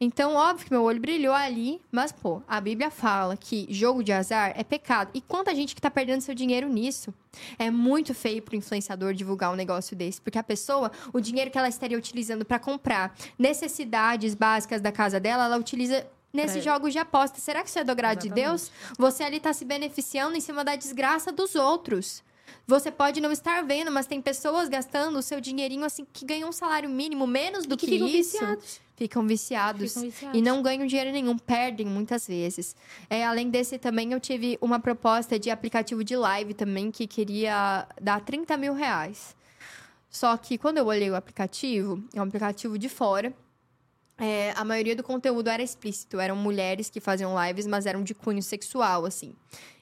Então, 0.00 0.34
óbvio 0.34 0.66
que 0.66 0.72
meu 0.72 0.82
olho 0.84 1.00
brilhou 1.00 1.34
ali, 1.34 1.80
mas, 1.90 2.12
pô, 2.12 2.40
a 2.46 2.60
Bíblia 2.60 2.88
fala 2.90 3.36
que 3.36 3.66
jogo 3.68 4.02
de 4.04 4.12
azar 4.12 4.52
é 4.54 4.62
pecado. 4.62 5.10
E 5.12 5.20
quanta 5.20 5.52
gente 5.54 5.74
que 5.74 5.80
tá 5.80 5.90
perdendo 5.90 6.20
seu 6.20 6.34
dinheiro 6.36 6.68
nisso? 6.68 7.12
É 7.58 7.68
muito 7.68 8.14
feio 8.14 8.40
pro 8.40 8.54
influenciador 8.54 9.12
divulgar 9.12 9.52
um 9.52 9.56
negócio 9.56 9.96
desse, 9.96 10.20
porque 10.20 10.38
a 10.38 10.42
pessoa, 10.44 10.92
o 11.12 11.20
dinheiro 11.20 11.50
que 11.50 11.58
ela 11.58 11.68
estaria 11.68 11.98
utilizando 11.98 12.44
para 12.44 12.60
comprar 12.60 13.12
necessidades 13.36 14.34
básicas 14.34 14.80
da 14.80 14.92
casa 14.92 15.18
dela, 15.18 15.46
ela 15.46 15.58
utiliza 15.58 16.06
nesses 16.32 16.62
Pra- 16.62 16.72
jogos 16.74 16.92
de 16.92 16.98
aposta. 16.98 17.40
Será 17.40 17.62
que 17.62 17.68
isso 17.68 17.78
é 17.78 17.84
do 17.84 17.90
agrado 17.90 18.20
de 18.20 18.28
Deus? 18.28 18.70
Você 18.98 19.24
ali 19.24 19.40
tá 19.40 19.52
se 19.52 19.64
beneficiando 19.64 20.36
em 20.36 20.40
cima 20.40 20.62
da 20.64 20.76
desgraça 20.76 21.32
dos 21.32 21.54
outros. 21.56 22.22
Você 22.66 22.90
pode 22.90 23.20
não 23.20 23.32
estar 23.32 23.62
vendo, 23.64 23.90
mas 23.90 24.06
tem 24.06 24.20
pessoas 24.20 24.68
gastando 24.68 25.18
o 25.18 25.22
seu 25.22 25.40
dinheirinho 25.40 25.84
assim 25.84 26.06
que 26.12 26.24
ganham 26.24 26.48
um 26.48 26.52
salário 26.52 26.88
mínimo 26.88 27.26
menos 27.26 27.66
do 27.66 27.74
E 27.74 27.76
que 27.78 27.86
que, 27.86 27.92
ficam 27.92 28.08
isso. 28.08 28.32
viciados. 28.32 28.80
Ficam 28.96 29.26
viciados. 29.26 29.88
Ficam 29.94 30.02
viciados. 30.02 30.38
E 30.38 30.42
não 30.42 30.60
ganham 30.60 30.86
dinheiro 30.86 31.12
nenhum, 31.12 31.38
perdem 31.38 31.86
muitas 31.86 32.26
vezes. 32.26 32.74
É, 33.08 33.24
além 33.24 33.48
desse, 33.48 33.78
também 33.78 34.12
eu 34.12 34.20
tive 34.20 34.58
uma 34.60 34.80
proposta 34.80 35.38
de 35.38 35.50
aplicativo 35.50 36.02
de 36.02 36.16
live 36.16 36.52
também 36.52 36.90
que 36.90 37.06
queria 37.06 37.86
dar 38.00 38.20
30 38.20 38.56
mil 38.56 38.74
reais. 38.74 39.36
Só 40.10 40.36
que 40.36 40.58
quando 40.58 40.78
eu 40.78 40.86
olhei 40.86 41.10
o 41.10 41.14
aplicativo, 41.14 42.02
é 42.14 42.20
um 42.20 42.24
aplicativo 42.24 42.78
de 42.78 42.88
fora. 42.88 43.32
É, 44.18 44.52
a 44.56 44.64
maioria 44.64 44.96
do 44.96 45.02
conteúdo 45.02 45.48
era 45.48 45.62
explícito. 45.62 46.18
Eram 46.18 46.36
mulheres 46.36 46.90
que 46.90 47.00
faziam 47.00 47.34
lives, 47.46 47.66
mas 47.66 47.86
eram 47.86 48.02
de 48.02 48.14
cunho 48.14 48.42
sexual, 48.42 49.04
assim. 49.04 49.34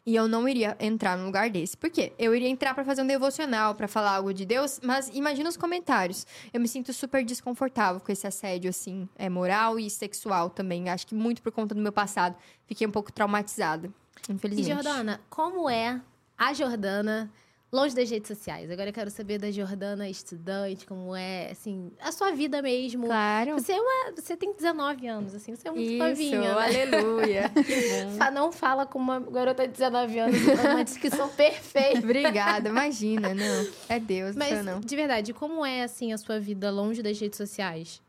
E 0.04 0.14
eu 0.14 0.28
não 0.28 0.48
iria 0.48 0.76
entrar 0.78 1.18
num 1.18 1.26
lugar 1.26 1.50
desse. 1.50 1.76
Por 1.76 1.90
quê? 1.90 2.12
Eu 2.16 2.32
iria 2.32 2.48
entrar 2.48 2.74
pra 2.74 2.84
fazer 2.84 3.02
um 3.02 3.06
devocional, 3.06 3.74
pra 3.74 3.88
falar 3.88 4.12
algo 4.12 4.32
de 4.32 4.44
Deus, 4.46 4.78
mas 4.84 5.10
imagina 5.12 5.48
os 5.48 5.56
comentários. 5.56 6.24
Eu 6.52 6.60
me 6.60 6.68
sinto 6.68 6.92
super 6.92 7.24
desconfortável 7.24 8.00
com 8.00 8.12
esse 8.12 8.24
assédio, 8.24 8.70
assim, 8.70 9.08
é 9.16 9.28
moral 9.28 9.80
e 9.80 9.90
sexual 9.90 10.48
também. 10.48 10.88
Acho 10.88 11.08
que 11.08 11.14
muito 11.14 11.42
por 11.42 11.50
conta 11.50 11.74
do 11.74 11.80
meu 11.80 11.90
passado. 11.90 12.36
Fiquei 12.66 12.86
um 12.86 12.90
pouco 12.92 13.10
traumatizada, 13.10 13.90
E 14.28 14.32
infelizmente. 14.32 14.72
Jordana, 14.74 15.20
como 15.28 15.68
é 15.68 16.00
a 16.38 16.52
Jordana 16.52 17.28
longe 17.72 17.94
das 17.94 18.08
redes 18.10 18.28
sociais? 18.28 18.70
Agora 18.70 18.88
eu 18.88 18.92
quero 18.92 19.10
saber 19.10 19.38
da 19.38 19.50
Jordana 19.50 20.08
estudante, 20.08 20.86
como 20.86 21.14
é, 21.14 21.50
assim, 21.50 21.90
a 22.00 22.10
sua 22.12 22.32
vida 22.32 22.62
mesmo. 22.62 23.06
Claro. 23.06 23.54
Você 23.54 23.72
é 23.72 23.80
uma, 23.80 24.12
você 24.16 24.36
tem 24.36 24.54
19 24.54 25.06
anos, 25.06 25.34
assim, 25.34 25.54
você 25.54 25.68
é 25.68 25.70
muito 25.70 25.88
Isso, 25.90 25.98
novinha, 25.98 26.40
né? 26.40 26.62
aleluia. 26.64 27.50
Fa- 28.16 28.30
Não 28.30 28.50
fala 28.52 28.86
com 28.86 28.98
uma 28.98 29.20
garota 29.20 29.66
de 29.66 29.72
19 29.74 30.18
anos, 30.18 30.36
uma 30.64 30.82
descrição 30.84 31.28
perfeita. 31.28 31.98
Obrigada, 31.98 32.68
imagina, 32.68 33.34
não. 33.34 33.68
É 33.88 33.98
Deus, 33.98 34.34
Mas, 34.36 34.64
não. 34.64 34.80
de 34.80 34.96
verdade, 34.96 35.32
como 35.34 35.64
é, 35.64 35.82
assim, 35.82 36.12
a 36.12 36.18
sua 36.18 36.38
vida 36.40 36.70
longe 36.70 37.02
das 37.02 37.18
redes 37.20 37.36
sociais? 37.36 38.00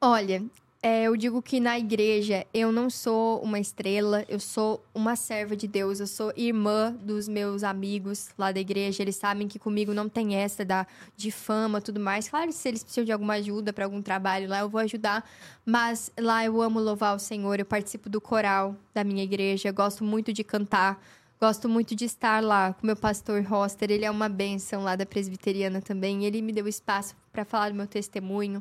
Olha, 0.00 0.42
é, 0.80 1.04
eu 1.04 1.16
digo 1.16 1.42
que 1.42 1.58
na 1.58 1.76
igreja 1.76 2.46
eu 2.54 2.70
não 2.70 2.88
sou 2.88 3.40
uma 3.40 3.58
estrela, 3.58 4.24
eu 4.28 4.38
sou 4.38 4.84
uma 4.94 5.16
serva 5.16 5.56
de 5.56 5.66
Deus, 5.66 5.98
eu 5.98 6.06
sou 6.06 6.32
irmã 6.36 6.92
dos 7.02 7.26
meus 7.26 7.64
amigos 7.64 8.28
lá 8.38 8.52
da 8.52 8.60
igreja. 8.60 9.02
Eles 9.02 9.16
sabem 9.16 9.48
que 9.48 9.58
comigo 9.58 9.92
não 9.92 10.08
tem 10.08 10.36
essa 10.36 10.64
da, 10.64 10.86
de 11.16 11.32
fama 11.32 11.80
tudo 11.80 11.98
mais. 11.98 12.28
Claro, 12.28 12.52
se 12.52 12.68
eles 12.68 12.84
precisam 12.84 13.04
de 13.04 13.10
alguma 13.10 13.34
ajuda 13.34 13.72
para 13.72 13.84
algum 13.84 14.00
trabalho 14.00 14.48
lá, 14.48 14.60
eu 14.60 14.68
vou 14.68 14.80
ajudar. 14.80 15.28
Mas 15.66 16.12
lá 16.16 16.44
eu 16.44 16.62
amo 16.62 16.78
louvar 16.78 17.16
o 17.16 17.18
Senhor, 17.18 17.58
eu 17.58 17.66
participo 17.66 18.08
do 18.08 18.20
coral 18.20 18.76
da 18.94 19.02
minha 19.02 19.24
igreja, 19.24 19.72
gosto 19.72 20.04
muito 20.04 20.32
de 20.32 20.44
cantar. 20.44 21.02
Gosto 21.40 21.68
muito 21.68 21.94
de 21.94 22.04
estar 22.04 22.42
lá 22.42 22.72
com 22.72 22.84
meu 22.84 22.96
pastor 22.96 23.40
Roster. 23.44 23.92
Ele 23.92 24.04
é 24.04 24.10
uma 24.10 24.28
bênção 24.28 24.82
lá 24.82 24.96
da 24.96 25.06
presbiteriana 25.06 25.80
também. 25.80 26.24
Ele 26.24 26.42
me 26.42 26.52
deu 26.52 26.66
espaço 26.66 27.14
para 27.32 27.44
falar 27.44 27.68
do 27.68 27.76
meu 27.76 27.86
testemunho. 27.86 28.60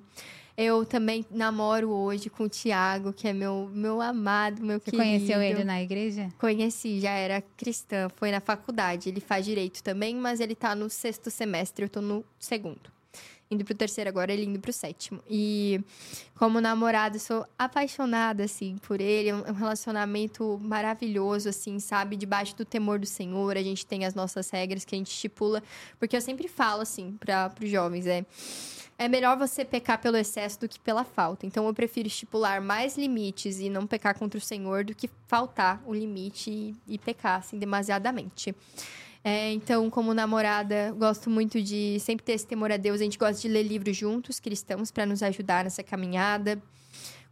Eu 0.57 0.83
também 0.83 1.23
namoro 1.29 1.91
hoje 1.91 2.31
com 2.31 2.45
o 2.45 2.49
Tiago, 2.49 3.13
que 3.13 3.27
é 3.27 3.33
meu, 3.33 3.69
meu 3.71 4.01
amado, 4.01 4.63
meu 4.63 4.79
Você 4.79 4.85
querido. 4.85 5.03
conheceu 5.03 5.39
ele 5.39 5.63
na 5.63 5.79
igreja? 5.83 6.33
Conheci, 6.39 6.99
já 6.99 7.11
era 7.11 7.43
cristã, 7.55 8.09
foi 8.15 8.31
na 8.31 8.39
faculdade. 8.41 9.07
Ele 9.07 9.21
faz 9.21 9.45
direito 9.45 9.83
também, 9.83 10.15
mas 10.15 10.39
ele 10.39 10.55
tá 10.55 10.73
no 10.73 10.89
sexto 10.89 11.29
semestre, 11.29 11.85
eu 11.85 11.89
tô 11.89 12.01
no 12.01 12.25
segundo. 12.39 12.97
Indo 13.51 13.63
pro 13.63 13.75
terceiro 13.75 14.09
agora, 14.09 14.33
ele 14.33 14.45
indo 14.45 14.59
pro 14.59 14.73
sétimo. 14.73 15.21
E 15.29 15.79
como 16.35 16.59
namorada, 16.59 17.17
eu 17.17 17.19
sou 17.19 17.45
apaixonada, 17.57 18.43
assim, 18.43 18.77
por 18.81 18.99
ele. 18.99 19.29
É 19.29 19.35
um 19.35 19.47
um 19.47 19.53
relacionamento 19.53 20.59
maravilhoso, 20.61 21.49
assim, 21.49 21.79
sabe? 21.79 22.17
Debaixo 22.17 22.57
do 22.57 22.65
temor 22.65 22.97
do 22.97 23.05
Senhor, 23.05 23.55
a 23.55 23.61
gente 23.61 23.85
tem 23.85 24.05
as 24.05 24.15
nossas 24.15 24.49
regras 24.49 24.83
que 24.83 24.95
a 24.95 24.97
gente 24.97 25.11
estipula. 25.11 25.61
Porque 25.99 26.15
eu 26.15 26.21
sempre 26.21 26.47
falo, 26.47 26.81
assim, 26.81 27.15
para 27.19 27.53
os 27.61 27.69
jovens, 27.69 28.07
é... 28.07 28.25
É 28.99 29.07
melhor 29.07 29.37
você 29.37 29.63
pecar 29.63 30.01
pelo 30.01 30.17
excesso 30.17 30.59
do 30.61 30.67
que 30.67 30.79
pela 30.79 31.03
falta. 31.03 31.45
Então, 31.45 31.67
eu 31.67 31.73
prefiro 31.73 32.07
estipular 32.07 32.59
mais 32.59 32.97
limites 32.97 33.59
e 33.59 33.69
não 33.69 33.85
pecar 33.85 34.17
contra 34.17 34.37
o 34.37 34.41
Senhor 34.41 34.83
do 34.83 34.95
que 34.95 35.07
faltar 35.27 35.81
o 35.85 35.93
limite 35.93 36.49
e, 36.49 36.75
e 36.87 36.97
pecar, 36.97 37.39
assim, 37.39 37.59
demasiadamente. 37.59 38.55
É, 39.23 39.51
então, 39.51 39.89
como 39.89 40.13
namorada, 40.13 40.93
gosto 40.97 41.29
muito 41.29 41.61
de 41.61 41.99
sempre 41.99 42.25
ter 42.25 42.31
esse 42.31 42.47
temor 42.47 42.71
a 42.71 42.77
Deus. 42.77 42.99
A 42.99 43.03
gente 43.03 43.17
gosta 43.17 43.39
de 43.39 43.47
ler 43.47 43.63
livros 43.63 43.95
juntos, 43.95 44.39
cristãos, 44.39 44.89
para 44.89 45.05
nos 45.05 45.21
ajudar 45.21 45.63
nessa 45.63 45.83
caminhada. 45.83 46.61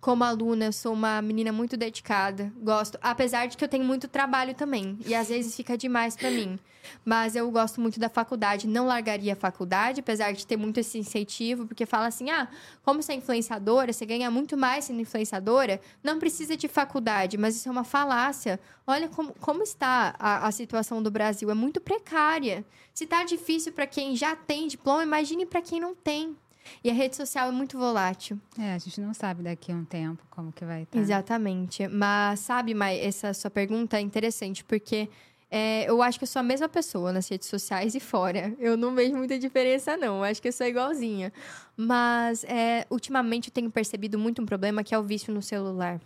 Como 0.05 0.23
aluna, 0.23 0.65
eu 0.65 0.71
sou 0.71 0.93
uma 0.93 1.19
menina 1.19 1.51
muito 1.51 1.75
dedicada. 1.75 2.53
Gosto, 2.57 2.95
apesar 3.01 3.47
de 3.47 3.57
que 3.57 3.63
eu 3.63 3.67
tenho 3.67 3.83
muito 3.83 4.07
trabalho 4.07 4.53
também. 4.53 4.99
E 5.03 5.15
às 5.15 5.29
vezes 5.29 5.55
fica 5.55 5.75
demais 5.75 6.15
para 6.15 6.29
mim. 6.29 6.59
Mas 7.03 7.35
eu 7.35 7.49
gosto 7.49 7.81
muito 7.81 7.99
da 7.99 8.07
faculdade. 8.07 8.67
Não 8.67 8.85
largaria 8.85 9.33
a 9.33 9.35
faculdade, 9.35 10.01
apesar 10.01 10.31
de 10.31 10.45
ter 10.45 10.57
muito 10.57 10.79
esse 10.79 10.99
incentivo, 10.99 11.65
porque 11.65 11.87
fala 11.87 12.05
assim: 12.05 12.29
ah, 12.29 12.47
como 12.83 13.01
você 13.01 13.13
é 13.13 13.15
influenciadora, 13.15 13.91
você 13.91 14.05
ganha 14.05 14.29
muito 14.29 14.55
mais 14.55 14.85
sendo 14.85 15.01
influenciadora, 15.01 15.81
não 16.03 16.19
precisa 16.19 16.55
de 16.55 16.67
faculdade. 16.67 17.35
Mas 17.35 17.55
isso 17.55 17.67
é 17.67 17.71
uma 17.71 17.83
falácia. 17.83 18.59
Olha 18.85 19.09
como, 19.09 19.33
como 19.41 19.63
está 19.63 20.13
a, 20.19 20.45
a 20.45 20.51
situação 20.51 21.01
do 21.01 21.09
Brasil. 21.09 21.49
É 21.49 21.55
muito 21.55 21.81
precária. 21.81 22.63
Se 22.93 23.07
tá 23.07 23.23
difícil 23.23 23.73
para 23.73 23.87
quem 23.87 24.15
já 24.15 24.35
tem 24.35 24.67
diploma, 24.67 25.01
imagine 25.01 25.47
para 25.47 25.63
quem 25.63 25.79
não 25.79 25.95
tem. 25.95 26.37
E 26.83 26.89
a 26.89 26.93
rede 26.93 27.15
social 27.15 27.49
é 27.49 27.51
muito 27.51 27.77
volátil. 27.77 28.39
É, 28.59 28.73
a 28.73 28.77
gente 28.77 28.99
não 29.01 29.13
sabe 29.13 29.43
daqui 29.43 29.71
a 29.71 29.75
um 29.75 29.85
tempo 29.85 30.23
como 30.29 30.51
que 30.51 30.65
vai 30.65 30.83
estar. 30.83 30.99
Exatamente. 30.99 31.87
Mas 31.87 32.39
sabe, 32.39 32.73
Mai, 32.73 32.99
essa 32.99 33.33
sua 33.33 33.49
pergunta 33.49 33.97
é 33.97 34.01
interessante, 34.01 34.63
porque 34.63 35.09
é, 35.49 35.89
eu 35.89 36.01
acho 36.01 36.17
que 36.19 36.23
eu 36.23 36.27
sou 36.27 36.39
a 36.39 36.43
mesma 36.43 36.67
pessoa 36.67 37.13
nas 37.13 37.29
redes 37.29 37.47
sociais 37.47 37.95
e 37.95 37.99
fora. 37.99 38.53
Eu 38.59 38.75
não 38.75 38.93
vejo 38.95 39.15
muita 39.15 39.37
diferença, 39.37 39.95
não. 39.95 40.17
Eu 40.17 40.23
acho 40.23 40.41
que 40.41 40.47
eu 40.47 40.53
sou 40.53 40.67
igualzinha. 40.67 41.31
Mas, 41.77 42.43
é, 42.45 42.85
ultimamente, 42.89 43.49
eu 43.49 43.53
tenho 43.53 43.71
percebido 43.71 44.17
muito 44.17 44.41
um 44.41 44.45
problema 44.45 44.83
que 44.83 44.93
é 44.93 44.99
o 44.99 45.03
vício 45.03 45.33
no 45.33 45.41
celular. 45.41 46.01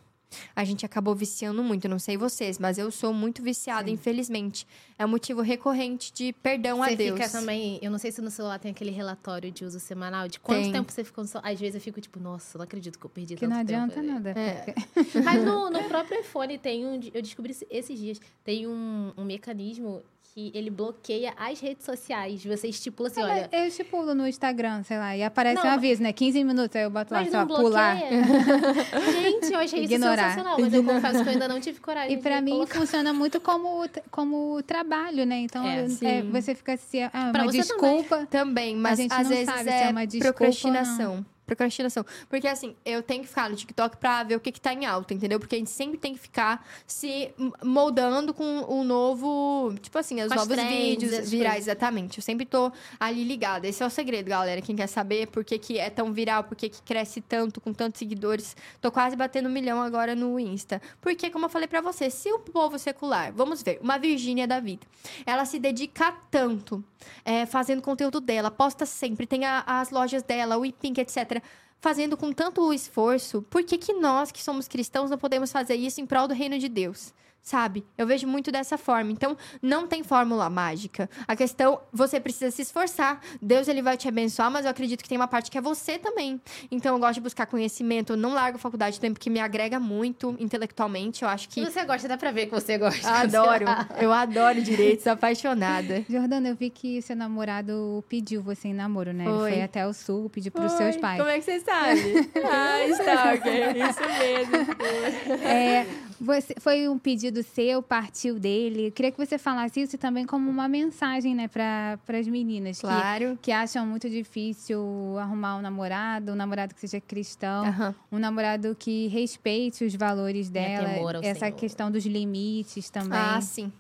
A 0.56 0.64
gente 0.64 0.86
acabou 0.86 1.16
viciando 1.16 1.64
muito, 1.64 1.88
não 1.90 1.98
sei 2.00 2.16
vocês, 2.18 2.60
mas 2.60 2.78
eu 2.78 2.92
sou 2.92 3.12
muito 3.14 3.42
viciada, 3.42 3.90
infelizmente. 3.90 4.68
É 4.98 5.06
um 5.06 5.10
motivo 5.10 5.42
recorrente 5.42 6.14
de 6.14 6.34
perdão 6.34 6.84
a 6.84 6.90
Você 6.90 6.96
Deus. 6.96 7.18
fica 7.20 7.30
também. 7.30 7.80
Eu 7.82 7.90
não 7.90 7.98
sei 7.98 8.12
se 8.12 8.22
no 8.22 8.30
celular 8.30 8.60
tem 8.60 8.72
aquele 8.72 8.92
relatório 8.92 9.52
de 9.52 9.66
uso 9.66 9.80
semanal 9.80 10.28
de 10.28 10.40
quanto 10.40 10.64
Tem. 10.64 10.72
tempo 10.72 10.92
você 10.92 11.04
ficou 11.04 11.24
no 11.24 11.28
celular. 11.28 11.50
Às 11.52 11.60
vezes 11.60 11.76
eu 11.76 11.82
fico 11.82 12.00
tipo, 12.00 12.20
nossa, 12.20 12.58
não 12.58 12.64
acredito 12.64 13.00
que 13.00 13.06
eu 13.06 13.10
perdi 13.10 13.36
Que 13.36 13.42
tanto 13.42 13.50
não 13.56 13.66
tempo. 13.66 13.84
adianta 13.92 14.04
nada. 14.04 14.30
É. 14.32 14.74
porque- 14.94 15.20
Mas 15.22 15.44
no, 15.44 15.70
no 15.70 15.84
próprio 15.86 16.20
iPhone 16.22 16.58
tem 16.58 16.86
um. 16.86 17.00
Eu 17.14 17.22
descobri 17.22 17.52
esse- 17.52 17.68
esses 17.70 17.98
dias. 18.00 18.22
Tem 18.44 18.68
um, 18.68 19.12
um 19.18 19.24
mecanismo 19.26 20.04
que 20.40 20.58
ele 20.58 20.70
bloqueia 20.70 21.34
as 21.38 21.60
redes 21.60 21.86
sociais. 21.86 22.44
Você 22.46 22.68
estipula 22.70 23.10
assim, 23.10 23.22
Ah, 23.22 23.26
olha. 23.26 23.50
mas 23.52 23.62
Eu 23.62 23.68
estipulo 23.68 24.16
no 24.16 24.26
Instagram, 24.28 24.84
sei 24.84 24.98
lá, 24.98 25.16
e 25.18 25.24
aparece 25.24 25.56
Não, 25.56 25.64
um 25.64 25.68
mas- 25.68 25.78
aviso, 25.78 26.02
né? 26.04 26.14
15 26.14 26.44
minutos, 26.44 26.76
aí 26.76 26.84
eu 26.84 26.90
boto 26.90 27.14
lá, 27.14 27.22
Mas 27.22 27.32
não 27.34 27.46
pular. 27.48 27.98
bloqueia. 27.98 28.24
Gente, 29.22 29.54
eu 29.54 29.60
achei 29.60 29.84
isso 29.84 29.94
Ignorar. 29.94 30.30
sensacional. 30.30 30.58
Mas 30.60 30.74
eu 30.74 30.84
confesso 30.84 31.24
que 31.24 31.30
eu 31.30 31.34
ainda 31.34 31.48
não 31.48 31.60
tive 31.60 31.80
coragem 31.80 32.18
E 32.18 32.22
pra 32.22 32.38
de 32.38 32.46
mim 32.46 32.52
colocar. 32.52 32.80
funciona 32.80 33.14
muito 33.14 33.40
como, 33.42 33.86
como 34.10 34.62
trabalho, 34.64 35.26
né? 35.26 35.40
Então 35.40 35.66
É, 35.66 35.86
é, 36.04 36.22
você 36.24 36.56
fica 36.56 36.74
assim, 36.74 37.04
ah, 37.04 37.30
Pra 37.32 37.44
uma 37.44 37.52
você 37.52 37.58
desculpa. 37.60 38.26
Também, 38.30 38.76
mas 38.76 38.98
gente 38.98 39.14
às 39.14 39.24
não 39.24 39.30
vezes 39.30 39.46
sabe 39.46 39.64
se 39.64 39.70
é, 39.70 39.84
é 39.84 39.90
uma 39.90 40.06
desculpa 40.08 40.28
ou 40.28 40.34
procrastinação. 40.34 41.26
Procrastinação. 41.50 42.06
Porque 42.30 42.48
assim, 42.48 42.76
eu 42.86 43.02
tenho 43.02 43.24
que 43.24 43.28
ficar 43.28 43.50
no 43.50 43.56
TikTok 43.56 43.98
pra 43.98 44.22
ver 44.24 44.36
o 44.36 44.40
que, 44.40 44.52
que 44.52 44.62
tá 44.62 44.72
em 44.72 44.86
alta, 44.86 45.16
entendeu? 45.16 45.40
Porque 45.40 45.56
a 45.56 45.58
gente 45.58 45.72
sempre 45.72 45.98
tem 45.98 46.14
que 46.14 46.20
ficar 46.20 46.64
se 46.86 47.32
moldando 47.64 48.34
com 48.36 48.62
o 48.68 48.84
novo. 48.84 49.74
Tipo 49.82 49.98
assim, 49.98 50.22
os 50.22 50.28
Com 50.30 50.36
novos 50.36 50.56
trends, 50.56 50.72
vídeos 51.02 51.30
virais, 51.30 51.54
coisas. 51.56 51.68
exatamente. 51.68 52.20
Eu 52.20 52.24
sempre 52.24 52.46
tô 52.46 52.72
ali 53.00 53.24
ligada. 53.24 53.68
Esse 53.68 53.82
é 53.82 53.86
o 53.86 53.90
segredo, 53.90 54.28
galera. 54.30 54.62
Quem 54.62 54.76
quer 54.76 54.86
saber 54.88 55.28
por 55.28 55.44
que, 55.44 55.58
que 55.58 55.80
é 55.80 55.90
tão 55.90 56.14
viral, 56.14 56.44
por 56.44 56.56
que, 56.56 56.70
que 56.70 56.82
cresce 56.84 57.20
tanto, 57.20 57.60
com 57.60 57.74
tantos 57.74 57.98
seguidores. 57.98 58.56
Tô 58.80 58.92
quase 58.92 59.16
batendo 59.16 59.50
um 59.50 59.52
milhão 59.52 59.82
agora 59.82 60.14
no 60.16 60.40
Insta. 60.40 60.80
Porque, 61.02 61.32
como 61.32 61.46
eu 61.46 61.50
falei 61.50 61.68
pra 61.68 61.82
você, 61.82 62.12
se 62.12 62.32
o 62.32 62.40
povo 62.40 62.78
secular, 62.78 63.34
vamos 63.34 63.64
ver, 63.64 63.80
uma 63.82 63.98
Virgínia 63.98 64.48
da 64.48 64.60
vida, 64.60 64.86
ela 65.26 65.46
se 65.46 65.58
dedica 65.58 66.12
tanto 66.30 66.84
é, 67.24 67.46
fazendo 67.46 67.82
conteúdo 67.82 68.20
dela, 68.20 68.52
posta 68.52 68.86
sempre, 68.86 69.26
tem 69.26 69.46
a- 69.46 69.64
as 69.66 69.90
lojas 69.90 70.22
dela, 70.22 70.58
o 70.58 70.66
Ipink, 70.66 71.00
etc. 71.00 71.39
Fazendo 71.82 72.18
com 72.18 72.34
tanto 72.34 72.74
esforço, 72.74 73.42
por 73.50 73.64
que, 73.64 73.78
que 73.78 73.94
nós, 73.94 74.32
que 74.32 74.44
somos 74.44 74.68
cristãos, 74.68 75.10
não 75.10 75.18
podemos 75.18 75.52
fazer 75.52 75.76
isso 75.76 76.02
em 76.02 76.06
prol 76.06 76.28
do 76.28 76.34
reino 76.34 76.60
de 76.60 76.68
Deus? 76.68 77.14
Sabe? 77.42 77.86
Eu 77.98 78.06
vejo 78.06 78.28
muito 78.28 78.52
dessa 78.52 78.78
forma. 78.78 79.12
Então, 79.12 79.38
não 79.62 79.88
tem 79.88 80.04
fórmula 80.04 80.50
mágica. 80.50 81.10
A 81.28 81.36
questão, 81.36 81.80
você 81.92 82.20
precisa 82.20 82.52
se 82.52 82.62
esforçar. 82.62 83.22
Deus, 83.42 83.68
ele 83.68 83.82
vai 83.82 83.98
te 83.98 84.08
abençoar, 84.08 84.52
mas 84.52 84.66
eu 84.66 84.72
acredito 84.72 85.02
que 85.02 85.10
tem 85.10 85.18
uma 85.18 85.28
parte 85.28 85.50
que 85.50 85.58
é 85.58 85.62
você 85.62 85.98
também. 85.98 86.40
Então, 86.70 86.96
eu 86.96 87.00
gosto 87.00 87.16
de 87.16 87.22
buscar 87.22 87.46
conhecimento. 87.46 88.14
Eu 88.14 88.18
não 88.18 88.34
largo 88.34 88.58
a 88.58 88.60
faculdade 88.60 89.00
também, 89.00 89.14
porque 89.14 89.30
me 89.30 89.40
agrega 89.40 89.80
muito 89.80 90.36
intelectualmente. 90.40 91.24
Eu 91.24 91.30
acho 91.30 91.50
que... 91.50 91.64
Você 91.64 91.84
gosta, 91.86 92.08
dá 92.08 92.18
pra 92.18 92.32
ver 92.32 92.46
que 92.48 92.52
você 92.52 92.78
gosta. 92.78 93.10
Adoro. 93.10 93.66
Eu 94.00 94.12
adoro 94.12 94.62
direito, 94.62 95.04
sou 95.04 95.14
apaixonada. 95.14 96.04
Jordana, 96.10 96.50
eu 96.50 96.56
vi 96.56 96.70
que 96.70 97.02
seu 97.02 97.16
namorado 97.16 98.04
pediu 98.08 98.42
você 98.42 98.70
em 98.70 98.74
namoro, 98.74 99.14
né? 99.14 99.26
Ele 99.26 99.34
Foi. 99.34 99.52
foi 99.52 99.62
até 99.62 99.88
o 99.88 99.94
sul, 99.94 100.30
pediu 100.30 100.52
pros 100.52 100.72
seus 100.74 100.98
pais. 100.98 101.20
Como 101.20 101.30
é 101.30 101.40
que 101.40 101.46
você 101.46 101.60
sabe? 101.60 102.30
ah, 102.46 102.88
Stalker. 102.88 103.78
Isso 103.78 104.00
mesmo. 104.20 105.44
É, 105.44 105.86
você, 106.20 106.56
foi 106.60 106.88
um 106.90 106.98
pedido 106.98 107.29
seu, 107.44 107.82
partiu 107.82 108.40
dele. 108.40 108.88
Eu 108.88 108.92
queria 108.92 109.12
que 109.12 109.18
você 109.18 109.38
falasse 109.38 109.82
isso 109.82 109.98
também 109.98 110.26
como 110.26 110.50
uma 110.50 110.68
mensagem, 110.68 111.36
né, 111.36 111.48
para 111.48 111.98
as 112.20 112.28
meninas 112.28 112.78
que, 112.78 112.88
Claro. 112.88 113.38
que 113.42 113.52
acham 113.52 113.86
muito 113.86 114.10
difícil 114.10 114.80
arrumar 115.20 115.58
um 115.58 115.62
namorado, 115.62 116.32
um 116.32 116.36
namorado 116.36 116.74
que 116.74 116.82
seja 116.82 117.00
cristão, 117.00 117.66
Aham. 117.66 117.96
um 118.12 118.18
namorado 118.20 118.76
que 118.78 119.08
respeite 119.08 119.84
os 119.86 119.96
valores 119.96 120.50
dela, 120.50 120.90
essa 121.22 121.40
Senhor. 121.46 121.56
questão 121.56 121.92
dos 121.92 122.06
limites 122.06 122.90
também. 122.90 123.20
Ah, 123.20 123.40
sim. 123.42 123.72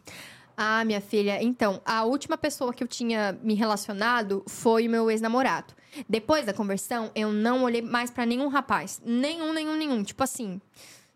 Ah, 0.61 0.83
minha 0.83 0.99
filha, 0.99 1.41
então, 1.41 1.79
a 1.85 2.03
última 2.03 2.37
pessoa 2.37 2.73
que 2.73 2.83
eu 2.83 2.87
tinha 2.87 3.37
me 3.41 3.53
relacionado 3.53 4.43
foi 4.45 4.87
o 4.87 4.91
meu 4.91 5.09
ex-namorado. 5.09 5.73
Depois 6.07 6.45
da 6.45 6.53
conversão, 6.53 7.09
eu 7.15 7.31
não 7.31 7.63
olhei 7.63 7.81
mais 7.81 8.11
pra 8.11 8.25
nenhum 8.25 8.47
rapaz. 8.49 9.01
Nenhum, 9.05 9.53
nenhum, 9.53 9.75
nenhum. 9.77 10.03
Tipo 10.03 10.21
assim, 10.23 10.59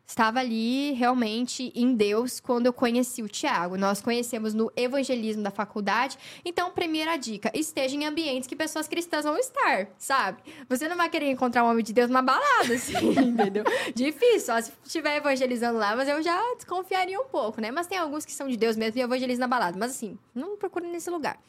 estava 0.05 0.39
ali 0.39 0.91
realmente 0.91 1.71
em 1.75 1.95
Deus 1.95 2.39
quando 2.39 2.65
eu 2.65 2.73
conheci 2.73 3.23
o 3.23 3.27
Tiago. 3.27 3.77
Nós 3.77 4.01
conhecemos 4.01 4.53
no 4.53 4.71
evangelismo 4.75 5.41
da 5.41 5.51
faculdade. 5.51 6.17
Então, 6.45 6.71
primeira 6.71 7.17
dica: 7.17 7.51
esteja 7.53 7.95
em 7.95 8.05
ambientes 8.05 8.47
que 8.47 8.55
pessoas 8.55 8.87
cristãs 8.87 9.23
vão 9.23 9.37
estar, 9.37 9.87
sabe? 9.97 10.41
Você 10.69 10.87
não 10.87 10.97
vai 10.97 11.09
querer 11.09 11.29
encontrar 11.29 11.63
um 11.63 11.69
homem 11.69 11.83
de 11.83 11.93
Deus 11.93 12.09
numa 12.09 12.21
balada, 12.21 12.73
assim, 12.75 12.93
entendeu? 13.19 13.63
Difícil, 13.95 14.39
só 14.41 14.61
se 14.61 14.71
estiver 14.83 15.17
evangelizando 15.17 15.77
lá, 15.77 15.95
mas 15.95 16.07
eu 16.07 16.21
já 16.21 16.39
desconfiaria 16.55 17.19
um 17.19 17.25
pouco, 17.25 17.61
né? 17.61 17.71
Mas 17.71 17.87
tem 17.87 17.97
alguns 17.97 18.25
que 18.25 18.31
são 18.31 18.47
de 18.47 18.57
Deus 18.57 18.75
mesmo 18.75 18.99
e 18.99 19.01
evangelizam 19.01 19.41
na 19.41 19.47
balada. 19.47 19.77
Mas 19.77 19.91
assim, 19.91 20.17
não 20.35 20.57
procure 20.57 20.87
nesse 20.87 21.09
lugar. 21.09 21.39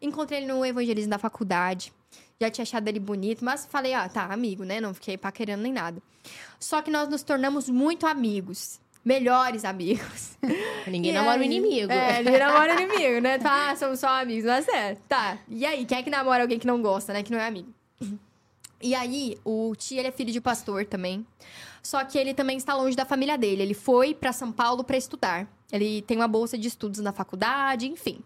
Encontrei 0.00 0.40
ele 0.40 0.46
no 0.46 0.64
evangelismo 0.64 1.10
da 1.10 1.18
faculdade. 1.18 1.92
Já 2.40 2.48
tinha 2.50 2.62
achado 2.62 2.86
ele 2.86 3.00
bonito, 3.00 3.44
mas 3.44 3.66
falei, 3.66 3.94
ah, 3.94 4.08
tá, 4.08 4.26
amigo, 4.26 4.62
né? 4.62 4.80
Não 4.80 4.94
fiquei 4.94 5.18
paquerando 5.18 5.64
nem 5.64 5.72
nada. 5.72 6.00
Só 6.60 6.80
que 6.80 6.88
nós 6.88 7.08
nos 7.08 7.24
tornamos 7.24 7.68
muito 7.68 8.06
amigos. 8.06 8.80
Melhores 9.04 9.64
amigos. 9.64 10.38
Ninguém 10.86 11.10
E 11.10 11.14
namora 11.14 11.40
o 11.40 11.42
inimigo. 11.42 11.90
É, 11.90 12.22
ninguém 12.22 12.38
namora 12.38 12.76
o 12.76 12.78
inimigo, 12.80 13.20
né? 13.20 13.38
Tá, 13.38 13.70
ah, 13.70 13.76
somos 13.76 13.98
só 13.98 14.20
amigos, 14.20 14.44
mas 14.44 14.68
é. 14.68 14.94
Tá. 15.08 15.38
E 15.48 15.66
aí, 15.66 15.84
quem 15.84 15.98
é 15.98 16.02
que 16.02 16.10
namora 16.10 16.42
alguém 16.42 16.60
que 16.60 16.66
não 16.66 16.80
gosta, 16.80 17.12
né? 17.12 17.24
Que 17.24 17.32
não 17.32 17.38
é 17.38 17.46
amigo? 17.46 17.72
E 18.80 18.94
aí, 18.94 19.36
o 19.44 19.74
tio, 19.74 19.98
ele 19.98 20.06
é 20.06 20.12
filho 20.12 20.30
de 20.30 20.40
pastor 20.40 20.84
também. 20.84 21.26
Só 21.82 22.04
que 22.04 22.16
ele 22.16 22.32
também 22.32 22.56
está 22.56 22.76
longe 22.76 22.96
da 22.96 23.04
família 23.04 23.36
dele. 23.36 23.60
Ele 23.60 23.74
foi 23.74 24.14
para 24.14 24.32
São 24.32 24.52
Paulo 24.52 24.84
para 24.84 24.96
estudar. 24.96 25.48
Ele 25.72 26.00
tem 26.02 26.16
uma 26.16 26.28
bolsa 26.28 26.56
de 26.56 26.68
estudos 26.68 27.00
na 27.00 27.10
faculdade, 27.10 27.88
enfim. 27.88 28.22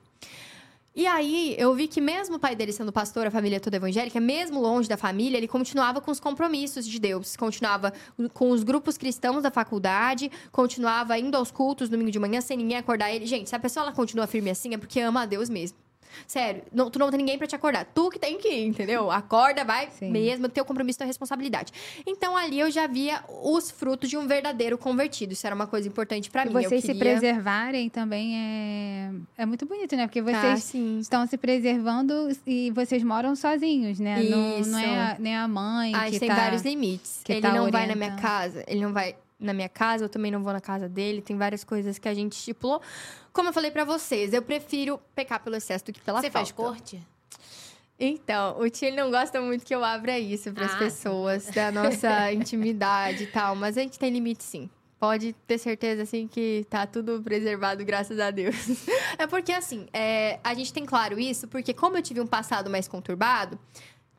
E 0.94 1.06
aí, 1.06 1.54
eu 1.58 1.74
vi 1.74 1.88
que 1.88 2.02
mesmo 2.02 2.36
o 2.36 2.38
pai 2.38 2.54
dele 2.54 2.70
sendo 2.70 2.92
pastor, 2.92 3.26
a 3.26 3.30
família 3.30 3.58
toda 3.58 3.76
evangélica, 3.76 4.20
mesmo 4.20 4.60
longe 4.60 4.86
da 4.86 4.96
família, 4.98 5.38
ele 5.38 5.48
continuava 5.48 6.02
com 6.02 6.10
os 6.10 6.20
compromissos 6.20 6.86
de 6.86 6.98
Deus. 6.98 7.34
Continuava 7.34 7.94
com 8.34 8.50
os 8.50 8.62
grupos 8.62 8.98
cristãos 8.98 9.42
da 9.42 9.50
faculdade, 9.50 10.30
continuava 10.50 11.18
indo 11.18 11.34
aos 11.34 11.50
cultos 11.50 11.88
domingo 11.88 12.10
de 12.10 12.18
manhã 12.18 12.42
sem 12.42 12.58
ninguém 12.58 12.76
acordar 12.76 13.10
ele. 13.10 13.24
Gente, 13.24 13.48
se 13.48 13.56
a 13.56 13.58
pessoa 13.58 13.84
ela 13.84 13.92
continua 13.92 14.26
firme 14.26 14.50
assim, 14.50 14.74
é 14.74 14.78
porque 14.78 15.00
ama 15.00 15.22
a 15.22 15.26
Deus 15.26 15.48
mesmo. 15.48 15.78
Sério, 16.26 16.62
não- 16.72 16.90
tu 16.90 16.98
não 16.98 17.10
tem 17.10 17.18
ninguém 17.18 17.38
pra 17.38 17.46
te 17.46 17.54
acordar. 17.54 17.84
Tu 17.86 18.10
que 18.10 18.18
tem 18.18 18.38
que 18.38 18.48
ir, 18.48 18.66
entendeu? 18.66 19.10
Acorda, 19.10 19.64
vai 19.64 19.88
Sim. 19.90 20.10
mesmo, 20.10 20.48
teu 20.48 20.64
compromisso, 20.64 20.98
tua 20.98 21.06
responsabilidade. 21.06 21.72
Então 22.06 22.36
ali 22.36 22.58
eu 22.60 22.70
já 22.70 22.86
via 22.86 23.22
os 23.42 23.70
frutos 23.70 24.08
de 24.10 24.16
um 24.16 24.26
verdadeiro 24.26 24.76
convertido. 24.78 25.32
Isso 25.32 25.46
era 25.46 25.54
uma 25.54 25.66
coisa 25.66 25.88
importante 25.88 26.30
pra 26.30 26.44
E 26.44 26.46
mim. 26.48 26.52
Vocês 26.62 26.82
se 26.82 26.88
queria- 26.94 27.12
preservarem 27.12 27.88
também 27.88 28.36
é, 28.38 29.10
é 29.38 29.46
muito 29.46 29.66
bonito, 29.66 29.96
né? 29.96 30.06
Porque 30.06 30.20
Ah, 30.20 30.22
vocês 30.24 30.64
sim. 30.64 30.98
estão 30.98 31.26
se 31.26 31.36
preservando 31.36 32.28
e 32.46 32.70
vocês 32.70 33.02
moram 33.02 33.34
sozinhos, 33.36 33.98
né? 34.00 34.22
Não, 34.22 34.60
Isso. 34.60 34.70
não 34.70 34.78
é 34.78 35.00
a, 35.12 35.16
nem 35.18 35.36
a 35.36 35.48
mãe 35.48 35.94
Ah, 35.94 36.10
que 36.10 36.18
tem 36.18 36.28
tá... 36.28 36.34
vários 36.36 36.62
limites. 36.62 37.20
que 37.24 37.32
ele 37.32 37.40
tá 37.40 37.52
não 37.52 37.70
vai 37.70 37.86
na 37.86 37.94
minha 37.94 38.08
orientando. 38.08 38.20
casa, 38.22 38.64
ele 38.66 38.80
não 38.80 38.92
vai 38.92 39.16
na 39.38 39.52
minha 39.52 39.68
casa, 39.68 40.04
eu 40.04 40.08
também 40.08 40.30
não 40.30 40.42
vou 40.42 40.52
na 40.52 40.60
casa 40.60 40.88
dele. 40.88 41.20
Tem 41.20 41.36
várias 41.36 41.64
coisas 41.64 41.98
que 41.98 42.08
a 42.08 42.14
gente 42.14 42.32
estipulou. 42.32 42.80
Como 43.32 43.48
eu 43.48 43.52
falei 43.52 43.70
pra 43.70 43.84
vocês, 43.84 44.32
eu 44.32 44.42
prefiro 44.42 45.00
pecar 45.14 45.42
pelo 45.42 45.56
excesso 45.56 45.84
do 45.86 45.92
que 45.92 46.00
pela 46.00 46.20
Você 46.20 46.30
falta. 46.30 46.38
faz 46.46 46.52
corte? 46.52 47.02
Então, 47.98 48.58
o 48.58 48.68
tio 48.68 48.94
não 48.94 49.10
gosta 49.10 49.40
muito 49.40 49.64
que 49.64 49.74
eu 49.74 49.84
abra 49.84 50.18
isso 50.18 50.52
para 50.52 50.66
as 50.66 50.74
Ah, 50.74 50.78
pessoas, 50.78 51.46
da 51.46 51.70
nossa 51.70 52.32
intimidade 52.32 53.24
e 53.24 53.26
tal, 53.26 53.54
mas 53.54 53.78
a 53.78 53.82
gente 53.82 53.98
tem 53.98 54.10
limite 54.10 54.42
sim. 54.42 54.68
Pode 54.98 55.32
ter 55.46 55.58
certeza, 55.58 56.02
assim, 56.02 56.26
que 56.28 56.64
tá 56.70 56.86
tudo 56.86 57.20
preservado, 57.22 57.84
graças 57.84 58.18
a 58.20 58.30
Deus. 58.30 58.54
É 59.18 59.26
porque, 59.26 59.52
assim, 59.52 59.86
é, 59.92 60.40
a 60.42 60.52
gente 60.54 60.72
tem 60.72 60.84
claro 60.84 61.18
isso, 61.18 61.46
porque 61.46 61.72
como 61.72 61.96
eu 61.96 62.02
tive 62.02 62.20
um 62.20 62.26
passado 62.26 62.68
mais 62.70 62.88
conturbado, 62.88 63.58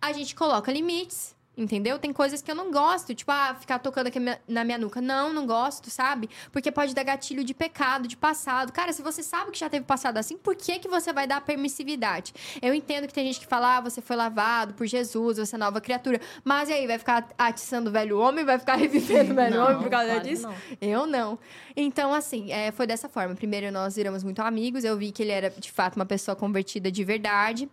a 0.01 0.13
gente 0.13 0.33
coloca 0.35 0.71
limites, 0.71 1.32
entendeu? 1.55 1.99
Tem 1.99 2.11
coisas 2.11 2.41
que 2.41 2.49
eu 2.49 2.55
não 2.55 2.71
gosto, 2.71 3.13
tipo, 3.13 3.31
ah, 3.31 3.55
ficar 3.59 3.77
tocando 3.79 4.07
aqui 4.07 4.19
na 4.47 4.63
minha 4.63 4.77
nuca. 4.77 4.99
Não, 4.99 5.31
não 5.31 5.45
gosto, 5.45 5.89
sabe? 5.89 6.29
Porque 6.51 6.71
pode 6.71 6.95
dar 6.95 7.03
gatilho 7.03 7.43
de 7.43 7.53
pecado, 7.53 8.07
de 8.07 8.17
passado. 8.17 8.71
Cara, 8.71 8.91
se 8.91 9.01
você 9.01 9.21
sabe 9.21 9.51
que 9.51 9.59
já 9.59 9.69
teve 9.69 9.85
passado 9.85 10.17
assim, 10.17 10.37
por 10.37 10.55
que, 10.55 10.79
que 10.79 10.87
você 10.87 11.13
vai 11.13 11.27
dar 11.27 11.41
permissividade? 11.41 12.33
Eu 12.61 12.73
entendo 12.73 13.07
que 13.07 13.13
tem 13.13 13.25
gente 13.27 13.39
que 13.39 13.45
fala, 13.47 13.77
ah, 13.77 13.81
você 13.81 14.01
foi 14.01 14.15
lavado 14.15 14.73
por 14.73 14.87
Jesus, 14.87 15.37
você 15.37 15.55
é 15.55 15.59
nova 15.59 15.79
criatura. 15.79 16.19
Mas 16.43 16.69
e 16.69 16.73
aí, 16.73 16.87
vai 16.87 16.97
ficar 16.97 17.27
atiçando 17.37 17.89
o 17.89 17.93
velho 17.93 18.17
homem? 18.19 18.43
Vai 18.43 18.57
ficar 18.57 18.75
revivendo 18.77 19.31
o 19.31 19.35
velho 19.35 19.55
Não, 19.57 19.65
homem 19.65 19.77
por 19.77 19.89
causa 19.89 20.07
claro 20.11 20.23
disso? 20.27 20.43
não. 20.47 20.55
Eu 20.81 21.05
não. 21.05 21.37
Então, 21.75 22.13
assim, 22.13 22.51
é, 22.51 22.71
foi 22.71 22.87
dessa 22.87 23.07
forma. 23.07 23.35
Primeiro, 23.35 23.71
nós 23.71 23.95
viramos 23.95 24.23
muito 24.23 24.41
amigos. 24.41 24.83
Eu 24.83 24.97
vi 24.97 25.11
que 25.11 25.21
ele 25.21 25.31
era, 25.31 25.49
de 25.49 25.71
fato, 25.71 25.95
uma 25.97 26.05
pessoa 26.05 26.35
convertida 26.35 26.91
de 26.91 27.03
verdade. 27.03 27.69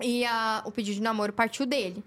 E 0.00 0.24
a- 0.24 0.62
o 0.64 0.72
pedido 0.72 0.94
de 0.96 1.02
namoro 1.02 1.32
partiu 1.32 1.66
dele. 1.66 2.02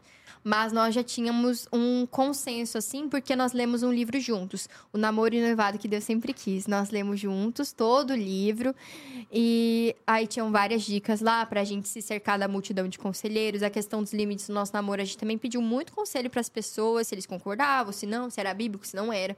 Mas 0.47 0.71
nós 0.71 0.93
já 0.93 1.03
tínhamos 1.03 1.67
um 1.73 2.05
consenso, 2.05 2.77
assim, 2.77 3.09
porque 3.09 3.35
nós 3.35 3.51
lemos 3.51 3.81
um 3.81 3.91
livro 3.91 4.19
juntos. 4.19 4.69
O 4.93 4.97
Namoro 4.97 5.33
e 5.33 5.41
Noivado 5.41 5.79
que 5.79 5.87
Deus 5.87 6.03
sempre 6.03 6.33
quis. 6.33 6.67
Nós 6.67 6.91
lemos 6.91 7.19
juntos 7.19 7.71
todo 7.71 8.11
o 8.11 8.15
livro. 8.15 8.75
E 9.33 9.95
aí 10.05 10.27
tinham 10.27 10.51
várias 10.51 10.83
dicas 10.83 11.19
lá 11.19 11.43
pra 11.47 11.63
gente 11.63 11.87
se 11.87 11.99
cercar 11.99 12.37
da 12.37 12.47
multidão 12.47 12.87
de 12.87 12.99
conselheiros. 12.99 13.63
A 13.63 13.71
questão 13.71 14.03
dos 14.03 14.13
limites 14.13 14.45
do 14.45 14.53
nosso 14.53 14.71
namoro, 14.71 15.01
a 15.01 15.05
gente 15.05 15.17
também 15.17 15.35
pediu 15.35 15.63
muito 15.63 15.91
conselho 15.91 16.29
pras 16.29 16.47
pessoas, 16.47 17.07
se 17.07 17.15
eles 17.15 17.25
concordavam, 17.25 17.91
se 17.91 18.05
não, 18.05 18.29
se 18.29 18.39
era 18.39 18.53
bíblico, 18.53 18.85
se 18.85 18.95
não 18.95 19.11
era. 19.11 19.35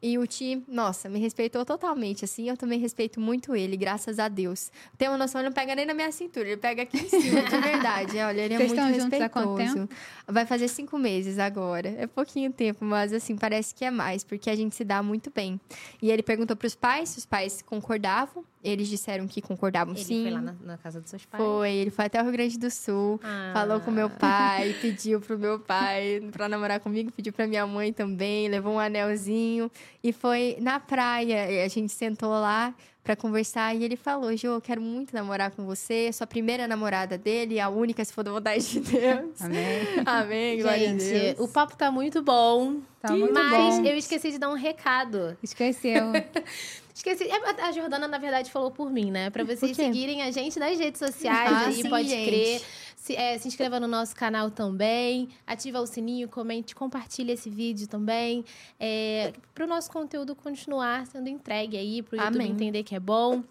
E 0.00 0.16
o 0.16 0.26
Ti, 0.26 0.62
nossa, 0.68 1.08
me 1.08 1.18
respeitou 1.18 1.64
totalmente, 1.64 2.24
assim. 2.24 2.48
Eu 2.48 2.56
também 2.56 2.78
respeito 2.78 3.20
muito 3.20 3.54
ele, 3.56 3.76
graças 3.76 4.18
a 4.18 4.28
Deus. 4.28 4.70
Tem 4.96 5.08
uma 5.08 5.18
noção, 5.18 5.40
ele 5.40 5.48
não 5.48 5.54
pega 5.54 5.74
nem 5.74 5.84
na 5.84 5.92
minha 5.92 6.12
cintura, 6.12 6.46
ele 6.46 6.56
pega 6.56 6.82
aqui 6.82 6.98
em 6.98 7.08
cima, 7.08 7.42
de 7.42 7.58
verdade. 7.58 8.18
Olha, 8.22 8.42
ele 8.42 8.54
é 8.54 8.56
Vocês 8.58 8.72
muito 8.72 8.80
estão 8.80 9.00
juntos 9.00 9.20
há 9.20 9.24
respeitoso. 9.24 9.88
Vai 10.26 10.46
fazer 10.46 10.68
cinco 10.68 10.98
meses 10.98 11.38
agora. 11.38 11.88
É 11.98 12.06
pouquinho 12.06 12.52
tempo, 12.52 12.84
mas 12.84 13.12
assim, 13.12 13.36
parece 13.36 13.74
que 13.74 13.84
é 13.84 13.90
mais, 13.90 14.22
porque 14.22 14.48
a 14.48 14.54
gente 14.54 14.76
se 14.76 14.84
dá 14.84 15.02
muito 15.02 15.32
bem. 15.34 15.60
E 16.00 16.10
ele 16.10 16.22
perguntou 16.22 16.56
pros 16.56 16.76
pais 16.76 17.08
se 17.08 17.18
os 17.18 17.26
pais 17.26 17.60
concordavam. 17.60 18.44
Eles 18.62 18.88
disseram 18.88 19.26
que 19.28 19.40
concordavam 19.40 19.94
Ele 19.94 20.04
sim. 20.04 20.22
foi 20.22 20.32
lá 20.32 20.40
na, 20.40 20.54
na 20.64 20.76
casa 20.76 21.00
dos 21.00 21.08
seus 21.10 21.24
pais. 21.24 21.42
Foi, 21.42 21.70
ele 21.70 21.90
foi 21.90 22.06
até 22.06 22.20
o 22.20 22.24
Rio 22.24 22.32
Grande 22.32 22.58
do 22.58 22.70
Sul. 22.70 23.20
Ah. 23.22 23.50
Falou 23.54 23.80
com 23.80 23.90
meu 23.90 24.10
pai, 24.10 24.74
pediu 24.80 25.20
pro 25.20 25.38
meu 25.38 25.60
pai 25.60 26.20
pra 26.32 26.48
namorar 26.48 26.80
comigo, 26.80 27.10
pediu 27.12 27.32
pra 27.32 27.46
minha 27.46 27.66
mãe 27.66 27.92
também, 27.92 28.48
levou 28.48 28.74
um 28.74 28.78
anelzinho. 28.78 29.70
E 30.02 30.12
foi 30.12 30.56
na 30.60 30.78
praia, 30.80 31.50
e 31.50 31.62
a 31.62 31.68
gente 31.68 31.92
sentou 31.92 32.30
lá 32.30 32.74
pra 33.02 33.16
conversar 33.16 33.74
e 33.74 33.82
ele 33.84 33.96
falou: 33.96 34.36
Jô, 34.36 34.48
eu 34.54 34.60
quero 34.60 34.80
muito 34.80 35.14
namorar 35.14 35.50
com 35.50 35.64
você. 35.64 36.12
Sou 36.12 36.24
a 36.24 36.26
primeira 36.28 36.68
namorada 36.68 37.16
dele, 37.16 37.58
a 37.58 37.68
única, 37.68 38.04
se 38.04 38.12
for 38.12 38.22
da 38.22 38.30
vontade 38.30 38.62
de 38.68 38.80
Deus. 38.80 39.40
Amém. 39.40 39.58
Amém, 40.04 40.58
glória 40.60 40.88
a 40.90 40.92
Gente, 40.92 41.04
Deus. 41.04 41.40
o 41.40 41.48
papo 41.48 41.76
tá 41.76 41.90
muito 41.90 42.22
bom. 42.22 42.76
Tá 43.00 43.12
muito 43.12 43.32
mas 43.32 43.78
bom. 43.78 43.84
eu 43.86 43.96
esqueci 43.96 44.30
de 44.32 44.38
dar 44.38 44.50
um 44.50 44.54
recado. 44.54 45.36
Esqueceu. 45.42 46.12
Esqueci. 46.94 47.24
É, 47.30 47.62
A 47.62 47.70
Jordana, 47.70 48.08
na 48.08 48.18
verdade, 48.18 48.50
falou 48.50 48.72
por 48.72 48.90
mim, 48.90 49.10
né? 49.10 49.30
Pra 49.30 49.44
vocês 49.44 49.76
seguirem 49.76 50.22
a 50.22 50.32
gente 50.32 50.58
nas 50.58 50.76
redes 50.78 50.98
sociais 50.98 51.52
Ah, 51.52 51.66
aí, 51.66 51.74
sim, 51.74 51.88
pode 51.88 52.08
gente. 52.08 52.28
crer. 52.28 52.60
Se, 52.98 53.14
é, 53.14 53.38
se 53.38 53.46
inscreva 53.46 53.78
no 53.78 53.86
nosso 53.86 54.14
canal 54.14 54.50
também. 54.50 55.28
Ativa 55.46 55.80
o 55.80 55.86
sininho, 55.86 56.28
comente, 56.28 56.74
compartilhe 56.74 57.32
esse 57.32 57.48
vídeo 57.48 57.86
também. 57.86 58.44
É, 58.78 59.32
pro 59.54 59.66
nosso 59.68 59.90
conteúdo 59.90 60.34
continuar 60.34 61.06
sendo 61.06 61.28
entregue 61.28 61.76
aí, 61.76 62.02
pro 62.02 62.16
YouTube 62.16 62.34
Amém. 62.36 62.50
entender 62.50 62.82
que 62.82 62.94
é 62.94 63.00
bom. 63.00 63.42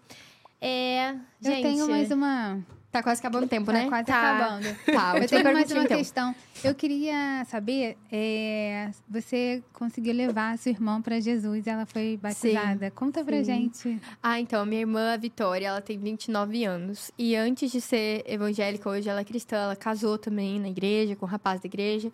É, 0.60 1.12
Eu 1.12 1.18
gente, 1.42 1.62
tenho 1.62 1.88
mais 1.88 2.10
uma. 2.10 2.62
Tá 2.90 3.02
quase 3.02 3.20
acabando 3.20 3.44
o 3.44 3.48
tempo, 3.48 3.66
Tá 3.66 3.72
né? 3.74 3.88
quase 3.88 4.04
Tá. 4.06 4.36
acabando. 4.36 4.76
Tá, 4.86 5.18
Eu 5.18 5.28
tenho 5.28 5.44
mais 5.52 5.70
uma 5.70 5.84
então. 5.84 5.96
questão. 5.98 6.34
Eu 6.64 6.74
queria 6.74 7.44
saber, 7.48 7.98
é, 8.10 8.90
você 9.08 9.62
conseguiu 9.74 10.14
levar 10.14 10.54
a 10.54 10.56
sua 10.56 10.70
irmã 10.70 11.00
para 11.02 11.20
Jesus, 11.20 11.66
ela 11.66 11.84
foi 11.84 12.16
batizada. 12.20 12.90
Conta 12.90 13.22
pra 13.22 13.36
sim. 13.38 13.44
gente. 13.44 14.00
Ah, 14.22 14.40
então, 14.40 14.64
minha 14.64 14.80
irmã, 14.80 15.12
a 15.12 15.16
Vitória, 15.18 15.66
ela 15.66 15.82
tem 15.82 15.98
29 15.98 16.64
anos. 16.64 17.10
E 17.18 17.36
antes 17.36 17.70
de 17.70 17.80
ser 17.80 18.24
evangélica, 18.26 18.88
hoje 18.88 19.08
ela 19.08 19.20
é 19.20 19.24
cristã, 19.24 19.56
ela 19.56 19.76
casou 19.76 20.16
também 20.16 20.58
na 20.58 20.68
igreja, 20.68 21.14
com 21.14 21.26
um 21.26 21.28
rapaz 21.28 21.60
da 21.60 21.66
igreja. 21.66 22.10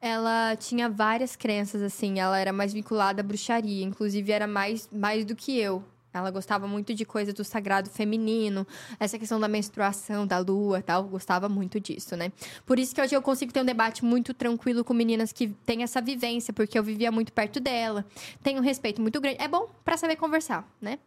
Ela 0.00 0.54
tinha 0.56 0.88
várias 0.90 1.34
crenças, 1.36 1.80
assim, 1.82 2.20
ela 2.20 2.38
era 2.38 2.52
mais 2.52 2.72
vinculada 2.72 3.20
à 3.20 3.24
bruxaria, 3.24 3.82
inclusive 3.84 4.30
era 4.30 4.46
mais, 4.46 4.88
mais 4.92 5.24
do 5.24 5.34
que 5.34 5.58
eu. 5.58 5.82
Ela 6.18 6.30
gostava 6.30 6.66
muito 6.66 6.94
de 6.94 7.04
coisa 7.04 7.32
do 7.32 7.44
sagrado 7.44 7.88
feminino, 7.90 8.66
essa 8.98 9.18
questão 9.18 9.38
da 9.38 9.48
menstruação, 9.48 10.26
da 10.26 10.38
lua 10.38 10.82
tal, 10.82 11.04
gostava 11.04 11.48
muito 11.48 11.80
disso, 11.80 12.16
né? 12.16 12.32
Por 12.66 12.78
isso 12.78 12.94
que 12.94 13.00
hoje 13.00 13.14
eu 13.14 13.22
consigo 13.22 13.52
ter 13.52 13.60
um 13.60 13.64
debate 13.64 14.04
muito 14.04 14.34
tranquilo 14.34 14.84
com 14.84 14.94
meninas 14.94 15.32
que 15.32 15.48
têm 15.66 15.82
essa 15.82 16.00
vivência, 16.00 16.52
porque 16.52 16.78
eu 16.78 16.82
vivia 16.82 17.10
muito 17.10 17.32
perto 17.32 17.60
dela, 17.60 18.04
tenho 18.42 18.58
um 18.58 18.62
respeito 18.62 19.00
muito 19.00 19.20
grande. 19.20 19.40
É 19.40 19.48
bom 19.48 19.68
pra 19.84 19.96
saber 19.96 20.16
conversar, 20.16 20.68
né? 20.80 20.98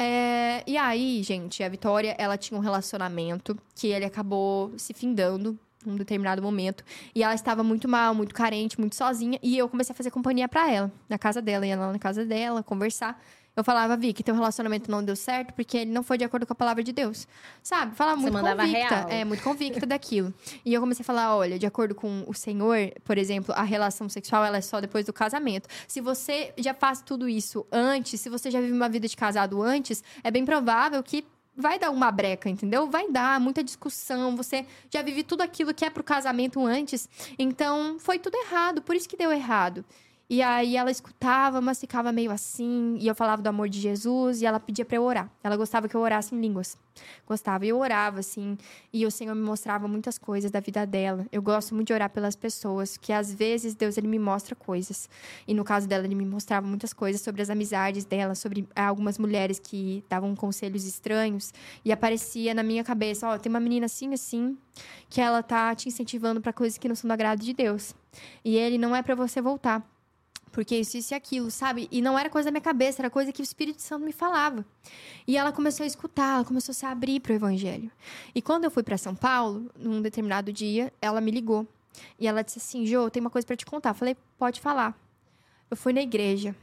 É, 0.00 0.62
e 0.64 0.76
aí, 0.76 1.22
gente, 1.24 1.62
a 1.64 1.68
Vitória, 1.68 2.14
ela 2.18 2.36
tinha 2.38 2.56
um 2.56 2.62
relacionamento 2.62 3.58
que 3.74 3.88
ele 3.88 4.04
acabou 4.04 4.72
se 4.76 4.94
findando 4.94 5.58
num 5.84 5.96
determinado 5.96 6.42
momento. 6.42 6.84
E 7.14 7.22
ela 7.22 7.34
estava 7.34 7.62
muito 7.62 7.88
mal, 7.88 8.14
muito 8.14 8.34
carente, 8.34 8.78
muito 8.78 8.94
sozinha. 8.94 9.38
E 9.42 9.56
eu 9.58 9.68
comecei 9.68 9.92
a 9.92 9.96
fazer 9.96 10.10
companhia 10.10 10.48
pra 10.48 10.70
ela, 10.70 10.92
na 11.08 11.18
casa 11.18 11.42
dela. 11.42 11.66
Ia 11.66 11.76
lá 11.76 11.92
na 11.92 11.98
casa 11.98 12.24
dela, 12.24 12.62
conversar. 12.62 13.20
Eu 13.58 13.64
falava, 13.64 13.96
Vicky, 13.96 14.22
teu 14.22 14.36
relacionamento 14.36 14.88
não 14.88 15.02
deu 15.02 15.16
certo 15.16 15.52
porque 15.52 15.78
ele 15.78 15.90
não 15.90 16.04
foi 16.04 16.16
de 16.16 16.22
acordo 16.22 16.46
com 16.46 16.52
a 16.52 16.56
palavra 16.56 16.84
de 16.84 16.92
Deus. 16.92 17.26
Sabe? 17.60 17.92
Falava 17.96 18.16
Você 18.16 18.30
muito 18.30 18.34
mandava 18.34 18.62
convicta. 18.62 18.94
real. 18.94 19.08
É, 19.08 19.24
muito 19.24 19.42
convicta 19.42 19.84
daquilo. 19.84 20.32
E 20.64 20.72
eu 20.72 20.80
comecei 20.80 21.02
a 21.02 21.04
falar, 21.04 21.36
olha, 21.36 21.58
de 21.58 21.66
acordo 21.66 21.92
com 21.92 22.22
o 22.28 22.32
Senhor, 22.32 22.76
por 23.04 23.18
exemplo, 23.18 23.52
a 23.56 23.64
relação 23.64 24.08
sexual 24.08 24.44
ela 24.44 24.58
é 24.58 24.60
só 24.60 24.80
depois 24.80 25.04
do 25.04 25.12
casamento. 25.12 25.68
Se 25.88 26.00
você 26.00 26.54
já 26.56 26.72
faz 26.72 27.02
tudo 27.02 27.28
isso 27.28 27.66
antes, 27.72 28.20
se 28.20 28.28
você 28.28 28.48
já 28.48 28.60
vive 28.60 28.72
uma 28.72 28.88
vida 28.88 29.08
de 29.08 29.16
casado 29.16 29.60
antes, 29.60 30.04
é 30.22 30.30
bem 30.30 30.44
provável 30.44 31.02
que 31.02 31.24
vai 31.56 31.80
dar 31.80 31.90
uma 31.90 32.12
breca, 32.12 32.48
entendeu? 32.48 32.88
Vai 32.88 33.10
dar 33.10 33.40
muita 33.40 33.64
discussão, 33.64 34.36
você 34.36 34.64
já 34.88 35.02
vive 35.02 35.24
tudo 35.24 35.40
aquilo 35.40 35.74
que 35.74 35.84
é 35.84 35.90
pro 35.90 36.04
casamento 36.04 36.64
antes. 36.64 37.08
Então, 37.36 37.96
foi 37.98 38.20
tudo 38.20 38.36
errado, 38.36 38.80
por 38.80 38.94
isso 38.94 39.08
que 39.08 39.16
deu 39.16 39.32
errado. 39.32 39.84
E 40.30 40.42
aí 40.42 40.76
ela 40.76 40.90
escutava, 40.90 41.58
mas 41.58 41.80
ficava 41.80 42.12
meio 42.12 42.30
assim, 42.30 42.98
e 43.00 43.06
eu 43.06 43.14
falava 43.14 43.40
do 43.40 43.46
amor 43.46 43.66
de 43.66 43.80
Jesus, 43.80 44.42
e 44.42 44.46
ela 44.46 44.60
pedia 44.60 44.84
pra 44.84 44.96
eu 44.96 45.02
orar. 45.02 45.30
Ela 45.42 45.56
gostava 45.56 45.88
que 45.88 45.94
eu 45.94 46.02
orasse 46.02 46.34
em 46.34 46.40
línguas. 46.40 46.76
Gostava, 47.26 47.64
e 47.64 47.70
eu 47.70 47.78
orava, 47.78 48.20
assim, 48.20 48.58
e 48.92 49.06
o 49.06 49.10
Senhor 49.10 49.34
me 49.34 49.40
mostrava 49.40 49.88
muitas 49.88 50.18
coisas 50.18 50.50
da 50.50 50.60
vida 50.60 50.84
dela. 50.84 51.26
Eu 51.32 51.40
gosto 51.40 51.74
muito 51.74 51.86
de 51.86 51.92
orar 51.94 52.10
pelas 52.10 52.36
pessoas, 52.36 52.98
que 52.98 53.10
às 53.10 53.32
vezes 53.32 53.74
Deus 53.74 53.96
ele 53.96 54.06
me 54.06 54.18
mostra 54.18 54.54
coisas. 54.54 55.08
E 55.46 55.54
no 55.54 55.64
caso 55.64 55.88
dela, 55.88 56.04
ele 56.04 56.14
me 56.14 56.26
mostrava 56.26 56.66
muitas 56.66 56.92
coisas 56.92 57.22
sobre 57.22 57.40
as 57.40 57.48
amizades 57.48 58.04
dela, 58.04 58.34
sobre 58.34 58.68
ah, 58.76 58.88
algumas 58.88 59.16
mulheres 59.16 59.58
que 59.58 60.04
davam 60.10 60.36
conselhos 60.36 60.84
estranhos, 60.84 61.54
e 61.82 61.90
aparecia 61.90 62.52
na 62.52 62.62
minha 62.62 62.84
cabeça, 62.84 63.26
ó, 63.26 63.38
tem 63.38 63.48
uma 63.48 63.60
menina 63.60 63.86
assim, 63.86 64.12
assim, 64.12 64.58
que 65.08 65.22
ela 65.22 65.42
tá 65.42 65.74
te 65.74 65.88
incentivando 65.88 66.38
pra 66.38 66.52
coisas 66.52 66.76
que 66.76 66.86
não 66.86 66.94
são 66.94 67.08
do 67.08 67.12
agrado 67.12 67.40
de 67.40 67.54
Deus. 67.54 67.94
E 68.44 68.58
ele 68.58 68.76
não 68.76 68.94
é 68.94 69.02
pra 69.02 69.14
você 69.14 69.40
voltar. 69.40 69.82
Porque 70.52 70.76
isso, 70.76 70.96
isso 70.96 71.12
e 71.12 71.16
aquilo, 71.16 71.50
sabe? 71.50 71.88
E 71.90 72.00
não 72.00 72.18
era 72.18 72.28
coisa 72.30 72.46
da 72.46 72.50
minha 72.50 72.60
cabeça, 72.60 73.00
era 73.02 73.10
coisa 73.10 73.32
que 73.32 73.40
o 73.40 73.44
Espírito 73.44 73.82
Santo 73.82 74.04
me 74.04 74.12
falava. 74.12 74.64
E 75.26 75.36
ela 75.36 75.52
começou 75.52 75.84
a 75.84 75.86
escutar, 75.86 76.36
ela 76.36 76.44
começou 76.44 76.72
a 76.72 76.74
se 76.74 76.86
abrir 76.86 77.20
para 77.20 77.32
o 77.32 77.36
Evangelho. 77.36 77.90
E 78.34 78.40
quando 78.42 78.64
eu 78.64 78.70
fui 78.70 78.82
para 78.82 78.96
São 78.98 79.14
Paulo, 79.14 79.70
num 79.76 80.00
determinado 80.02 80.52
dia, 80.52 80.92
ela 81.00 81.20
me 81.20 81.30
ligou. 81.30 81.66
E 82.18 82.26
ela 82.26 82.42
disse 82.42 82.58
assim: 82.58 82.86
Jô, 82.86 83.10
tem 83.10 83.20
uma 83.20 83.30
coisa 83.30 83.46
para 83.46 83.56
te 83.56 83.66
contar. 83.66 83.90
Eu 83.90 83.94
falei: 83.94 84.16
pode 84.38 84.60
falar. 84.60 84.96
Eu 85.70 85.76
fui 85.76 85.92
na 85.92 86.00
igreja. 86.00 86.54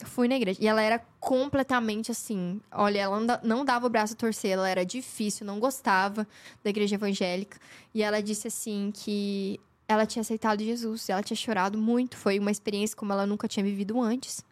Eu 0.00 0.06
fui 0.06 0.26
na 0.28 0.34
igreja. 0.36 0.58
E 0.62 0.66
ela 0.66 0.82
era 0.82 0.98
completamente 1.20 2.10
assim. 2.10 2.60
Olha, 2.70 2.98
ela 3.00 3.18
não 3.18 3.26
da- 3.26 3.40
não 3.42 3.64
dava 3.64 3.86
o 3.86 3.90
braço 3.90 4.12
a 4.14 4.16
torcer, 4.16 4.50
ela 4.52 4.68
era 4.68 4.84
difícil, 4.84 5.46
não 5.46 5.58
gostava 5.60 6.26
da 6.62 6.70
igreja 6.70 6.96
evangélica. 6.96 7.58
E 7.94 8.02
ela 8.02 8.20
disse 8.22 8.48
assim 8.48 8.90
que 8.94 9.60
ela 9.86 10.06
tinha 10.06 10.20
aceitado 10.20 10.62
Jesus, 10.62 11.08
ela 11.08 11.22
tinha 11.22 11.36
chorado 11.36 11.78
muito, 11.78 12.16
foi 12.16 12.38
uma 12.38 12.50
experiência 12.50 12.96
como 12.96 13.12
ela 13.12 13.26
nunca 13.26 13.46
tinha 13.46 13.64
vivido 13.64 14.00
antes. 14.00 14.44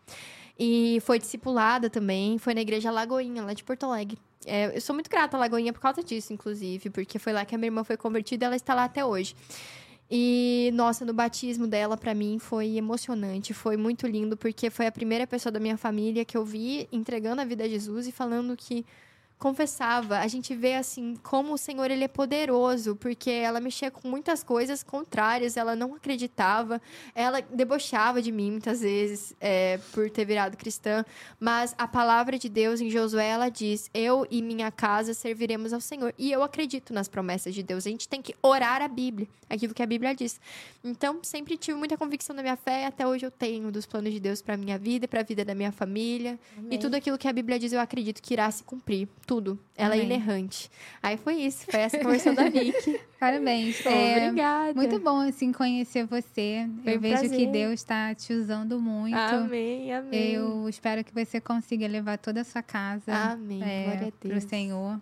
E 0.59 0.99
foi 1.03 1.19
discipulada 1.19 1.89
também, 1.89 2.39
foi 2.39 2.55
na 2.55 2.61
igreja 2.61 2.91
Lagoinha, 2.91 3.43
lá 3.43 3.53
de 3.53 3.65
Porto 3.65 3.85
Alegre. 3.85 4.19
É, 4.45 4.77
eu 4.77 4.81
sou 4.81 4.95
muito 4.95 5.11
grata 5.11 5.37
à 5.37 5.41
Lagoinha 5.41 5.73
por 5.73 5.81
causa 5.81 6.03
disso, 6.03 6.33
inclusive, 6.33 6.91
porque 6.91 7.19
foi 7.19 7.33
lá 7.33 7.45
que 7.45 7.55
a 7.55 7.59
minha 7.59 7.69
irmã 7.69 7.85
foi 7.85 7.97
convertida 7.97 8.45
e 8.45 8.47
ela 8.47 8.57
está 8.57 8.75
lá 8.75 8.85
até 8.85 9.05
hoje. 9.05 9.35
E, 10.11 10.71
nossa, 10.75 11.07
no 11.07 11.15
batismo 11.15 11.67
dela, 11.67 11.97
pra 11.97 12.13
mim, 12.13 12.39
foi 12.39 12.77
emocionante, 12.77 13.55
foi 13.55 13.79
muito 13.79 14.07
lindo, 14.07 14.37
porque 14.37 14.69
foi 14.69 14.87
a 14.87 14.93
primeira 14.93 15.27
pessoa 15.27 15.51
da 15.51 15.59
minha 15.59 15.79
família 15.79 16.23
que 16.23 16.37
eu 16.37 16.45
vi 16.45 16.87
entregando 16.93 17.41
a 17.41 17.45
vida 17.47 17.65
a 17.65 17.69
Jesus 17.69 18.07
e 18.07 18.13
falando 18.13 18.55
que 18.55 18.85
confessava. 19.43 20.21
A 20.21 20.29
gente 20.29 20.55
vê, 20.55 20.77
assim, 20.77 21.17
como 21.21 21.55
o 21.55 21.59
Senhor, 21.59 21.91
ele 21.91 22.05
é 22.05 22.09
poderoso, 22.09 22.95
porque 22.95 23.29
ela 23.29 23.59
mexia 23.59 23.91
com 23.91 24.07
muitas 24.07 24.45
coisas 24.45 24.85
contrárias, 24.85 25.57
ela 25.57 25.75
não 25.75 25.97
acreditava, 25.97 26.81
ela 27.13 27.41
debochava 27.41 28.23
de 28.23 28.31
mim 28.31 28.53
muitas 28.53 28.83
vezes 28.83 29.35
é, 29.41 29.81
por 29.91 30.09
ter 30.09 30.25
virado 30.25 30.57
cristã, 30.57 31.05
mas 31.41 31.75
a 31.77 31.89
palavra 31.89 32.39
de 32.39 32.49
Deus 32.49 32.81
em 32.81 32.89
Josué, 32.89 33.27
ela 33.27 33.49
diz, 33.49 33.91
eu 33.93 34.25
e 34.31 34.41
minha 34.41 34.71
casa 34.71 35.13
serviremos 35.13 35.73
ao 35.73 35.81
Senhor. 35.81 36.15
E 36.17 36.31
eu 36.31 36.45
acredito 36.45 36.95
nas 36.95 37.09
promessas 37.09 37.53
de 37.53 37.65
Deus. 37.65 37.85
A 37.85 37.91
gente 37.91 38.09
tem 38.09 38.23
que 38.23 38.37
orar 38.41 38.81
a 38.81 38.87
Bíblia, 38.87 39.27
aquilo 39.51 39.75
que 39.75 39.83
a 39.83 39.87
Bíblia 39.87 40.15
diz. 40.15 40.41
Então, 40.85 41.19
sempre 41.21 41.57
tive 41.57 41.77
muita 41.77 41.97
convicção 41.97 42.37
na 42.37 42.43
minha 42.43 42.57
fé, 42.57 42.87
até 42.87 43.05
hoje 43.05 43.27
eu 43.27 43.31
tenho 43.31 43.73
dos 43.73 43.87
planos 43.87 44.13
de 44.13 44.21
Deus 44.21 44.41
para 44.41 44.57
minha 44.57 44.79
vida, 44.79 45.09
para 45.09 45.19
a 45.19 45.25
vida 45.25 45.45
da 45.45 45.53
minha 45.53 45.73
família. 45.73 46.39
E 46.71 46.79
tudo 46.79 46.95
aquilo 46.95 47.19
que 47.19 47.27
a 47.27 47.33
Bíblia 47.33 47.59
diz, 47.59 47.73
eu 47.73 47.81
acredito 47.81 48.23
que 48.23 48.35
irá 48.35 48.49
se 48.49 48.63
cumprir. 48.63 49.09
Tudo. 49.33 49.59
Ela 49.75 49.95
é 49.95 50.03
Amém. 50.03 50.07
inerrante. 50.07 50.71
Aí 51.03 51.17
foi 51.17 51.37
isso. 51.37 51.65
Foi 51.71 51.81
essa 51.81 51.99
conversão 51.99 52.35
da 52.35 52.51
Vicky. 52.51 53.01
Parabéns. 53.19 53.85
É, 53.87 54.27
Obrigada. 54.29 54.75
muito 54.75 54.99
bom, 54.99 55.21
assim, 55.21 55.53
conhecer 55.53 56.05
você. 56.05 56.69
Foi 56.85 56.93
Eu 56.95 56.99
um 56.99 57.01
vejo 57.01 57.23
que 57.23 57.29
prazer. 57.29 57.51
Deus 57.51 57.73
está 57.75 58.15
te 58.15 58.35
usando 58.35 58.79
muito. 58.79 59.17
Amém, 59.17 59.91
amém. 59.95 60.33
Eu 60.33 60.69
espero 60.69 61.03
que 61.03 61.15
você 61.15 61.41
consiga 61.41 61.87
levar 61.87 62.19
toda 62.19 62.43
a 62.43 62.45
sua 62.45 62.63
casa 62.63 63.11
Amém. 63.15 63.63
é, 63.63 63.85
Glória 63.85 64.09
a 64.09 64.13
para 64.13 64.27
o 64.29 64.31
Deus. 64.33 64.45
Senhor. 64.45 65.01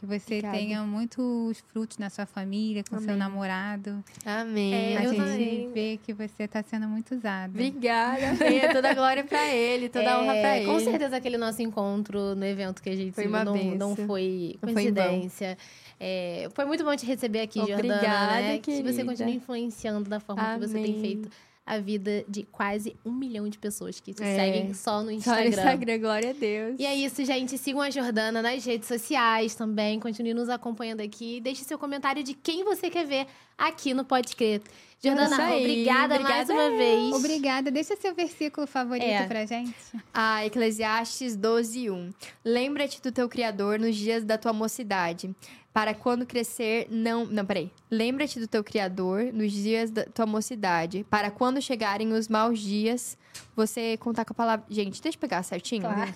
Que 0.00 0.06
você 0.06 0.36
Obrigada. 0.36 0.56
tenha 0.56 0.82
muitos 0.82 1.60
frutos 1.68 1.98
na 1.98 2.08
sua 2.08 2.24
família, 2.24 2.82
com 2.88 2.96
seu 3.00 3.08
Amém. 3.10 3.16
namorado. 3.18 4.02
Amém. 4.24 4.72
É, 4.72 4.96
a 4.96 5.04
eu 5.04 5.10
gente 5.12 5.22
também. 5.22 5.72
vê 5.74 6.00
que 6.02 6.14
você 6.14 6.44
está 6.44 6.62
sendo 6.62 6.88
muito 6.88 7.14
usada. 7.14 7.50
Obrigada, 7.52 8.34
Fê. 8.40 8.72
Toda 8.72 8.90
a 8.92 8.94
glória 8.94 9.22
pra 9.24 9.46
ele, 9.54 9.90
toda 9.90 10.10
a 10.14 10.22
honra 10.22 10.36
É, 10.36 10.40
pra 10.40 10.56
ele. 10.56 10.66
Com 10.72 10.80
certeza 10.80 11.16
aquele 11.18 11.36
nosso 11.36 11.60
encontro 11.60 12.34
no 12.34 12.46
evento 12.46 12.82
que 12.82 12.88
a 12.88 12.96
gente 12.96 13.12
Foi 13.12 13.26
uma 13.26 13.44
não, 13.44 13.54
não 13.54 13.94
foi 13.94 14.56
Não 14.62 14.72
foi 14.72 14.72
coincidência. 14.74 15.58
É, 15.98 16.48
foi 16.54 16.64
muito 16.64 16.82
bom 16.82 16.96
te 16.96 17.04
receber 17.04 17.40
aqui, 17.42 17.58
Jordana. 17.58 17.96
Obrigada, 17.96 18.40
Né? 18.40 18.58
Que 18.58 18.82
você 18.82 19.04
continue 19.04 19.36
influenciando 19.36 20.08
da 20.08 20.18
forma 20.18 20.54
que 20.54 20.60
você 20.66 20.72
tem 20.72 20.84
Amém. 20.84 21.00
feito 21.00 21.30
a 21.66 21.78
vida 21.78 22.24
de 22.28 22.42
quase 22.44 22.96
um 23.04 23.12
milhão 23.12 23.48
de 23.48 23.56
pessoas 23.58 24.00
que 24.00 24.12
te 24.12 24.22
É. 24.22 24.34
seguem 24.36 24.74
só 24.74 25.02
no 25.02 25.04
Só 25.04 25.04
no 25.04 25.10
Instagram. 25.12 25.48
Instagram, 25.48 25.98
glória 25.98 26.30
a 26.30 26.32
Deus. 26.32 26.76
E 26.78 26.84
é 26.86 26.94
isso, 26.96 27.24
gente. 27.24 27.56
Sigam 27.58 27.80
a 27.80 27.90
Jordana 27.90 28.42
nas 28.42 28.64
redes 28.64 28.88
sociais 28.88 29.54
também. 29.54 30.00
Continue 30.00 30.34
nos 30.34 30.48
acompanhando 30.48 31.00
aqui. 31.00 31.40
Deixe 31.40 31.62
seu 31.62 31.78
comentário 31.78 32.22
de 32.24 32.34
quem 32.34 32.64
você 32.64 32.90
quer 32.90 33.06
ver 33.06 33.26
aqui 33.56 33.94
no 33.94 34.04
Pode 34.04 34.34
Crer. 34.34 34.60
Jordana, 35.02 35.30
Isso 35.30 35.40
aí. 35.40 35.60
obrigada, 35.64 36.20
mais 36.20 36.50
Obrigada 36.50 36.52
uma 36.52 36.76
vez. 36.76 37.14
Obrigada. 37.14 37.70
Deixa 37.70 37.96
seu 37.96 38.14
versículo 38.14 38.66
favorito 38.66 39.06
É. 39.06 39.26
pra 39.26 39.46
gente. 39.46 39.74
Ah, 40.12 40.44
Eclesiastes 40.44 41.36
12:1. 41.36 42.12
Lembra-te 42.44 43.00
do 43.00 43.10
teu 43.10 43.26
Criador 43.28 43.78
nos 43.78 43.96
dias 43.96 44.24
da 44.24 44.36
tua 44.36 44.52
mocidade, 44.52 45.34
para 45.72 45.94
quando 45.94 46.26
crescer 46.26 46.86
não, 46.90 47.24
não, 47.24 47.44
peraí. 47.44 47.70
Lembra-te 47.90 48.40
do 48.40 48.46
teu 48.46 48.62
Criador 48.64 49.32
nos 49.32 49.52
dias 49.52 49.90
da 49.90 50.04
tua 50.04 50.26
mocidade, 50.26 51.04
para 51.08 51.30
quando 51.30 51.62
chegarem 51.62 52.12
os 52.12 52.28
maus 52.28 52.58
dias, 52.58 53.16
você 53.54 53.96
contar 53.98 54.24
com 54.24 54.32
a 54.32 54.36
palavra. 54.36 54.66
Gente, 54.68 55.00
deixa 55.00 55.16
eu 55.16 55.20
pegar 55.20 55.42
certinho. 55.42 55.82
Claro. 55.82 56.12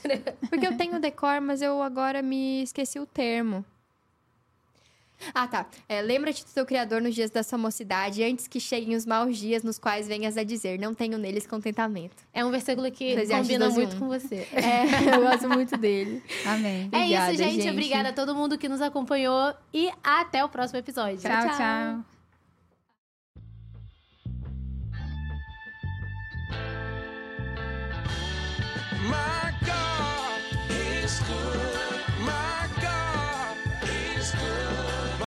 Porque 0.48 0.66
eu 0.66 0.76
tenho 0.76 1.01
decor, 1.01 1.40
mas 1.40 1.62
eu 1.62 1.82
agora 1.82 2.20
me 2.22 2.62
esqueci 2.62 2.98
o 2.98 3.06
termo. 3.06 3.64
Ah, 5.34 5.46
tá. 5.46 5.66
É, 5.88 6.02
Lembra-te 6.02 6.44
do 6.44 6.51
teu 6.51 6.66
Criador 6.66 7.01
nos 7.01 7.14
dias 7.14 7.30
da 7.30 7.42
sua 7.42 7.59
mocidade, 7.59 8.22
antes 8.22 8.46
que 8.46 8.59
cheguem 8.60 8.96
os 8.96 9.06
maus 9.06 9.36
dias 9.36 9.62
nos 9.62 9.78
quais 9.78 10.06
venhas 10.09 10.36
a 10.36 10.42
dizer, 10.42 10.78
não 10.78 10.94
tenho 10.94 11.16
neles 11.18 11.46
contentamento. 11.46 12.16
É 12.32 12.44
um 12.44 12.51
versículo 12.51 12.90
que 12.90 13.12
Eclesiastes 13.12 13.48
combina 13.48 13.68
12:1. 13.68 13.74
muito 13.74 13.96
com 13.96 14.09
você. 14.09 14.46
É, 14.52 14.84
eu 15.16 15.22
gosto 15.22 15.48
muito 15.48 15.76
dele. 15.76 16.22
Amém. 16.44 16.88
É 16.92 16.98
Obrigada, 16.98 17.32
isso, 17.32 17.42
gente. 17.42 17.55
gente. 17.62 17.70
Obrigada 17.70 18.09
a 18.10 18.12
todo 18.12 18.34
mundo 18.34 18.59
que 18.59 18.68
nos 18.68 18.80
acompanhou 18.80 19.55
e 19.72 19.90
até 20.02 20.44
o 20.44 20.48
próximo 20.48 20.78
episódio. 20.78 21.18
tchau. 21.18 21.48
tchau. 21.48 21.56
tchau. 21.56 22.14